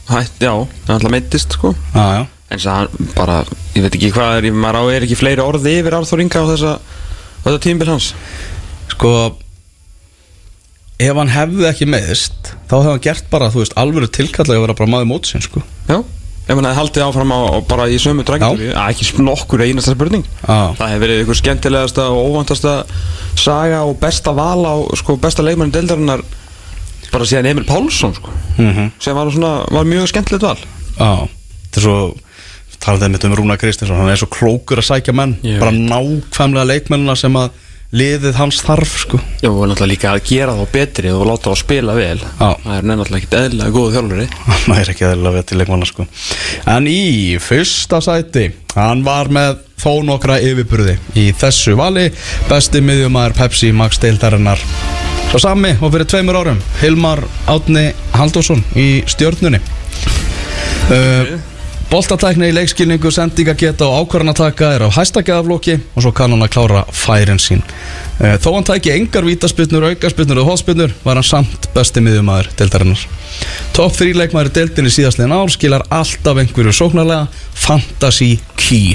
hætt, 0.09 0.41
já, 0.41 0.55
það 0.57 0.89
er 0.89 0.97
alltaf 0.97 1.13
meittist 1.13 1.53
sko. 1.59 1.75
Ah, 1.93 2.11
já. 2.17 2.38
En 2.49 2.61
það 2.61 2.79
hann 2.79 3.11
bara, 3.15 3.41
ég 3.75 3.85
veit 3.85 3.95
ekki 3.99 4.11
hvað 4.15 4.39
er 4.39 4.55
maður 4.55 4.81
á 4.81 4.83
er 4.95 5.05
ekki 5.05 5.19
fleiri 5.19 5.43
orði 5.45 5.75
yfir 5.79 5.97
Arþór 5.99 6.23
Inga 6.23 6.41
á 6.41 6.49
þessa, 6.49 6.71
á 6.81 7.45
þetta 7.45 7.63
tímbil 7.65 7.89
hans? 7.91 8.13
Sko 8.95 9.13
Ef 10.99 11.15
hann 11.15 11.31
hefði 11.31 11.67
ekki 11.69 11.85
meðist 11.87 12.49
Þá 12.67 12.73
hefði 12.75 12.89
hann 12.91 13.03
gert 13.05 13.27
bara, 13.31 13.51
þú 13.53 13.61
veist, 13.61 13.75
alvöru 13.79 14.09
tilkallega 14.11 14.59
að 14.59 14.65
vera 14.65 14.75
bara 14.81 14.91
maður 14.91 15.07
mótsinn, 15.13 15.43
sko. 15.45 15.61
Já, 15.87 16.01
ef 16.01 16.49
hann 16.51 16.65
hefði 16.67 16.79
haldið 16.79 17.05
áfram 17.05 17.31
á, 17.31 17.39
bara 17.69 17.85
í 17.87 17.99
sömu 18.01 18.25
að 18.25 18.59
ekki 18.83 19.23
nokkur 19.23 19.63
einasta 19.63 19.93
spurning. 19.95 20.25
Já. 20.43 20.75
það 20.75 20.91
hefði 20.91 21.01
verið 21.05 21.21
ykkur 21.23 21.39
skemmtilegasta 21.39 22.09
og 22.11 22.33
óvantasta 22.33 22.73
saga 23.39 23.83
og 23.87 23.95
besta 24.01 24.33
val 24.35 24.65
á 24.67 24.75
sko, 24.99 25.15
besta 25.21 25.45
leikmann 25.45 25.71
deildarinnar 25.73 26.25
bara 27.09 27.25
síðan 27.25 27.49
Emil 27.53 27.65
Pálsson 27.69 28.13
sko, 28.17 28.33
mm 28.57 28.89
sem 29.01 29.15
var, 29.17 29.31
svona, 29.33 29.53
var 29.71 29.87
mjög 29.89 30.11
skemmtilegt 30.11 30.45
val. 30.45 30.59
Já, 30.99 31.29
þetta 31.69 31.79
er 31.79 31.87
svo 31.87 31.97
talaði 32.83 33.13
mitt 33.13 33.25
um 33.27 33.35
Rúna 33.39 33.57
Kristinsson 33.59 33.99
hann 33.99 34.11
er 34.11 34.19
svo 34.21 34.29
klókur 34.31 34.81
að 34.81 34.89
sækja 34.91 35.15
menn 35.15 35.37
Ég 35.45 35.59
bara 35.61 35.73
nákvæmlega 35.75 36.69
leikmennina 36.69 37.17
sem 37.19 37.35
að 37.39 37.51
liðið 37.89 38.35
hans 38.37 38.59
þarf 38.61 38.91
sko. 39.01 39.17
Já, 39.41 39.49
og 39.49 39.63
náttúrulega 39.65 39.89
líka 39.89 40.11
að 40.13 40.27
gera 40.29 40.53
þá 40.53 40.73
betri 40.75 41.09
og 41.09 41.23
láta 41.25 41.49
þá 41.49 41.61
spila 41.63 41.95
vel. 41.97 42.19
Já. 42.21 42.49
það 42.61 42.75
er 42.75 42.85
náttúrulega 42.85 43.17
ekkit 43.23 43.37
eðlilega 43.39 43.73
góðu 43.73 43.93
þjálfuri 43.95 44.27
hann 44.45 44.75
er 44.83 44.91
ekki 44.93 45.07
eðlilega 45.07 45.39
við 45.39 45.47
til 45.49 45.57
leikmanna 45.61 45.89
sko. 45.89 46.05
En 46.69 46.89
í 46.91 47.01
fyrsta 47.41 48.01
sæti 48.05 48.45
hann 48.75 49.01
var 49.07 49.31
með 49.33 49.63
þó 49.81 49.91
nokkra 50.05 50.37
yfirburði 50.43 50.99
í 51.17 51.29
þessu 51.39 51.73
vali. 51.79 52.09
Besti 52.49 52.83
miðjumæður 52.85 53.37
Pepsi 53.39 53.73
Max 53.73 53.97
deildarinnar. 54.03 54.61
Svo 55.29 55.41
sami 55.41 55.75
og 55.79 55.89
fyrir 55.93 56.09
tveimur 56.09 56.37
árum 56.39 56.61
Hilmar 56.83 57.23
Átni 57.49 57.89
Haldursson 58.17 58.61
í 58.77 58.89
stjörnunni. 59.09 59.61
Uh, 60.89 61.37
Boltatækni 61.89 62.51
í 62.51 62.53
leikskilningu, 62.53 63.09
sendingageta 63.09 63.87
og 63.89 64.03
ákvarðanataka 64.03 64.67
er 64.75 64.83
á 64.85 64.89
hæsta 64.93 65.23
geðaflóki 65.25 65.79
og 65.97 66.03
svo 66.05 66.11
kann 66.13 66.35
hann 66.35 66.45
að 66.45 66.51
klára 66.53 66.83
færin 66.93 67.41
sín. 67.41 67.63
Eh, 68.21 68.35
Þó 68.37 68.51
hann 68.59 68.67
tæki 68.67 68.93
engar 68.93 69.25
vítaspinnur, 69.25 69.87
aukaspinnur 69.89 70.43
og 70.43 70.51
hóðspinnur 70.51 70.93
var 71.01 71.17
hann 71.17 71.25
samt 71.25 71.65
besti 71.73 72.05
miðjumæður 72.05 72.53
deildarinnar. 72.61 73.07
Top 73.73 73.97
3 73.97 74.13
leikmæður 74.21 74.53
deildinni 74.59 74.93
síðastlegin 74.93 75.33
ár 75.33 75.49
skilar 75.49 75.87
alltaf 75.89 76.43
einhverju 76.45 76.77
sóknarlega 76.77 77.25
fantasy 77.57 78.35
key. 78.53 78.93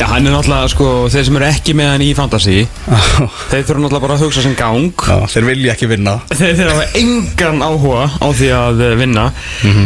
Já, 0.00 0.06
hann 0.08 0.24
er 0.24 0.32
náttúrulega, 0.32 0.68
sko, 0.72 0.86
þeir 1.12 1.24
sem 1.28 1.34
eru 1.36 1.44
ekki 1.44 1.72
með 1.76 1.88
hann 1.92 2.02
í 2.06 2.06
fantasy 2.16 2.54
þeir 3.50 3.66
þurfa 3.68 3.82
náttúrulega 3.82 4.00
bara 4.00 4.14
að 4.16 4.22
hugsa 4.24 4.44
sem 4.46 4.54
gang. 4.56 4.86
Já, 4.96 5.16
þeir 5.28 5.44
vilja 5.50 5.74
ekki 5.74 5.88
vinna. 5.90 6.14
þeir 6.30 6.54
þurfa 6.56 6.70
að 6.70 6.78
hafa 6.78 7.00
engan 7.02 7.60
áhuga 7.66 8.06
á 8.16 8.26
því 8.38 8.48
að 8.56 8.80
eh, 8.86 8.94
vinna. 8.96 9.24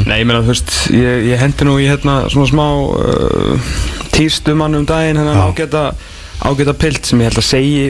Nei, 0.07 0.15
ég 0.21 0.29
meina, 0.31 0.43
þú 0.45 0.53
veist, 0.53 0.75
ég, 0.95 1.25
ég 1.33 1.43
hendi 1.43 1.67
nú 1.67 1.75
í 1.83 1.89
hérna 1.91 2.15
svona 2.31 2.47
smá 2.53 2.67
uh, 2.95 3.73
týstum 4.15 4.63
hann 4.63 4.79
um 4.79 4.85
daginn 4.87 5.19
hennan 5.19 5.41
Já. 5.41 5.49
ágæta, 5.51 5.83
ágæta 6.47 6.77
pilt 6.85 7.11
sem 7.11 7.25
ég 7.25 7.33
held 7.33 7.43
að 7.43 7.49
segi 7.49 7.83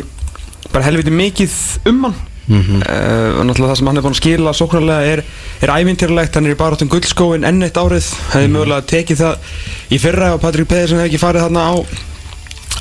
bara 0.73 0.87
helviti 0.89 1.13
mikið 1.13 1.59
um 1.93 2.01
hann. 2.09 2.17
Mhm. 2.45 2.81
uh, 2.85 3.29
og 3.41 3.45
náttúrulega 3.51 3.71
það 3.75 3.79
sem 3.83 3.89
hann 3.89 4.01
er 4.01 4.05
búin 4.05 4.17
að 4.17 4.23
skila 4.23 4.57
sóknarlega 4.57 5.13
er, 5.13 5.23
er 5.65 5.75
ævintýrlegt, 5.77 6.35
hann 6.37 6.49
er 6.49 6.57
í 6.57 6.59
baráttum 6.61 6.91
guldskóin 6.93 7.45
enn 7.49 7.65
eitt 7.65 7.79
árið, 7.81 8.09
hefði 8.33 8.51
mögulega 8.57 8.85
tekið 8.91 9.23
það 9.23 9.55
í 9.97 10.01
fyrra 10.03 10.35
og 10.37 10.43
Patrik 10.43 10.69
Pedersen 10.69 11.01
hefði 11.01 11.09
ekki 11.15 11.23
farið 11.23 11.47
þarna 11.47 11.63
á, 11.73 11.75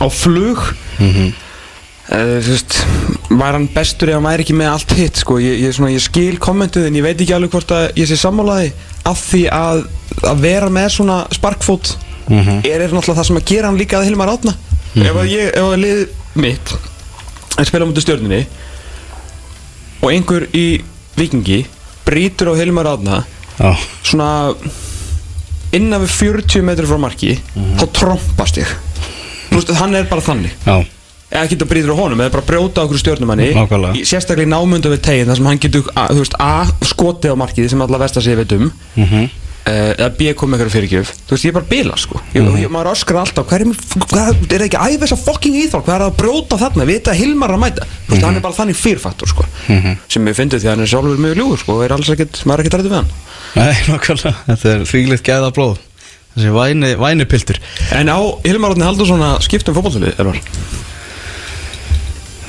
á 0.01 0.05
flug 0.09 0.61
Mhm. 0.99 1.33
Uh, 2.03 2.37
þú 2.43 2.51
veist, 2.51 2.73
var 3.31 3.53
hann 3.55 3.67
bestur 3.73 4.09
ef 4.11 4.17
hann 4.19 4.25
væri 4.27 4.43
ekki 4.43 4.53
með 4.59 4.67
allt 4.73 4.91
hitt 4.91 5.15
sko. 5.21 5.37
ég, 5.39 5.61
ég, 5.63 5.71
svona, 5.73 5.89
ég 5.93 6.01
skil 6.03 6.35
kommentið 6.37 6.87
en 6.89 6.95
ég 6.99 7.01
veit 7.05 7.15
ekki 7.23 7.33
alveg 7.33 7.49
hvort 7.55 7.71
að 7.71 7.85
ég 7.95 8.09
sé 8.09 8.17
sammálaði 8.19 8.73
af 9.07 9.21
því 9.31 9.43
að, 9.49 9.85
að 10.27 10.41
vera 10.43 10.67
með 10.69 10.89
svona 10.97 11.21
sparkfót 11.31 11.93
Mhm. 12.27 12.59
er, 12.67 12.81
er 12.81 12.89
náttúrulega 12.91 13.19
það 13.21 13.25
sem 13.29 13.37
að 13.39 13.45
gera 13.45 13.67
hann 13.67 13.77
líka 13.79 13.97
að 13.99 14.05
Hilmar 14.09 14.29
Átna 14.35 14.53
ef 14.95 15.15
að 15.15 15.31
ég, 15.31 15.47
ef 15.55 15.63
að 15.63 15.79
lið 15.79 16.07
mitt 16.35 16.73
að 17.57 17.65
spila 17.71 17.85
mútið 17.87 18.05
stjórninni 18.05 18.45
og 20.03 20.09
einhver 20.11 20.45
í 20.53 20.81
vikingi 21.17 21.65
brýtur 22.05 22.51
á 22.51 22.59
Hilmar 22.59 22.85
Átna 22.93 23.23
Já, 23.59 23.71
svona 24.03 24.53
innan 25.73 26.03
við 26.03 26.11
40 26.19 26.63
metri 26.67 26.85
frá 26.89 26.99
marki 26.99 27.37
þá 27.79 27.85
trompast 27.95 28.59
ég 28.61 28.67
veist, 29.59 29.71
hann 29.79 29.95
er 29.95 30.03
bara 30.09 30.21
þannig. 30.21 30.51
Já, 30.65 30.85
eða 31.33 31.47
getur 31.49 31.65
brýður 31.67 31.93
á 31.93 31.95
honum, 31.97 32.19
eða 32.21 32.31
bara 32.31 32.43
brjóta 32.45 32.83
okkur 32.85 32.97
stjórnumanni 33.01 33.47
sérstaklega 34.05 34.45
í 34.45 34.49
námundu 34.53 34.89
við 34.93 35.01
tegin 35.01 35.27
þar 35.31 35.35
sem 35.35 35.45
hann 35.45 35.57
getur, 35.59 35.81
þú 35.93 36.19
veist, 36.19 36.35
A 36.39 36.65
skotið 36.85 37.33
á 37.33 37.35
markið 37.41 37.69
sem 37.69 37.81
alla 37.81 37.97
vestar 37.97 38.21
sig 38.21 38.35
veit 38.37 38.51
um 38.53 38.71
Mhm. 38.95 39.29
uh, 39.65 39.93
eða 39.97 40.09
B 40.17 40.33
kom 40.35 40.51
eitthvað 40.53 40.69
fyrirgjöf. 40.75 41.07
Þú 41.25 41.29
veist, 41.31 41.45
ég 41.45 41.49
er 41.49 41.53
bara 41.53 41.65
bila, 41.69 41.95
sko. 41.97 42.19
Ég, 42.35 42.41
Mhm. 42.43 42.57
ég, 42.61 42.67
maður 42.69 42.91
öskrar 42.91 43.19
alltaf, 43.25 43.45
hvað 43.47 43.61
er, 43.61 43.65
hvað, 44.11 44.53
er 44.53 44.59
ekki 44.67 44.77
æfa 44.77 45.05
þessa 45.07 45.17
fucking 45.23 45.55
íþál, 45.55 45.81
hvað 45.83 45.95
er 45.95 46.01
að 46.01 46.15
brjóta 46.17 46.57
þarna? 46.59 46.85
Vita 46.85 47.11
að 47.11 47.15
Hilmar 47.15 47.49
að 47.49 47.59
mæta, 47.63 47.81
þú 47.85 48.09
veist, 48.11 48.21
Mhm. 48.21 48.25
hann 48.25 48.35
er 48.35 48.41
bara 48.41 48.53
þannig 48.53 48.75
fyrfaktor, 48.75 49.27
sko. 49.27 49.45
Sem 50.09 50.25
ég 50.27 50.35
fyndi 50.35 50.59
því 50.59 50.65
að 50.67 50.69
hann 50.69 50.81
er 50.81 50.85
sjálfur 50.87 51.17
mjög 51.17 51.35
ljúgur, 51.37 51.57
sko, 51.59 51.73
og 51.79 51.83
er 51.85 51.89
alls 51.93 52.09
ekkert, 52.09 52.43
maður 52.45 52.59
er 52.59 52.63
ekkert 52.63 52.73
er 56.33 56.39
Þessi 56.41 56.53
væni, 56.55 56.93
væni 56.97 57.27
piltur 57.29 57.59
en 57.93 58.09
á 58.09 58.17
Hilmar 58.45 58.73
Átni 58.73 58.87
Haldursson 58.87 59.21
að 59.21 59.43
skipta 59.45 59.73
um 59.73 59.77
fótballtölu, 59.77 60.13
er 60.17 60.31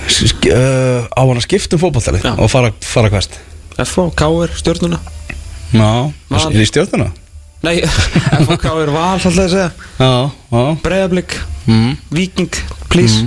Sk 0.05 0.49
uh, 0.53 1.05
Á 1.09 1.21
hann 1.21 1.39
að 1.39 1.45
skipta 1.47 1.77
um 1.77 1.83
fótballtali 1.83 2.23
Já. 2.23 2.33
Og 2.37 2.49
fara, 2.53 2.73
fara 2.85 3.13
hvert 3.13 3.39
FH, 3.75 4.09
KR, 4.17 4.57
stjórnuna 4.57 5.01
Já, 5.75 6.13
Val. 6.31 6.49
er 6.49 6.61
í 6.63 6.67
stjórnuna? 6.69 7.11
nei, 7.65 7.79
FH, 8.45 8.59
KR, 8.63 8.93
Val, 8.95 9.15
alltaf 9.17 9.33
að 9.33 9.41
segja 9.53 9.71
Já, 9.99 10.13
já 10.31 10.67
Breiðablík, 10.85 11.39
mm. 11.67 11.97
Viking, 12.15 12.61
please 12.93 13.27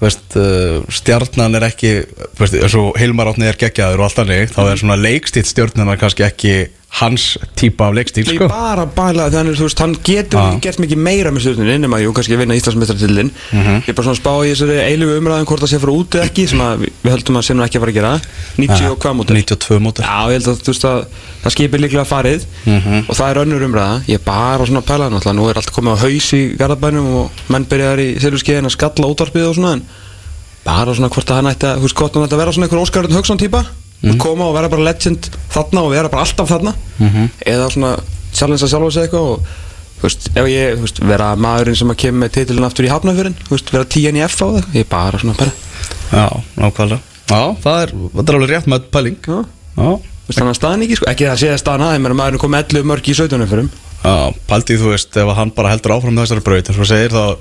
veist, 0.00 0.36
uh, 0.38 0.80
stjarnan 0.90 1.58
er 1.58 1.66
ekki 1.68 1.94
veist, 2.40 2.56
Hilmar 2.98 3.30
Átni 3.30 3.50
er 3.50 3.58
geggjaður 3.60 4.00
og 4.00 4.08
allt 4.08 4.20
þannig 4.22 4.54
þá 4.54 4.60
er 4.64 4.80
svona 4.80 4.98
leikstíl 5.00 5.44
stjórnana 5.46 5.98
kannski 6.00 6.24
ekki 6.26 6.54
hans 6.98 7.36
típa 7.54 7.86
af 7.86 7.94
leikstíl 7.94 8.24
Ég 8.26 8.34
sko. 8.34 8.48
bara 8.50 8.82
bæla 8.86 9.28
þannig, 9.30 9.54
veist, 9.62 9.78
hann 9.78 9.94
getur 10.04 10.40
ekki 10.42 10.60
gert 10.64 10.78
mikið 10.82 10.98
meira 10.98 11.30
með 11.30 11.40
stjórnunni 11.44 11.74
innum 11.78 11.94
að 11.94 12.02
jú, 12.02 12.10
kannski 12.16 12.36
vinna 12.40 12.56
Íslandsmeistratillin 12.58 13.30
Ég 13.54 13.88
er 13.88 13.94
bara 13.94 14.04
svona 14.08 14.16
að 14.16 14.22
spá 14.22 14.32
í 14.42 14.50
þessari 14.50 14.76
eilífu 14.88 15.14
umræðum 15.20 15.46
hvort 15.46 15.62
það 15.62 15.70
sé 15.70 15.78
fyrir 15.80 15.94
úti 15.94 16.18
ekki 16.24 16.48
sem 16.50 16.60
að 16.64 16.82
við 16.90 17.10
höldum 17.14 17.38
að 17.38 17.44
sé 17.46 17.52
nú 17.54 17.62
ekki 17.64 17.78
að 17.78 17.82
fara 17.84 17.92
að 17.94 17.98
gera. 18.00 18.12
90 18.58 18.90
og 18.90 18.98
hvað 19.04 19.14
mútur 19.20 19.34
92 19.38 19.78
mótur 19.86 20.02
Já, 20.04 20.18
ég 20.26 20.34
held 20.40 20.48
að 20.50 20.58
þú 20.60 20.70
veist 20.74 20.86
að 20.90 20.98
það 21.44 21.54
skipir 21.54 21.80
líklega 21.80 22.06
farið. 22.10 22.40
Og 23.06 23.14
það 23.16 23.28
er 23.30 23.40
önnur 23.44 23.64
umræða. 23.70 23.94
Ég 24.10 24.18
er 24.18 24.24
bara 24.26 24.66
svona 24.66 24.82
að 24.82 24.88
pæla 24.90 25.06
náttúrulega. 25.14 25.38
Nú 25.38 25.44
er 25.48 25.56
allt 25.62 25.72
komið 25.72 25.94
á 25.94 26.02
haus 26.02 26.28
í 26.36 26.42
Garðabænum 26.58 27.06
og 27.22 27.30
menn 27.48 27.64
byrjaðar 27.70 28.02
í 28.02 28.08
Hann 34.00 34.14
hann 34.14 34.16
mm. 34.16 34.20
koma 34.22 34.46
og 34.48 34.54
vera 34.56 34.70
bara 34.72 34.86
legend 34.86 35.26
þarna 35.52 35.82
og 35.84 35.90
vera 35.92 36.08
bara 36.12 36.24
alltaf 36.24 36.48
þarna. 36.48 36.72
Eða 37.44 37.66
svona 37.74 37.90
challenge 38.32 38.64
að 38.64 38.72
sjálfa 38.72 38.92
sig 38.94 39.06
eitthvað 39.06 39.26
og 39.34 39.50
þú 40.00 40.06
veist, 40.06 40.28
ef 40.32 40.48
ég, 40.48 40.78
þú 40.78 40.86
veist, 40.86 41.00
vera 41.10 41.26
maðurinn 41.36 41.76
sem 41.76 41.92
að 41.92 41.98
kemur 42.04 42.22
með 42.24 42.32
titilin 42.38 42.64
aftur 42.64 42.88
í 42.88 42.92
veist, 43.50 43.72
vera 43.74 43.84
tíjan 43.84 44.16
í 44.16 44.24
F 44.24 44.40
á 44.40 44.48
það, 44.56 44.70
ég 44.78 44.88
bara 44.88 45.20
svona 45.20 45.36
bara, 45.36 45.52
Já, 46.10 46.26
nákvæmlega. 46.56 47.00
Já, 47.30 47.42
það 47.62 47.82
er, 47.82 47.92
það 48.14 48.24
er 48.24 48.38
alveg 48.38 48.50
rétt 48.54 48.70
með 48.72 48.88
pæling. 48.94 49.20
Já, 49.20 49.44
Já, 49.76 49.90
þú 50.00 50.30
veist, 50.30 50.40
hann 50.40 50.48
að 50.48 50.56
staðan 50.56 50.86
ekki, 50.86 50.96
sko, 50.96 51.10
ekki 51.12 51.28
það 51.28 51.34
að 51.36 51.42
segja 51.44 51.60
staðan 51.60 51.86
aðeins, 51.90 52.04
menn 52.06 52.18
maðurinn 52.22 52.42
kom 52.46 52.56
11 52.56 52.88
mörg 52.88 53.12
í 53.12 53.16
17 53.20 53.44
umfyrum 53.44 53.70
já 54.00 54.32
pæltið 54.48 54.80
þú 54.80 54.92
veist 54.94 55.16
ef 55.20 55.30
hann 55.36 55.50
bara 55.52 55.74
heldur 55.74 55.92
áfram 55.92 56.16
þessari 56.16 56.44
braut 56.44 56.70
eins 56.70 56.78
og 56.80 56.88
segir 56.88 57.12
þá 57.12 57.36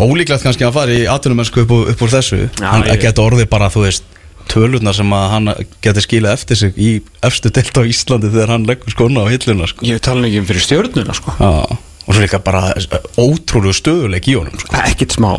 ólíklegt 0.00 0.46
kannski 0.46 0.64
að 0.64 0.78
fara 0.78 0.94
í 0.96 1.02
atvinnumennsku 1.12 1.66
upp, 1.66 1.74
upp 1.92 2.04
úr 2.06 2.12
þessu. 2.14 2.38
Hann 2.62 2.86
ég- 2.88 3.02
geta 3.02 3.20
orðið 3.20 3.50
bara 3.52 3.68
þú 3.68 3.84
veist 3.84 4.06
tölurnar 4.50 4.96
sem 4.96 5.12
að 5.14 5.28
hann 5.34 5.52
geti 5.84 6.04
skilað 6.04 6.36
eftir 6.38 6.60
sig 6.60 6.80
í 6.80 6.90
efstu 7.26 7.52
deilt 7.54 7.78
á 7.78 7.82
Íslandi 7.86 8.32
þegar 8.32 8.54
hann 8.56 8.66
leggur 8.68 8.94
skona 8.94 9.24
á 9.24 9.30
hilluna 9.30 9.68
sko. 9.70 9.86
ég 9.86 10.02
tala 10.04 10.26
ekki 10.28 10.42
um 10.42 10.50
fyrir 10.50 10.66
stjórnuna, 10.66 11.16
sko 11.16 11.36
og 11.40 12.10
svo 12.10 12.20
líka 12.24 12.40
bara 12.42 12.72
ótrúlegu 13.20 13.76
stöðuleik 13.76 14.28
í 14.30 14.36
honum 14.38 14.58
sko. 14.58 14.74
ekkit 14.82 15.16
smá 15.18 15.32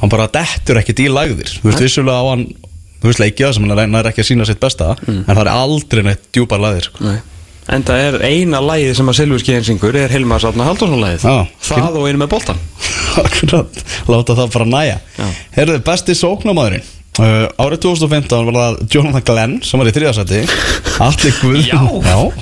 hann 0.00 0.12
bara 0.12 0.30
dettur 0.32 0.80
ekkert 0.80 1.02
í 1.04 1.10
lagðir 1.12 1.58
þú 1.60 1.68
veist 1.68 1.84
vissulega 1.84 2.20
á 2.20 2.24
hann 2.32 2.46
þú 3.00 3.10
veist 3.10 3.22
leikja 3.22 3.52
sem 3.56 3.68
hann 3.68 3.98
er 4.00 4.10
ekki 4.10 4.24
að 4.24 4.30
sína 4.30 4.46
sitt 4.48 4.60
besta 4.62 4.94
en 5.08 5.24
það 5.28 5.44
er 5.44 5.52
aldrei 5.52 6.06
neitt 6.06 6.30
djúpar 6.34 6.60
lagðir 6.62 6.90
sko. 6.90 7.04
Nei. 7.04 7.18
En 7.70 7.84
það 7.86 8.00
er 8.02 8.16
eina 8.26 8.58
lægið 8.64 8.96
sem 8.98 9.10
að 9.12 9.18
Silvurskeiðin 9.20 9.66
syngur 9.68 9.96
er 10.00 10.10
Hilmar 10.10 10.42
Sátna 10.42 10.64
Haldursson 10.66 11.02
lægið 11.04 11.26
Já, 11.28 11.36
Það 11.68 11.98
og 12.00 12.08
einu 12.08 12.22
með 12.22 12.32
boltan 12.32 12.62
láta 14.10 14.36
það 14.38 14.52
bara 14.54 14.66
næja. 14.70 14.96
Herðu, 15.54 15.76
besti 15.86 16.16
sóknamaðurinn 16.18 16.88
uh, 17.20 17.46
Árið 17.60 17.82
2015 17.84 18.48
var 18.48 18.58
það 18.58 18.78
Jonathan 18.94 19.26
Glenn 19.28 19.56
sem 19.66 19.80
var 19.80 19.90
í 19.90 19.94
þriðasæti 19.96 20.40
Alli 21.04 21.32
Guðn. 21.40 22.32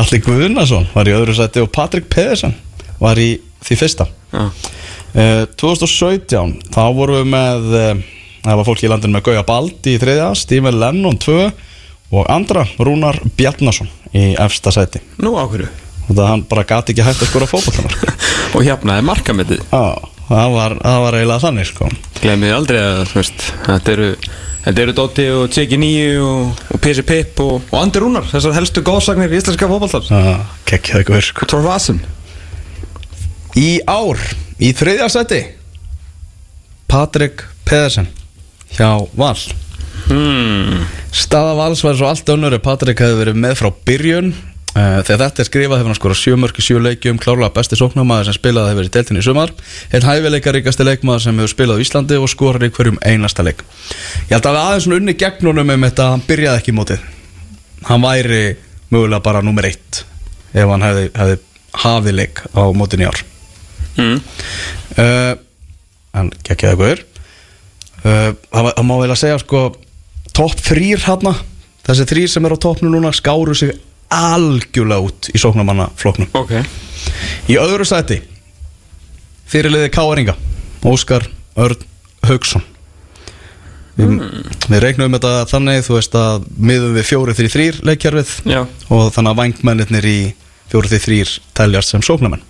Alli 0.00 0.22
Guðnason 0.24 0.88
var 0.94 1.10
í 1.10 1.16
öðru 1.16 1.36
sæti 1.38 1.64
og 1.64 1.72
Patrick 1.74 2.08
Pedersen 2.12 2.54
var 3.02 3.20
í 3.20 3.32
því 3.66 3.80
fyrsta. 3.82 4.06
Uh, 4.30 5.44
2017 5.60 6.56
þá 6.70 6.82
vorum 6.94 7.20
við 7.20 7.30
með 7.34 7.68
uh, 7.74 8.08
það 8.44 8.60
var 8.62 8.68
fólk 8.70 8.86
í 8.86 8.90
landinu 8.90 9.16
með 9.18 9.26
Gauja 9.28 9.44
Baldi 9.46 9.96
í 9.96 10.00
þriðja 10.00 10.30
Steve 10.38 10.72
Lennon 10.74 11.18
2 11.20 11.38
og 12.10 12.26
andra 12.32 12.64
Rúnar 12.78 13.20
Bjarnason 13.38 13.90
í 14.16 14.32
efsta 14.40 14.72
sæti. 14.74 15.02
Nú 15.22 15.36
áhverju 15.38 15.68
og 16.10 16.16
það 16.16 16.26
hann 16.26 16.46
bara 16.50 16.66
gati 16.66 16.94
ekki 16.94 17.04
hægt 17.06 17.22
að 17.22 17.30
skora 17.30 17.46
sko. 17.46 17.84
Og 18.58 18.64
hjapnaði 18.66 19.04
markametið. 19.06 19.60
Já, 19.70 20.10
það 20.30 20.54
var, 20.56 20.76
það 20.84 21.02
var 21.04 21.18
eiginlega 21.18 21.44
þannig 21.46 21.68
sko. 21.70 21.90
Glemið 22.20 22.54
aldrei 22.56 22.80
að 22.84 23.02
veist, 23.16 23.50
þetta 23.66 23.96
eru 23.96 24.12
Þetta 24.60 24.82
eru 24.82 24.92
Dotti 24.92 25.24
og 25.32 25.46
Tseki 25.48 25.76
Nýju 25.80 26.16
og, 26.20 26.58
og 26.74 26.80
PC 26.84 27.00
Pip 27.08 27.38
og, 27.40 27.62
og 27.72 27.78
Andi 27.80 28.02
Rúnar 28.02 28.26
Þessar 28.28 28.58
helstu 28.58 28.82
góðsagnir 28.84 29.32
í 29.32 29.38
íslenska 29.38 29.64
fótboltar 29.70 30.04
Það 30.04 30.42
kekkjaði 30.68 31.00
eitthvað 31.00 31.22
sko 31.24 31.46
Og 31.46 31.50
Torvasen 31.54 32.02
Í 33.56 33.70
ár, 33.88 34.20
í 34.60 34.74
þriðja 34.76 35.08
seti 35.16 35.40
Patrik 36.90 37.42
Pedersen 37.66 38.08
hjá 38.74 39.06
Val. 39.18 39.36
Hmm. 40.10 40.84
Staða 41.14 41.56
Vals 41.58 41.82
var 41.86 41.96
svo 41.98 42.08
allt 42.10 42.30
önnur 42.34 42.56
Patrik 42.62 43.02
hefði 43.02 43.18
verið 43.24 43.40
með 43.42 43.56
frá 43.60 43.70
byrjun 43.86 44.32
þegar 44.70 45.20
þetta 45.24 45.42
er 45.42 45.48
skrifað 45.48 45.80
hefur 45.80 45.90
hann 45.90 45.98
skorað 45.98 46.20
sjömörki 46.20 46.62
sjöleikjum 46.62 47.18
klárlega 47.22 47.54
besti 47.56 47.78
sóknarmaður 47.78 48.28
sem 48.28 48.36
spilaði 48.36 48.70
hefur 48.70 48.80
verið 48.80 48.90
í 48.90 48.94
deltinni 48.94 49.22
í 49.22 49.26
sumar. 49.26 49.52
Einn 49.90 50.06
hæfileikaríkasti 50.06 50.86
leikmaður 50.86 51.24
sem 51.24 51.40
hefur 51.40 51.52
spilað 51.54 51.80
á 51.80 51.82
Íslandi 51.84 52.20
og 52.20 52.30
skorar 52.30 52.66
í 52.66 52.70
hverjum 52.76 53.00
einasta 53.02 53.46
leik. 53.46 53.64
Ég 54.28 54.36
held 54.36 54.46
að 54.46 54.56
við 54.56 54.62
aðeins 54.62 54.88
unni 55.00 55.16
gegn 55.18 55.50
honum 55.50 55.74
um 55.74 55.86
þetta 55.88 56.06
að 56.06 56.14
hann 56.14 56.24
byrjaði 56.28 56.62
ekki 56.62 56.70
í 56.70 56.78
mótið. 56.78 57.04
Hann 57.90 58.06
væri 58.06 58.40
mögulega 58.94 59.26
bara 59.26 59.42
nummer 59.42 59.66
eitt 59.66 60.04
ef 60.54 60.70
hann 60.70 60.86
hefði, 60.86 61.10
hefði 61.18 61.38
hafið 61.84 62.18
leik 62.20 62.42
á 62.54 62.62
mótin 62.74 63.02
í 63.02 63.10
ár. 63.10 63.22
Mm. 63.98 64.20
uh, 65.02 65.34
en 66.16 66.30
geggjaði 66.46 66.78
guður 66.78 67.00
uh, 68.04 68.30
það, 68.50 68.68
má 68.86 68.94
vel 69.02 69.10
að 69.10 69.20
segja 69.20 69.38
sko 69.42 69.62
topp 70.36 70.62
þrýr 70.62 71.02
hérna 71.04 71.34
þessi 71.86 72.06
þrýr 72.10 72.30
sem 72.30 72.46
er 72.46 72.54
á 72.54 72.62
toppnu 72.62 72.90
núna 72.92 73.12
skáru 73.16 73.56
sig 73.58 73.74
algjörlega 74.10 75.06
út 75.06 75.30
í 75.34 75.40
sóknarmannafloknum 75.40 76.32
Ok. 76.38 76.56
Í 77.50 77.58
öðru 77.60 77.86
sæti 77.88 78.20
fyrirliði 79.50 79.92
Káaringa 79.94 80.36
Óskar 80.86 81.26
Örn 81.60 81.86
Haugsson 82.26 82.64
við, 83.98 84.14
við 84.70 84.82
reiknum 84.84 85.16
þetta 85.16 85.32
þannig 85.50 85.84
þú 85.86 85.96
veist 85.98 86.16
að 86.18 86.46
miðum 86.56 86.96
við 86.98 87.08
fjóri 87.10 87.36
þrý 87.38 87.50
þrýr 87.54 87.80
leikjarfið 87.90 88.34
Já. 88.50 88.60
og 88.88 89.10
þannig 89.14 89.32
að 89.32 89.40
vangmennir 89.42 90.08
í 90.10 90.18
fjóri 90.70 90.92
þrý 90.92 91.00
þrýr 91.04 91.34
teljast 91.58 91.92
sem 91.94 92.04
sóknarmenn. 92.06 92.42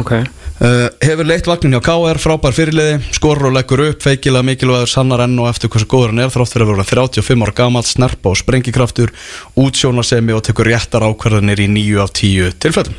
Ok 0.00 0.14
Uh, 0.58 0.88
hefur 1.04 1.26
leitt 1.28 1.46
vagnin 1.46 1.76
hjá 1.76 1.82
KR, 1.86 2.18
frábær 2.18 2.54
fyrirliði 2.56 2.96
skorur 3.14 3.46
og 3.46 3.52
leggur 3.54 3.84
upp, 3.84 4.00
feikilega 4.02 4.42
mikilvægur 4.42 4.90
sannar 4.90 5.22
enn 5.22 5.36
og 5.38 5.46
eftir 5.52 5.70
hversu 5.70 5.86
góður 5.86 6.10
hann 6.10 6.24
er 6.24 6.32
þrátt 6.34 6.50
fyrir 6.50 6.66
að 6.66 6.72
vera 6.72 6.86
35 6.90 7.44
ára 7.46 7.54
gamalt, 7.60 7.86
snerpa 7.86 8.32
og 8.32 8.40
sprengikraftur 8.40 9.12
útsjónarsemi 9.54 10.34
og 10.34 10.42
tekur 10.48 10.66
réttar 10.66 11.06
ákvarðanir 11.06 11.62
í 11.62 11.68
9 11.76 12.02
af 12.02 12.10
10 12.10 12.56
tilfellum. 12.64 12.98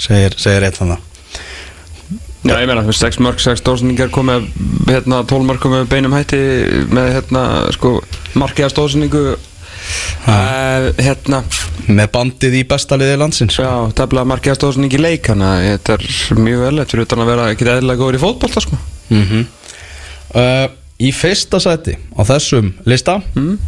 Segir, 0.00 0.38
segir 0.40 0.64
eitt 0.64 0.80
þannig 0.80 1.10
Já, 2.44 2.58
ég 2.60 2.68
meina, 2.68 2.82
þú 2.84 2.90
veist, 2.92 3.04
6 3.06 3.20
mörg, 3.24 3.38
6 3.40 3.62
dósningar 3.64 4.10
komið 4.12 4.50
hérna, 4.88 5.22
12 5.24 5.46
mörg 5.48 5.62
komið 5.62 5.86
beinum 5.88 6.12
hætti 6.12 6.40
með, 6.92 7.06
hérna, 7.18 7.44
sko, 7.72 7.94
markiða 8.36 8.68
stóðsningu 8.72 9.22
uh, 10.28 10.88
hérna, 10.98 11.42
með 11.88 12.08
bandið 12.14 12.56
í 12.60 12.62
besta 12.68 12.98
liði 13.00 13.18
landsins. 13.20 13.58
Já, 13.60 13.70
tefla 13.96 14.24
markiða 14.28 14.58
stóðsningi 14.58 15.00
leik 15.00 15.28
þannig 15.30 15.50
að 15.50 15.68
þetta 15.68 15.98
er 15.98 16.40
mjög 16.40 16.64
vel 16.64 16.78
þetta 16.80 16.96
er 16.96 17.04
utan 17.04 17.24
að 17.24 17.30
vera 17.32 17.50
ekki 17.52 17.68
eðlilega 17.68 18.00
góður 18.02 18.18
í 18.18 18.24
fótbolta, 18.24 18.64
sko. 18.64 18.80
Mm 19.12 19.44
uh, 20.34 20.66
í 21.02 21.10
fyrsta 21.10 21.58
sæti 21.62 21.96
á 22.14 22.22
þessum 22.26 22.74
lista 22.86 23.20
Mm. 23.34 23.58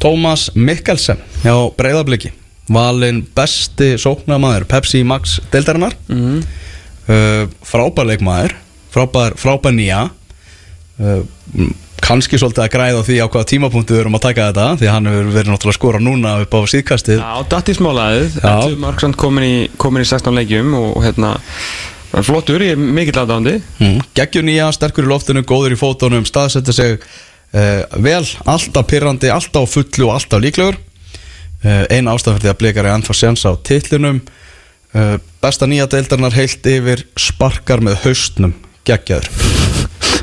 Tómas 0.00 0.50
Mikkelsen 0.54 1.20
hjá 1.42 1.54
Breiðabliki. 1.78 2.32
Valinn 2.68 3.22
besti 3.36 3.94
sóknarmaður 4.00 4.66
Pepsi 4.68 5.02
Max 5.04 5.38
deildarinnar. 5.52 5.94
Mm. 6.08 6.42
uh, 7.08 7.48
frábær 7.64 8.08
leikmaður 8.10 8.56
frábær, 8.94 9.34
frábær 9.38 9.74
nýja 9.74 10.04
kannski 12.04 12.38
svolítið 12.40 12.64
að 12.66 12.70
græða 12.74 13.02
því 13.06 13.16
á 13.24 13.26
hvaða 13.26 13.48
tímapunktu 13.48 13.96
við 13.96 14.02
erum 14.02 14.18
að 14.18 14.24
taka 14.26 14.48
þetta 14.50 14.66
því 14.80 14.90
hann 14.92 15.08
hefur 15.08 15.30
verið 15.32 15.50
náttúrulega 15.52 15.72
að 15.72 15.78
skora 15.78 16.00
núna 16.02 16.34
upp 16.44 16.56
á 16.56 16.60
síðkastið. 16.74 17.22
Já, 17.22 17.34
datt 17.54 17.70
í 17.70 17.76
smálaðið 17.78 18.38
Já. 18.38 18.52
11 18.52 18.78
marksand 18.84 19.18
komin 19.20 19.46
í, 19.46 19.56
komin 19.80 20.04
í 20.04 20.08
16 20.08 20.38
leikjum 20.38 20.74
og 20.78 20.98
hérna 21.04 21.34
flottur, 22.22 22.62
ég 22.62 22.76
er 22.76 22.80
mikill 22.80 23.16
aðdándi 23.22 23.56
mm. 23.80 24.00
geggjur 24.16 24.46
nýja, 24.46 24.68
sterkur 24.76 25.08
í 25.08 25.10
loftinu, 25.10 25.44
góður 25.48 25.74
í 25.74 25.80
fótunum 25.80 26.26
staðsetja 26.28 26.76
sig 26.76 26.96
uh, 27.00 27.82
vel 28.04 28.22
alltaf 28.44 28.88
pyrrandi, 28.90 29.32
alltaf 29.32 29.72
fullu 29.72 30.10
og 30.10 30.18
alltaf 30.18 30.44
líklegur. 30.44 30.78
Uh, 31.64 31.86
eina 31.88 32.14
því 32.20 32.52
að 32.52 32.58
blikar 32.60 32.84
er 32.84 32.98
ennþá 32.98 33.16
séns 33.16 33.46
á 33.48 33.56
titlinum. 33.64 34.20
Uh, 34.94 35.16
besta 35.42 35.66
nýja 35.66 35.88
deildarinnar 35.90 36.36
heilt 36.36 36.68
yfir 36.70 37.08
sparkar 37.18 37.82
með 37.82 38.04
haustnum 38.04 38.54
geggjaður 38.86 39.53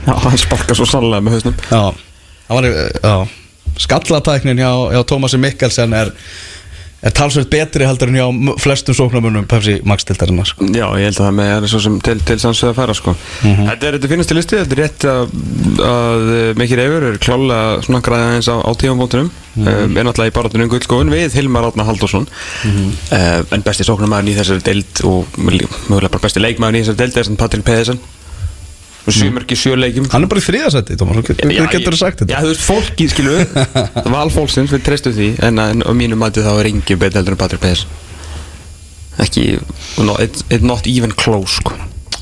Já, 0.07 0.15
hann 0.25 0.39
sparkar 0.41 0.77
svo 0.77 0.87
sannlega 0.89 1.25
með 1.25 1.37
hausnum. 1.37 1.55
Já, 1.69 3.13
skallatæknin 3.79 4.59
hjá, 4.59 4.71
hjá 4.93 5.03
Tómasi 5.07 5.39
Mikkelsen 5.41 5.93
er, 5.95 6.11
er 7.01 7.13
talsveit 7.15 7.49
betri 7.51 7.87
heldur 7.87 8.11
en 8.11 8.17
hjá 8.19 8.55
flestum 8.61 8.95
sóknarmunum 8.97 9.47
Pepsi 9.49 9.79
Max 9.87 10.05
deildarinnar 10.09 10.49
sko. 10.51 10.67
Já, 10.69 10.85
ég 10.99 11.09
held 11.09 11.21
að 11.21 11.27
það 11.27 11.37
með 11.39 11.51
er 11.55 11.67
svo 11.71 11.81
sem 11.85 11.97
til, 12.05 12.17
til 12.27 12.37
sanns 12.43 12.63
að 12.67 12.75
fara 12.77 12.95
sko. 12.97 13.15
Þetta 13.41 13.89
er 13.89 13.97
þetta 13.97 14.11
finnast 14.11 14.31
til 14.31 14.39
listi 14.39 14.59
Þetta 14.59 14.77
er 14.77 14.83
rétt 14.83 15.07
að, 15.11 15.35
að 15.87 16.33
Mikið 16.61 16.81
Reyfur 16.81 17.07
er 17.09 17.19
klálega 17.25 17.81
svona 17.87 18.03
græða 18.05 18.37
eins 18.37 18.51
á, 18.51 18.55
á 18.59 18.71
tífambóttunum 18.75 19.31
mm 19.31 19.67
um, 19.67 19.97
er 19.99 20.05
náttúrulega 20.07 20.31
í 20.31 20.35
barátunum 20.37 20.69
guldskóin 20.71 21.09
við 21.11 21.33
Hilmar 21.35 21.65
Átna 21.67 21.83
Halldórsson. 21.83 22.23
Uh, 22.63 23.41
en 23.51 23.65
besti 23.65 23.83
sóknarmæðurinn 23.83 24.31
í 24.31 24.37
þessari 24.37 24.63
deild 24.63 25.01
og 25.09 25.27
mögulega 25.41 26.13
bara 26.13 26.23
besti 26.23 26.39
leikmæðurinn 26.39 26.79
í 26.79 26.85
þessari 26.85 27.01
deild 27.01 27.19
er 27.19 27.35
Patrik 27.41 27.65
Pedersen 27.67 27.99
og 29.01 29.15
sjömörki 29.15 29.55
sjö 29.57 29.73
leikjum. 29.79 30.07
Hann 30.13 30.25
er 30.27 30.29
bara 30.29 30.41
í 30.41 30.45
þriðasætti, 30.45 30.97
hvað 31.01 31.71
getur 31.73 31.95
þú 31.95 31.99
sagt 31.99 32.21
Já, 32.21 32.25
þetta? 32.27 32.41
þú 32.43 32.51
veist, 32.51 32.65
fólki, 32.67 33.07
skilu 33.09 33.37
Val 34.15 34.29
fólksins, 34.33 34.73
við 34.75 34.83
treystum 34.85 35.15
því 35.15 35.29
En 35.47 35.61
að, 35.63 35.81
á 35.89 35.91
mínu 35.97 36.19
mati 36.21 36.43
þá 36.45 36.51
er 36.53 36.69
engin 36.69 37.01
betur 37.01 37.21
heldur 37.21 37.33
en 37.33 37.41
Patrik 37.41 37.63
Pedersen 37.63 37.89
Ekki 39.21 39.45
no, 40.05 40.15
it, 40.21 40.43
it 40.53 40.61
Not 40.65 40.85
even 40.87 41.11
close, 41.17 41.57
sko. 41.57 41.73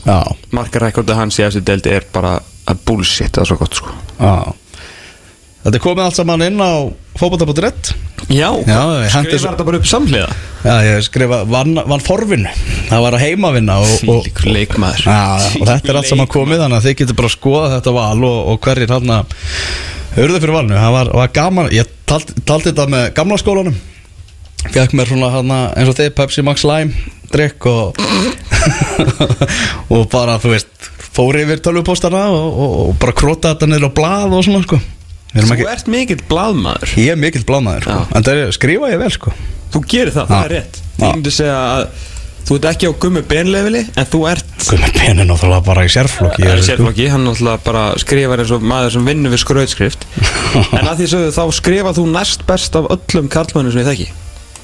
Já, 0.05 0.23
Markarækkordu 0.55 1.13
hans 1.19 1.37
í 1.39 1.45
eftir 1.45 1.65
deldi 1.67 1.91
er 1.99 2.07
bara 2.13 2.37
að 2.69 2.81
bullshit, 2.87 3.33
það 3.35 3.43
er 3.43 3.49
svo 3.51 3.59
gott, 3.59 3.77
sko. 3.81 3.93
Já. 4.19 4.55
Þetta 5.65 5.75
er 5.75 5.83
komið 5.83 6.05
allt 6.05 6.17
saman 6.17 6.45
inn 6.47 6.61
á 6.63 6.71
fótbolta.net 7.19 7.91
Já, 8.29 8.49
svo- 9.09 9.51
þetta 9.51 9.65
bara 9.67 9.79
upp 9.79 9.87
samhliða? 9.89 10.29
Já, 10.63 10.73
ég 10.85 11.03
skrifa 11.07 11.39
vann, 11.49 11.77
vann 11.87 12.03
forvinn. 12.03 12.47
Það 12.89 13.03
var 13.05 13.15
að 13.17 13.23
heimavinna 13.25 13.77
og, 13.83 13.93
og, 14.11 14.23
Fílíkur 14.25 14.51
leikmaður. 14.53 15.05
Já, 15.07 15.21
og 15.59 15.69
þetta 15.69 15.91
er 15.93 15.99
allt 16.01 16.09
saman 16.11 16.29
komið 16.31 16.63
þannig 16.63 16.79
að 16.79 16.89
þið 16.89 16.97
getur 17.01 17.19
bara 17.19 17.31
að 17.31 17.35
skoða 17.37 17.71
þetta 17.77 17.95
val 17.95 18.25
og, 18.27 18.39
og 18.53 18.59
hverjir 18.65 18.95
hann 18.95 19.15
að 19.19 19.39
Hörðu 20.09 20.39
fyrir 20.41 20.55
valinu, 20.55 20.73
það 20.73 20.93
var, 20.95 21.09
var 21.19 21.31
gaman 21.37 21.67
Ég 21.73 21.89
taldi, 22.09 22.33
taldi 22.41 22.71
þetta 22.71 22.87
með 22.89 23.03
gamla 23.19 23.37
skólanum. 23.39 23.75
Fekk 24.73 24.95
mér 24.97 25.07
svona 25.11 25.29
hann 25.31 25.53
eins 25.53 25.91
og 25.91 25.97
þið 25.99 26.13
Pepsi 26.17 26.43
Max 26.43 26.65
Lime 26.67 27.15
drikk 27.31 27.67
og 27.69 27.99
og 29.93 30.07
bara, 30.11 30.37
þú 30.41 30.53
veist 30.53 30.89
fór 31.15 31.37
yfir 31.39 31.61
tölvupóstana 31.63 32.25
og, 32.33 32.47
og, 32.49 32.73
og 32.89 32.97
bara 33.01 33.15
króta 33.15 33.53
þetta 33.53 33.69
niður 33.69 33.89
á 33.93 33.97
blað 33.99 34.35
og 34.37 34.45
svona 34.45 34.65
sko 34.65 34.79
Þú 35.33 35.53
ekki, 35.53 35.65
ert 35.69 35.89
mikill 35.93 36.21
blaðmaður. 36.29 36.93
Ég 36.97 37.11
er 37.13 37.19
mikill 37.21 37.43
blámaður 37.45 37.83
sko. 37.85 37.97
En 38.17 38.23
það 38.25 38.39
er, 38.43 38.53
skrifa 38.55 38.87
ég 38.93 39.01
vel 39.03 39.09
sko. 39.13 39.33
Þú 39.73 39.81
gerir 39.91 40.13
það, 40.15 40.31
það 40.31 40.45
er 40.47 40.53
rétt. 40.55 40.79
Ég 40.99 41.11
myndi 41.19 41.33
segja 41.35 41.57
að 41.59 41.83
þú 42.49 42.55
ert 42.57 42.65
ekki 42.71 42.89
á 42.89 42.93
gummi 43.03 43.21
benlefili 43.29 43.81
En 43.99 44.07
þú 44.09 44.19
ert 44.31 44.47
Guð 44.69 44.79
með 44.81 44.95
penin 44.97 45.27
náttúrulega 45.29 45.63
bara 45.67 45.83
í 45.85 45.91
sérflokki 45.93 46.41
Það 46.41 46.49
er 46.51 46.57
ég- 46.59 46.65
sérflokki, 46.65 47.05
hann 47.13 47.23
náttúrulega 47.27 47.61
bara 47.67 47.83
skrifar 48.01 48.41
eins 48.41 48.53
og 48.55 48.65
maður 48.65 48.95
sem 48.95 49.05
vinnur 49.05 49.33
við 49.35 49.41
skrautskrift. 49.43 50.07
En 50.79 50.89
að 50.89 51.03
því 51.03 51.07
sögðu 51.13 51.29
þá 51.37 51.43
skrifar 51.59 51.95
þú 51.99 52.05
næst 52.15 52.45
best 52.49 52.75
af 52.79 52.89
öllum 52.95 53.29
karlmönnum 53.29 53.71
sem 53.75 53.83
ég 53.83 53.89
þekki. 53.91 54.09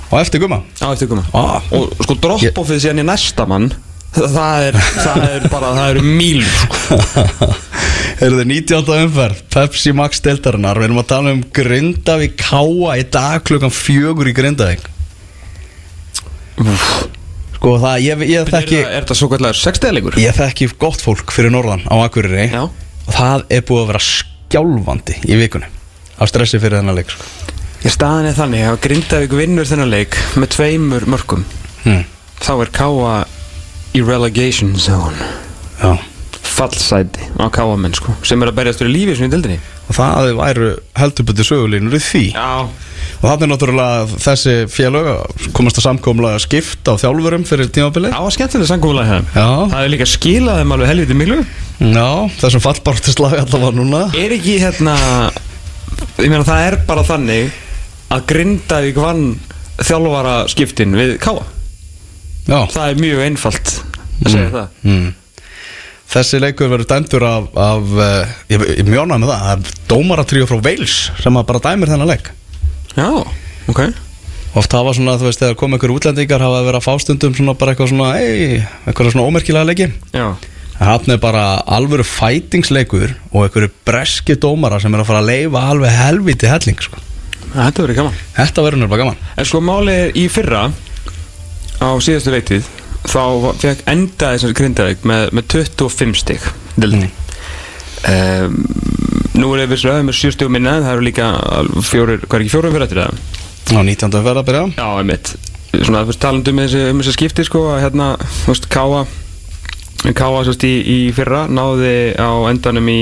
Og 0.10 0.18
eftir 0.24 0.42
gumma? 0.42 0.60
Á 0.82 0.88
eftir 0.96 1.10
koma 1.14 1.24
Ah. 1.34 1.62
Og 1.78 1.94
sko 2.06 2.18
drop-offið 2.26 2.82
síðan 2.88 3.04
í 3.04 3.08
næsta 3.12 3.46
mann 3.50 3.70
Það 4.16 4.66
er, 4.70 4.78
það 4.96 5.24
er 5.28 5.48
bara, 5.52 5.72
það 5.76 5.90
eru 5.96 6.04
míl. 6.08 6.44
Eru 8.24 8.38
þið 8.40 8.48
19. 8.48 8.92
umferð 9.06 9.40
Pepsi 9.52 9.92
Max 9.96 10.22
deildarinnar 10.24 10.80
Við 10.80 10.88
erum 10.88 11.00
að 11.02 11.08
tala 11.10 11.34
um 11.36 11.42
Grindavík 11.56 12.38
Káa 12.40 12.94
í 13.02 13.04
dag 13.12 13.44
klukkan 13.48 13.74
fjögur 13.76 14.30
í 14.32 14.34
Grindavík 14.36 14.86
Sko 17.58 17.76
það, 17.82 17.98
ég, 18.06 18.24
ég 18.32 18.52
þekki 18.54 18.80
Er 18.86 19.04
þetta 19.04 19.18
svo 19.20 19.30
kallar 19.34 19.60
sexteðleikur? 19.60 20.16
Ég 20.22 20.38
þekki 20.38 20.70
gott 20.80 21.04
fólk 21.04 21.36
fyrir 21.36 21.52
norðan 21.52 21.84
á 21.92 21.96
Akureyri 22.06 22.48
Já. 22.54 22.64
Og 22.70 23.12
það 23.18 23.46
er 23.58 23.68
búið 23.68 23.84
að 23.84 23.92
vera 23.92 24.04
skjálfandi 24.08 25.20
í 25.28 25.40
vikunni 25.44 25.72
Á 26.16 26.24
stressi 26.32 26.62
fyrir 26.64 26.80
þennan 26.80 26.96
leik 26.96 27.12
sko. 27.12 27.28
Ég 27.84 27.92
staðan 27.92 28.30
er 28.30 28.38
þannig 28.38 28.70
að 28.70 28.80
Grindavík 28.88 29.36
vinnur 29.36 29.68
þennan 29.68 29.92
leik 29.92 30.16
með 30.40 30.54
tveimur 30.56 31.10
mörgum 31.12 31.44
hm. 31.84 32.06
Þá 32.40 32.54
er 32.56 32.72
Káa 32.80 33.16
í 33.96 34.04
relegation 34.04 34.76
zone. 34.80 35.32
Já. 35.80 35.96
Fallsæti 36.56 37.26
á 37.36 37.52
Káa 37.52 37.76
menn 37.76 37.96
sko 37.98 38.14
Sem 38.24 38.40
er 38.40 38.48
að 38.48 38.60
berjast 38.62 38.80
fyrir 38.80 38.94
lífið 38.94 39.18
svona 39.18 39.28
í 39.28 39.34
dildinni 39.34 39.58
Og 39.90 39.98
það 39.98 40.30
væru 40.40 40.70
heldur 40.98 41.26
betur 41.30 41.46
sögulínur 41.46 41.94
í 41.94 42.02
því. 42.02 42.22
Já. 42.34 42.66
Og 43.20 43.26
það 43.26 43.44
er 43.46 43.50
náttúrulega 43.52 44.20
þessi 44.24 44.54
félög 44.74 45.10
að 45.12 45.50
komast 45.54 45.78
að 45.78 45.86
samkomlega 45.86 46.40
skipt 46.42 46.90
á 46.90 46.98
þjálfurum 47.04 47.46
fyrir 47.46 47.70
tímabilið. 47.70 48.16
Það 48.16 48.26
var 48.26 48.36
skemmtilega 48.38 48.70
Já. 49.36 49.46
Það 49.76 49.78
er 49.84 49.92
líka 49.94 50.08
skilað 50.10 50.62
þeim 50.62 50.74
alveg 50.74 50.90
helviti 50.90 51.20
miklu. 51.20 51.38
Já, 51.86 52.10
þessum 52.42 52.66
fallbartislag 52.66 53.38
allavega 53.44 53.74
núna. 53.78 54.02
Er 54.18 54.34
ekki 54.40 54.58
hérna 54.64 54.96
Ég 56.18 56.32
meina 56.32 56.46
það 56.48 56.66
er 56.66 56.80
bara 56.88 57.04
þannig 57.06 57.54
Að 58.16 58.26
Grindavík 58.32 58.98
vann 59.00 59.26
þjálfara 59.84 60.38
skiptin 60.50 60.98
við 60.98 61.18
Káa 61.22 61.46
Já. 62.46 62.60
Það 62.72 62.88
er 62.88 63.00
mjög 63.02 63.22
einfalt 63.26 63.72
að 63.76 64.32
segja 64.32 64.50
það. 64.54 64.82
mm. 64.86 65.14
Þessi 66.16 66.40
leikur 66.40 66.70
verður 66.70 66.88
dæmdur 66.92 67.24
af, 67.26 67.46
af 67.58 67.94
uh, 67.98 68.34
ég, 68.54 68.66
ég 68.78 68.88
mjónaði 68.88 69.24
með 69.24 69.32
það, 69.32 69.46
það 69.46 69.86
dómaratríu 69.90 70.50
frá 70.50 70.60
Wales 70.62 70.98
sem 71.20 71.40
bara 71.50 71.62
dæmir 71.66 71.90
þennan 71.92 72.12
leik. 72.12 72.30
Já, 72.96 73.08
ok. 73.72 73.82
Oft 74.56 74.76
hafa 74.78 74.94
svona, 74.96 75.18
þú 75.20 75.28
veist, 75.28 75.42
þegar 75.42 75.58
kom 75.60 75.74
einhver 75.76 75.92
útlendingar 75.92 76.46
hafa 76.46 76.62
verið 76.64 76.78
að 76.80 76.86
fá 76.86 77.02
stundum 77.04 77.34
svona 77.36 77.58
bara 77.60 77.74
eitthvað 77.74 77.90
svona 77.92 78.12
ei, 78.22 78.62
eitthvað 78.86 79.10
svona 79.12 79.26
ómerkilega 79.28 79.68
leiki. 79.68 79.90
Já. 80.16 80.30
Það 80.76 81.10
er 81.16 81.20
bara 81.24 81.44
alvöru 81.72 82.06
fætingsleikur 82.08 83.14
og 83.32 83.46
einhverju 83.46 83.74
breski 83.88 84.38
dómara 84.40 84.80
sem 84.84 84.94
er 84.96 85.04
að 85.04 85.10
fara 85.10 85.22
að 85.24 85.30
leifa 85.32 85.66
alveg 85.74 85.98
helviti 85.98 86.52
helling 86.52 86.82
sko. 86.84 87.02
Þetta 87.56 87.84
verður 87.86 88.00
gaman. 88.00 88.18
Þetta 88.36 88.66
verður 88.66 88.82
nefnilega 88.84 89.04
gaman. 89.06 89.22
En 89.36 89.48
sko 89.48 89.62
málið 89.64 90.18
í 90.20 90.26
fyrra 90.32 90.66
Á 91.82 91.90
síðastu 92.04 92.34
leitið 92.34 92.70
Þá 93.06 93.24
fekk 93.62 93.84
endaði 93.92 94.42
sem 94.42 94.54
Grindavík 94.58 95.06
með, 95.08 95.28
með 95.38 95.48
25 95.54 96.20
stig 96.22 96.46
Dildi 96.80 97.10
um, 98.12 98.62
Nú 99.36 99.52
er 99.56 99.68
við 99.68 99.82
svo 99.84 99.98
með 100.06 100.18
7 100.22 100.36
stigum 100.38 100.56
minna 100.56 100.78
Það 100.82 100.94
eru 100.94 101.06
líka 101.10 101.32
fjórir, 101.86 102.24
hvað 102.26 102.40
er 102.40 102.46
ekki 102.46 102.56
fjórum 102.56 102.76
fyrir 102.76 102.88
eftir 102.88 103.04
það? 103.04 103.22
Á 103.76 103.80
19. 103.82 104.18
verða 104.22 104.42
að 104.42 104.50
byrja 104.50 104.66
Já, 104.78 104.88
einmitt 105.02 105.36
Svona 105.76 106.06
þú 106.06 106.12
veist 106.14 106.24
talandi 106.24 106.54
um 106.54 106.60
þessi, 106.64 106.82
um 106.92 107.00
þessi 107.02 107.14
skipti 107.18 107.44
sko 107.44 107.62
að 107.74 107.82
hérna, 107.84 108.10
þú 108.46 108.54
veist, 108.54 108.68
Káa 108.72 109.06
Káa 110.16 110.44
sérst 110.46 110.64
í, 110.68 110.74
í 110.86 110.98
fyrra 111.18 111.46
náði 111.52 112.14
á 112.16 112.30
endanum 112.52 112.92
í 112.94 113.02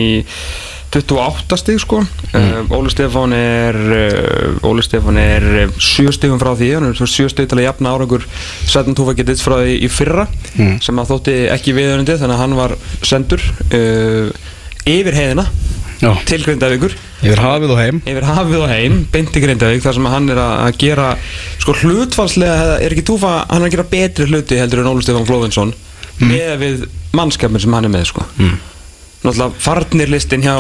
28 0.94 1.58
stig 1.60 1.80
sko. 1.82 2.00
Mm. 2.34 2.72
Óli 2.74 2.92
Stefán 2.94 3.34
er 3.38 3.78
uh, 3.78 4.68
Óli 4.70 4.84
Stefán 4.86 5.18
er 5.22 5.46
7 5.82 6.12
stigum 6.16 6.40
frá 6.42 6.54
því. 6.60 6.72
Hann 6.78 6.90
er 6.92 6.98
7 7.18 7.30
stig 7.34 7.50
til 7.50 7.60
að 7.60 7.66
jafna 7.68 7.94
árangur 7.96 8.26
Sættan 8.70 8.96
Tófa 8.98 9.16
getið 9.18 9.42
frá 9.44 9.58
því 9.64 9.78
í 9.82 9.90
fyrra 9.92 10.28
Mm. 10.54 10.76
sem 10.86 11.00
að 11.02 11.08
þótti 11.10 11.34
ekki 11.50 11.72
viðunandi 11.74 12.14
þannig 12.22 12.36
að 12.36 12.42
hann 12.44 12.52
var 12.60 12.74
sendur 13.02 13.42
uh, 13.74 14.28
yfir 14.86 15.16
heiðina 15.18 15.48
til 16.28 16.38
Grindavíkur. 16.44 16.94
Yfir 17.24 17.40
hafið 17.42 17.72
og 17.74 17.80
heim. 17.80 18.02
Yfir 18.06 18.26
hafið 18.28 18.60
og 18.60 18.70
heim, 18.70 18.98
beint 19.14 19.34
í 19.40 19.42
Grindavík 19.42 19.82
þar 19.86 19.96
sem 19.98 20.10
hann 20.12 20.30
er 20.34 20.42
að 20.44 20.78
gera 20.84 21.08
sko 21.64 21.74
hlutfalslega, 21.80 22.76
er 22.84 22.92
ekki 22.94 23.06
túfa 23.08 23.32
hann 23.48 23.64
er 23.64 23.70
að 23.70 23.76
gera 23.78 23.86
betri 23.94 24.28
hluti 24.30 24.60
heldur 24.60 24.84
en 24.84 24.92
Óli 24.92 25.06
Stefán 25.06 25.26
Flóvinsson 25.30 25.72
með 26.22 26.52
við 26.62 26.84
mannskapin 27.18 27.64
sem 27.64 27.74
hann 27.74 27.88
er 27.90 27.94
með 27.96 28.06
sko. 28.12 28.26
Mm. 28.38 28.58
Náttúrulega 29.24 29.60
farnir 29.64 30.12
listin 30.12 30.44
hjá 30.46 30.56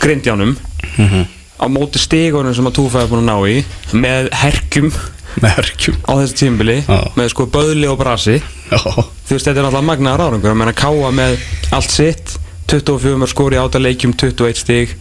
Grindjánum. 0.00 0.56
Mhm. 0.96 1.26
á 1.60 1.66
móti 1.68 2.00
stigunum 2.00 2.54
sem 2.56 2.64
að 2.64 2.76
túfa 2.78 3.02
er 3.02 3.08
búin 3.10 3.20
að 3.20 3.28
ná 3.28 3.36
í 3.44 3.64
með 3.92 4.30
herkjum. 4.32 4.92
Með 5.40 5.50
herkjum. 5.58 5.96
Á 6.08 6.12
þessu 6.22 6.36
tímbili 6.40 6.78
Já. 6.88 7.00
með 7.14 7.28
sko 7.34 7.46
böðli 7.46 7.86
og 7.90 7.98
brasi. 8.00 8.40
Já. 8.72 8.78
Þú 8.80 9.36
veist 9.36 9.46
þetta 9.46 9.60
er 9.60 9.66
náttúrulega 9.66 9.88
magnaðar 9.90 10.24
árangur. 10.24 10.50
Að 10.50 10.56
menna 10.56 10.72
káa 10.72 11.10
með 11.12 11.36
allt 11.76 11.90
sitt 11.92 12.38
24 12.72 13.28
skóri 13.28 13.60
átta 13.60 13.78
leikjum 13.78 14.16
21 14.16 14.56
stig. 14.56 14.96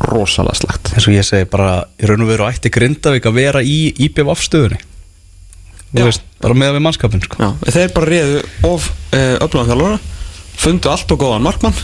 Rosalega 0.00 0.56
slagt 0.56 0.94
eins 0.94 1.04
og 1.06 1.12
ég 1.12 1.26
segi 1.28 1.44
bara 1.52 1.82
í 2.00 2.08
raun 2.08 2.24
og 2.24 2.30
veru 2.32 2.46
ætti 2.48 2.70
Grindavík 2.72 3.26
að 3.28 3.36
vera 3.36 3.60
í 3.60 3.92
IPVF 4.06 4.40
stöðunni 4.40 4.78
Já. 4.80 6.00
þú 6.00 6.06
veist, 6.06 6.22
bara 6.40 6.54
með 6.56 6.76
við 6.78 6.82
mannskapin 6.86 7.22
sko. 7.26 7.50
Þeir 7.66 7.92
bara 7.92 8.08
réðu 8.08 8.40
of 8.64 8.86
uh, 9.12 9.36
öflugum 9.44 9.68
þjálfara 9.68 9.98
fundu 10.60 10.90
allt 10.92 11.12
og 11.14 11.20
góðan 11.20 11.44
markmann. 11.44 11.76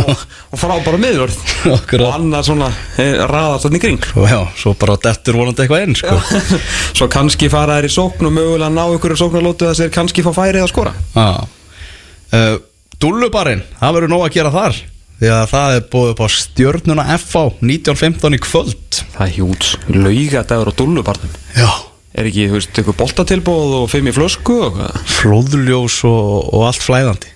Og, 0.00 0.22
og 0.54 0.60
frábæra 0.60 0.98
miðvörð. 1.00 1.36
Akkurat. 1.74 2.06
og 2.06 2.14
annar 2.14 2.46
svona 2.46 2.70
eh, 3.02 3.18
raðast 3.28 3.66
þannig 3.66 3.82
kring. 3.82 4.06
Og 4.16 4.28
já, 4.30 4.38
svo 4.56 4.72
bara 4.78 4.96
dettur 5.02 5.36
vonandi 5.40 5.64
eitthvað 5.64 5.84
inn 5.84 5.98
sko. 5.98 6.16
svo 6.96 7.10
kannski 7.12 7.50
fara 7.52 7.80
þær 7.80 7.88
í 7.88 7.92
sókn 7.92 8.30
og 8.30 8.36
mögulega 8.36 8.72
ná 8.72 8.84
ykkur 8.94 9.16
sóknarlótu 9.20 9.68
þess 9.68 9.82
að 9.82 9.88
þeir 9.88 9.94
kannski 9.98 10.24
fá 10.26 10.30
færið 10.38 10.64
að 10.64 10.72
skora. 10.72 10.94
Uh, 11.16 12.54
Dúllubarinn, 13.02 13.66
það 13.80 13.98
verður 13.98 14.14
nóg 14.14 14.24
að 14.28 14.38
gera 14.38 14.54
þar. 14.54 14.80
Því 15.16 15.28
að 15.32 15.44
það 15.52 15.74
er 15.74 15.84
búið 15.92 16.10
upp 16.12 16.24
á 16.24 16.28
stjörnuna 16.32 17.04
FH 17.16 17.44
1915 17.64 18.36
í 18.36 18.40
kvöld. 18.44 18.98
Það 19.16 19.22
er 19.26 19.36
hjúts, 19.36 19.76
laugadagur 19.92 20.72
og 20.72 20.76
dullubarnum 20.76 21.38
Já. 21.56 21.70
Er 22.16 22.28
ekki, 22.30 22.46
þú 22.48 22.56
veist, 22.56 22.72
eitthvað 22.72 23.00
boltatilbóð 23.02 23.72
og 23.82 23.88
fimm 23.92 24.08
í 24.08 24.12
flösku 24.16 24.54
og 24.64 24.76
hvað 24.78 25.00
Flóðljós 25.18 25.98
og, 26.08 26.52
og 26.56 26.68
allt 26.68 26.84
flæðandi 26.84 27.35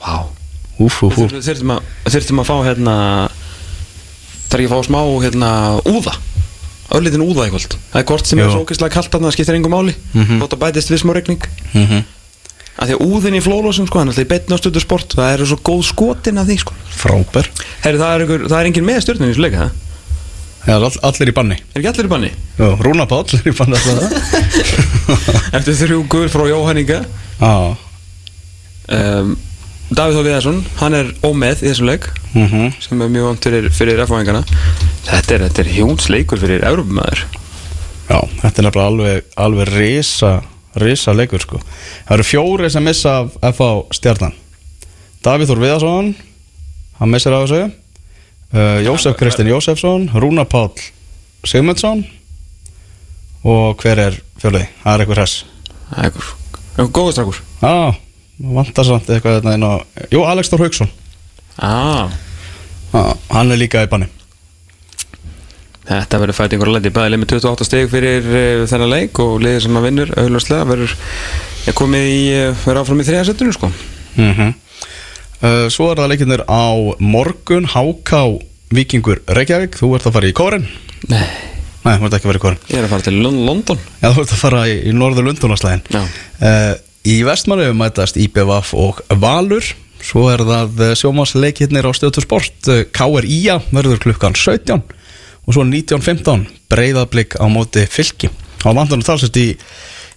Vá. 0.00 0.26
Úf, 0.78 1.02
úf, 1.02 1.18
úf 1.18 1.32
Þurftum 1.34 1.74
að, 1.74 1.86
þurftum 2.06 2.42
að 2.42 2.48
fá 2.48 2.56
hérna 2.68 2.96
er 4.48 4.62
ekki 4.62 4.68
að 4.68 4.74
fá 4.74 4.86
smá 4.86 5.00
hérna 5.22 5.48
úða? 5.88 6.14
Örlitin 6.96 7.24
úða 7.24 7.48
kvöld. 7.52 7.74
Það 7.90 8.00
er 8.00 8.06
hvort 8.08 8.28
sem 8.28 8.38
er 8.38 8.46
Jú. 8.46 8.52
svo 8.54 8.62
ógeðslega 8.64 8.94
kalt 8.94 9.10
þarna, 9.12 9.28
það 9.28 9.34
skiptir 9.36 9.58
engum 9.58 9.74
máli. 9.74 9.94
Mhm. 10.14 10.38
Þótt 10.40 10.54
að 10.56 10.62
bætist 10.62 10.92
við 10.92 11.02
smá 11.02 11.12
regning 11.16 11.42
mm 11.74 11.84
-hmm. 11.84 12.04
að 12.78 12.86
Því 12.88 12.94
að 12.94 13.04
úðin 13.08 13.36
í 13.36 13.42
flólósum 13.44 13.86
sko, 13.86 13.98
hann 13.98 14.08
er 14.08 14.22
í 14.22 14.24
betna 14.24 14.56
á 14.56 14.60
stöðu 14.60 14.80
sport. 14.80 15.14
Það 15.14 15.32
eru 15.34 15.46
svo 15.46 15.58
góð 15.58 15.82
skotin 15.84 16.38
af 16.38 16.46
því 16.46 16.56
sko. 16.58 16.72
Fráber 16.88 17.50
Herri, 17.82 17.98
það 17.98 18.14
er, 18.14 18.24
ykkur, 18.24 18.48
það 18.48 18.60
er 18.60 18.66
engin 18.66 18.86
með 18.86 19.00
stjórnum 19.02 19.28
í 19.28 19.32
þessu 19.32 19.44
leika, 19.44 19.58
það? 19.58 19.72
Já, 20.68 20.74
all, 20.74 20.98
allir 21.02 21.28
í 21.28 21.32
banni. 21.32 21.56
Er 21.74 21.80
ekki 21.80 21.88
allir 21.88 22.04
í 22.04 22.08
banni? 22.08 22.30
Jú, 22.58 22.76
Rúna 22.84 23.06
Páll 23.08 23.24
er 23.32 23.46
í 23.48 23.54
banni 23.56 23.76
Eftir 25.56 25.74
þrjú 25.74 26.02
guður 26.08 26.28
frá 26.28 26.44
Jóhanninga. 26.48 27.04
Já. 27.40 27.76
Um, 28.88 29.36
Davíð 29.88 30.18
Þór 30.18 30.26
Viðarsson, 30.26 30.62
hann 30.82 30.94
er 30.98 31.10
ómeð 31.24 31.62
í 31.64 31.70
þessum 31.70 31.88
leik 31.88 32.10
mm 32.34 32.74
sem 32.84 33.00
er 33.02 33.12
mjög 33.12 33.28
vant 33.30 33.46
fyrir, 33.48 33.68
fyrir 33.72 34.02
F-fáingana 34.04 34.44
Þetta 35.08 35.38
er, 35.38 35.46
er 35.48 35.70
hjónsleikur 35.78 36.40
fyrir 36.42 36.66
Európumæður 36.68 37.24
Já, 38.08 38.22
þetta 38.40 38.62
er 38.62 38.66
nefnilega 38.66 38.86
alveg, 38.88 39.32
alveg 39.36 39.70
risa, 39.74 40.30
risa 40.80 41.12
leikur 41.12 41.42
sko. 41.44 41.58
Það 42.06 42.14
eru 42.16 42.24
fjóri 42.24 42.70
sem 42.72 42.86
missa 42.88 43.18
af 43.20 43.34
FH 43.50 43.98
stjarnan. 43.98 44.36
Davíð 45.24 45.52
Þór 45.52 45.60
Viðarsson 45.64 46.08
hann 46.98 47.12
missir 47.12 47.36
af 47.36 47.44
þessu. 47.44 47.68
Uh, 48.48 48.78
Jósef 48.80 49.18
Kristinn 49.20 49.50
Jósefsson 49.52 50.08
Rúna 50.16 50.46
Páll 50.48 50.72
Sigmundsson. 51.44 52.06
Og 53.44 53.76
hver 53.84 54.00
er 54.08 54.16
fjölið? 54.40 54.64
Það 54.82 54.94
er 54.94 55.04
eitthvað 55.04 55.20
hress. 55.20 55.42
Það 55.90 55.98
er 55.98 56.08
einhver, 56.08 56.30
einhver 56.78 56.94
góður 56.96 57.16
strákur. 57.18 57.42
Já, 57.60 57.74
vantar 58.38 58.86
samt 58.86 59.08
eitthvað 59.10 59.40
þetta 59.40 59.54
inn 59.58 59.66
á 59.66 59.72
Jú, 60.14 60.22
Alex 60.28 60.50
Þór 60.52 60.64
Hauksson. 60.66 60.90
Ah. 61.58 62.08
Hann 63.32 63.50
er 63.52 63.58
líka 63.60 63.82
í 63.84 63.90
banni. 63.90 64.06
Þetta 65.88 66.18
verður 66.20 66.36
fætt 66.36 66.52
einhverja 66.52 66.74
lendi 66.76 66.90
Bæðileg 66.92 67.20
með 67.22 67.30
28 67.38 67.64
steg 67.64 67.86
fyrir 67.88 68.26
uh, 68.28 68.64
þennan 68.68 68.90
leik 68.92 69.18
og 69.24 69.38
liðið 69.40 69.62
sem 69.64 69.78
að 69.80 69.86
vinnur 69.88 70.10
auðvitað 70.20 70.66
verður 70.68 70.94
er 71.70 71.76
komið 71.78 72.08
í 72.12 72.18
uh, 72.36 72.50
verður 72.66 72.80
áfram 72.82 73.00
í 73.00 73.06
þriða 73.08 73.22
setinu 73.30 73.54
sko. 73.56 73.70
Mm 74.20 74.50
uh, 74.50 75.68
Svo 75.72 75.86
er 75.92 76.00
það 76.02 76.10
leikirnir 76.12 76.42
á 76.44 76.66
morgun 77.00 77.68
HK 77.72 78.20
Víkingur 78.76 79.22
Reykjavík. 79.32 79.78
Þú 79.80 79.94
ert 79.96 80.08
að 80.10 80.18
fara 80.18 80.28
í 80.28 80.34
kórin 80.36 80.66
Nei. 81.08 81.24
Nei, 81.86 81.94
þú 81.94 82.08
ert 82.08 82.16
ekki 82.18 82.26
að 82.26 82.30
fara 82.32 82.40
í 82.40 82.44
kórin 82.44 82.60
Ég 82.68 82.76
er 82.82 82.84
að 82.84 82.92
fara 82.92 83.06
til 83.06 83.16
Lon- 83.22 83.40
London. 83.46 83.80
Já, 84.02 84.10
þú 84.12 84.24
ert 84.26 84.34
að 84.36 84.42
fara 84.42 84.64
í, 84.68 84.74
í 84.90 84.92
norður 84.92 85.28
Lundunaslæðin 85.30 85.84
Já. 85.94 86.02
uh, 86.04 86.74
Í 87.06 87.20
vestmannu 87.26 87.70
mætast 87.78 88.18
IBVF 88.18 88.72
og 88.78 89.02
Valur. 89.22 89.64
Svo 90.02 90.28
er 90.30 90.42
það 90.46 90.82
sjómasleikirnir 90.98 91.86
á 91.86 91.92
stöðtur 91.94 92.26
sport. 92.26 92.58
Uh, 92.66 92.82
KRIA 92.94 93.58
verður 93.70 94.02
klukkan 94.08 94.36
17 94.38 94.82
Og 95.48 95.56
svo 95.56 95.64
19.15 95.64 96.44
breyðablík 96.68 97.38
á 97.40 97.46
móti 97.48 97.86
fylki. 97.88 98.28
Á 98.66 98.68
vandunum 98.76 99.04
talsist 99.06 99.36
í, 99.40 99.46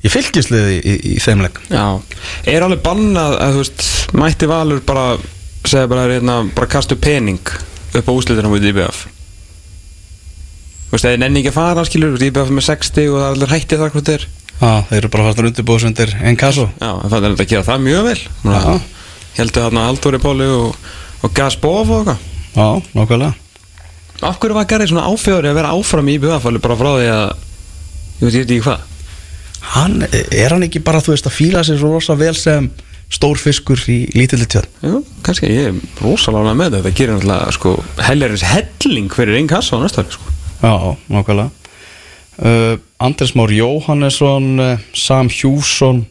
í 0.03 0.11
fylkisliði 0.11 0.79
í, 0.81 0.95
í, 1.13 1.19
þeim 1.23 1.45
leik. 1.45 1.61
Já 1.71 1.85
Er 2.51 2.65
alveg 2.65 2.81
bannað 2.83 3.37
að 3.39 3.55
þú 3.55 3.63
veist 3.63 3.85
mætti 4.17 4.49
Valur 4.51 4.83
bara 4.83 5.05
segja 5.63 5.87
bara, 5.87 6.09
hérna, 6.09 6.41
bara 6.55 6.69
kastu 6.69 6.97
pening 6.99 7.39
upp 7.95 8.07
á 8.07 8.11
úslitunum 8.11 8.57
út 8.57 8.65
í 8.65 8.71
IBF 8.73 9.05
Þú 10.91 10.97
veist, 10.97 11.07
eða 11.07 11.21
nenni 11.21 11.39
ekki 11.39 11.53
að 11.53 11.57
fara 11.59 11.83
skilur, 11.87 12.17
er 12.19 12.49
með 12.51 12.67
60 12.67 13.11
og 13.11 13.15
það 13.15 13.27
er 13.27 13.35
allir 13.35 13.53
hættið 13.53 13.83
þar 13.83 13.93
þetta 13.95 14.15
er 14.17 14.25
Já, 14.61 14.83
þeir 14.91 14.97
eru 14.99 15.09
bara 15.09 15.23
fastur 15.25 15.47
undirbúðs 15.49 15.85
undir 15.89 16.11
einn 16.21 16.37
kasso 16.37 16.67
Já, 16.77 16.91
það 17.09 17.15
er 17.17 17.23
þetta 17.31 17.45
að 17.45 17.49
gera 17.49 17.65
það 17.65 17.85
mjög 17.87 18.03
vel. 18.05 18.17
Já. 18.45 18.59
Heldur 19.39 19.63
þarna 19.65 19.85
Halldóri 19.87 20.19
Páli 20.21 20.49
og, 20.53 20.75
og 21.25 21.33
Gasbov 21.37 21.89
og 21.95 22.01
eitthvað. 22.01 22.27
Já, 22.51 22.67
nákvæmlega. 22.93 23.33
Af 24.21 24.37
hverju 24.37 24.57
var 24.59 24.67
Garri 24.69 24.85
svona 24.91 25.07
áfjöður 25.09 25.47
að 25.49 25.57
vera 25.57 25.71
áfram 25.73 26.11
í 26.11 26.17
alveg 26.21 26.61
bara 26.61 26.77
frá 26.77 26.89
því 26.91 27.07
að 27.09 27.23
ég 28.21 28.27
veit 28.27 28.35
ég 28.35 28.43
ekki 28.45 28.61
hvað? 28.67 28.83
Hann, 29.71 29.95
er 30.11 30.53
hann 30.53 30.65
ekki 30.67 30.81
bara, 30.85 31.01
þú 31.01 31.15
veist, 31.15 31.29
að 31.29 31.37
fíla 31.39 31.63
sér 31.65 31.79
svo 31.81 31.93
rosa 31.95 32.17
vel 32.19 32.35
sem 32.37 32.67
stór 33.11 33.39
fiskur 33.41 33.81
í 33.89 33.97
lítilli 34.13 34.45
tjörn? 34.51 34.69
Jú, 34.85 35.01
kannski 35.25 35.49
ég 35.49 35.71
er 35.71 36.03
rosalega 36.03 36.53
með 36.53 36.75
þetta. 36.75 36.83
Þetta 36.83 36.99
gerir 36.99 37.17
náttúrulega 37.17 37.55
sko 37.57 37.73
hellerins 38.05 38.45
helling 38.51 39.09
fyrir 39.15 39.39
einn 39.39 39.49
kassa 39.49 39.79
á 39.79 39.81
næsta 39.81 40.05
ári 40.05 40.13
sko. 40.19 40.35
Já, 40.61 40.73
nákvæmlega 41.09 41.49
uh, 42.45 42.77
Andres 43.01 43.35
Már 43.37 43.51
Jóhannesson 43.53 44.59
uh, 44.59 44.79
Sam 44.93 45.29
Hjússon 45.29 46.05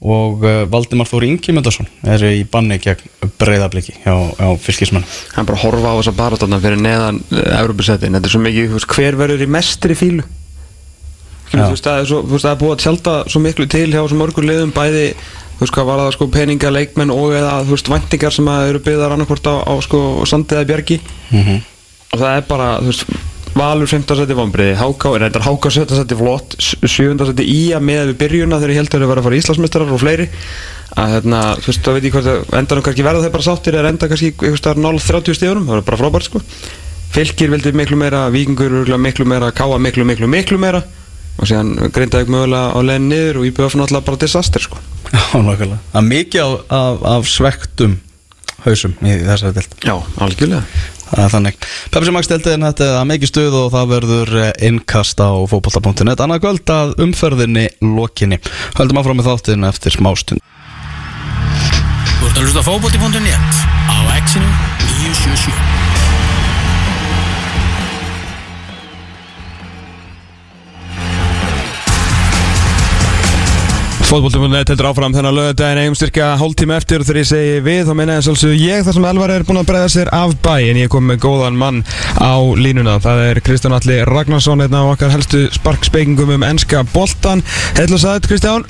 og 0.00 0.44
uh, 0.44 0.64
Valdimar 0.72 1.08
Þóri 1.08 1.28
Ingimundarsson 1.34 1.88
eru 2.08 2.30
í 2.32 2.44
banni 2.48 2.78
gegn 2.80 3.32
breyðabliki 3.40 3.98
hjá, 4.00 4.14
hjá 4.38 4.48
fylgismenn 4.64 5.04
hann 5.34 5.48
bara 5.48 5.60
horfa 5.60 5.92
á 5.92 5.98
þessa 6.00 6.16
barátarna 6.16 6.60
fyrir 6.62 6.80
neðan 6.80 7.20
uh, 7.20 7.42
Európusettin, 7.60 8.16
þetta 8.16 8.30
er 8.30 8.34
svo 8.34 8.44
mikið, 8.46 8.70
veist, 8.76 8.94
hver 8.94 9.18
verður 9.20 9.44
í 9.44 9.50
mestri 9.50 9.96
fílu 9.98 10.24
Já. 11.50 11.66
þú 11.66 11.74
veist, 11.74 11.86
það 11.86 12.00
er, 12.00 12.50
er 12.52 12.58
búið 12.60 12.74
að 12.76 12.82
tjálta 12.84 13.14
svo 13.28 13.42
miklu 13.44 13.66
til 13.68 13.88
hjá 13.90 14.00
svo 14.00 14.16
mörgur 14.16 14.46
liðum 14.46 14.72
bæði 14.72 15.10
þú 15.10 15.64
veist, 15.66 15.74
hvað 15.74 15.88
var 15.90 16.00
það, 16.00 16.12
sko, 16.16 16.28
peninga, 16.32 16.70
leikmenn 16.72 17.12
og 17.12 17.34
eða, 17.36 17.56
þú 17.66 17.74
veist, 17.74 17.90
væntingar 17.92 18.36
sem 18.36 18.48
eru 18.54 18.80
byggðar 18.86 19.16
annarkvort 19.16 19.50
á, 19.50 19.54
á 19.68 19.74
sko, 19.84 20.00
sandið 20.30 20.62
eða 20.62 20.70
bjargi 20.70 21.00
mm 21.02 21.42
-hmm. 21.42 21.60
og 22.14 22.22
það 22.22 22.36
er 22.36 22.46
bara, 22.48 22.70
þú 22.80 22.94
veist 22.94 23.04
Valur 23.50 23.88
15. 23.90 24.16
seti 24.20 24.36
vombriði, 24.38 24.76
HK, 24.78 25.14
er 25.16 25.24
þetta 25.26 25.42
HK 25.42 25.72
17. 25.74 25.96
seti 25.98 26.18
flott, 26.18 26.54
7. 26.60 27.16
seti 27.30 27.46
í 27.50 27.60
að 27.74 27.86
með 27.88 28.12
við 28.12 28.20
byrjuna 28.20 28.60
þegar 28.60 28.72
ég 28.74 28.78
held 28.80 28.90
að 28.92 29.00
þeir 29.00 29.10
vera 29.10 29.22
að 29.22 29.26
fara 29.26 29.40
Íslandsmeistarar 29.40 29.90
og 29.96 30.02
fleiri 30.02 30.28
að 31.00 31.16
hérna, 31.16 31.40
þú 31.58 31.70
veist, 31.70 31.82
það 31.86 31.96
veit 31.96 32.06
ég 32.06 32.14
hvort 32.14 32.30
að 32.30 32.54
endanum 32.60 32.86
kannski 32.86 33.06
verða 33.06 33.24
þeir 33.24 33.34
bara 33.34 33.46
sáttir 33.46 33.78
eða 33.80 33.92
enda 33.94 34.10
kannski 34.10 34.54
staðar 34.60 34.80
0-30 34.86 35.38
stíðunum, 35.38 35.66
það 35.66 35.80
er 35.80 35.88
bara 35.90 36.00
frábært 36.00 36.30
sko 36.30 36.44
Fylkir 37.10 37.50
vildi 37.50 37.72
miklu 37.74 37.98
meira, 37.98 38.28
Víkingur 38.30 38.86
miklu 39.02 39.26
meira, 39.26 39.50
Káa 39.50 39.78
miklu, 39.82 40.06
miklu, 40.06 40.30
miklu 40.30 40.58
meira 40.62 40.84
og 41.40 41.48
síðan 41.48 41.90
grindaði 41.94 42.30
mögulega 42.30 42.74
á 42.76 42.78
leiðin 42.84 43.08
niður 43.10 43.40
og 43.40 43.48
IBF 43.48 43.76
náttúrulega 43.78 44.06
bara 44.06 44.20
disaster 44.20 44.62
sko 44.62 44.78
Já, 45.14 45.22
nákvæmlega 45.40 45.80
Það 45.90 46.00
er 46.02 46.08
mikið 46.10 46.42
af, 46.44 46.56
af, 46.78 47.04
af 47.14 47.28
svektum 47.30 47.98
hausum 48.66 48.96
í 49.00 49.14
þessari 49.24 49.56
delt 49.56 49.76
Já, 49.86 49.94
algjörlega 50.20 50.62
Það 50.68 50.84
er 50.84 50.99
þannig. 51.16 51.58
Pepsi 51.94 52.14
Max 52.14 52.30
þetta 52.30 52.54
er 52.56 53.08
mikið 53.08 53.32
stuð 53.32 53.58
og 53.64 53.72
það 53.74 53.90
verður 53.94 54.36
eh, 54.44 54.52
innkast 54.68 55.20
á 55.22 55.30
fótbolta.net 55.50 56.22
annað 56.22 56.44
kvöld 56.44 56.74
að 56.74 56.94
umferðinni 57.06 57.66
lokinni. 57.84 58.40
Höldum 58.78 59.02
áfram 59.02 59.20
með 59.20 59.30
þáttinn 59.30 59.68
eftir 59.68 59.96
smá 59.96 60.12
stund. 60.18 60.44
Þú 62.20 62.28
ert 62.28 62.36
að 62.36 62.46
hlusta 62.46 62.62
á 62.62 62.68
fótbolti.net 62.68 63.62
á 63.90 63.96
exinu 64.20 64.48
977 65.00 66.09
Fótbolti.net 74.10 74.72
heldur 74.72 74.88
áfram 74.88 75.12
þennan 75.14 75.36
lögadaginn 75.36 75.78
eigum 75.84 75.94
styrka 75.94 76.32
hálftíma 76.40 76.80
eftir 76.80 76.98
og 76.98 77.06
þegar 77.06 77.18
ég 77.20 77.28
segi 77.28 77.60
við 77.62 77.82
þá 77.86 77.92
meina 77.94 78.16
ég 78.16 78.24
svolítið 78.26 78.64
ég 78.64 78.82
þar 78.82 78.96
sem 78.96 79.06
Elvar 79.06 79.32
er 79.36 79.44
búinn 79.46 79.60
að 79.60 79.68
bregða 79.68 79.92
sér 79.94 80.10
af 80.16 80.34
bæ 80.42 80.56
en 80.56 80.80
ég 80.80 80.90
kom 80.90 81.06
með 81.06 81.20
góðan 81.22 81.60
mann 81.60 81.78
á 82.18 82.34
línuna 82.58 82.96
það 83.04 83.22
er 83.28 83.40
Kristján 83.46 83.76
Alli 83.78 84.00
Ragnarsson 84.10 84.66
einn 84.66 84.74
af 84.80 84.90
okkar 84.96 85.14
helstu 85.14 85.44
sparkspekingum 85.54 86.34
um 86.40 86.48
enska 86.48 86.82
boltan 86.90 87.44
Heitla 87.78 88.02
sætt 88.02 88.26
Kristján 88.26 88.66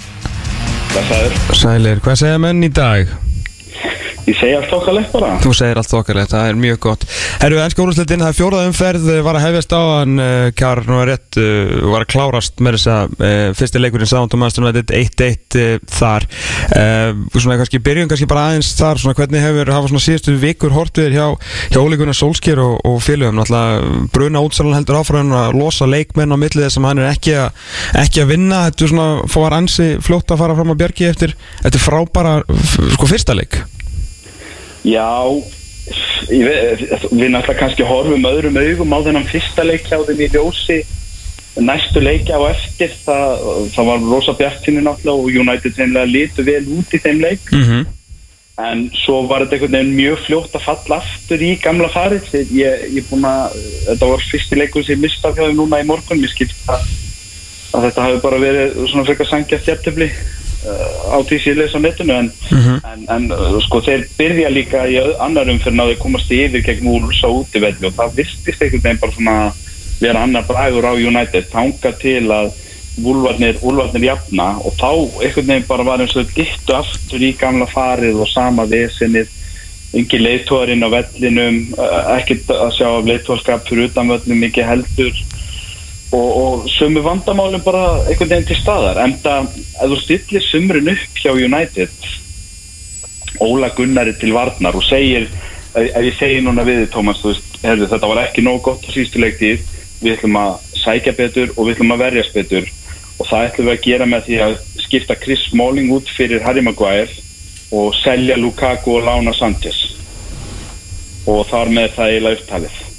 Blessaður. 0.92 1.40
Sælir, 1.56 2.04
hvað 2.04 2.22
segja 2.26 2.44
menn 2.44 2.60
í 2.66 2.72
dag? 2.74 3.08
Ég 4.28 4.36
segi 4.36 4.52
allt 4.54 4.72
okkarlegt 4.76 5.10
bara. 5.14 5.30
Þú 5.42 5.50
segir 5.56 5.78
allt 5.80 5.92
okkarlegt, 5.96 6.30
það 6.34 6.48
er 6.50 6.58
mjög 6.60 6.78
gott. 6.84 7.04
Herru, 7.40 7.56
ennska 7.64 7.82
úrúsleitin, 7.82 8.20
það 8.22 8.28
er 8.30 8.36
fjórað 8.36 8.66
umferð 8.68 9.06
eh, 9.14 9.20
var 9.26 9.38
að 9.38 9.44
hefjast 9.46 9.72
á 9.74 9.80
hann, 9.80 10.20
uh, 10.20 10.50
Kjar 10.54 10.82
nú 10.86 10.98
er 11.00 11.08
rétt, 11.14 11.38
uh, 11.40 11.72
var 11.90 12.04
að 12.04 12.10
klárast 12.12 12.60
með 12.62 12.76
þess 12.76 12.90
að 12.92 13.14
fyrsti 13.58 13.80
leikurinn 13.82 14.10
sánd 14.10 14.36
og 14.36 14.42
maður 14.42 14.82
1-1 14.84 15.56
uh, 15.56 15.70
þar. 15.96 16.26
Uh, 16.68 17.24
svona 17.40 17.56
kannski 17.58 17.80
byrjun 17.82 18.10
kannski 18.12 18.28
bara 18.30 18.44
aðeins 18.50 18.70
þar 18.78 19.00
svona 19.00 19.16
hvernig 19.18 19.42
hefur 19.42 19.72
hafa 19.74 19.90
svona 19.90 20.04
síðustu 20.04 20.36
vikur 20.44 20.76
hortviðir 20.76 21.16
hjá, 21.16 21.26
hjá 21.72 21.80
ólíkunar 21.80 22.18
Solskjær 22.20 22.62
og, 22.62 22.76
og 22.86 23.00
félögum? 23.02 23.40
Náttúrulega 23.40 24.06
bruna 24.14 24.44
útsalan 24.46 24.76
heldur 24.78 25.00
áfram 25.00 25.32
að 25.40 25.56
losa 25.58 25.88
leikmenn 25.90 26.36
á 26.36 26.38
millið 26.38 26.68
þess 26.68 26.78
að 26.80 26.88
hann 26.90 27.02
er 27.02 27.10
ekki, 27.14 27.34
a, 27.40 27.48
ekki 28.04 28.22
að 28.24 28.32
vinna. 28.36 28.62
Þetta 28.68 28.86
er 28.86 28.94
svona 28.94 29.10
fór 29.32 29.58
ansi 29.58 29.90
fljótt 30.04 30.36
að 30.36 30.44
fara 30.44 30.58
fram 30.60 30.74
á 30.76 30.80
björgi 30.84 31.08
eftir, 31.10 31.36
eftir 31.64 31.82
frábara 31.82 32.38
f- 32.46 32.78
sko 32.94 33.10
fyrsta 33.10 33.36
leik 33.38 33.62
Já, 34.84 35.10
veit- 36.30 37.10
við 37.10 37.28
náttúrulega 37.34 37.58
kannski 37.58 37.84
horfum 37.84 38.24
öðrum 38.30 38.56
augum 38.56 38.92
á 38.96 38.98
þennan 39.04 39.28
fyrsta 39.28 39.64
leikja 39.66 39.98
á 40.00 40.06
þeim 40.08 40.20
í 40.24 40.28
ljósi. 40.32 40.80
Næstu 41.60 42.00
leikja 42.00 42.38
á 42.38 42.42
eftir 42.54 42.92
það, 43.04 43.70
það 43.74 43.88
var 43.90 44.04
rosa 44.12 44.32
bjartinu 44.38 44.80
náttúrulega 44.86 45.18
og 45.18 45.40
United 45.42 45.74
þeimlega 45.76 46.12
litu 46.12 46.44
vel 46.46 46.62
út 46.78 46.94
í 46.94 46.98
þeim 47.02 47.20
leik. 47.20 47.50
Mhm. 47.52 47.86
en 48.60 48.90
svo 48.92 49.22
var 49.26 49.40
þetta 49.40 49.56
einhvern 49.56 49.72
veginn 49.72 49.94
mjög 49.96 50.18
fljótt 50.26 50.52
að 50.52 50.64
falla 50.66 50.96
aftur 51.00 51.40
í 51.40 51.54
gamla 51.62 51.88
farið. 51.88 52.26
Ég, 52.52 52.82
ég 52.92 53.06
búin 53.08 53.24
að, 53.24 53.54
þetta 53.86 54.08
var 54.10 54.18
fyrsti 54.30 54.58
leikur 54.60 54.84
sem 54.84 54.96
ég 54.98 55.00
mista 55.00 55.28
af 55.30 55.34
hjá 55.38 55.46
þeim 55.46 55.56
núna 55.56 55.78
í 55.80 55.86
morgun. 55.88 56.20
Mér 56.20 56.28
skipt 56.28 56.68
að, 56.68 56.84
að 57.72 57.86
þetta 57.86 58.02
hafi 58.04 58.20
bara 58.20 58.38
verið 58.42 58.74
svona 58.90 59.06
frekar 59.08 59.26
sangjast 59.30 59.70
jæftabli 59.70 60.10
uh, 60.10 60.39
á 60.60 61.16
því 61.24 61.38
síðleis 61.44 61.72
á 61.76 61.80
netinu 61.80 62.16
en, 62.20 62.30
en, 62.84 63.04
en 63.08 63.28
uh, 63.32 63.58
sko 63.64 63.80
þeir 63.86 64.06
byrja 64.18 64.50
líka 64.52 64.82
í 64.90 64.98
öð- 65.00 65.16
annar 65.24 65.48
umfyrir 65.48 65.80
að 65.86 65.94
komast 66.02 66.30
yfir 66.34 66.64
gegn 66.66 66.84
Wolves 66.90 67.22
á 67.24 67.28
útivelli 67.32 67.88
og 67.88 67.96
það 67.96 68.16
vistist 68.20 68.60
einhvern 68.62 68.82
veginn 68.84 69.00
bara 69.00 69.16
svona 69.16 69.36
vera 70.00 70.22
annar 70.26 70.44
bragur 70.48 70.84
á 70.88 70.92
United 70.96 71.48
tanga 71.52 71.92
til 72.00 72.26
að 72.28 72.52
Úlfarnir, 73.00 73.56
úlfarnir 73.64 74.02
jafna 74.10 74.46
og 74.66 74.74
þá 74.76 74.88
einhvern 75.24 75.46
veginn 75.54 75.68
bara 75.68 75.84
var 75.86 76.02
eins 76.04 76.16
og 76.20 76.28
dittu 76.36 76.74
aftur 76.76 77.22
í 77.24 77.30
gamla 77.38 77.64
farið 77.70 78.18
og 78.20 78.28
sama 78.28 78.66
vesenið 78.68 79.30
engin 79.96 80.22
leiðtóðarinn 80.26 80.84
á 80.84 80.88
vellinum 80.92 81.60
uh, 81.78 82.18
ekkert 82.18 82.50
að 82.52 82.74
sjá 82.76 82.88
af 82.90 83.06
leiðtóðarskap 83.08 83.64
fyrir 83.70 83.88
utan 83.88 84.10
vellum 84.12 84.44
ekki 84.50 84.66
heldur 84.66 85.22
og, 86.12 86.30
og 86.42 86.70
sömu 86.74 87.02
vandamálum 87.04 87.62
bara 87.62 87.84
einhvern 88.08 88.32
veginn 88.32 88.48
til 88.48 88.58
staðar 88.58 88.98
en 89.04 89.14
það, 89.22 89.52
ef 89.78 89.92
þú 89.92 90.00
stillir 90.00 90.46
sumrun 90.48 90.90
upp 90.94 91.22
hjá 91.22 91.30
United 91.36 92.10
Óla 93.40 93.70
Gunnari 93.76 94.12
til 94.18 94.34
varnar 94.34 94.76
og 94.76 94.84
segir, 94.84 95.28
ef, 95.74 95.94
ég 95.96 96.16
segi 96.18 96.42
núna 96.44 96.64
við 96.66 96.88
Tómas, 96.92 97.22
þú 97.22 97.32
veist, 97.32 97.46
herðu, 97.62 97.88
þetta 97.92 98.10
var 98.10 98.22
ekki 98.24 98.44
nóg 98.44 98.60
gott 98.66 98.84
á 98.84 98.90
síðustu 98.90 99.22
leiktið, 99.22 99.62
við 100.00 100.16
ætlum 100.16 100.36
að 100.40 100.52
sækja 100.80 101.14
betur 101.16 101.54
og 101.54 101.64
við 101.64 101.76
ætlum 101.76 101.94
að 101.94 102.04
verjast 102.04 102.36
betur. 102.36 102.68
Og 103.20 103.28
það 103.28 103.46
ætlum 103.46 103.70
við 103.70 103.76
að 103.76 103.86
gera 103.86 104.10
með 104.10 104.26
því 104.26 104.38
að 104.44 104.58
skipta 104.84 105.18
Chris 105.22 105.46
Smalling 105.48 105.94
út 105.96 106.12
fyrir 106.16 106.44
Harry 106.44 106.64
Maguire 106.64 107.08
og 107.70 107.94
selja 108.00 108.36
Lukaku 108.40 108.98
og 108.98 109.08
lána 109.08 109.36
Sanchez. 109.36 109.82
Og 111.28 111.44
þar 111.48 111.72
með 111.72 111.92
það 111.96 112.14
eiginlega 112.14 112.40
upptalið 112.40 112.89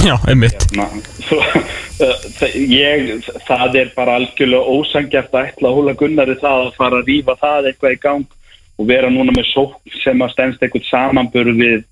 Já, 0.08 0.16
einmitt. 0.28 0.56
Na, 0.72 0.86
svo, 1.28 1.36
uh, 2.04 2.44
ég, 2.56 3.10
það 3.44 3.74
er 3.82 3.90
bara 3.92 4.16
algjörlega 4.16 4.72
ósangjart 4.72 5.34
að 5.34 5.48
ætla 5.50 5.68
að 5.68 5.76
hóla 5.76 5.94
Gunnari 6.00 6.36
það 6.40 6.62
að 6.64 6.76
fara 6.78 7.00
að 7.02 7.10
rífa 7.10 7.34
það 7.42 7.68
eitthvað 7.68 7.96
í 7.96 7.98
gang 8.04 8.36
og 8.80 8.88
vera 8.88 9.10
núna 9.12 9.34
með 9.36 9.50
sókn 9.50 9.98
sem 10.00 10.24
að 10.24 10.32
stendst 10.32 10.64
eitthvað 10.64 10.86
samanbörð 10.88 11.60
við, 11.60 11.84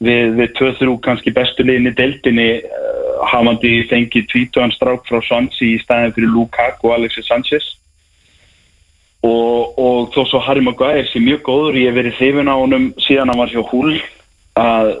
við, 0.00 0.32
við 0.38 0.54
2-3 0.56 0.96
kannski 1.04 1.34
bestu 1.36 1.66
liðin 1.66 1.90
í 1.90 1.94
deildinni 1.98 2.48
uh, 2.64 3.28
hafandi 3.28 3.74
fengið 3.92 4.30
tvítuðan 4.32 4.72
strák 4.78 5.04
frá 5.10 5.20
Swansea 5.28 5.74
í 5.74 5.82
staðin 5.84 6.16
fyrir 6.16 6.32
Lukaku 6.32 6.88
og 6.88 6.96
Alexis 6.96 7.28
Sanchez. 7.28 7.74
Og, 9.20 9.76
og 9.76 10.14
þó 10.14 10.22
svo 10.24 10.40
Harry 10.46 10.64
Maguire 10.64 11.04
sé 11.10 11.20
mjög 11.20 11.44
góður, 11.44 11.76
ég 11.76 11.92
hef 11.92 12.00
verið 12.00 12.20
hrifin 12.22 12.48
á 12.48 12.56
honum 12.56 12.94
síðan 13.04 13.28
hann 13.28 13.42
var 13.42 13.52
hjá 13.52 13.60
Hull 13.68 13.98
að 14.56 14.94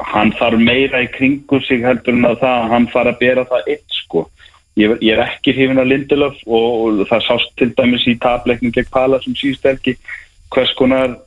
hann 0.00 0.32
þarf 0.38 0.60
meira 0.60 1.02
í 1.04 1.10
kringu 1.12 1.60
sig 1.66 1.84
heldur 1.84 2.16
en 2.16 2.28
að 2.28 2.40
það 2.42 2.60
að 2.60 2.70
hann 2.72 2.88
fara 2.92 3.12
að 3.12 3.20
bera 3.20 3.44
það 3.50 3.68
eitt 3.74 3.98
sko. 4.02 4.24
Ég, 4.80 4.94
ég 5.04 5.12
er 5.12 5.20
ekki 5.26 5.52
hrifin 5.52 5.82
af 5.82 5.88
Lindelöf 5.90 6.38
og, 6.46 6.68
og 7.02 7.02
það 7.10 7.26
sást 7.26 7.52
til 7.60 7.72
dæmis 7.76 8.06
í 8.08 8.16
tableiknum 8.20 8.72
gegn 8.72 8.88
Pala 8.92 9.20
sem 9.20 9.36
síðust 9.36 9.66
helgi 9.68 9.98
hvers 10.52 10.72
konar 10.78 11.18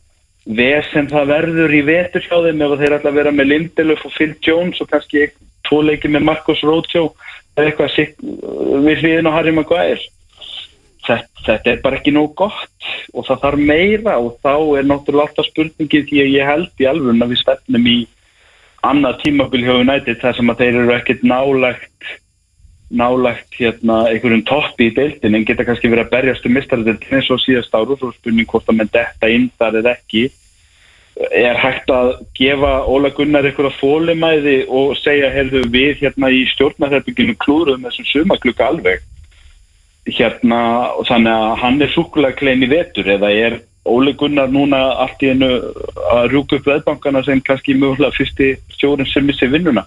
vesen 0.45 1.09
það 1.09 1.29
verður 1.33 1.73
í 1.73 1.83
vetur 1.85 2.25
hjá 2.25 2.39
þeim 2.41 2.63
ef 2.65 2.75
þeir 2.81 2.97
ætla 2.97 3.11
að 3.11 3.19
vera 3.19 3.33
með 3.33 3.51
Lindelöf 3.51 4.05
og 4.05 4.15
Phil 4.17 4.33
Jones 4.41 4.81
og 4.81 4.89
kannski 4.89 5.27
tvo 5.65 5.83
leiki 5.85 6.09
með 6.09 6.25
Marcus 6.25 6.65
Rojo 6.65 7.11
eða 7.55 7.69
eitthvað 7.69 7.93
sitt 7.93 8.19
við 8.25 9.01
hliðin 9.03 9.29
á 9.29 9.35
Harry 9.37 9.53
Maguire. 9.55 10.01
Þetta, 11.05 11.29
þetta 11.45 11.69
er 11.69 11.81
bara 11.85 11.99
ekki 11.99 12.15
nóg 12.15 12.33
gott 12.37 12.89
og 13.13 13.27
það 13.27 13.41
þarf 13.43 13.65
meira 13.69 14.17
og 14.17 14.39
þá 14.41 14.53
er 14.79 14.87
náttúrulega 14.89 15.29
alltaf 15.29 15.49
spurningið 15.51 16.07
því 16.09 16.21
að 16.23 16.31
ég 16.33 16.49
held 16.49 16.81
í 16.81 16.87
alveg 16.89 17.21
að 17.21 17.33
við 17.33 17.41
stefnum 17.43 17.89
í 17.93 17.97
annað 18.89 19.19
tímabil 19.23 19.65
hjá 19.65 19.73
United 19.79 20.21
þar 20.21 20.37
sem 20.37 20.51
að 20.53 20.61
þeir 20.61 20.79
eru 20.83 20.95
ekkert 20.95 21.25
nálægt 21.25 22.13
nálægt 22.89 23.57
hérna 23.57 24.05
einhverjum 24.11 24.43
toppi 24.45 24.89
í 24.89 24.95
deildin 24.95 25.35
en 25.35 25.45
geta 25.47 25.65
kannski 25.65 25.89
verið 25.89 26.05
að 26.05 26.13
berjast 26.13 26.45
um 26.45 26.53
mistarðildin 26.55 27.17
eins 27.17 27.29
og 27.33 27.41
síðast 27.41 27.73
áru 27.73 27.97
er 27.97 28.13
spurning 28.13 28.49
hvort 28.49 28.69
að 28.69 28.77
menn 28.79 28.91
detta 28.93 29.29
inn 29.31 29.47
þar 29.57 29.79
eða 29.81 29.95
ekki. 29.97 30.27
Er 31.31 31.57
hægt 31.57 31.89
að 31.89 32.11
gefa 32.35 32.71
Óla 32.91 33.09
Gunnar 33.15 33.47
einhverja 33.47 33.73
fólimæði 33.79 34.55
og 34.67 34.95
segja 34.99 35.31
heyrðu 35.31 35.63
við 35.71 36.03
hérna 36.03 36.29
í 36.29 36.43
stjórnarherbygginu 36.53 37.37
klúruðum 37.39 37.87
þessum 37.87 38.09
sumaklukka 38.11 38.67
alveg? 38.67 39.05
Hérna 40.05 40.59
og 40.99 41.07
þannig 41.07 41.31
að 41.33 41.55
hann 41.63 41.81
er 41.81 41.93
súkulega 41.95 42.37
klein 42.37 42.67
í 42.67 42.69
vetur 42.69 43.09
eða 43.15 43.31
er 43.31 43.61
Óli 43.85 44.15
Gunnar 44.17 44.49
núna 44.49 44.79
allt 45.03 45.21
í 45.21 45.29
einu 45.29 45.47
að 46.09 46.31
rúka 46.33 46.57
upp 46.57 46.67
veðbankana 46.71 47.21
sem 47.25 47.41
kannski 47.45 47.75
mögulega 47.77 48.15
fyrsti 48.15 48.55
stjórn 48.73 49.05
sem 49.09 49.25
missi 49.27 49.49
vinnuna. 49.51 49.85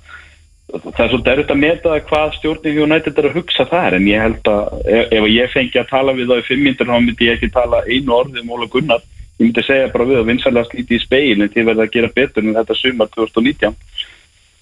Það 0.69 1.01
er 1.03 1.11
svolítið 1.11 1.33
erfitt 1.33 1.53
að 1.55 1.61
meta 1.63 1.95
hvað 2.11 2.35
stjórnir 2.37 2.83
United 2.85 3.19
er 3.19 3.29
að 3.31 3.39
hugsa 3.41 3.65
þar 3.71 3.97
en 3.97 4.07
ég 4.07 4.23
held 4.23 4.51
að 4.53 4.91
ef, 4.99 5.27
ég 5.33 5.55
fengi 5.55 5.81
að 5.81 5.89
tala 5.91 6.15
við 6.15 6.31
þá 6.31 6.37
í 6.37 6.45
fimm 6.47 6.63
myndir 6.67 6.91
þá 6.91 6.99
myndi 6.99 7.29
ég 7.31 7.39
ekki 7.39 7.51
tala 7.55 7.81
einu 7.89 8.15
orði 8.19 8.43
um 8.45 8.53
Óla 8.55 8.69
Gunnar. 8.71 9.03
Ég 9.39 9.47
myndi 9.47 9.65
segja 9.65 9.89
bara 9.95 10.07
við 10.11 10.21
að 10.21 10.29
vinsalega 10.29 10.69
slíti 10.69 10.99
í 10.99 11.03
speil 11.03 11.41
en 11.41 11.51
þið 11.55 11.71
verða 11.73 11.89
að 11.89 11.97
gera 11.97 12.13
betur 12.15 12.45
en 12.45 12.59
þetta 12.61 12.79
sumar 12.79 13.11
2019 13.17 13.75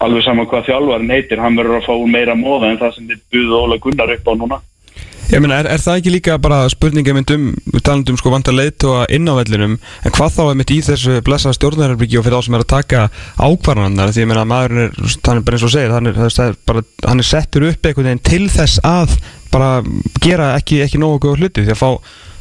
alveg 0.05 0.25
saman 0.25 0.49
hvað 0.49 0.67
þjálfarinn 0.69 1.13
heitir 1.13 1.41
hann 1.41 1.57
verður 1.57 1.79
að 1.79 1.87
fá 1.89 2.09
meira 2.09 2.35
móða 2.37 2.71
en 2.71 2.81
það 2.81 2.91
sem 2.95 3.07
þið 3.11 3.21
buðu 3.33 3.61
Óla 3.61 3.77
Gunnar 3.81 4.13
upp 4.13 4.29
á 4.29 4.33
núna 4.37 4.59
Ég 5.27 5.41
meina, 5.43 5.57
er, 5.59 5.67
er 5.67 5.81
það 5.83 5.97
ekki 5.99 6.11
líka 6.13 6.35
bara 6.39 6.61
spurninga 6.71 7.11
mynd 7.11 7.31
um, 7.35 7.47
við 7.73 7.81
talandum 7.83 8.15
sko 8.15 8.31
vanda 8.31 8.53
leiðtóa 8.55 9.01
inn 9.11 9.27
á 9.27 9.35
vellinum, 9.35 9.73
en 9.75 10.13
hvað 10.15 10.37
þá 10.37 10.43
er 10.45 10.59
mitt 10.61 10.71
í 10.71 10.77
þessu 10.85 11.17
blessa 11.27 11.51
stjórnarherbyggi 11.57 12.15
og 12.21 12.23
fyrir 12.23 12.39
þá 12.39 12.47
sem 12.47 12.55
er 12.55 12.63
að 12.63 12.69
taka 12.71 13.01
ákvarðanar, 13.35 14.13
því 14.15 14.23
ég 14.23 14.29
meina 14.31 14.45
að 14.45 14.49
maðurinn 14.53 14.85
er, 14.85 14.95
hann 15.27 15.41
er 15.41 15.43
bara 15.49 15.59
eins 15.59 15.67
og 15.67 15.73
segir, 15.75 15.91
hann 15.97 16.07
er, 16.13 16.21
er, 16.31 16.55
bara, 16.71 16.85
hann 17.09 17.19
er 17.19 17.27
settur 17.27 17.67
upp 17.67 17.91
einhvern 17.91 18.07
veginn 18.07 18.23
til 18.31 18.47
þess 18.55 18.79
að 18.87 19.19
bara 19.51 19.69
gera 20.23 20.53
ekki, 20.55 20.79
ekki 20.87 21.03
nógu 21.03 21.19
góð 21.27 21.43
hluti, 21.43 21.67
því 21.67 21.75
að 21.75 21.81
fá 21.83 21.91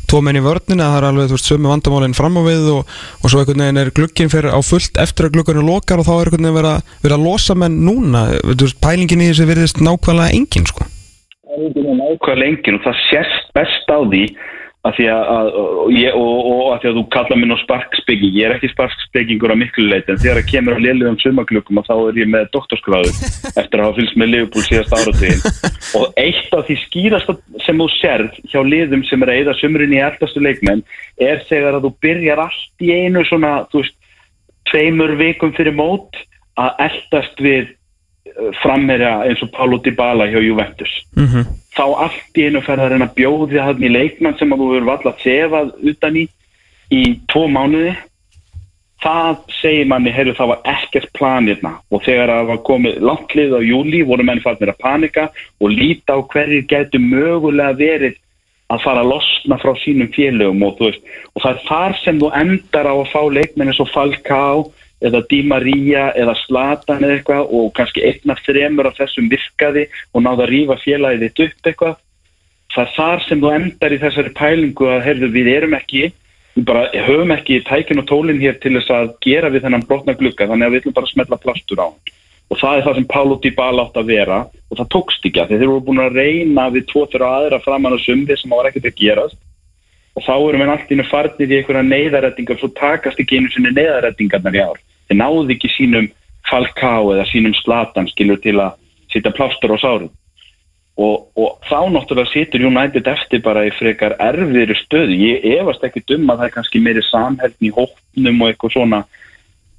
tvo 0.06 0.22
menn 0.22 0.38
í 0.38 0.46
vörnina, 0.46 0.92
það 0.92 1.00
er 1.00 1.10
alveg, 1.10 1.30
þú 1.32 1.40
veist, 1.40 1.50
sömu 1.50 1.72
vandamálinn 1.72 2.14
fram 2.14 2.38
á 2.38 2.42
við 2.46 2.68
og, 2.70 2.98
og 3.18 3.32
svo 3.32 3.42
einhvern 3.42 3.64
veginn 3.66 3.82
er 3.82 3.94
glugginn 3.98 4.30
fyrir 4.30 4.54
á 4.54 4.62
fullt 4.62 5.00
eftir 5.02 5.26
að 5.26 5.40
gluggarnir 5.40 5.66
lokar 5.66 5.98
og 5.98 6.06
þá 6.06 6.12
er 6.14 6.30
einhvern 6.30 6.46
veginn 6.46 6.60
verið 6.60 6.76
að, 6.76 7.16
að 7.16 7.24
losa 7.26 7.58
menn 7.58 7.80
núna, 7.82 8.28
þú 8.46 8.60
veist, 8.62 8.78
pælingin 8.78 9.24
í 9.26 9.32
þessu 9.32 9.48
virðist 9.50 9.82
nákvæmlega 9.82 10.38
engin, 10.38 10.70
sko. 10.70 10.86
Nákvæmlega 11.56 12.38
lengin 12.42 12.78
og 12.78 12.86
það 12.86 13.02
sést 13.08 13.50
best 13.56 13.90
á 13.92 13.98
því 14.04 14.22
að 14.86 14.94
því 14.96 15.06
að, 15.10 15.22
að 15.32 15.48
og, 15.56 15.96
og, 16.20 16.48
og 16.50 16.66
að 16.70 16.82
því 16.82 16.88
að 16.90 16.96
þú 16.98 17.02
kalla 17.14 17.38
mér 17.38 17.48
nú 17.50 17.56
sparkspeking 17.62 18.36
ég 18.36 18.46
er 18.46 18.54
ekki 18.56 18.70
sparkspekingur 18.70 19.52
að 19.54 19.60
miklu 19.62 19.86
leit 19.90 20.10
en 20.10 20.20
þegar 20.20 20.40
það 20.40 20.50
kemur 20.52 20.78
á 20.78 20.84
liðlegum 20.84 21.18
sumaklukkum 21.22 21.80
þá 21.86 21.94
er 21.96 22.20
ég 22.20 22.30
með 22.30 22.48
doktorskráðu 22.54 23.12
eftir 23.60 23.80
að 23.80 23.84
hafa 23.86 23.96
fylgst 23.98 24.20
með 24.20 24.32
Liverpool 24.32 24.66
síðast 24.66 24.94
áratíðin 24.94 25.42
og 25.98 26.20
eitt 26.22 26.56
af 26.56 26.66
því 26.68 26.78
skýrasta 26.84 27.36
sem 27.66 27.82
þú 27.82 27.88
sérð 27.96 28.40
hjá 28.52 28.60
liðum 28.66 29.04
sem 29.08 29.26
er 29.26 29.32
að 29.32 29.42
eða 29.42 29.56
sumrin 29.60 29.96
í 29.96 30.02
eldastu 30.06 30.44
leikmenn 30.44 30.84
er 31.30 31.42
þegar 31.50 31.78
að 31.78 31.88
þú 31.88 31.92
byrjar 32.06 32.44
allt 32.46 32.86
í 32.86 32.92
einu 32.94 33.24
svona, 33.26 33.56
þú 33.72 33.82
veist, 33.82 33.98
tveimur 34.70 35.16
vikum 35.18 35.54
fyrir 35.56 35.74
mót 35.76 36.22
að 36.60 36.86
eldast 36.86 37.42
við 37.42 37.74
framherja 38.62 39.18
eins 39.26 39.42
og 39.44 39.52
Paulo 39.54 39.78
Dybala 39.84 40.28
hjá 40.30 40.40
Juventus. 40.42 40.92
Mm 41.16 41.46
þá 41.76 41.84
allt 42.06 42.40
í 42.40 42.48
einu 42.48 42.62
ferð 42.64 42.86
að 42.86 42.92
reyna 42.92 43.08
að 43.10 43.16
bjóði 43.18 43.62
hann 43.62 43.84
í 43.84 43.92
leikmann 43.92 44.36
sem 44.40 44.52
að 44.52 44.62
þú 44.62 44.68
verður 44.72 44.90
valla 44.90 45.12
að 45.12 45.24
þefað 45.24 45.72
utan 45.92 46.20
í 46.20 46.26
í 46.94 47.00
tvo 47.32 47.46
mánuði. 47.50 47.96
Það 49.02 49.40
segir 49.58 49.88
manni, 49.90 50.12
heyrðu 50.14 50.36
það 50.38 50.50
var 50.54 50.68
ekkert 50.72 51.10
plan 51.18 51.48
hérna. 51.50 51.74
Og 51.92 52.00
þegar 52.06 52.32
það 52.32 52.46
var 52.50 52.62
komið 52.68 53.02
langt 53.04 53.34
lið 53.36 53.56
á 53.58 53.60
júli 53.60 54.00
voru 54.08 54.24
menn 54.24 54.40
farnir 54.44 54.72
að 54.72 54.80
panika 54.80 55.26
og 55.60 55.74
líta 55.74 56.16
á 56.16 56.20
hverjir 56.32 56.64
getur 56.70 57.04
mögulega 57.04 57.76
verið 57.76 58.16
að 58.72 58.82
fara 58.82 59.04
að 59.04 59.12
losna 59.12 59.60
frá 59.62 59.76
sínum 59.78 60.08
félögum 60.14 60.64
og, 60.66 60.80
veist, 60.80 61.04
og 61.36 61.44
það 61.44 61.52
er 61.52 61.60
þar 61.68 61.98
sem 62.00 62.16
þú 62.22 62.30
endar 62.40 62.88
á 62.88 62.94
að 62.96 63.12
fá 63.12 63.20
leikmenn 63.36 63.70
eins 63.70 63.82
og 63.84 63.92
Falcao 63.92 64.64
eða 65.04 65.22
Di 65.30 65.42
Maria 65.44 66.08
eða 66.16 66.34
Zlatan 66.46 67.04
eða 67.04 67.18
eitthvað 67.18 67.54
og 67.58 67.72
kannski 67.76 68.04
einn 68.06 68.32
af 68.32 68.42
þremur 68.46 68.88
af 68.88 68.98
þessum 69.00 69.30
virkaði 69.32 69.86
og 70.12 70.24
náða 70.24 70.46
að 70.46 70.52
rífa 70.52 70.76
félagið 70.82 71.24
þitt 71.26 71.42
upp 71.46 71.70
eitthvað. 71.70 71.96
Það 72.74 72.84
er 72.84 72.94
þar 72.96 73.24
sem 73.26 73.42
þú 73.42 73.50
endar 73.56 73.94
í 73.94 74.00
þessari 74.02 74.32
pælingu 74.36 74.88
að 74.90 75.04
heyrðu 75.06 75.32
við 75.36 75.50
erum 75.52 75.76
ekki 75.76 76.02
við 76.56 76.66
bara 76.68 76.86
höfum 77.06 77.32
ekki 77.36 77.62
tækin 77.68 78.00
og 78.00 78.08
tólin 78.08 78.40
hér 78.40 78.56
til 78.60 78.74
þess 78.78 78.92
að 78.92 79.14
gera 79.24 79.52
við 79.52 79.66
þennan 79.66 79.86
brotna 79.88 80.16
glugga 80.16 80.48
þannig 80.48 80.66
að 80.66 80.74
við 80.74 80.82
ætlum 80.82 80.96
bara 80.96 81.10
smetla 81.12 81.40
plastur 81.42 81.82
á 81.84 81.86
hann. 81.86 82.14
Og 82.46 82.60
það 82.60 82.76
er 82.76 82.84
það 82.86 82.98
sem 82.98 83.08
Paulo 83.10 83.36
Dybala 83.42 83.84
átt 83.84 83.96
að 84.00 84.10
vera 84.12 84.38
og 84.46 84.78
það 84.78 84.90
tókst 84.94 85.28
ekki 85.28 85.42
að 85.42 85.52
þeir 85.52 85.64
eru 85.66 85.80
búin 85.84 86.04
að 86.04 86.16
reyna 86.16 86.68
við 86.72 86.86
tvo 86.92 87.02
fyrir 87.10 87.26
aðra 87.26 87.60
framan 87.64 87.96
á 87.96 87.98
sumði 88.00 88.38
sem 88.38 88.54
var 88.54 88.68
ekkert 88.70 88.88
að 88.88 89.00
gerast. 89.00 89.40
Og 90.16 90.24
þá 90.24 90.34
erum 90.36 90.62
við 90.62 90.72
allt 90.72 90.92
innu 90.94 91.06
farnir 91.10 91.50
í 91.50 91.58
einhverja 91.58 91.88
neyðarættingar 91.90 92.60
svo 92.60 92.70
takast 92.78 93.18
ekki 93.20 93.40
einu 93.40 93.50
sinni 93.52 93.74
neyðarættingarnar 93.76 94.56
í 94.56 94.62
ár 94.62 94.78
þeir 95.08 95.20
náðu 95.22 95.48
ekki 95.56 95.72
sínum 95.74 96.08
Falcao 96.46 97.14
eða 97.14 97.26
sínum 97.30 97.54
Slatan 97.58 98.08
skilur 98.12 98.38
til 98.42 98.58
að 98.62 98.78
sitja 99.12 99.34
plástur 99.34 99.74
á 99.74 99.78
sárum 99.82 100.12
og, 100.96 101.28
og 101.36 101.58
þá 101.68 101.78
náttúrulega 101.92 102.32
situr 102.32 102.64
United 102.70 103.08
eftir 103.10 103.42
bara 103.44 103.66
í 103.68 103.72
frekar 103.76 104.16
erfiðri 104.22 104.76
stöðu. 104.80 105.16
Ég 105.20 105.44
efast 105.58 105.84
ekki 105.84 106.04
dum 106.08 106.24
að 106.30 106.40
það 106.40 106.48
er 106.48 106.54
kannski 106.54 106.82
meiri 106.82 107.04
samhælni 107.04 107.72
hóknum 107.76 108.42
og 108.42 108.50
eitthvað 108.50 108.76
svona 108.76 109.02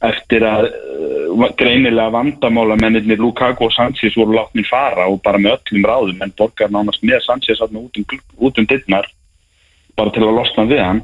eftir 0.06 0.46
að 0.46 0.68
uh, 0.70 1.48
greinilega 1.58 2.14
vandamála 2.14 2.78
mennirni 2.78 3.18
Lukaku 3.18 3.66
og 3.66 3.74
Sanchez 3.74 4.18
voru 4.18 4.36
látnir 4.38 4.68
fara 4.70 5.08
og 5.10 5.24
bara 5.26 5.42
með 5.42 5.58
öllum 5.58 5.88
ráðum 5.90 6.22
en 6.22 6.34
borgar 6.38 6.70
nánast 6.70 7.02
með 7.02 7.24
Sanchez 7.26 7.64
út 7.66 7.98
um, 7.98 8.20
út 8.38 8.62
um 8.62 8.68
dittnar 8.70 9.10
bara 9.98 10.14
til 10.14 10.22
að 10.22 10.38
losna 10.38 10.68
við 10.70 10.84
hann 10.86 11.02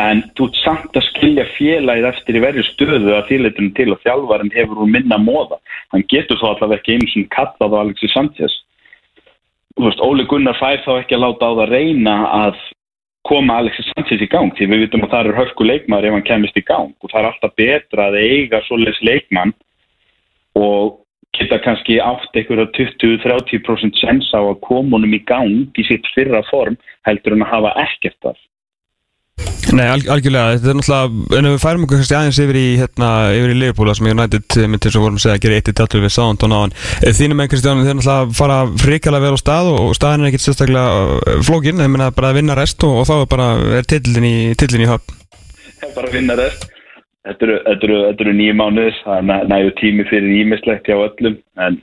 en 0.00 0.22
þú 0.36 0.48
ert 0.48 0.58
samt 0.62 0.96
að 0.96 1.06
skilja 1.08 1.44
félagið 1.56 2.08
eftir 2.10 2.38
í 2.38 2.42
verju 2.44 2.64
stöðu 2.68 3.14
að 3.16 3.28
þýrleitunum 3.30 3.72
til 3.76 3.88
og 3.94 4.02
þjálfarinn 4.04 4.52
hefur 4.54 4.82
úr 4.84 4.90
minna 4.90 5.18
móða 5.20 5.60
hann 5.92 6.04
getur 6.12 6.40
þá 6.40 6.46
allavega 6.52 6.80
ekki 6.80 6.96
eins 6.96 7.16
og 7.18 7.30
kallað 7.34 7.76
á 7.76 7.82
Alexis 7.82 8.14
Sanchez. 8.14 8.56
Veist, 9.80 10.02
Óli 10.04 10.26
Gunnar 10.28 10.58
fær 10.58 10.82
þá 10.84 10.92
ekki 10.98 11.16
að 11.16 11.24
láta 11.24 11.50
á 11.50 11.52
það 11.58 11.72
reyna 11.74 12.16
að 12.40 12.62
koma 13.28 13.58
Alexis 13.60 13.90
Sanchez 13.92 14.22
í 14.24 14.28
gang 14.30 14.54
því 14.56 14.70
við 14.70 14.84
vitum 14.86 15.04
að 15.06 15.12
það 15.14 15.30
er 15.30 15.38
hörku 15.40 15.66
leikmaður 15.66 16.08
ef 16.08 16.16
hann 16.16 16.28
kemist 16.30 16.58
í 16.58 16.64
gang. 16.66 16.94
Og 17.00 17.12
það 17.12 17.20
er 17.20 17.30
alltaf 17.30 17.56
betra 17.60 18.08
að 18.08 18.18
eiga 18.20 18.62
svoleiðs 18.66 19.00
leikmann 19.06 19.54
og 20.58 21.00
geta 21.36 21.60
kannski 21.62 22.00
átt 22.02 22.36
einhverja 22.36 22.68
20-30% 22.76 24.00
sens 24.00 24.30
á 24.34 24.40
að 24.40 24.60
koma 24.66 24.98
honum 24.98 25.14
í 25.14 25.22
gang 25.26 25.78
í 25.78 25.86
sitt 25.86 26.08
fyrra 26.14 26.42
form 26.50 26.78
heldur 27.06 27.36
en 27.36 27.44
að 27.46 27.52
hafa 27.54 27.74
ekkert 27.84 28.18
þar 28.24 28.40
Nei, 29.70 29.84
alg 29.86 30.08
algjörlega, 30.10 30.56
þetta 30.58 30.70
er 30.72 30.76
náttúrulega 30.78 31.38
en 31.38 31.46
við 31.46 31.60
færum 31.62 31.84
okkur 31.86 32.00
aðeins 32.02 32.38
yfir 32.42 32.56
í 32.58 32.64
hérna, 32.80 33.10
yfir 33.36 33.52
í 33.52 33.58
Liverpool 33.60 33.92
sem 33.94 34.08
United 34.10 34.56
myndi 34.64 34.88
eins 34.88 34.96
og 34.98 35.04
vorum 35.04 35.18
að 35.20 35.24
segja 35.24 35.36
að 35.38 35.44
gera 35.44 35.58
eitt 35.60 35.70
í 35.70 35.74
dætlu 35.78 36.00
við 36.02 36.12
Soundon 36.14 36.54
á 36.56 36.58
hann. 36.58 36.74
Þínum 37.20 37.38
með 37.38 37.50
Kristján, 37.52 37.82
þeir 37.84 37.98
náttúrulega 38.00 38.34
fara 38.40 38.56
frikalega 38.82 39.24
vel 39.28 39.38
á 39.38 39.42
stað 39.42 39.70
og 39.70 39.92
staðin 39.98 40.24
er 40.24 40.30
ekkert 40.32 40.46
sérstaklega 40.46 41.36
flókin, 41.46 41.78
þeir 41.78 41.92
minna 41.92 42.08
bara 42.16 42.32
að 42.32 42.40
vinna 42.40 42.56
rest 42.58 42.86
og, 42.88 42.96
og 43.02 43.06
þá 43.06 43.14
er 43.20 43.30
bara 43.30 43.48
er 43.78 43.86
tillin 43.92 44.26
í, 44.26 44.34
tillin 44.58 44.86
í 44.86 44.90
höfn. 44.90 45.20
Er 45.86 45.94
bara 45.94 46.10
vinna 46.16 46.36
rest. 46.40 46.66
Þetta 47.28 47.46
eru, 47.46 47.58
eru, 47.76 48.00
eru 48.10 48.34
nýju 48.34 48.56
mánuðis 48.58 48.98
það 49.04 49.30
er 49.36 49.48
næju 49.52 49.76
tími 49.78 50.08
fyrir 50.08 50.34
ímislegt 50.40 50.88
hjá 50.88 50.96
öllum 50.96 51.36
en, 51.60 51.76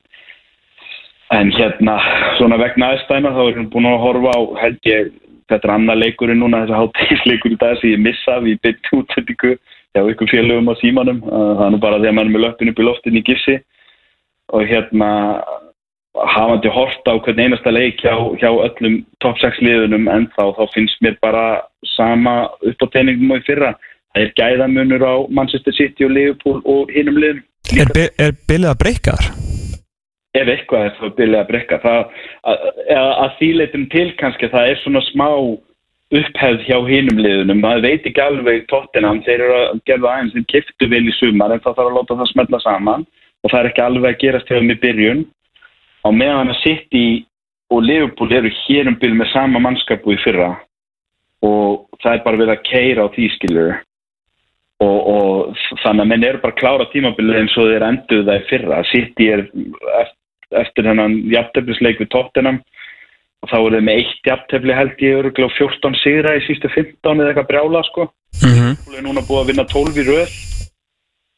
en 1.37 1.55
hérna 1.55 1.95
svona 2.39 2.57
vegna 2.59 2.91
aðstæna 2.95 3.31
þá 3.35 3.41
erum 3.45 3.61
við 3.61 3.71
búin 3.75 3.89
að 3.91 4.01
horfa 4.01 4.33
á 4.33 4.39
held 4.63 4.89
ég 4.89 5.11
þetta 5.51 5.67
er 5.67 5.73
annar 5.73 5.99
leikurinn 5.99 6.41
núna 6.43 6.63
þessi 6.65 6.77
háttegisleikur 6.81 7.55
í 7.55 7.59
dag 7.61 7.79
sem 7.79 7.93
ég 7.93 8.03
missa 8.03 8.39
við 8.43 8.59
byrjt 8.65 8.91
útsendingu 8.97 9.53
hjá 9.95 10.01
ykkur 10.11 10.31
félögum 10.31 10.71
á 10.71 10.75
símanum. 10.81 11.21
Það 11.27 11.63
er 11.65 11.73
nú 11.73 11.81
bara 11.83 12.01
því 12.01 12.11
að 12.11 12.17
mann 12.17 12.29
er 12.29 12.35
með 12.35 12.45
löppin 12.45 12.71
upp 12.73 12.81
í 12.81 12.87
loftin 12.87 13.19
í 13.19 13.23
gifsi 13.27 13.57
og 14.55 14.63
hérna 14.67 15.09
hafandi 16.17 16.71
horta 16.73 17.13
á 17.13 17.21
hvern 17.21 17.43
einasta 17.43 17.71
leik 17.71 18.01
hjá, 18.01 18.15
hjá 18.41 18.49
öllum 18.49 19.01
top 19.23 19.37
6 19.41 19.59
liðunum 19.61 20.07
en 20.11 20.25
þá, 20.33 20.43
þá 20.57 20.63
finnst 20.73 21.03
mér 21.05 21.17
bara 21.21 21.45
sama 21.95 22.47
upp 22.61 22.87
á 22.87 22.87
í 23.03 23.43
fyrra. 23.47 23.75
Það 24.15 24.23
er 24.23 24.33
gæðamunur 24.39 25.03
á 25.05 25.15
Manchester 25.29 25.75
City 25.77 26.07
og 26.07 26.15
Liverpool 26.15 26.63
og 26.65 26.89
hinnum 26.95 27.19
liðum. 27.21 27.43
Er, 27.77 28.09
er 28.17 28.33
bilið 28.47 28.73
að 28.73 28.81
breyka 28.81 29.19
þar? 29.19 29.56
Ef 30.41 30.51
eitthvað 30.53 30.85
er 30.87 30.97
það 30.97 31.15
bilið 31.17 31.39
að 31.39 31.47
brekka 31.51 31.79
það, 31.83 32.19
að, 32.97 33.31
þýleitum 33.39 33.87
til 33.93 34.07
kannski 34.19 34.49
það 34.53 34.71
er 34.71 34.81
svona 34.81 35.03
smá 35.07 35.27
upphefð 36.17 36.65
hjá 36.67 36.77
hinum 36.87 37.21
liðunum. 37.21 37.63
Það 37.65 37.85
veit 37.85 38.09
ekki 38.09 38.23
alveg 38.23 38.67
tóttinam 38.71 39.23
þeir 39.25 39.41
eru 39.43 39.57
að 39.59 39.81
gerða 39.89 40.11
aðeins 40.13 40.35
þeir 40.35 40.45
kiftu 40.53 40.91
vel 40.93 41.03
í 41.03 41.15
sumar 41.17 41.55
en 41.55 41.63
það 41.63 41.79
þarf 41.79 41.89
að 41.89 41.97
láta 41.97 42.19
það 42.19 42.31
smelta 42.31 42.61
saman. 42.63 43.07
Og 43.43 43.51
það 43.51 43.59
er 43.59 43.71
ekki 43.71 43.83
alveg 43.83 44.13
að 44.13 44.21
gerast 44.23 44.51
hjá 44.51 44.59
þeim 44.59 44.71
í 44.71 44.77
byrjun. 44.83 45.25
Á 46.07 46.09
meðan 46.15 46.53
að 46.53 46.61
City 46.63 47.07
og 47.73 47.83
Liverpool 47.83 48.31
eru 48.31 48.53
hér 48.63 48.87
um 48.87 48.95
byrju 49.01 49.19
með 49.19 49.33
sama 49.33 49.59
mannskapu 49.63 50.15
í 50.15 50.21
fyrra. 50.23 50.53
Og 51.43 51.99
það 52.03 52.13
er 52.13 52.23
bara 52.25 52.41
við 52.41 52.53
að 52.55 52.63
keira 52.69 53.05
á 53.05 53.13
því 53.13 53.27
skilur 53.35 53.75
og, 54.83 54.97
og 55.09 55.57
þannig 55.83 56.03
að 56.03 56.09
menn 56.11 56.25
eru 56.27 56.41
bara 56.41 56.53
að 56.53 56.61
klára 56.61 56.87
tímabilið 56.91 57.39
eins 57.41 57.55
og 57.57 57.69
þeir 57.71 57.85
enduð 57.87 58.25
það 58.29 58.39
í 58.39 58.47
fyrra. 58.51 58.81
City 58.91 59.29
er 59.33 59.43
eftir 60.55 60.87
hennan 60.87 61.19
jafntefnisleik 61.31 61.99
við 62.01 62.11
tóttinam 62.13 62.61
og 63.43 63.49
þá 63.51 63.57
það 63.57 63.81
með 63.85 64.01
eitt 64.01 64.29
jafntefni 64.29 64.75
held 64.75 65.03
ég 65.03 65.19
öruglega 65.21 65.55
14 65.57 65.97
sigra 66.01 66.35
í 66.37 66.43
sístu 66.47 66.71
15 66.73 67.21
eða 67.21 67.31
eitthvað 67.31 67.49
brjála 67.51 67.83
sko. 67.87 68.07
Mm 68.43 68.53
-hmm. 68.53 68.73
og 68.87 68.95
er 68.97 69.05
núna 69.05 69.25
búið 69.27 69.41
að 69.41 69.49
vinna 69.51 69.65
12 69.73 70.01
í 70.01 70.07
röð. 70.07 70.31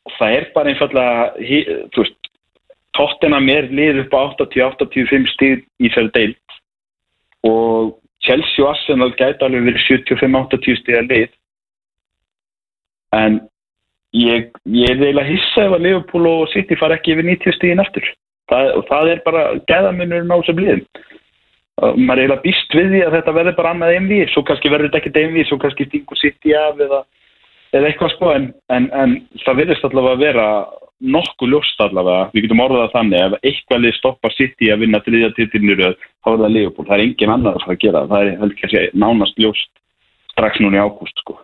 Og 0.07 0.11
það 0.17 0.35
er 0.37 0.45
bara 0.55 0.69
einfallega 0.69 1.15
þú 1.93 2.03
veist, 2.03 2.29
tóttinam 2.97 3.49
er 3.49 3.69
lið 3.69 4.03
upp 4.03 4.13
á 4.15 4.21
80-85 4.39 5.27
stíð 5.35 5.59
í 5.79 5.89
þeirra 5.93 6.15
deilt 6.15 6.47
og 7.43 7.99
Chelsea 8.19 8.65
og 8.65 8.71
Arsenal 8.73 9.11
gæti 9.15 9.45
alveg 9.45 9.63
verið 9.67 9.85
75-80 9.87 10.81
stíða 10.81 11.03
lið. 11.07 11.29
En 13.15 13.39
ég, 14.13 14.49
ég 14.65 14.89
er 14.89 14.99
eiginlega 14.99 15.29
hissa 15.29 15.67
ef 15.67 15.75
að 15.77 15.85
Liverpool 15.85 16.27
og 16.27 16.49
City 16.51 16.75
fara 16.75 16.97
ekki 16.99 17.13
yfir 17.15 17.27
90 17.27 17.55
stíðin 17.57 17.83
eftir 17.85 18.09
það, 18.49 18.73
það 18.89 19.13
er 19.13 19.21
bara 19.25 19.45
gæðamunurinn 19.69 20.33
á 20.33 20.37
þessum 20.39 20.61
liðum. 20.63 20.83
Maður 21.79 22.19
er 22.19 22.25
eiginlega 22.25 22.43
býst 22.43 22.75
við 22.75 22.91
því 22.91 23.01
að 23.05 23.15
þetta 23.15 23.37
verður 23.37 23.57
bara 23.61 23.71
annað 23.73 23.95
einví, 23.95 24.19
svo 24.33 24.43
kannski 24.47 24.71
verður 24.73 24.89
þetta 24.89 24.99
ekkert 24.99 25.19
einví, 25.21 25.45
svo 25.47 25.57
kannski 25.61 25.87
stingur 25.87 26.19
City 26.19 26.55
af 26.59 26.83
eða, 26.83 26.99
eða 27.71 27.89
eitthvað 27.89 28.13
sko 28.17 28.33
en, 28.35 28.49
en, 28.75 28.89
en 28.91 29.15
það 29.45 29.61
verðist 29.61 29.87
allavega 29.87 30.17
að 30.17 30.23
vera 30.25 30.47
nokkuð 31.15 31.53
ljóst 31.53 31.83
allavega, 31.85 32.27
við 32.33 32.45
getum 32.45 32.63
orðað 32.65 32.91
þannig 32.97 33.21
ef 33.23 33.37
eitthvað 33.47 33.83
lið 33.85 33.95
stoppar 33.95 34.35
City 34.35 34.73
að 34.73 34.83
vinna 34.83 35.03
þriðja 35.05 35.33
titilnir, 35.37 35.85
þá 36.19 36.33
er 36.33 36.41
það 36.43 36.55
Liverpool. 36.57 36.89
Það 36.89 36.97
er 36.97 37.05
engin 37.05 37.35
annar 37.37 37.55
að 37.55 37.63
fara 37.63 37.77
að 37.77 37.83
gera, 37.85 38.07
það. 38.11 38.33
Er 38.33 38.81
að 38.83 38.97
nánast 39.05 39.39
ljóst 39.39 39.71
strax 40.33 40.59
núna 40.59 40.81
í 40.81 40.83
ágúst 40.83 41.23
sko 41.23 41.39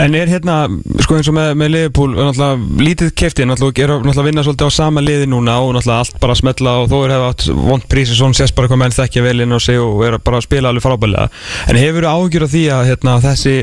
En 0.00 0.14
er 0.16 0.30
hérna, 0.30 0.56
sko 1.04 1.18
eins 1.18 1.28
og 1.28 1.36
með, 1.36 1.50
með 1.60 1.72
Liverpool, 1.74 2.14
náttúrulega 2.16 2.82
lítið 2.82 3.10
keftið, 3.18 3.48
náttúrulega 3.50 3.84
er 3.84 3.92
náttúrulega 3.92 4.22
að 4.22 4.28
vinna 4.30 4.44
svolítið 4.46 4.70
á 4.70 4.78
sama 4.78 5.02
liði 5.04 5.28
núna 5.28 5.58
og 5.60 5.74
náttúrulega 5.76 6.04
allt 6.06 6.18
bara 6.22 6.36
að 6.36 6.40
smetla 6.40 6.74
og 6.80 6.88
þó 6.92 6.96
er 7.02 7.14
hefði 7.14 7.28
átt 7.28 7.46
vond 7.68 7.86
prísi, 7.92 8.16
svona 8.16 8.38
sést 8.38 8.56
bara 8.56 8.70
hvað 8.70 8.80
menn 8.82 8.96
þekkja 8.96 9.24
vel 9.26 9.44
inn 9.44 9.52
á 9.52 9.60
sig 9.60 9.80
og 9.82 10.00
er 10.06 10.16
bara 10.24 10.40
að 10.40 10.46
spila 10.46 10.72
alveg 10.72 10.86
frábælega. 10.86 11.28
En 11.68 11.80
hefur 11.80 12.06
þú 12.06 12.12
áhugjur 12.12 12.46
af 12.46 12.52
því 12.54 12.62
að 12.76 12.86
hérna, 12.88 13.16
þessi, 13.26 13.54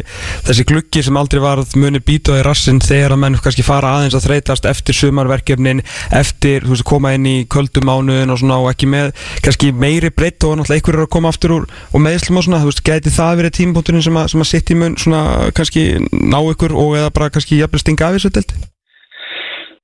þessi 0.49 0.67
gluggi 0.69 1.03
sem 1.07 1.19
aldrei 1.19 1.41
varð 1.43 1.73
muni 1.79 2.03
býta 2.03 2.37
í 2.37 2.45
rassin 2.45 2.81
þegar 2.83 3.15
að 3.15 3.21
menn 3.25 3.39
kannski 3.41 3.65
fara 3.65 3.95
aðeins 3.97 4.17
að 4.19 4.27
þreytast 4.29 4.69
eftir 4.69 4.97
sumarverkefnin, 4.99 5.83
eftir 6.13 6.67
veist, 6.69 6.85
koma 6.87 7.15
inn 7.17 7.27
í 7.29 7.35
kvöldumánuðin 7.49 8.35
og 8.35 8.45
og 8.59 8.69
ekki 8.71 8.89
með 8.89 9.11
kannski 9.45 9.71
meiri 9.75 10.11
breytt 10.13 10.43
og 10.47 10.57
náttúrulega 10.59 10.79
einhverjur 10.79 11.05
að 11.05 11.11
koma 11.13 11.31
aftur 11.33 11.55
úr 11.57 11.67
og 11.93 12.03
meðslum 12.03 12.39
og 12.39 12.45
svona, 12.45 12.61
þú 12.63 12.71
veist, 12.71 12.83
geti 12.87 13.13
það 13.13 13.35
verið 13.41 13.55
tímapunkturinn 13.57 14.05
sem 14.05 14.19
að, 14.19 14.27
sem 14.33 14.43
að 14.43 14.49
sitt 14.49 14.71
í 14.71 14.77
mun 14.79 14.97
svona 14.99 15.21
kannski 15.55 15.83
ná 16.19 16.39
ykkur 16.51 16.75
og 16.75 16.97
eða 16.99 17.13
bara 17.15 17.31
kannski 17.33 17.59
jafnvel 17.59 17.81
stinga 17.83 18.09
af 18.09 18.17
þessu 18.17 18.31
delti? 18.35 18.59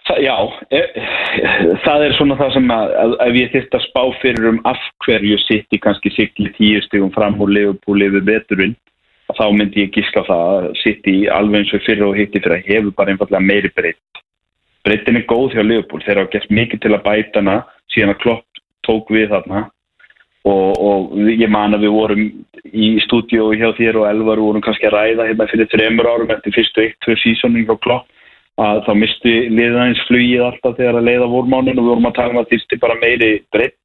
Þa, 0.05 0.15
já, 0.21 0.35
e, 0.69 0.81
það 1.81 2.03
er 2.05 2.15
svona 2.17 2.35
það 2.37 2.51
sem 2.53 2.73
að, 2.75 2.91
að 3.01 3.13
ef 3.25 3.37
ég 3.39 3.53
þurft 3.53 3.77
að 3.77 3.85
spá 3.87 4.01
fyrir 4.21 4.49
um 4.51 4.59
af 4.69 4.81
hverju 5.05 5.39
sitt 5.41 5.73
í 5.73 5.81
kannski 5.81 6.11
sikli 6.13 6.51
tíu 6.57 6.81
stigum 6.85 7.13
fram 7.15 7.39
og 7.41 7.49
liðupúli 7.49 8.11
yfir 8.11 8.27
beturinn 8.27 8.75
þá 9.33 9.45
myndi 9.51 9.81
ég 9.87 9.95
gíska 9.95 10.21
það 10.27 10.43
að 10.51 10.67
sitt 10.83 11.07
í 11.09 11.15
alveg 11.33 11.63
eins 11.63 11.73
og 11.73 11.85
fyrir 11.87 12.05
og 12.05 12.19
hitti 12.19 12.41
fyrir 12.43 12.59
að 12.59 12.67
hefur 12.69 12.93
bara 12.99 13.15
einfallega 13.15 13.41
meiri 13.41 13.71
breytt. 13.73 14.21
Breyttin 14.85 15.17
er 15.17 15.25
góð 15.25 15.55
hjá 15.55 15.63
liðupúl, 15.65 16.03
þeir 16.05 16.21
hafa 16.21 16.33
gert 16.35 16.51
mikið 16.53 16.83
til 16.83 16.93
að 16.93 17.05
bæta 17.07 17.41
hana 17.41 17.55
síðan 17.89 18.13
að 18.13 18.21
klopp 18.21 18.61
tók 18.85 19.09
við 19.09 19.31
þarna 19.33 19.65
og, 20.45 20.81
og 20.89 21.15
ég 21.31 21.49
man 21.51 21.73
að 21.75 21.87
við 21.87 21.95
vorum 21.95 22.25
í 22.71 22.89
stúdíu 23.05 23.51
hjá 23.57 23.69
þér 23.77 24.01
og 24.01 24.09
Elvar 24.09 24.41
vorum 24.41 24.63
kannski 24.65 24.89
að 24.89 24.97
ræða 24.97 25.29
hérna 25.29 25.47
fyrir 25.51 25.71
þreymur 25.71 26.09
árum 26.11 26.35
eftir 26.35 26.55
fyrstu 26.55 26.83
eitt, 26.83 26.99
tvö 27.05 27.17
sísóning 27.21 27.69
á 27.69 27.75
klopp 27.77 28.11
að 28.61 28.83
þá 28.85 28.91
misti 28.95 29.33
liðaðins 29.51 30.03
flugið 30.07 30.45
alltaf 30.45 30.77
þegar 30.77 30.99
að 30.99 31.09
leiða 31.09 31.31
vormánin 31.31 31.79
og 31.79 31.83
við 31.83 31.91
vorum 31.91 32.09
að 32.09 32.17
tala 32.19 32.35
um 32.35 32.41
að 32.43 32.53
þýrsti 32.53 32.79
bara 32.79 32.99
meiri 33.01 33.31
breytt 33.51 33.79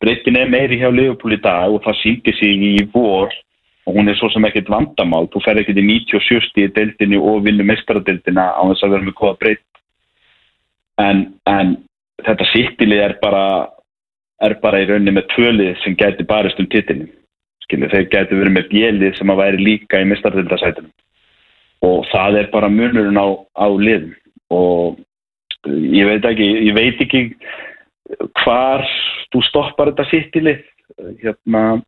breyttin 0.00 0.38
er 0.40 0.50
meiri 0.50 0.80
hjá 0.80 0.88
liðupúl 0.92 1.36
í 1.36 1.40
dag 1.44 1.72
og 1.72 1.82
það 1.84 1.98
síndi 2.00 2.34
sig 2.38 2.64
í 2.64 2.74
vor 2.92 3.32
og 3.88 3.96
hún 3.96 4.08
er 4.08 4.16
svo 4.18 4.30
sem 4.32 4.44
ekkert 4.48 4.70
vandamál. 4.72 5.26
Þú 5.32 5.42
fer 5.44 5.60
ekkert 5.60 5.80
í 5.80 5.84
97 5.86 6.62
í 6.62 6.68
deildinni 6.76 7.20
og 7.20 7.44
vinnu 7.44 7.64
mestaradeildina 7.68 8.46
á 8.56 8.62
þess 8.70 8.86
að 8.86 8.94
vera 8.94 9.06
með 9.08 9.16
góða 9.20 9.38
breytt 9.40 9.66
en, 11.00 11.22
en 11.48 11.76
þetta 12.24 12.48
sittilið 12.52 13.04
er 13.06 13.16
bara 13.22 13.44
er 14.40 14.56
bara 14.62 14.80
í 14.80 14.88
rauninni 14.88 15.16
með 15.16 15.28
tvölið 15.34 15.74
sem 15.84 15.96
gæti 15.98 16.26
barist 16.28 16.60
um 16.60 16.68
titilin 16.70 17.10
skilju, 17.70 17.90
þeir 17.92 18.08
gæti 18.10 18.38
verið 18.38 18.56
með 18.56 18.68
bjelið 18.72 19.16
sem 19.18 19.30
að 19.30 19.40
væri 19.44 19.64
líka 19.64 20.00
í 20.00 20.08
mestardildasætunum 20.10 20.90
og 21.86 22.04
það 22.10 22.40
er 22.42 22.50
bara 22.52 22.68
munurinn 22.68 23.16
á, 23.16 23.28
á 23.56 23.66
liðum. 23.72 24.12
Og 24.52 24.98
ég 25.64 26.08
veit 26.08 26.26
ekki 26.28 26.48
ég 26.66 26.74
veit 26.76 27.00
ekki 27.00 27.22
hvar 28.42 28.84
þú 29.32 29.42
stoppar 29.48 29.92
þetta 29.92 30.08
sittilið 30.10 30.64
hérna. 31.22 31.80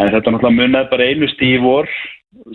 En 0.00 0.08
þetta 0.14 0.32
náttúrulega 0.32 0.56
munið 0.56 0.90
bara 0.92 1.08
einu 1.10 1.28
stíf 1.32 1.64
vor. 1.64 1.90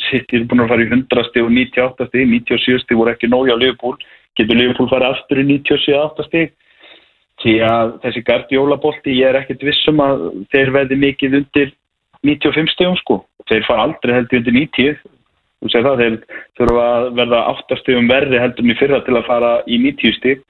City 0.08 0.40
er 0.40 0.46
búin 0.48 0.64
að 0.64 0.72
fara 0.72 0.86
í 0.86 0.88
100 0.88 1.28
stig 1.30 1.44
og 1.44 1.52
98 1.52 2.08
stig. 2.10 2.30
97 2.32 2.86
stig 2.86 3.00
voru 3.00 3.12
ekki 3.12 3.30
nóg 3.30 3.52
á 3.52 3.60
Liverpool. 3.60 3.98
Getur 4.40 4.58
Liverpool 4.58 4.90
farið 4.92 5.12
aftur 5.12 5.42
í 5.42 5.48
97 5.50 6.30
stig 6.30 6.56
því 7.44 7.56
að 7.68 7.96
þessi 8.04 8.24
Guardiola 8.28 8.78
bolti 8.82 9.18
ég 9.20 9.32
er 9.32 9.42
ekkert 9.42 9.66
vissum 9.68 10.00
að 10.04 10.30
þeir 10.54 10.72
veði 10.76 11.00
mikið 11.02 11.40
undir 11.42 11.74
95 12.26 12.72
stegum 12.74 12.96
sko. 13.02 13.20
Þeir 13.50 13.66
fara 13.68 13.88
aldrei 13.90 14.16
heldur 14.16 14.40
undir 14.42 14.56
90 14.56 14.96
þú 15.66 15.72
segir 15.72 15.88
það, 15.88 16.02
þeir 16.02 16.16
þurfa 16.60 16.86
að 16.94 17.10
verða 17.20 17.42
8 17.52 17.80
stegum 17.82 18.10
verði 18.12 18.42
heldur 18.42 18.68
mér 18.68 18.80
fyrra 18.80 19.02
til 19.06 19.18
að 19.18 19.28
fara 19.28 19.52
í 19.66 19.80
90 19.82 20.18
steg 20.20 20.42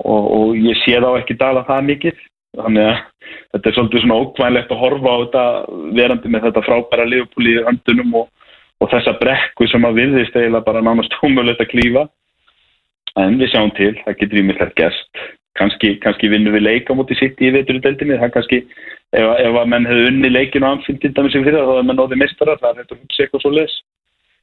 og, 0.00 0.22
og 0.24 0.58
ég 0.58 0.78
sé 0.82 0.98
þá 0.98 1.10
ekki 1.12 1.38
dala 1.40 1.64
það 1.68 1.88
mikið. 1.90 2.20
Þannig 2.60 2.86
að 2.90 3.00
þetta 3.54 3.68
er 3.68 3.76
svolítið 3.76 4.04
svona 4.04 4.20
ókvænlegt 4.24 4.72
að 4.74 4.80
horfa 4.80 5.10
á 5.10 5.18
þetta 5.22 5.44
verandi 5.98 6.30
með 6.32 6.46
þetta 6.48 6.64
frábæra 6.66 7.10
liðupúli 7.10 7.52
í 7.54 7.66
höndunum 7.68 8.16
og, 8.22 8.30
og 8.82 8.90
þessa 8.90 9.14
brekku 9.20 9.68
sem 9.70 9.86
að 9.86 10.00
viðist 10.00 10.38
eiginlega 10.38 10.66
bara 10.66 10.82
nánast 10.82 11.14
tómulegt 11.18 11.62
að 11.62 11.70
klífa. 11.74 12.08
En 13.20 13.38
við 13.38 13.52
sjáum 13.52 13.70
til, 13.76 13.92
það 14.04 14.18
getur 14.22 14.42
ímyndilegt 14.42 14.76
gæst 14.78 15.22
kannski, 15.58 15.96
kannski 16.04 16.30
vinnum 16.32 16.54
við 16.56 16.66
leika 16.66 16.96
mútið 16.96 17.22
sitt 17.22 17.40
í 17.42 17.50
deildinni, 17.54 18.18
það 18.20 18.34
kannski 18.36 18.60
ef, 18.62 19.24
ef 19.24 19.56
að 19.62 19.70
menn 19.72 19.88
hefur 19.90 20.10
unni 20.10 20.32
leikinu 20.32 20.68
á 20.68 20.72
anfinn 20.74 21.00
til 21.02 21.12
dæmis 21.16 21.34
sem 21.34 21.46
fyrir 21.46 21.58
það, 21.58 21.70
þá 21.70 21.80
er 21.80 21.88
menn 21.88 22.00
nóðið 22.00 22.22
mistarar 22.22 22.60
það 22.62 22.70
er 22.70 22.84
þetta 22.84 23.00
hugsa 23.00 23.24
eitthvað 23.24 23.44
svo 23.44 23.54
les 23.56 23.80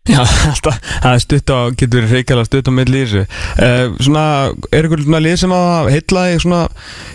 Já, 0.08 0.22
alltaf, 0.51 0.78
það 1.03 1.14
er 1.14 1.22
stutt 1.24 1.51
á, 1.51 1.60
getur 1.76 1.99
verið 1.99 2.14
reykjala 2.16 2.45
stutt 2.47 2.70
á 2.70 2.72
í 2.72 2.86
þessu. 2.88 3.24
Uh, 3.60 3.95
Svona, 3.99 4.24
er 4.72 4.88
ykkur 4.88 5.03
svona 5.03 5.20
lið 5.24 5.36
sem 5.41 5.55
að 5.55 5.89
heitlaði 5.91 6.38
svona 6.43 6.62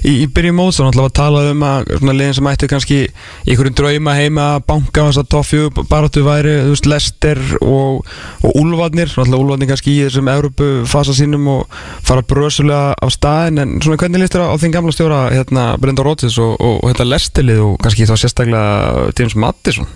í, 0.05 0.13
í 0.13 0.27
byrjum 0.29 0.59
móts? 0.61 0.81
Og 0.81 0.89
náttúrulega 0.91 1.09
að 1.09 1.17
tala 1.17 1.45
um 1.53 1.65
að 1.69 1.93
svona 1.95 2.17
liðin 2.19 2.37
sem 2.37 2.51
ættu 2.53 2.69
kannski 2.69 2.99
einhverjum 3.47 3.79
drauma 3.81 4.17
heima 4.19 4.49
að 4.59 4.67
banka 4.69 5.07
þess 5.09 5.23
að 5.23 5.31
toffju 5.37 5.73
baráttu 5.89 6.25
væri, 6.27 6.59
þú 6.67 6.75
veist, 6.75 6.91
Lester 6.93 7.43
og, 7.63 8.13
og 8.43 8.61
Úlfarnir, 8.61 9.09
náttúrulega 9.09 9.41
Úlfarnir 9.41 9.73
kannski 9.73 9.97
í 9.97 10.05
þessum 10.05 10.33
Európu 10.35 10.71
fasa 10.93 11.17
sínum 11.17 11.49
og 11.55 11.81
fara 12.07 12.25
bröðsulega 12.27 12.95
á 12.99 13.07
staðin 13.13 13.63
en 13.63 13.75
svona 13.83 14.01
hvernig 14.01 14.23
líst 14.23 14.37
þér 14.37 14.49
á, 14.51 14.61
þinn 14.61 14.75
gamla 14.75 14.95
stjóra 14.95 15.21
hérna 15.33 15.67
Brenda 15.83 16.05
Rótsis 16.07 16.39
og, 16.43 16.55
og, 16.59 16.81
og 16.83 16.91
hérna 16.91 17.11
Lesterlið 17.11 17.67
og 17.67 17.77
kannski 17.83 18.09
þá 18.09 18.17
sérstaklega 18.21 19.11
James 19.19 19.39
Mattisson 19.39 19.91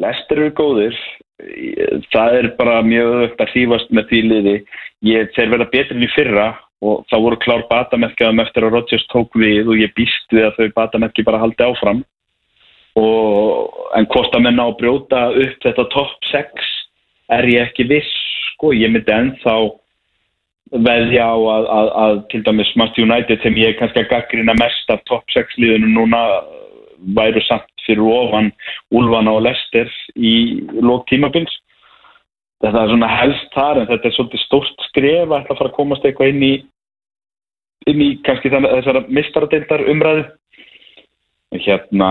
Lester 0.00 0.40
eru 0.40 0.52
góðir. 0.56 0.98
Það 2.12 2.36
er 2.38 2.48
bara 2.56 2.80
mjög 2.86 3.10
öðvögt 3.16 3.42
að 3.42 3.52
þýfast 3.56 3.90
með 3.92 4.08
því 4.10 4.20
liði. 4.28 4.54
Ég 5.04 5.32
þeir 5.36 5.50
verða 5.52 5.72
betur 5.72 5.98
enn 5.98 6.06
í 6.06 6.12
fyrra 6.14 6.46
og 6.82 7.02
þá 7.10 7.16
voru 7.22 7.38
klár 7.42 7.66
batamerkjaðum 7.70 8.42
eftir 8.42 8.66
að 8.66 8.76
Rodgers 8.76 9.04
tók 9.12 9.36
við 9.38 9.68
og 9.70 9.78
ég 9.78 9.92
býst 9.98 10.34
við 10.34 10.48
að 10.48 10.58
þau 10.58 10.74
batamerki 10.78 11.24
bara 11.26 11.42
haldi 11.42 11.66
áfram. 11.66 12.02
Og, 12.98 13.76
en 13.96 14.08
hvort 14.12 14.34
að 14.36 14.44
menna 14.46 14.66
á 14.68 14.70
brjóta 14.76 15.20
upp 15.32 15.62
þetta 15.64 15.86
top 15.94 16.30
6 16.30 16.72
er 17.32 17.48
ég 17.48 17.68
ekki 17.68 17.86
viss 17.88 18.10
sko, 18.52 18.72
ég 18.76 18.92
myndi 18.92 19.14
ennþá 19.14 19.54
veðja 20.72 21.26
á 21.28 21.36
að, 21.36 21.66
að, 21.76 21.88
að 22.02 22.18
til 22.32 22.42
dæmis 22.46 22.72
Master 22.80 23.04
United 23.04 23.42
sem 23.44 23.58
ég 23.60 23.72
er 23.72 23.78
kannski 23.78 24.02
að 24.02 24.10
gaggrina 24.12 24.54
mest 24.56 24.92
af 24.92 25.02
top 25.10 25.24
6 25.34 25.58
liðinu 25.60 25.90
núna 25.92 26.22
væru 27.16 27.42
samt 27.44 27.68
fyrir 27.86 28.06
ofan 28.06 28.52
Úlfana 28.94 29.34
og 29.36 29.44
Lester 29.46 29.90
í 30.16 30.62
lók 30.80 31.08
tímabils. 31.10 31.52
Þetta 32.62 32.84
er 32.84 32.92
svona 32.92 33.10
helst 33.10 33.48
þar 33.56 33.82
en 33.82 33.88
þetta 33.90 34.08
er 34.08 34.14
svolítið 34.16 34.44
stórt 34.44 34.86
skref 34.88 35.26
að 35.26 35.40
ætla 35.40 35.56
að 35.56 35.58
fara 35.58 35.72
að 35.72 35.78
komast 35.80 36.06
eitthvað 36.06 36.32
inn 36.32 36.46
í 36.46 36.52
inn 37.90 38.02
í 38.04 38.10
kannski 38.22 38.52
þessara 38.52 39.02
mistaradeildar 39.10 39.82
umræðu. 39.90 40.24
Hérna 41.52 42.10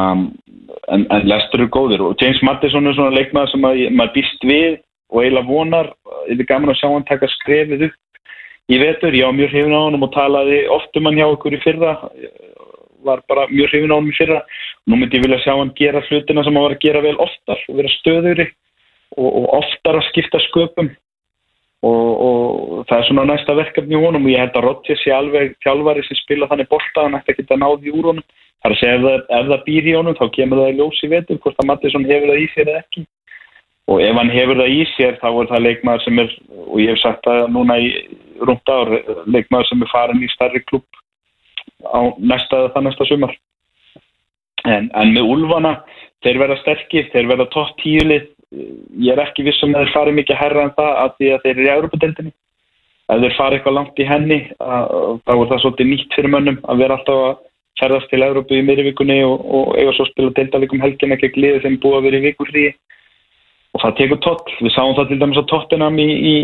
en, 0.91 1.05
en 1.07 1.25
Lester 1.25 1.63
eru 1.63 1.71
góðir 1.73 2.03
og 2.05 2.19
James 2.21 2.41
Madison 2.45 2.85
er 2.85 2.97
svona 2.97 3.15
leikmaður 3.15 3.53
sem 3.55 3.65
að, 3.65 3.83
maður 3.95 4.15
býst 4.19 4.45
við 4.45 4.79
og 5.11 5.23
eiginlega 5.23 5.49
vonar, 5.49 5.89
þetta 6.27 6.43
er 6.43 6.49
gaman 6.51 6.71
að 6.71 6.79
sjá 6.79 6.87
hann 6.91 7.07
taka 7.07 7.29
skrefið 7.39 7.87
upp 7.89 8.10
í 8.69 8.79
vetur, 8.81 9.15
ég 9.15 9.27
á 9.27 9.31
mjög 9.33 9.53
hrifin 9.53 9.75
á 9.75 9.81
hann 9.81 9.99
og 9.99 10.13
talaði 10.13 10.63
oft 10.71 10.97
um 10.97 11.07
hann 11.09 11.19
hjá 11.19 11.27
okkur 11.27 11.57
í 11.57 11.61
fyrra. 11.63 11.93
Var 13.01 13.23
bara 13.29 13.47
mjög 13.49 13.71
hrifin 13.71 13.93
á 13.93 13.97
hann 13.97 14.11
í 14.11 14.17
fyrra. 14.17 14.41
Nú 14.87 14.99
myndi 14.99 15.17
ég 15.17 15.25
vilja 15.25 15.39
sjá 15.43 15.53
hann 15.55 15.73
gera 15.77 16.03
hlutina 16.07 16.43
sem 16.43 16.55
hann 16.55 16.67
var 16.67 16.75
að 16.75 16.83
gera 16.85 17.05
vel 17.05 17.17
oftar 17.17 17.63
og 17.67 17.79
vera 17.79 17.93
stöðuri 17.97 18.47
og, 19.17 19.29
og 19.29 19.47
oftar 19.61 19.99
að 19.99 20.07
skipta 20.11 20.43
sköpum. 20.49 20.91
Og, 21.81 22.09
og 22.21 22.81
það 22.85 22.99
er 22.99 23.07
svona 23.07 23.23
næsta 23.25 23.55
verkefni 23.57 23.97
í 23.97 24.01
honum 24.03 24.27
og 24.27 24.29
ég 24.29 24.43
held 24.43 24.57
að 24.59 24.67
Rodgers 24.67 25.01
sé 25.01 25.13
alveg 25.15 25.55
þjálfari 25.65 26.03
sem 26.05 26.19
spila 26.19 26.49
þannig 26.51 26.69
borta 26.69 27.07
hann 27.07 27.17
ætti 27.17 27.47
að 27.47 27.63
náði 27.63 27.95
úr 27.95 28.11
honum. 28.11 28.27
Það 28.61 28.67
er 28.69 28.75
að 28.75 28.81
segja 28.83 28.97
ef 28.99 29.05
það, 29.07 29.23
ef 29.39 29.47
það 29.49 29.63
býr 29.65 29.87
í 29.87 29.95
honum 29.97 30.17
þá 30.19 30.25
kemur 30.35 30.61
það 30.61 30.69
í 30.69 30.75
ljós 30.77 30.99
í 31.01 31.09
vetur 31.09 31.39
hvort 31.41 31.63
að 31.63 31.67
Mattisson 31.71 32.05
hefur 32.05 32.29
það 32.29 32.43
í 32.43 32.49
eða 32.61 32.75
ekki 32.83 33.05
og 33.89 34.01
ef 34.01 34.17
hann 34.17 34.33
hefur 34.33 34.59
það 34.61 34.73
í 34.75 34.81
sér 34.95 35.17
þá 35.21 35.29
er 35.31 35.49
það 35.51 35.65
leikmaður 35.67 36.03
sem 36.05 36.19
er 36.23 36.33
og 36.67 36.81
ég 36.81 36.91
hef 36.93 37.01
sagt 37.01 37.23
það 37.25 37.47
núna 37.55 37.77
í 37.81 37.87
rúmt 38.41 38.73
ár 38.73 38.91
leikmaður 39.25 39.69
sem 39.69 39.81
er 39.81 39.91
farin 39.91 40.25
í 40.25 40.29
starri 40.33 40.61
klubb 40.67 41.01
á 41.81 42.01
næsta 42.17 42.67
það 42.75 42.85
næsta 42.85 43.07
sumar. 43.09 43.33
En, 44.69 44.91
en 44.93 45.13
með 45.15 45.31
Ulfana 45.33 45.73
þeir 46.21 46.37
verða 46.37 46.59
sterkir, 46.61 47.07
þeir 47.09 47.31
verða 47.31 47.49
topp 47.53 47.73
tíulið 47.81 48.29
ég 49.01 49.13
er 49.15 49.23
ekki 49.23 49.45
vissum 49.47 49.73
að 49.73 49.85
þeir 49.85 49.93
fari 49.95 50.13
mikið 50.17 50.37
herra 50.37 50.65
en 50.67 50.73
það 50.77 50.91
að 51.03 51.13
því 51.17 51.29
að 51.31 51.45
þeir 51.45 51.53
eru 51.53 51.65
í 51.65 51.71
Európa-deltinni 51.75 52.33
ef 53.11 53.23
þeir 53.23 53.37
fari 53.37 53.57
eitthvað 53.57 53.77
langt 53.77 53.99
í 53.99 54.07
henni 54.07 54.39
að, 54.59 54.91
þá 55.25 55.33
er 55.33 55.47
það 55.51 55.61
svolítið 55.63 55.89
nýtt 55.91 56.17
fyrir 56.17 56.33
mönnum 56.35 56.59
að 56.69 56.83
vera 56.83 56.97
alltaf 56.99 57.23
að 57.25 57.39
ferðast 57.81 58.11
til 58.11 58.21
Európa 58.21 58.55
í 58.55 58.65
miðurvikunni 58.67 59.17
og, 59.25 59.41
og 59.41 59.71
eiga 59.79 59.95
svo 59.95 60.05
að 60.05 60.11
spila 60.11 60.35
deltalikum 60.37 60.83
helgin 60.83 61.15
ekki 61.15 61.31
að 61.31 61.37
gliði 61.37 61.63
þeim 61.63 61.79
búið 61.81 61.97
að 61.97 62.07
vera 62.07 62.21
í 62.21 62.67
og 63.71 63.83
það 63.83 63.95
tekur 63.99 64.19
tóll, 64.25 64.57
við 64.59 64.75
sáum 64.75 64.97
það 64.97 65.09
til 65.11 65.19
dæmis 65.21 65.41
á 65.41 65.51
tóttinam 65.51 65.99
í, 66.01 66.09
í 66.11 66.35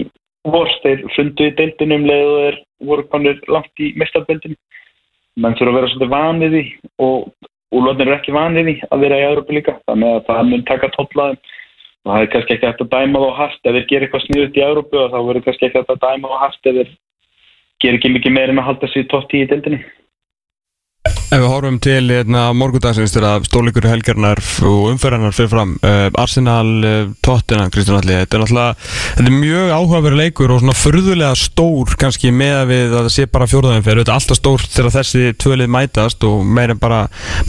vorst, 0.48 0.80
þeir 0.86 1.04
fundu 1.16 1.50
í 1.50 1.56
deltinum 1.58 2.08
leðu 2.08 2.40
þeir 2.44 2.60
voru 2.88 3.06
konir 3.12 3.42
langt 3.52 3.84
í 3.84 3.92
mestarbeldinu 4.00 4.56
menn 5.38 5.58
þurfa 5.58 5.74
að 5.74 5.78
vera 5.78 5.92
svolítið 5.92 6.14
vanið 6.14 6.58
í 6.58 6.64
og 7.04 7.28
úrlöðin 7.76 8.06
eru 8.06 8.16
ekki 8.16 8.36
vanið 8.36 8.72
í 8.72 8.76
að 8.88 9.04
vera 9.04 9.20
í 9.20 9.26
Európa 9.28 9.56
líka. 9.56 9.76
Þannig 9.90 10.14
að 10.16 10.26
það 10.30 10.50
mun 10.52 10.64
taka 10.70 10.90
tollaðum 10.96 11.40
og 12.08 12.14
það 12.14 12.22
er 12.22 12.32
kannski 12.34 12.56
ekki 12.56 12.70
hægt 12.70 12.84
að 12.86 12.92
dæma 12.94 13.22
þá 13.24 13.30
hægt 13.42 13.68
ef 13.68 13.76
þeir 13.76 13.88
gerir 13.92 14.08
eitthvað 14.08 14.26
sniðut 14.26 14.58
í 14.58 14.64
Európa 14.64 15.04
og 15.04 15.12
þá 15.12 15.20
verður 15.28 15.46
kannski 15.48 15.68
ekki 15.68 15.82
hægt 15.82 15.94
að 15.94 16.04
dæma 16.06 16.32
þá 16.32 16.38
hægt 16.46 16.72
ef 16.72 16.78
þeir 16.78 16.94
gerir 17.84 18.00
ekki 18.00 18.14
mikið 18.16 18.36
meira 18.38 18.54
en 18.54 18.62
að 18.62 18.70
halda 18.70 18.92
sér 18.94 19.10
tótt 19.12 19.36
í 19.36 19.44
deildinni 19.52 19.82
Ef 21.28 21.42
við 21.42 21.50
horfum 21.52 21.78
til 21.84 22.06
hérna, 22.08 22.42
morgundagsins 22.56 23.12
þegar 23.12 23.44
stórleikur 23.44 23.84
helgarnar 23.84 24.40
og 24.64 24.86
umferðarnar 24.94 25.34
fyrir 25.36 25.50
fram 25.52 25.74
uh, 25.84 26.06
Arsenal, 26.16 26.70
uh, 26.88 27.10
Tottenham, 27.20 27.68
Kristján 27.68 27.98
Alli 27.98 28.16
þetta 28.16 28.38
er 28.38 28.44
náttúrulega, 28.46 28.78
þetta 29.18 29.26
er 29.28 29.36
mjög 29.36 29.74
áhugaverið 29.76 30.22
leikur 30.22 30.54
og 30.56 30.62
svona 30.62 30.76
förðulega 30.80 31.36
stór 31.36 31.92
kannski 32.00 32.32
með 32.32 32.56
að 32.62 32.72
við 32.72 32.86
að 32.86 32.96
það 32.96 33.10
sé 33.18 33.26
bara 33.34 33.48
fjóruðum 33.52 33.84
fyrir 33.84 34.00
þetta 34.00 34.14
er 34.14 34.20
alltaf 34.22 34.40
stór 34.40 34.64
þegar 34.64 34.96
þessi 34.96 35.34
tvölið 35.44 35.74
mætast 35.76 36.24
og 36.30 36.48
meirinn 36.48 36.80
bara, 36.80 37.02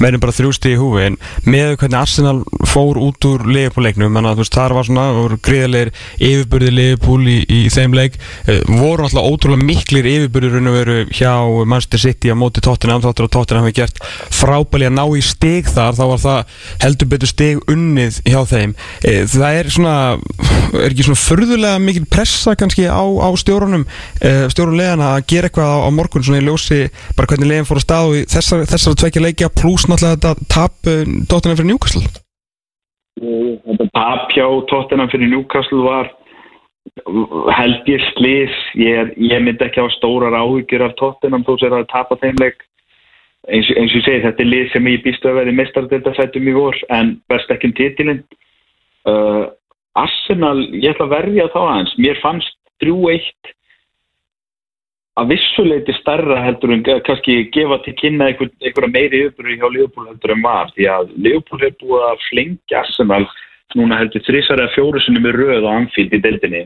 meirinn 0.02 0.24
bara 0.26 0.34
þrjústi 0.34 0.74
í 0.74 0.80
húi 0.82 1.06
en 1.06 1.20
með 1.46 1.76
hvernig 1.76 1.98
Arsenal 2.00 2.42
fór 2.66 2.98
út 2.98 3.30
úr 3.30 3.46
leifbúleiknum, 3.46 4.10
þannig 4.10 4.32
að 4.32 4.40
þú 4.40 4.42
veist 4.42 4.58
þar 4.58 4.74
var 4.74 4.90
svona 4.90 5.38
gríðarleir 5.46 5.94
yfirbyrði 6.18 6.74
leifbúl 6.74 7.22
í, 7.30 7.38
í 7.46 7.62
þeim 7.70 7.94
leik, 7.94 8.18
uh, 8.42 8.58
voru 8.74 9.06
náttúrulega 9.06 9.30
ótrúlega 9.30 9.70
miklir 9.70 10.12
yfirbyrður 10.16 10.66
á 13.68 13.68
hafi 13.68 13.76
gert 13.76 14.00
frábæli 14.34 14.88
að 14.88 14.96
ná 14.96 15.04
í 15.16 15.22
stig 15.24 15.68
þar 15.68 15.96
þá 15.98 16.04
var 16.12 16.20
það 16.22 16.54
heldur 16.84 17.10
betur 17.12 17.30
stig 17.30 17.70
unnið 17.70 18.20
hjá 18.26 18.40
þeim. 18.48 18.74
E, 19.04 19.14
það 19.28 19.58
er 19.58 19.70
svona 19.74 19.94
er 20.72 20.92
ekki 20.92 21.06
svona 21.06 21.22
förðulega 21.22 21.82
mikil 21.82 22.04
pressa 22.10 22.54
kannski 22.58 22.88
á, 22.88 23.02
á 23.02 23.28
stjórunum 23.38 23.84
e, 23.84 24.32
stjórunlegana 24.52 25.14
að 25.16 25.26
gera 25.32 25.50
eitthvað 25.50 25.74
á, 25.74 25.78
á 25.84 25.90
morgun 25.94 26.24
svona 26.24 26.42
í 26.42 26.46
ljósi 26.46 26.80
bara 27.16 27.30
hvernig 27.30 27.50
leginn 27.52 27.68
fór 27.68 27.80
að 27.80 27.86
stað 27.86 28.12
og 28.12 28.30
þessar, 28.34 28.64
þessar 28.72 28.98
tvekja 29.02 29.24
leikja 29.24 29.52
pluss 29.52 29.88
náttúrulega 29.88 30.16
þetta 30.16 30.48
tap 30.54 30.88
e, 30.88 30.96
Tottenham 31.28 31.60
fyrir 31.60 31.72
Newcastle. 31.72 32.06
Þetta 33.18 33.90
tap 33.98 34.32
hjá 34.36 34.46
Tottenham 34.70 35.10
fyrir 35.12 35.32
Newcastle 35.32 35.84
var 35.84 36.14
held 37.56 37.88
ég 37.90 38.02
slís 38.14 38.54
ég, 38.78 39.12
ég 39.20 39.42
myndi 39.44 39.64
ekki 39.66 39.82
hafa 39.82 39.94
stórar 39.96 40.36
áhyggjur 40.38 40.86
af 40.86 40.96
Tottenham 40.98 41.44
þó 41.46 41.54
sér 41.60 41.76
að 41.76 41.88
tapa 41.92 42.18
þeim 42.22 42.38
leik 42.40 42.64
eins, 43.48 43.68
eins 43.74 43.92
og 43.92 44.00
ég 44.00 44.06
segi 44.06 44.24
þetta 44.24 44.44
er 44.44 44.50
lið 44.52 44.72
sem 44.72 44.90
ég 44.92 45.04
býstu 45.04 45.30
að 45.30 45.40
verði 45.40 45.54
mestardildasætum 45.58 46.50
í 46.50 46.56
vor 46.56 46.78
en 46.94 47.14
best 47.30 47.52
ekki 47.54 47.70
um 47.70 47.76
titilinn. 47.78 48.24
Uh, 49.08 49.46
Arsenal, 49.98 50.58
ég 50.76 50.92
ætla 50.92 51.08
að 51.08 51.14
verja 51.16 51.48
þá 51.54 51.60
aðeins. 51.64 51.94
Mér 51.98 52.20
fannst 52.22 52.54
3-1 52.84 53.54
að 55.18 55.32
vissuleiti 55.32 55.94
starra 55.98 56.38
heldur 56.44 56.72
en 56.76 56.84
kannski 56.86 57.40
gefa 57.54 57.80
til 57.82 57.96
kynna 57.98 58.30
einhver, 58.30 58.50
einhverja 58.62 58.92
meiri 58.94 59.24
yfirbúri 59.26 59.58
hjá 59.58 59.66
Liverpool 59.72 60.10
heldur 60.12 60.34
en 60.34 60.44
var 60.44 60.70
því 60.76 60.88
að 60.94 61.12
Liverpool 61.16 61.62
hefur 61.64 61.78
búið 61.82 62.08
að 62.12 62.26
flengja 62.28 62.82
Arsenal 62.84 63.24
núna 63.76 63.98
heldur 63.98 64.22
þrísar 64.24 64.62
eða 64.62 64.74
fjóru 64.76 65.02
sinni 65.02 65.24
með 65.24 65.40
röð 65.40 65.64
og 65.64 65.72
anfíld 65.72 66.14
í 66.14 66.22
deildinni 66.22 66.62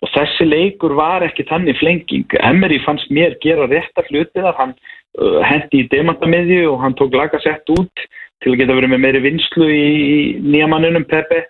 og 0.00 0.12
þessi 0.14 0.46
leikur 0.48 0.94
var 0.96 1.24
ekki 1.26 1.46
þannig 1.50 1.78
flenging. 1.80 2.26
Emery 2.40 2.80
fannst 2.84 3.10
mér 3.12 3.36
gera 3.44 3.68
réttar 3.68 4.08
hlutið 4.08 4.48
að 4.48 4.58
hann 4.62 4.74
uh, 5.20 5.40
hendi 5.44 5.82
í 5.84 5.88
demantamiðju 5.92 6.66
og 6.72 6.82
hann 6.84 6.96
tók 6.98 7.16
lagasett 7.16 7.72
út 7.76 8.04
til 8.40 8.54
að 8.54 8.62
geta 8.62 8.76
verið 8.78 8.94
með 8.94 9.02
meiri 9.04 9.24
vinslu 9.26 9.66
í, 9.68 9.88
nýjamannunum 10.40 11.04
Pepe 11.10 11.42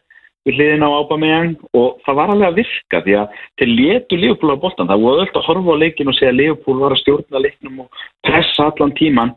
við 0.48 0.57
hliðin 0.57 0.82
á 0.82 0.90
Aubameyang. 0.90 1.55
Og 1.78 2.01
það 2.07 2.18
var 2.18 2.32
alveg 2.34 2.48
að 2.48 2.59
virka 2.62 3.03
því 3.05 3.16
að 3.20 3.36
þeir 3.61 3.72
letu 3.76 4.18
Leopold 4.18 4.57
á 4.59 4.62
boltan, 4.64 4.90
það 4.90 5.05
voru 5.05 5.26
öll 5.26 5.30
að 5.30 5.46
horfa 5.46 5.76
á 5.78 5.82
leikin 5.84 6.11
og 6.11 6.18
segja 6.18 6.32
að 6.34 6.40
Leopold 6.40 6.82
var 6.82 6.96
að 6.96 7.03
stjórna 7.05 7.44
leiknum 7.44 7.84
og 7.84 8.03
pressa 8.26 8.66
allan 8.72 8.96
tíman 8.98 9.34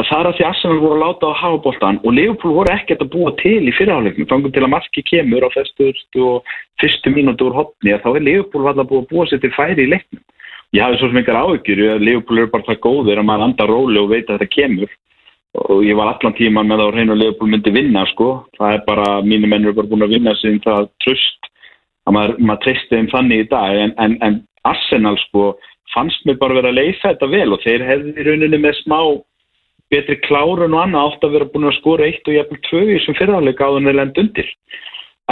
að 0.00 0.08
það 0.08 0.20
er 0.20 0.28
að 0.28 0.36
því 0.36 0.44
Arsenal 0.48 0.78
voru 0.80 0.96
að 0.96 1.02
láta 1.02 1.28
á 1.28 1.40
hafa 1.42 1.58
boltan 1.66 1.98
og 2.00 2.14
Leopold 2.16 2.56
voru 2.56 2.72
ekkert 2.72 3.02
að 3.04 3.10
búa 3.12 3.32
til 3.42 3.58
í 3.60 3.74
fyrirháleiknum, 3.76 4.28
fangum 4.30 4.54
til 4.54 4.64
að 4.64 4.72
marki 4.72 5.04
kemur 5.04 5.44
á 5.44 5.48
festustu 5.52 6.24
og 6.24 6.54
fyrstu 6.80 7.12
mínútu 7.12 7.50
úr 7.50 7.58
hotni 7.58 7.92
að 7.92 8.06
þá 8.06 8.08
er 8.14 8.26
Leopold 8.28 8.70
alltaf 8.70 8.88
búið 8.88 9.02
að 9.02 9.10
búa 9.10 9.26
sér 9.28 9.42
til 9.42 9.52
færi 9.52 9.84
í 9.84 9.90
leiknum. 9.92 10.22
Ég 10.72 10.80
hafi 10.86 10.96
svo 10.96 11.10
sem 11.10 11.20
einhver 11.20 11.36
að 11.36 12.06
Leopold 12.06 12.40
eru 12.40 12.52
bara 12.54 12.68
það 12.70 12.80
góðir 12.86 13.20
að 13.20 13.28
maður 13.28 13.46
andar 13.50 13.72
róli 13.72 14.00
og 14.00 14.12
veit 14.14 14.30
að 14.30 14.38
þetta 14.38 14.54
kemur. 14.56 14.94
Og 15.68 15.82
ég 15.84 15.98
var 15.98 16.14
allan 16.14 16.36
tíman 16.38 16.68
með 16.70 16.80
það 16.80 16.88
á 16.88 16.94
hreinu 16.96 17.12
að 17.12 17.20
Leopold 17.20 17.52
myndi 17.52 17.74
vinna 17.74 18.06
sko, 18.08 18.28
það 18.56 18.78
er 18.78 18.86
bara, 18.86 19.08
mínu 19.20 19.50
menn 19.50 19.66
eru 19.66 19.76
bara 19.76 19.90
búin 19.90 20.06
að 20.06 20.14
vinna 20.16 20.32
um 20.32 20.62
það 20.64 20.88
tröst 21.04 21.50
að 22.08 22.16
maður, 22.16 22.38
maður 22.40 22.62
treysti 22.64 22.96
þeim 22.96 23.10
þannig 23.12 23.42
í 23.44 23.48
dag. 23.50 23.76
En, 23.82 23.92
en, 24.00 24.16
en 24.24 24.40
Arsenal 24.64 25.18
sko 25.26 25.50
fannst 25.92 26.24
mér 26.24 26.40
bara 26.40 26.56
verið 26.56 26.70
að 26.72 26.78
leysa 26.80 27.10
þetta 27.10 27.28
vel 27.34 27.52
og 27.52 27.60
þeir 27.66 27.84
hefði 27.90 28.14
í 28.16 28.26
rauninni 28.30 28.62
með 28.62 28.78
smá 28.80 28.98
betri 29.92 30.18
klárun 30.24 30.74
og 30.74 30.82
annað 30.82 31.08
átt 31.10 31.26
að 31.26 31.36
vera 31.36 31.50
búin 31.52 31.68
að 31.70 31.78
skora 31.78 32.08
eitt 32.08 32.28
og 32.28 32.36
jæfnvel 32.36 32.62
tvö 32.68 32.82
í 32.82 32.96
þessum 32.96 33.18
fyrirháleika 33.20 33.68
áður 33.68 33.80
en 33.82 33.88
þeir 33.90 33.98
lend 34.00 34.20
undir. 34.24 34.50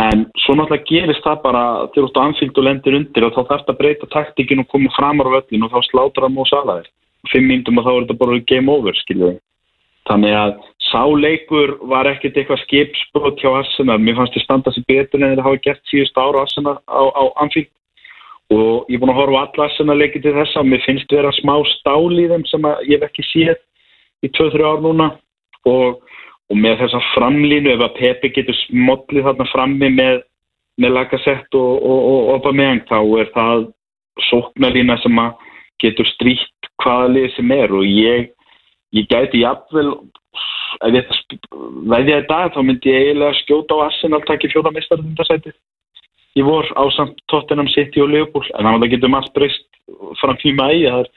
En 0.01 0.25
svo 0.45 0.55
náttúrulega 0.55 0.89
gerist 0.89 1.25
það 1.27 1.43
bara 1.45 1.63
þú 1.93 2.07
ert 2.07 2.19
á 2.21 2.27
anfíld 2.29 2.59
og 2.61 2.67
lendir 2.69 2.97
undir 3.01 3.27
og 3.27 3.35
þá 3.35 3.41
þarf 3.43 3.63
þetta 3.65 3.75
að 3.75 3.81
breyta 3.83 4.11
taktíkin 4.15 4.63
og 4.63 4.71
koma 4.71 4.93
framar 4.97 5.29
á 5.29 5.35
völlin 5.37 5.67
og 5.67 5.73
þá 5.75 5.81
slátur 5.89 6.27
það 6.27 6.35
múið 6.37 6.51
salaðir 6.53 6.91
fimm 7.29 7.49
mínutum 7.51 7.81
og 7.81 7.87
þá 7.87 7.91
er 7.93 8.05
þetta 8.05 8.21
bara 8.23 8.43
game 8.49 8.73
over 8.73 8.97
skiljuðu 8.97 9.39
Þannig 10.09 10.35
að 10.35 10.55
sáleikur 10.91 11.77
var 11.91 12.09
ekkert 12.11 12.39
eitthvað 12.41 12.63
skipsbrót 12.65 13.43
hjá 13.43 13.51
Arsenal. 13.61 13.99
Mér 14.03 14.17
fannst 14.19 14.35
þið 14.35 14.43
standa 14.43 14.73
sér 14.75 14.87
betur 14.89 15.21
en 15.21 15.35
þetta 15.35 15.45
hafa 15.47 15.61
gert 15.67 15.83
síðust 15.91 16.19
ára 16.19 16.43
Arsenal 16.43 16.79
á, 16.89 17.03
á 17.15 17.23
Anfield. 17.45 17.71
Og 18.51 18.89
ég 18.91 18.97
er 18.97 19.03
búin 19.03 19.13
að 19.13 19.21
horfa 19.21 19.43
alla 19.45 19.67
Arsenal 19.69 19.99
leikið 20.01 20.25
til 20.25 20.33
þessa 20.41 20.65
og 20.65 20.71
mér 20.73 20.83
finnst 20.83 21.15
vera 21.15 21.31
smá 21.37 21.53
stál 21.77 22.11
í 22.17 22.27
þeim 22.33 22.47
sem 22.51 22.67
ég 22.89 22.97
hef 22.97 23.07
ekki 23.07 23.27
séð 23.29 23.61
í 24.25 24.31
2-3 24.37 24.67
ár 24.67 24.83
núna. 24.85 25.11
Og, 25.69 26.01
og 26.51 26.57
með 26.59 26.81
þessa 26.85 27.03
framlínu 27.13 27.75
ef 27.75 27.85
að 27.85 27.97
Pepe 27.99 28.33
getur 28.35 28.57
smollið 28.65 29.27
þarna 29.29 29.47
frammi 29.53 29.91
með, 29.97 30.23
með 30.81 30.97
Lacazette 30.97 31.61
og, 31.61 31.85
og, 31.85 32.01
og 32.11 32.31
Aubameyang 32.37 32.87
þá 32.89 32.99
er 33.23 33.33
það 33.35 33.67
sóknarlína 34.31 34.97
sem 35.03 35.21
getur 35.81 36.09
stríkt 36.15 36.71
hvaða 36.83 37.11
lið 37.15 37.29
sem 37.37 37.53
er. 37.57 37.77
Og 37.77 37.85
ég 37.87 38.31
ég 38.97 39.11
gæti 39.11 39.45
jafnvel 39.45 39.93
að 40.81 40.97
í 40.97 42.23
dag 42.31 42.55
þá 42.55 42.63
myndi 42.63 42.91
ég 42.91 43.11
eiginlega 43.11 43.37
skjóta 43.43 43.77
á 43.79 43.85
Arsenal 43.87 44.23
takki 44.27 44.51
fjóða 44.51 44.73
mistarðundasæti 44.75 45.53
ég 46.39 46.47
vor 46.47 46.67
á 46.79 46.85
samt 46.95 47.19
Tottenham 47.31 47.69
City 47.69 48.01
og 48.01 48.11
Liverpool. 48.11 48.47
En 48.55 48.65
þannig 48.65 48.79
að 48.79 48.85
það 48.85 48.95
getur 48.95 49.13
maður 49.13 49.33
breyst 49.37 49.67
fram 50.21 50.39
tíma 50.43 50.69
í 50.75 50.85
það 50.87 51.03
er, 51.03 51.11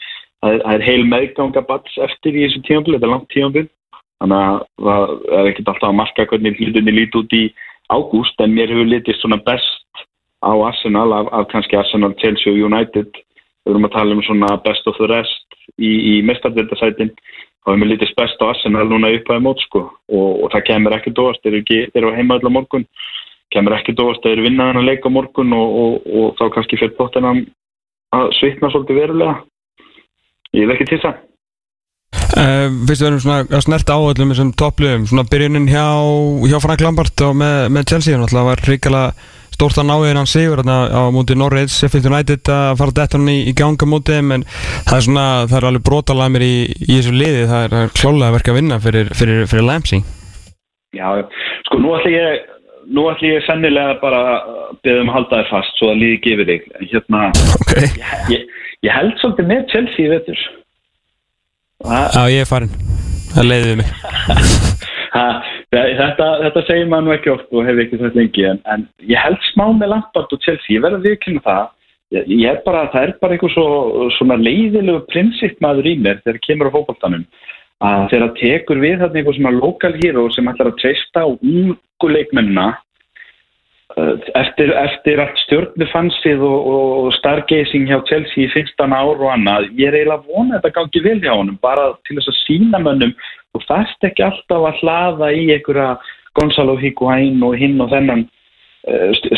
það 0.43 0.57
er, 0.57 0.63
er 0.73 0.83
heil 0.83 1.05
meðganga 1.07 1.63
bats 1.67 1.95
eftir 2.03 2.35
í 2.35 2.47
þessu 2.47 2.63
tímafél 2.67 2.97
þetta 2.97 3.07
er 3.07 3.13
langt 3.13 3.29
tímafél 3.31 3.67
þannig 4.23 4.39
að 4.39 4.57
það 4.87 5.13
er 5.39 5.51
ekkert 5.51 5.69
alltaf 5.71 5.89
að 5.89 5.99
marka 5.99 6.27
hvernig 6.31 6.59
hlutunni 6.59 6.95
líti 6.95 7.19
út 7.19 7.37
í 7.37 7.43
ágúst 7.93 8.43
en 8.43 8.55
mér 8.55 8.71
hefur 8.71 8.89
litist 8.89 9.23
svona 9.23 9.39
best 9.43 10.03
á 10.43 10.51
Arsenal 10.51 11.13
af, 11.15 11.31
af 11.31 11.47
kannski 11.51 11.77
Arsenal, 11.79 12.13
Chelsea 12.19 12.51
og 12.51 12.59
United. 12.59 13.11
Við 13.63 13.71
erum 13.71 13.87
að 13.87 13.95
tala 13.95 14.15
um 14.15 14.23
svona 14.27 14.49
best 14.63 14.87
of 14.91 14.99
the 14.99 15.07
rest 15.07 15.57
í, 15.79 15.91
í 15.91 16.13
mestarðundasætin 16.27 17.13
þá 17.63 17.71
er 17.71 17.79
mér 17.79 17.93
lítið 17.93 18.11
spest 18.11 18.43
á 18.43 18.51
Arsenal 18.51 18.89
núna 18.89 19.13
upp 19.15 19.31
aðeins 19.31 19.45
mót 19.45 19.63
sko. 19.63 19.85
Og, 20.11 20.43
og 20.43 20.51
það 20.51 20.65
kemur 20.71 20.97
ekki 20.97 21.15
dóast, 21.15 21.43
þeir 21.43 21.61
eru 21.95 22.11
heima 22.17 22.39
allar 22.39 22.55
morgun. 22.57 22.83
Kemur 23.55 23.77
ekki 23.77 23.95
dóast, 23.95 24.23
þeir 24.23 24.37
eru 24.37 24.47
vinnaðan 24.49 24.81
að 24.81 24.89
leika 24.91 25.11
morgun 25.11 25.55
og, 25.55 25.79
og, 25.83 26.11
og 26.11 26.35
þá 26.39 26.45
kannski 26.57 26.79
fyrir 26.81 26.97
bóttina 26.99 27.35
að 28.13 28.35
svitna 28.39 28.71
svolítið 28.73 28.99
verulega 28.99 29.39
ég 30.53 30.65
vil 30.65 30.75
ekki 30.77 30.91
til 30.93 31.03
það 31.05 31.21
Uh, 32.33 32.69
fyrst 32.87 33.03
við 33.03 33.07
erum 33.07 33.19
svona 33.21 33.43
að 33.45 33.61
snerta 33.61 33.93
á 33.93 34.01
öllum 34.01 34.31
þessum 34.31 34.51
topplöfum, 34.57 35.03
svona 35.05 35.23
byrjunin 35.29 35.67
hjá, 35.69 35.85
hjá 36.49 36.55
Frank 36.63 36.81
Lampard 36.81 37.21
og 37.27 37.35
með, 37.37 37.57
með 37.75 37.91
Chelsea 37.91 38.17
það 38.17 38.47
var 38.47 38.63
ríkala 38.65 39.01
stórt 39.53 39.77
að 39.77 39.87
náðu 39.89 40.07
hennan 40.09 40.29
sigur 40.29 40.63
á 40.65 41.03
mútið 41.13 41.37
Norrids 41.41 41.75
Sheffield 41.77 42.09
United 42.09 42.49
að 42.49 42.79
fara 42.79 42.95
dætt 42.97 43.17
hann 43.17 43.29
í, 43.29 43.37
í 43.49 43.53
ganga 43.57 43.85
mútið 43.89 44.33
en 44.33 44.47
það 44.49 44.97
er 44.97 45.05
svona, 45.05 45.27
það 45.45 45.59
er 45.59 45.69
alveg 45.69 45.85
brotalamir 45.89 46.45
í, 46.47 46.55
í 46.87 46.89
þessu 46.95 47.13
liði, 47.13 47.45
það 47.51 47.67
er, 47.67 47.77
er 47.83 47.93
klálega 48.01 48.35
verk 48.37 48.49
að 48.49 48.59
vinna 48.61 48.81
fyrir, 48.81 49.13
fyrir, 49.19 49.45
fyrir 49.53 49.69
Lampsey 49.69 50.01
Já, 50.93 51.07
sko 51.69 51.81
nú 51.81 51.93
ætlum 51.97 52.17
ég 52.17 52.49
nú 52.93 53.07
ætlum 53.11 53.31
ég 53.31 53.45
sennilega 53.47 53.95
bara 54.01 54.23
beðum 54.85 55.09
að 55.09 55.17
halda 55.17 55.39
þér 55.39 55.49
fast 55.49 55.79
svo 55.79 55.93
að 55.93 56.01
líði 56.01 56.19
gefið 56.25 56.51
þig. 56.51 56.67
Hérna, 56.91 57.21
okay. 57.61 57.89
ég, 58.33 58.43
ég, 58.83 58.91
held 58.93 59.15
svolítið 59.21 59.49
með 59.51 59.65
Chelsea, 59.73 60.11
veitur 60.11 60.43
Já, 61.83 62.23
ég 62.31 62.43
er 62.43 62.49
farin 62.49 62.71
það 63.33 63.49
leiðið 63.49 63.79
mig. 63.81 63.93
Þetta, 65.73 66.27
þetta 66.41 66.61
segir 66.67 66.89
maður 66.89 67.05
nú 67.05 67.11
ekki 67.15 67.31
oft 67.33 67.51
og 67.53 67.65
hefur 67.67 67.81
ekki 67.83 67.97
sagt 67.99 68.15
lengi 68.17 68.43
en, 68.49 68.59
en 68.69 68.83
ég 69.09 69.17
held 69.21 69.41
smá 69.51 69.63
með 69.73 69.91
Lampard 69.91 70.33
og 70.33 70.41
Chelsea. 70.41 70.75
Ég 70.75 70.83
verði 70.83 70.99
að 70.99 71.07
viðkynna 71.07 71.43
það. 71.45 71.67
Ég, 72.13 72.27
ég 72.29 72.49
er 72.49 72.59
bara, 72.65 72.83
það 72.93 73.05
er 73.07 73.13
bara 73.21 73.35
eitthvað 73.35 73.53
svo, 73.55 73.65
svona 74.17 74.37
leiðilegu 74.41 75.03
prinsipp 75.09 75.61
maður 75.65 75.89
í 75.89 75.95
mér 76.01 76.21
þegar 76.21 76.39
kemur 76.45 76.69
á 76.69 76.75
fókbaltanum 76.75 77.25
að 77.83 78.05
þegar 78.11 78.25
það 78.25 78.35
tekur 78.41 78.81
við 78.83 78.95
þarna 79.01 79.19
eitthvað 79.21 79.37
svona 79.39 79.53
lokal 79.57 79.93
hero 79.97 80.25
sem 80.33 80.49
ætlar 80.53 80.71
að 80.71 80.79
treysta 80.81 81.25
á 81.25 81.29
ungu 81.29 82.11
leikmennina 82.13 82.67
eftir, 84.39 84.71
eftir 84.73 85.21
allt 85.21 85.39
stjórnufansið 85.43 86.43
og, 86.47 86.67
og 86.73 87.13
stargazing 87.19 87.85
hjá 87.89 87.99
Chelsea 88.09 88.47
í 88.47 88.51
fyrstan 88.53 88.95
ár 88.95 89.19
og 89.19 89.29
annað 89.29 89.69
ég 89.77 89.91
er 89.91 89.99
eiginlega 89.99 90.25
vonað 90.29 90.57
að 90.57 90.61
þetta 90.61 90.75
gangi 90.79 91.03
vel 91.07 91.19
hjá 91.21 91.33
honum 91.35 91.59
bara 91.61 91.89
til 92.07 92.17
þess 92.17 92.31
að 92.31 92.39
sína 92.41 92.81
mönnum 92.81 93.13
og 93.53 93.65
þarft 93.67 94.07
ekki 94.09 94.25
alltaf 94.25 94.69
að 94.69 94.79
hlaða 94.81 95.33
í 95.33 95.43
einhverja 95.53 95.89
Gonzalo 96.33 96.77
Higuaín 96.81 97.43
og 97.45 97.59
hinn 97.59 97.81
og 97.83 97.91
þennan 97.93 98.25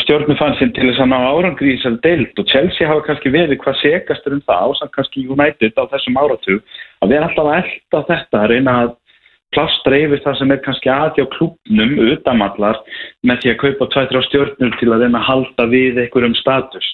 stjórnufansin 0.02 0.72
til 0.74 0.88
þess 0.88 1.04
að 1.04 1.10
ná 1.12 1.18
árangri 1.22 1.74
í 1.74 1.76
þessari 1.76 2.00
deilt 2.02 2.40
og 2.40 2.48
Chelsea 2.50 2.88
hafa 2.88 3.04
kannski 3.06 3.30
verið 3.30 3.60
hvað 3.62 3.76
segastur 3.78 4.34
um 4.34 4.42
það 4.48 4.72
ásand 4.72 4.94
kannski 4.96 5.26
United 5.30 5.76
á 5.78 5.84
þessum 5.92 6.18
áratug 6.18 6.78
að 7.04 7.12
vera 7.12 7.28
alltaf 7.28 7.50
að 7.52 7.58
elda 7.60 8.00
þetta 8.08 8.40
að 8.40 8.50
reyna 8.54 8.78
að 8.80 8.94
plastra 9.54 9.98
yfir 10.02 10.22
það 10.24 10.38
sem 10.40 10.52
er 10.52 10.62
kannski 10.64 10.92
aðjá 10.92 11.26
klubnum 11.36 11.96
utamallar 12.12 12.78
með 13.26 13.42
því 13.42 13.52
að 13.52 13.60
kaupa 13.64 13.90
2-3 13.94 14.22
stjórnur 14.28 14.78
til 14.80 14.92
að 14.92 15.04
reyna 15.04 15.20
að 15.22 15.28
halda 15.30 15.68
við 15.72 16.00
einhverjum 16.04 16.38
status. 16.40 16.88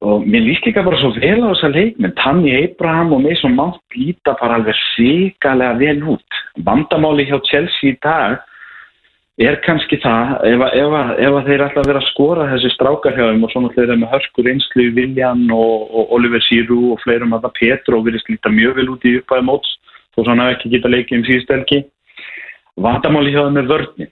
Og 0.00 0.24
mér 0.24 0.46
líst 0.46 0.64
líka 0.64 0.84
bara 0.84 0.96
svo 0.96 1.10
vel 1.18 1.42
á 1.44 1.52
þessa 1.52 1.68
leikminn 1.74 2.14
Tanni 2.16 2.54
Abraham 2.62 3.12
og 3.12 3.24
Mason 3.26 3.52
Mount 3.56 3.82
líta 3.92 4.32
bara 4.40 4.56
alveg 4.56 4.78
síkalega 4.94 5.76
vel 5.76 5.98
út. 6.14 6.38
Vandamáli 6.64 7.26
hjá 7.28 7.36
Chelsea 7.50 7.92
í 7.92 7.98
dag 8.00 8.38
er 9.40 9.58
kannski 9.64 9.96
það 10.00 10.32
ef, 10.48 10.64
ef, 10.76 10.96
ef 11.26 11.36
þeir 11.46 11.64
að 11.66 11.86
vera 11.88 12.00
að 12.00 12.08
skora 12.08 12.48
þessi 12.48 12.72
strákar 12.74 13.16
hjá 13.16 13.26
þeim 13.28 13.44
og 13.44 13.52
svona 13.52 13.72
þeir 13.76 13.86
eru 13.86 13.98
með 14.00 14.12
hörskur 14.14 14.50
einslu 14.52 14.88
Viljan 14.96 15.46
og, 15.52 15.86
og 15.92 16.16
Oliver 16.16 16.44
Sirú 16.48 16.80
og 16.94 17.00
fleirum 17.04 17.36
að 17.36 17.46
það 17.46 17.56
Petro 17.60 18.00
virðist 18.04 18.32
líta 18.32 18.52
mjög 18.52 18.80
vel 18.80 18.90
út 18.94 19.06
í 19.08 19.14
uppæði 19.20 19.46
móts 19.48 19.76
þó 20.14 20.22
svo 20.22 20.30
hann 20.30 20.44
hafi 20.44 20.56
ekki 20.58 20.72
getað 20.76 20.96
leikið 20.96 21.18
um 21.18 21.26
síðustelgi 21.28 21.82
vandamáli 22.80 23.34
hjá 23.34 23.42
þeim 23.46 23.60
er 23.62 23.70
vörni 23.70 24.08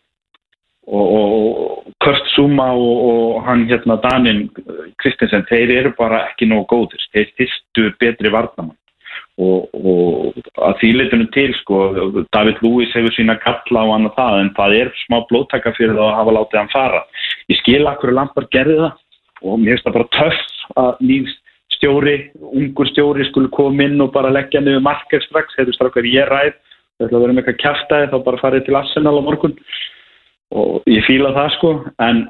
og, 0.89 1.07
og 1.19 1.95
Kurt 2.05 2.29
Zuma 2.35 2.70
og, 2.73 2.99
og 3.11 3.47
hann 3.47 3.66
hérna 3.69 3.99
Danin 4.03 4.47
Kristinsen, 5.03 5.47
þeir 5.51 5.75
eru 5.83 5.95
bara 5.99 6.25
ekki 6.31 6.49
nógu 6.49 6.69
góðir, 6.73 7.09
þeir 7.12 7.33
fyrstu 7.39 7.89
betri 8.01 8.33
varnamann 8.33 8.77
og, 9.39 9.69
og 9.75 10.39
að 10.66 10.79
því 10.81 10.93
litunum 10.97 11.29
til 11.35 11.51
sko, 11.61 11.81
David 12.35 12.62
Lewis 12.65 12.95
hefur 12.97 13.15
sína 13.15 13.39
kalla 13.43 13.85
á 13.87 13.91
hann 13.93 14.09
og 14.09 14.16
það 14.16 14.39
en 14.43 14.55
það 14.57 14.79
er 14.81 14.95
smá 15.05 15.20
blóttaka 15.31 15.75
fyrir 15.77 15.95
það 15.95 16.09
að 16.09 16.16
hafa 16.19 16.35
látið 16.39 16.61
hann 16.61 16.73
fara. 16.73 17.03
Ég 17.53 17.61
skil 17.61 17.85
akkur 17.91 18.12
að 18.12 18.19
Lampard 18.19 18.51
gerði 18.55 18.81
það 18.83 18.97
og 19.47 19.61
mér 19.62 19.77
finnst 19.77 19.87
það 19.87 19.99
bara 19.99 20.11
töff 20.19 20.81
að 20.83 21.05
nýjast 21.11 21.45
stjóri, 21.79 22.17
ungur 22.39 22.89
stjóri 22.91 23.27
skulle 23.29 23.51
koma 23.55 23.87
inn 23.87 24.01
og 24.03 24.13
bara 24.15 24.33
leggja 24.35 24.63
niður 24.63 24.85
marker 24.87 25.23
strax, 25.25 25.55
hefur 25.59 25.77
strax 25.77 25.99
verið 25.99 26.19
ég 26.19 26.31
ræð. 26.31 26.57
Það 26.99 27.07
ætla 27.07 27.19
að 27.19 27.25
vera 27.25 27.37
með 27.37 27.45
eitthvað 27.45 27.63
kæftæði 27.63 28.11
þá 28.11 28.19
bara 28.27 28.43
farið 28.43 28.65
til 28.67 28.79
Arsenal 28.79 29.19
á 29.19 29.23
morgun. 29.23 29.55
Og 30.59 30.91
ég 30.91 31.07
fíla 31.07 31.31
það 31.37 31.53
sko. 31.55 31.73
En, 32.03 32.25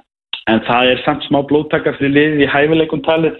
en 0.53 0.61
það 0.69 0.93
er 0.93 1.05
samt 1.07 1.25
smá 1.25 1.41
blóttaka 1.49 1.95
fyrir 1.97 2.15
liðið 2.16 2.45
í 2.45 2.51
hæfileikum 2.53 3.05
talið. 3.07 3.39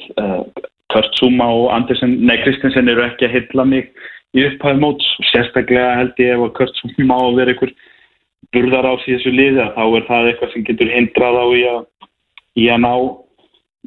Kurt 0.89 1.19
Zuma 1.21 1.51
og 1.53 1.69
Andersen, 1.75 2.15
nei 2.25 2.39
Kristinsen 2.41 2.89
eru 2.89 3.05
ekki 3.05 3.29
að 3.29 3.35
hylla 3.37 3.67
mig 3.69 3.91
í 4.33 4.47
upphæðu 4.49 4.81
móts. 4.81 5.13
Sérstaklega 5.29 5.99
held 6.01 6.25
ég 6.25 6.33
ef 6.33 6.47
að 6.47 6.55
Kurt 6.63 6.81
Zuma 6.81 7.21
á 7.21 7.23
að 7.27 7.41
vera 7.43 7.53
einhver 7.53 7.77
burðar 8.55 8.89
á 8.89 8.95
þessu 9.05 9.33
liði 9.35 9.67
þá 9.77 9.83
er 9.85 10.05
það 10.09 10.29
eitthvað 10.31 10.53
sem 10.55 10.65
getur 10.65 10.93
hindrað 10.95 11.37
á 11.37 11.47
í 11.53 11.63
að, 11.69 11.81
í 12.57 12.69
að 12.73 12.85
ná 12.87 12.93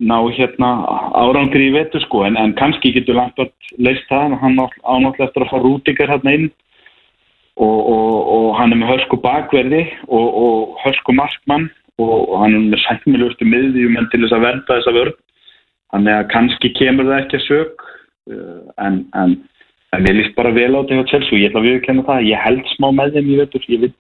ná 0.02 0.18
hérna 0.34 0.70
árangri 1.14 1.70
í 1.70 1.76
vetu 1.76 2.02
sko 2.02 2.26
en, 2.26 2.38
en 2.40 2.56
kannski 2.58 2.94
getur 2.96 3.20
Lampard 3.20 3.54
leist 3.78 4.08
það 4.10 4.38
hann 4.42 4.58
ánáttúrulega 4.58 5.28
eftir 5.28 5.46
að 5.46 5.52
fá 5.52 5.58
rútingar 5.62 6.14
hérna 6.16 6.36
inn. 6.38 6.50
Og, 7.62 7.80
og, 7.94 8.14
og 8.34 8.46
hann 8.58 8.72
er 8.74 8.80
með 8.80 8.94
hörsku 8.94 9.20
bakverði 9.22 9.82
og, 10.08 10.28
og 10.44 10.78
hörsku 10.82 11.14
markmann 11.14 11.68
og 12.02 12.32
hann 12.42 12.56
er 12.58 12.64
með 12.72 12.82
sæmilustu 12.86 13.46
miðjum 13.46 14.00
en 14.00 14.08
til 14.10 14.24
þess 14.24 14.38
að 14.38 14.46
vernda 14.48 14.78
þessa 14.78 14.96
vörn. 14.96 15.18
Þannig 15.92 16.16
að 16.16 16.30
kannski 16.32 16.72
kemur 16.80 17.10
það 17.10 17.20
ekki 17.20 17.38
að 17.38 17.48
sög 17.50 17.84
en, 18.80 19.02
en, 19.20 19.36
en 19.92 20.08
ég 20.08 20.18
líst 20.18 20.36
bara 20.38 20.54
vel 20.56 20.72
á 20.74 20.80
þetta 20.80 20.98
hjá 20.98 21.12
Chelsea 21.12 21.36
og 21.36 21.42
ég 21.42 21.52
ætla 21.52 21.62
að 21.62 21.68
viðkenna 21.70 22.08
það, 22.08 22.28
ég 22.30 22.46
held 22.46 22.74
smá 22.76 22.88
með 22.96 23.18
þeim 23.18 23.32
ég 23.34 23.44
veitur, 23.44 23.68
ég 23.68 23.84
vil 23.84 23.92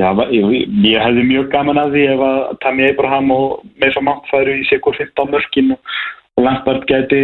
Já, 0.00 0.08
ég, 0.32 0.68
ég 0.88 1.02
hefði 1.04 1.24
mjög 1.28 1.48
gaman 1.52 1.80
að 1.82 1.96
því 1.96 2.04
ef 2.14 2.22
að 2.26 2.38
Tammy 2.64 2.86
Abraham 2.88 3.32
og 3.34 3.64
Mason 3.82 4.06
Mount 4.06 4.28
færu 4.30 4.54
í 4.56 4.64
sikur 4.70 4.96
15 4.96 5.32
mörkin 5.34 5.74
og, 5.74 5.96
og 6.38 6.46
Lampard 6.46 6.86
geti 6.88 7.20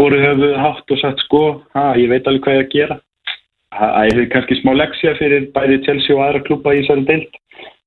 búið 0.00 0.24
höfuð 0.24 0.54
hátt 0.62 0.94
og 0.94 1.02
sagt 1.02 1.20
sko, 1.26 1.42
ha, 1.76 1.90
ég 2.00 2.08
veit 2.12 2.26
alveg 2.26 2.46
hvað 2.46 2.56
ég 2.56 2.64
að 2.64 2.72
gera. 2.72 2.98
Það 3.76 4.14
er 4.22 4.28
kannski 4.32 4.56
smá 4.62 4.72
leksja 4.78 5.16
fyrir 5.18 5.50
bæði 5.52 5.82
Chelsea 5.84 6.16
og 6.16 6.24
aðra 6.24 6.44
klúpa 6.46 6.72
í 6.72 6.80
þessari 6.80 7.04
deilt 7.10 7.40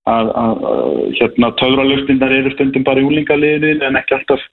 að, 0.10 0.32
að, 0.44 0.66
að 0.70 0.90
hérna 1.20 1.52
töfralöftindar 1.62 2.36
eru 2.36 2.54
stundum 2.54 2.86
bara 2.86 3.02
í 3.02 3.08
úlingaliðinu 3.10 3.88
en 3.88 3.98
ekki 3.98 4.20
alltaf 4.20 4.44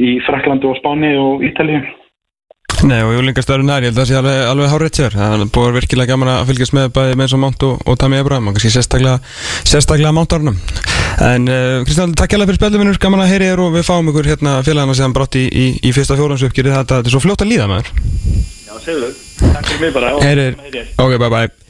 í 0.00 0.16
Fraklandi 0.24 0.70
og 0.70 0.78
Spáni 0.80 1.12
og 1.20 1.44
Ítalíu 1.44 1.82
Nei 2.88 3.00
og 3.04 3.10
júlingastöðurinn 3.12 3.70
er, 3.74 3.84
ég 3.84 3.90
held 3.90 3.98
að 3.98 4.06
það 4.06 4.08
sé 4.08 4.16
alveg, 4.16 4.38
alveg 4.48 4.70
hárið 4.72 4.92
sér 4.96 5.16
það 5.18 5.42
búið 5.52 5.74
virkilega 5.76 6.14
gaman 6.14 6.30
að 6.32 6.46
fylgjast 6.48 6.74
með 6.76 6.86
bæði 6.96 7.18
með 7.18 7.26
eins 7.26 7.34
og 7.36 7.42
Mount 7.42 7.66
og, 7.66 7.82
og 7.84 7.98
Tammy 8.00 8.20
Abraham 8.22 8.48
og 8.48 8.56
kannski 8.56 8.72
sérstaklega, 8.72 9.18
sérstaklega 9.68 10.14
Mountarnum. 10.16 10.56
En 11.26 11.50
uh, 11.52 11.82
Kristján, 11.84 12.14
takk 12.16 12.32
hjálpa 12.32 12.48
fyrir 12.48 12.60
spilum 12.62 12.84
minnur, 12.84 13.00
gaman 13.02 13.24
að 13.26 13.34
heyri 13.34 13.50
þér 13.50 13.64
og 13.66 13.74
við 13.76 13.86
fáum 13.90 14.08
ykkur 14.12 14.30
hérna 14.32 14.56
félagana 14.64 14.96
sem 14.96 15.16
brátt 15.16 15.36
í, 15.36 15.44
í, 15.50 15.66
í 15.84 15.92
fyrsta 15.92 16.16
fjóðansupgjörið 16.16 16.78
þetta 16.78 17.02
er 17.04 17.12
svo 17.12 17.20
fljótt 17.26 17.44
að 17.44 17.52
líða 17.52 17.68
maður. 17.68 17.92
Já, 18.64 18.74
segðu, 18.86 19.12
takk 19.42 19.74
fyrir 19.74 19.82
mig 19.84 19.96
bara 19.98 20.14
Heyrir, 20.24 20.62
ok, 20.96 21.18
bye 21.20 21.34
bye 21.36 21.69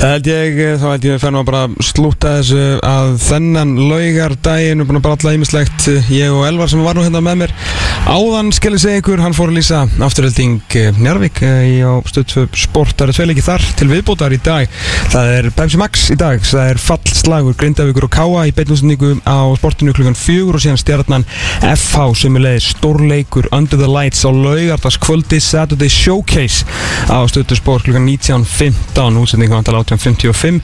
Það 0.00 0.12
held 0.14 0.30
ég, 0.32 0.60
þá 0.80 0.86
held 0.90 1.06
ég 1.08 1.16
að 1.16 1.22
fennu 1.22 1.42
að 1.42 1.48
bara 1.50 1.62
slúta 1.84 2.34
þessu 2.38 2.62
að 2.86 3.12
þennan 3.26 3.74
laugardaginn 3.90 4.84
að 4.84 5.02
bralla 5.04 5.34
ímislegt 5.36 5.88
ég 6.12 6.32
og 6.32 6.46
Elvar 6.48 6.70
sem 6.70 6.82
var 6.84 6.98
nú 6.98 7.04
hérna 7.06 7.22
með 7.24 7.42
mér. 7.42 7.54
Áðan 8.02 8.50
skilja 8.54 8.82
segja 8.82 9.02
ykkur, 9.02 9.22
hann 9.22 9.36
fór 9.36 9.52
að 9.52 9.58
lýsa 9.60 9.84
afturhalding 10.02 10.76
Njarvík 10.98 11.42
í 11.44 11.76
á 11.86 12.02
stöðtöf 12.08 12.56
sport, 12.58 12.96
það 12.96 13.06
eru 13.06 13.16
tveileiki 13.18 13.44
þar 13.46 13.66
til 13.78 13.88
viðbótar 13.92 14.34
í 14.34 14.40
dag, 14.42 14.72
það 15.12 15.30
er 15.36 15.48
Pepsi 15.56 15.80
Max 15.80 16.08
í 16.12 16.16
dag, 16.18 16.42
það 16.46 16.72
er 16.72 16.80
fallslagur 16.82 17.56
Grindavíkur 17.60 18.08
og 18.08 18.12
Káa 18.12 18.46
í 18.50 18.54
beitlunnsningu 18.56 19.14
á 19.22 19.38
sportinu 19.58 19.94
klukkan 19.96 20.18
fjögur 20.18 20.58
og 20.58 20.64
síðan 20.64 20.80
stjarnan 20.82 21.26
FH 21.60 22.08
sem 22.24 22.38
er 22.38 22.46
leiðið 22.48 22.66
stórleikur 22.72 23.50
Under 23.54 23.78
the 23.80 23.90
Lights 23.90 24.26
á 24.26 24.30
laugardaskvöldi 24.34 25.38
Saturday 25.42 25.92
Showcase 25.92 26.66
á 27.06 27.22
stöðtöf 27.30 27.62
sport 27.62 27.86
klukkan 27.86 28.08
19.15 28.08 29.22
útsendingu 29.22 29.61
vantal 29.62 29.78
18.55 29.82 30.60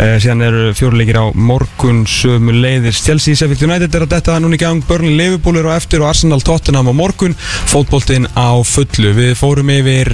eh, 0.00 0.16
síðan 0.22 0.42
eru 0.42 0.62
fjóruleikir 0.74 1.18
á 1.22 1.26
morgun 1.34 2.02
sömu 2.08 2.54
leiðir 2.54 2.94
Chelsea, 2.96 3.38
Sheffield 3.38 3.62
United 3.68 3.94
er 3.94 4.06
að 4.06 4.14
detta 4.16 4.38
núna 4.42 4.58
í 4.58 4.60
gang. 4.60 4.82
Liverpool 5.00 5.60
eru 5.60 5.70
á 5.70 5.78
eftir 5.78 6.02
og 6.02 6.10
Arsenal, 6.10 6.40
Tottenham 6.42 6.90
á 6.90 6.94
morgun. 6.96 7.36
Fótboltinn 7.70 8.26
á 8.34 8.58
fullu. 8.66 9.12
Við 9.16 9.34
fórum 9.38 9.70
yfir 9.72 10.10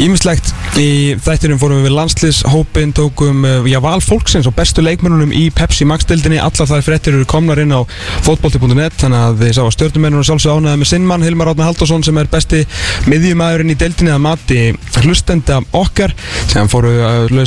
ímislegt 0.00 0.52
eh, 0.74 0.80
í 0.80 0.90
þættinum. 1.20 1.60
Fórum 1.60 1.84
við 1.84 1.94
landslýshópin 1.96 2.94
tókum 2.96 3.44
eh, 3.48 3.68
já, 3.70 3.80
val 3.84 4.00
fólksins 4.04 4.48
og 4.48 4.56
bestu 4.56 4.84
leikmennunum 4.84 5.34
í 5.36 5.48
Pepsi 5.54 5.88
Max-dildinni 5.88 6.40
allar 6.40 6.70
þær 6.70 6.86
fréttir 6.86 7.18
eru 7.18 7.28
komnar 7.28 7.60
inn 7.62 7.74
á 7.76 7.84
fótbolti.net 8.26 8.96
þannig 9.02 9.26
að 9.26 9.44
þið 9.44 9.54
sá 9.58 9.62
að 9.66 9.74
stjórnumennunum 9.76 10.28
sjálfsög 10.30 10.60
ánæði 10.60 10.80
með 10.82 10.92
sinnmann 10.94 11.26
Hilmar 11.26 11.52
Átna 11.52 11.68
Haldarsson 11.68 12.06
sem 12.06 12.20
er 12.20 12.30
besti 12.30 12.64
miðjumæðurinn 13.10 13.74
í 13.74 13.78
dildinni 13.80 14.14
að 14.14 14.24
mati 14.24 14.60
hlustenda 15.04 15.60
okkar. 15.76 16.14
Sem 16.50 16.68
fóru 16.70 16.92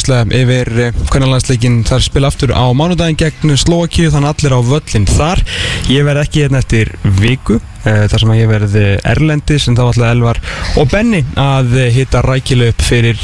lauslega 0.04 0.36
yfir 0.36 0.70
hvernalandsleikin 1.12 1.84
þar 1.88 2.04
spila 2.04 2.30
aftur 2.32 2.52
á 2.52 2.66
mánudagin 2.76 3.18
gegn 3.20 3.56
Slovakíu 3.60 4.12
þannig 4.12 4.34
allir 4.34 4.56
á 4.56 4.60
völlin 4.68 5.06
þar. 5.08 5.44
Ég 5.92 6.04
verð 6.04 6.24
ekki 6.26 6.44
hérna 6.44 6.60
eftir 6.60 6.92
viku 7.22 7.60
þar 7.84 8.20
sem 8.20 8.32
að 8.32 8.40
ég 8.40 8.50
verði 8.52 8.84
Erlendis 9.14 9.68
en 9.68 9.78
þá 9.78 9.84
ætla 9.86 10.12
Elvar 10.16 10.40
og 10.80 10.90
Benny 10.92 11.24
að 11.40 11.76
hitta 11.96 12.24
rækilu 12.24 12.70
upp 12.72 12.84
fyrir 12.84 13.20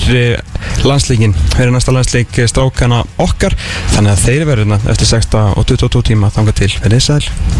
landsleikin 0.87 1.35
fyrir 1.55 1.73
næsta 1.75 1.95
landsleik 1.95 2.41
strákana 2.51 3.03
okkar. 3.19 3.55
Þannig 3.95 4.15
að 4.15 4.25
þeir 4.27 4.47
verður 4.51 4.77
eftir 4.79 5.11
6 5.15 5.39
og 5.41 5.65
22 5.65 6.05
tíma 6.13 6.31
þanga 6.35 6.55
til. 6.59 6.71
Verðið 6.83 7.07
sæl 7.09 7.23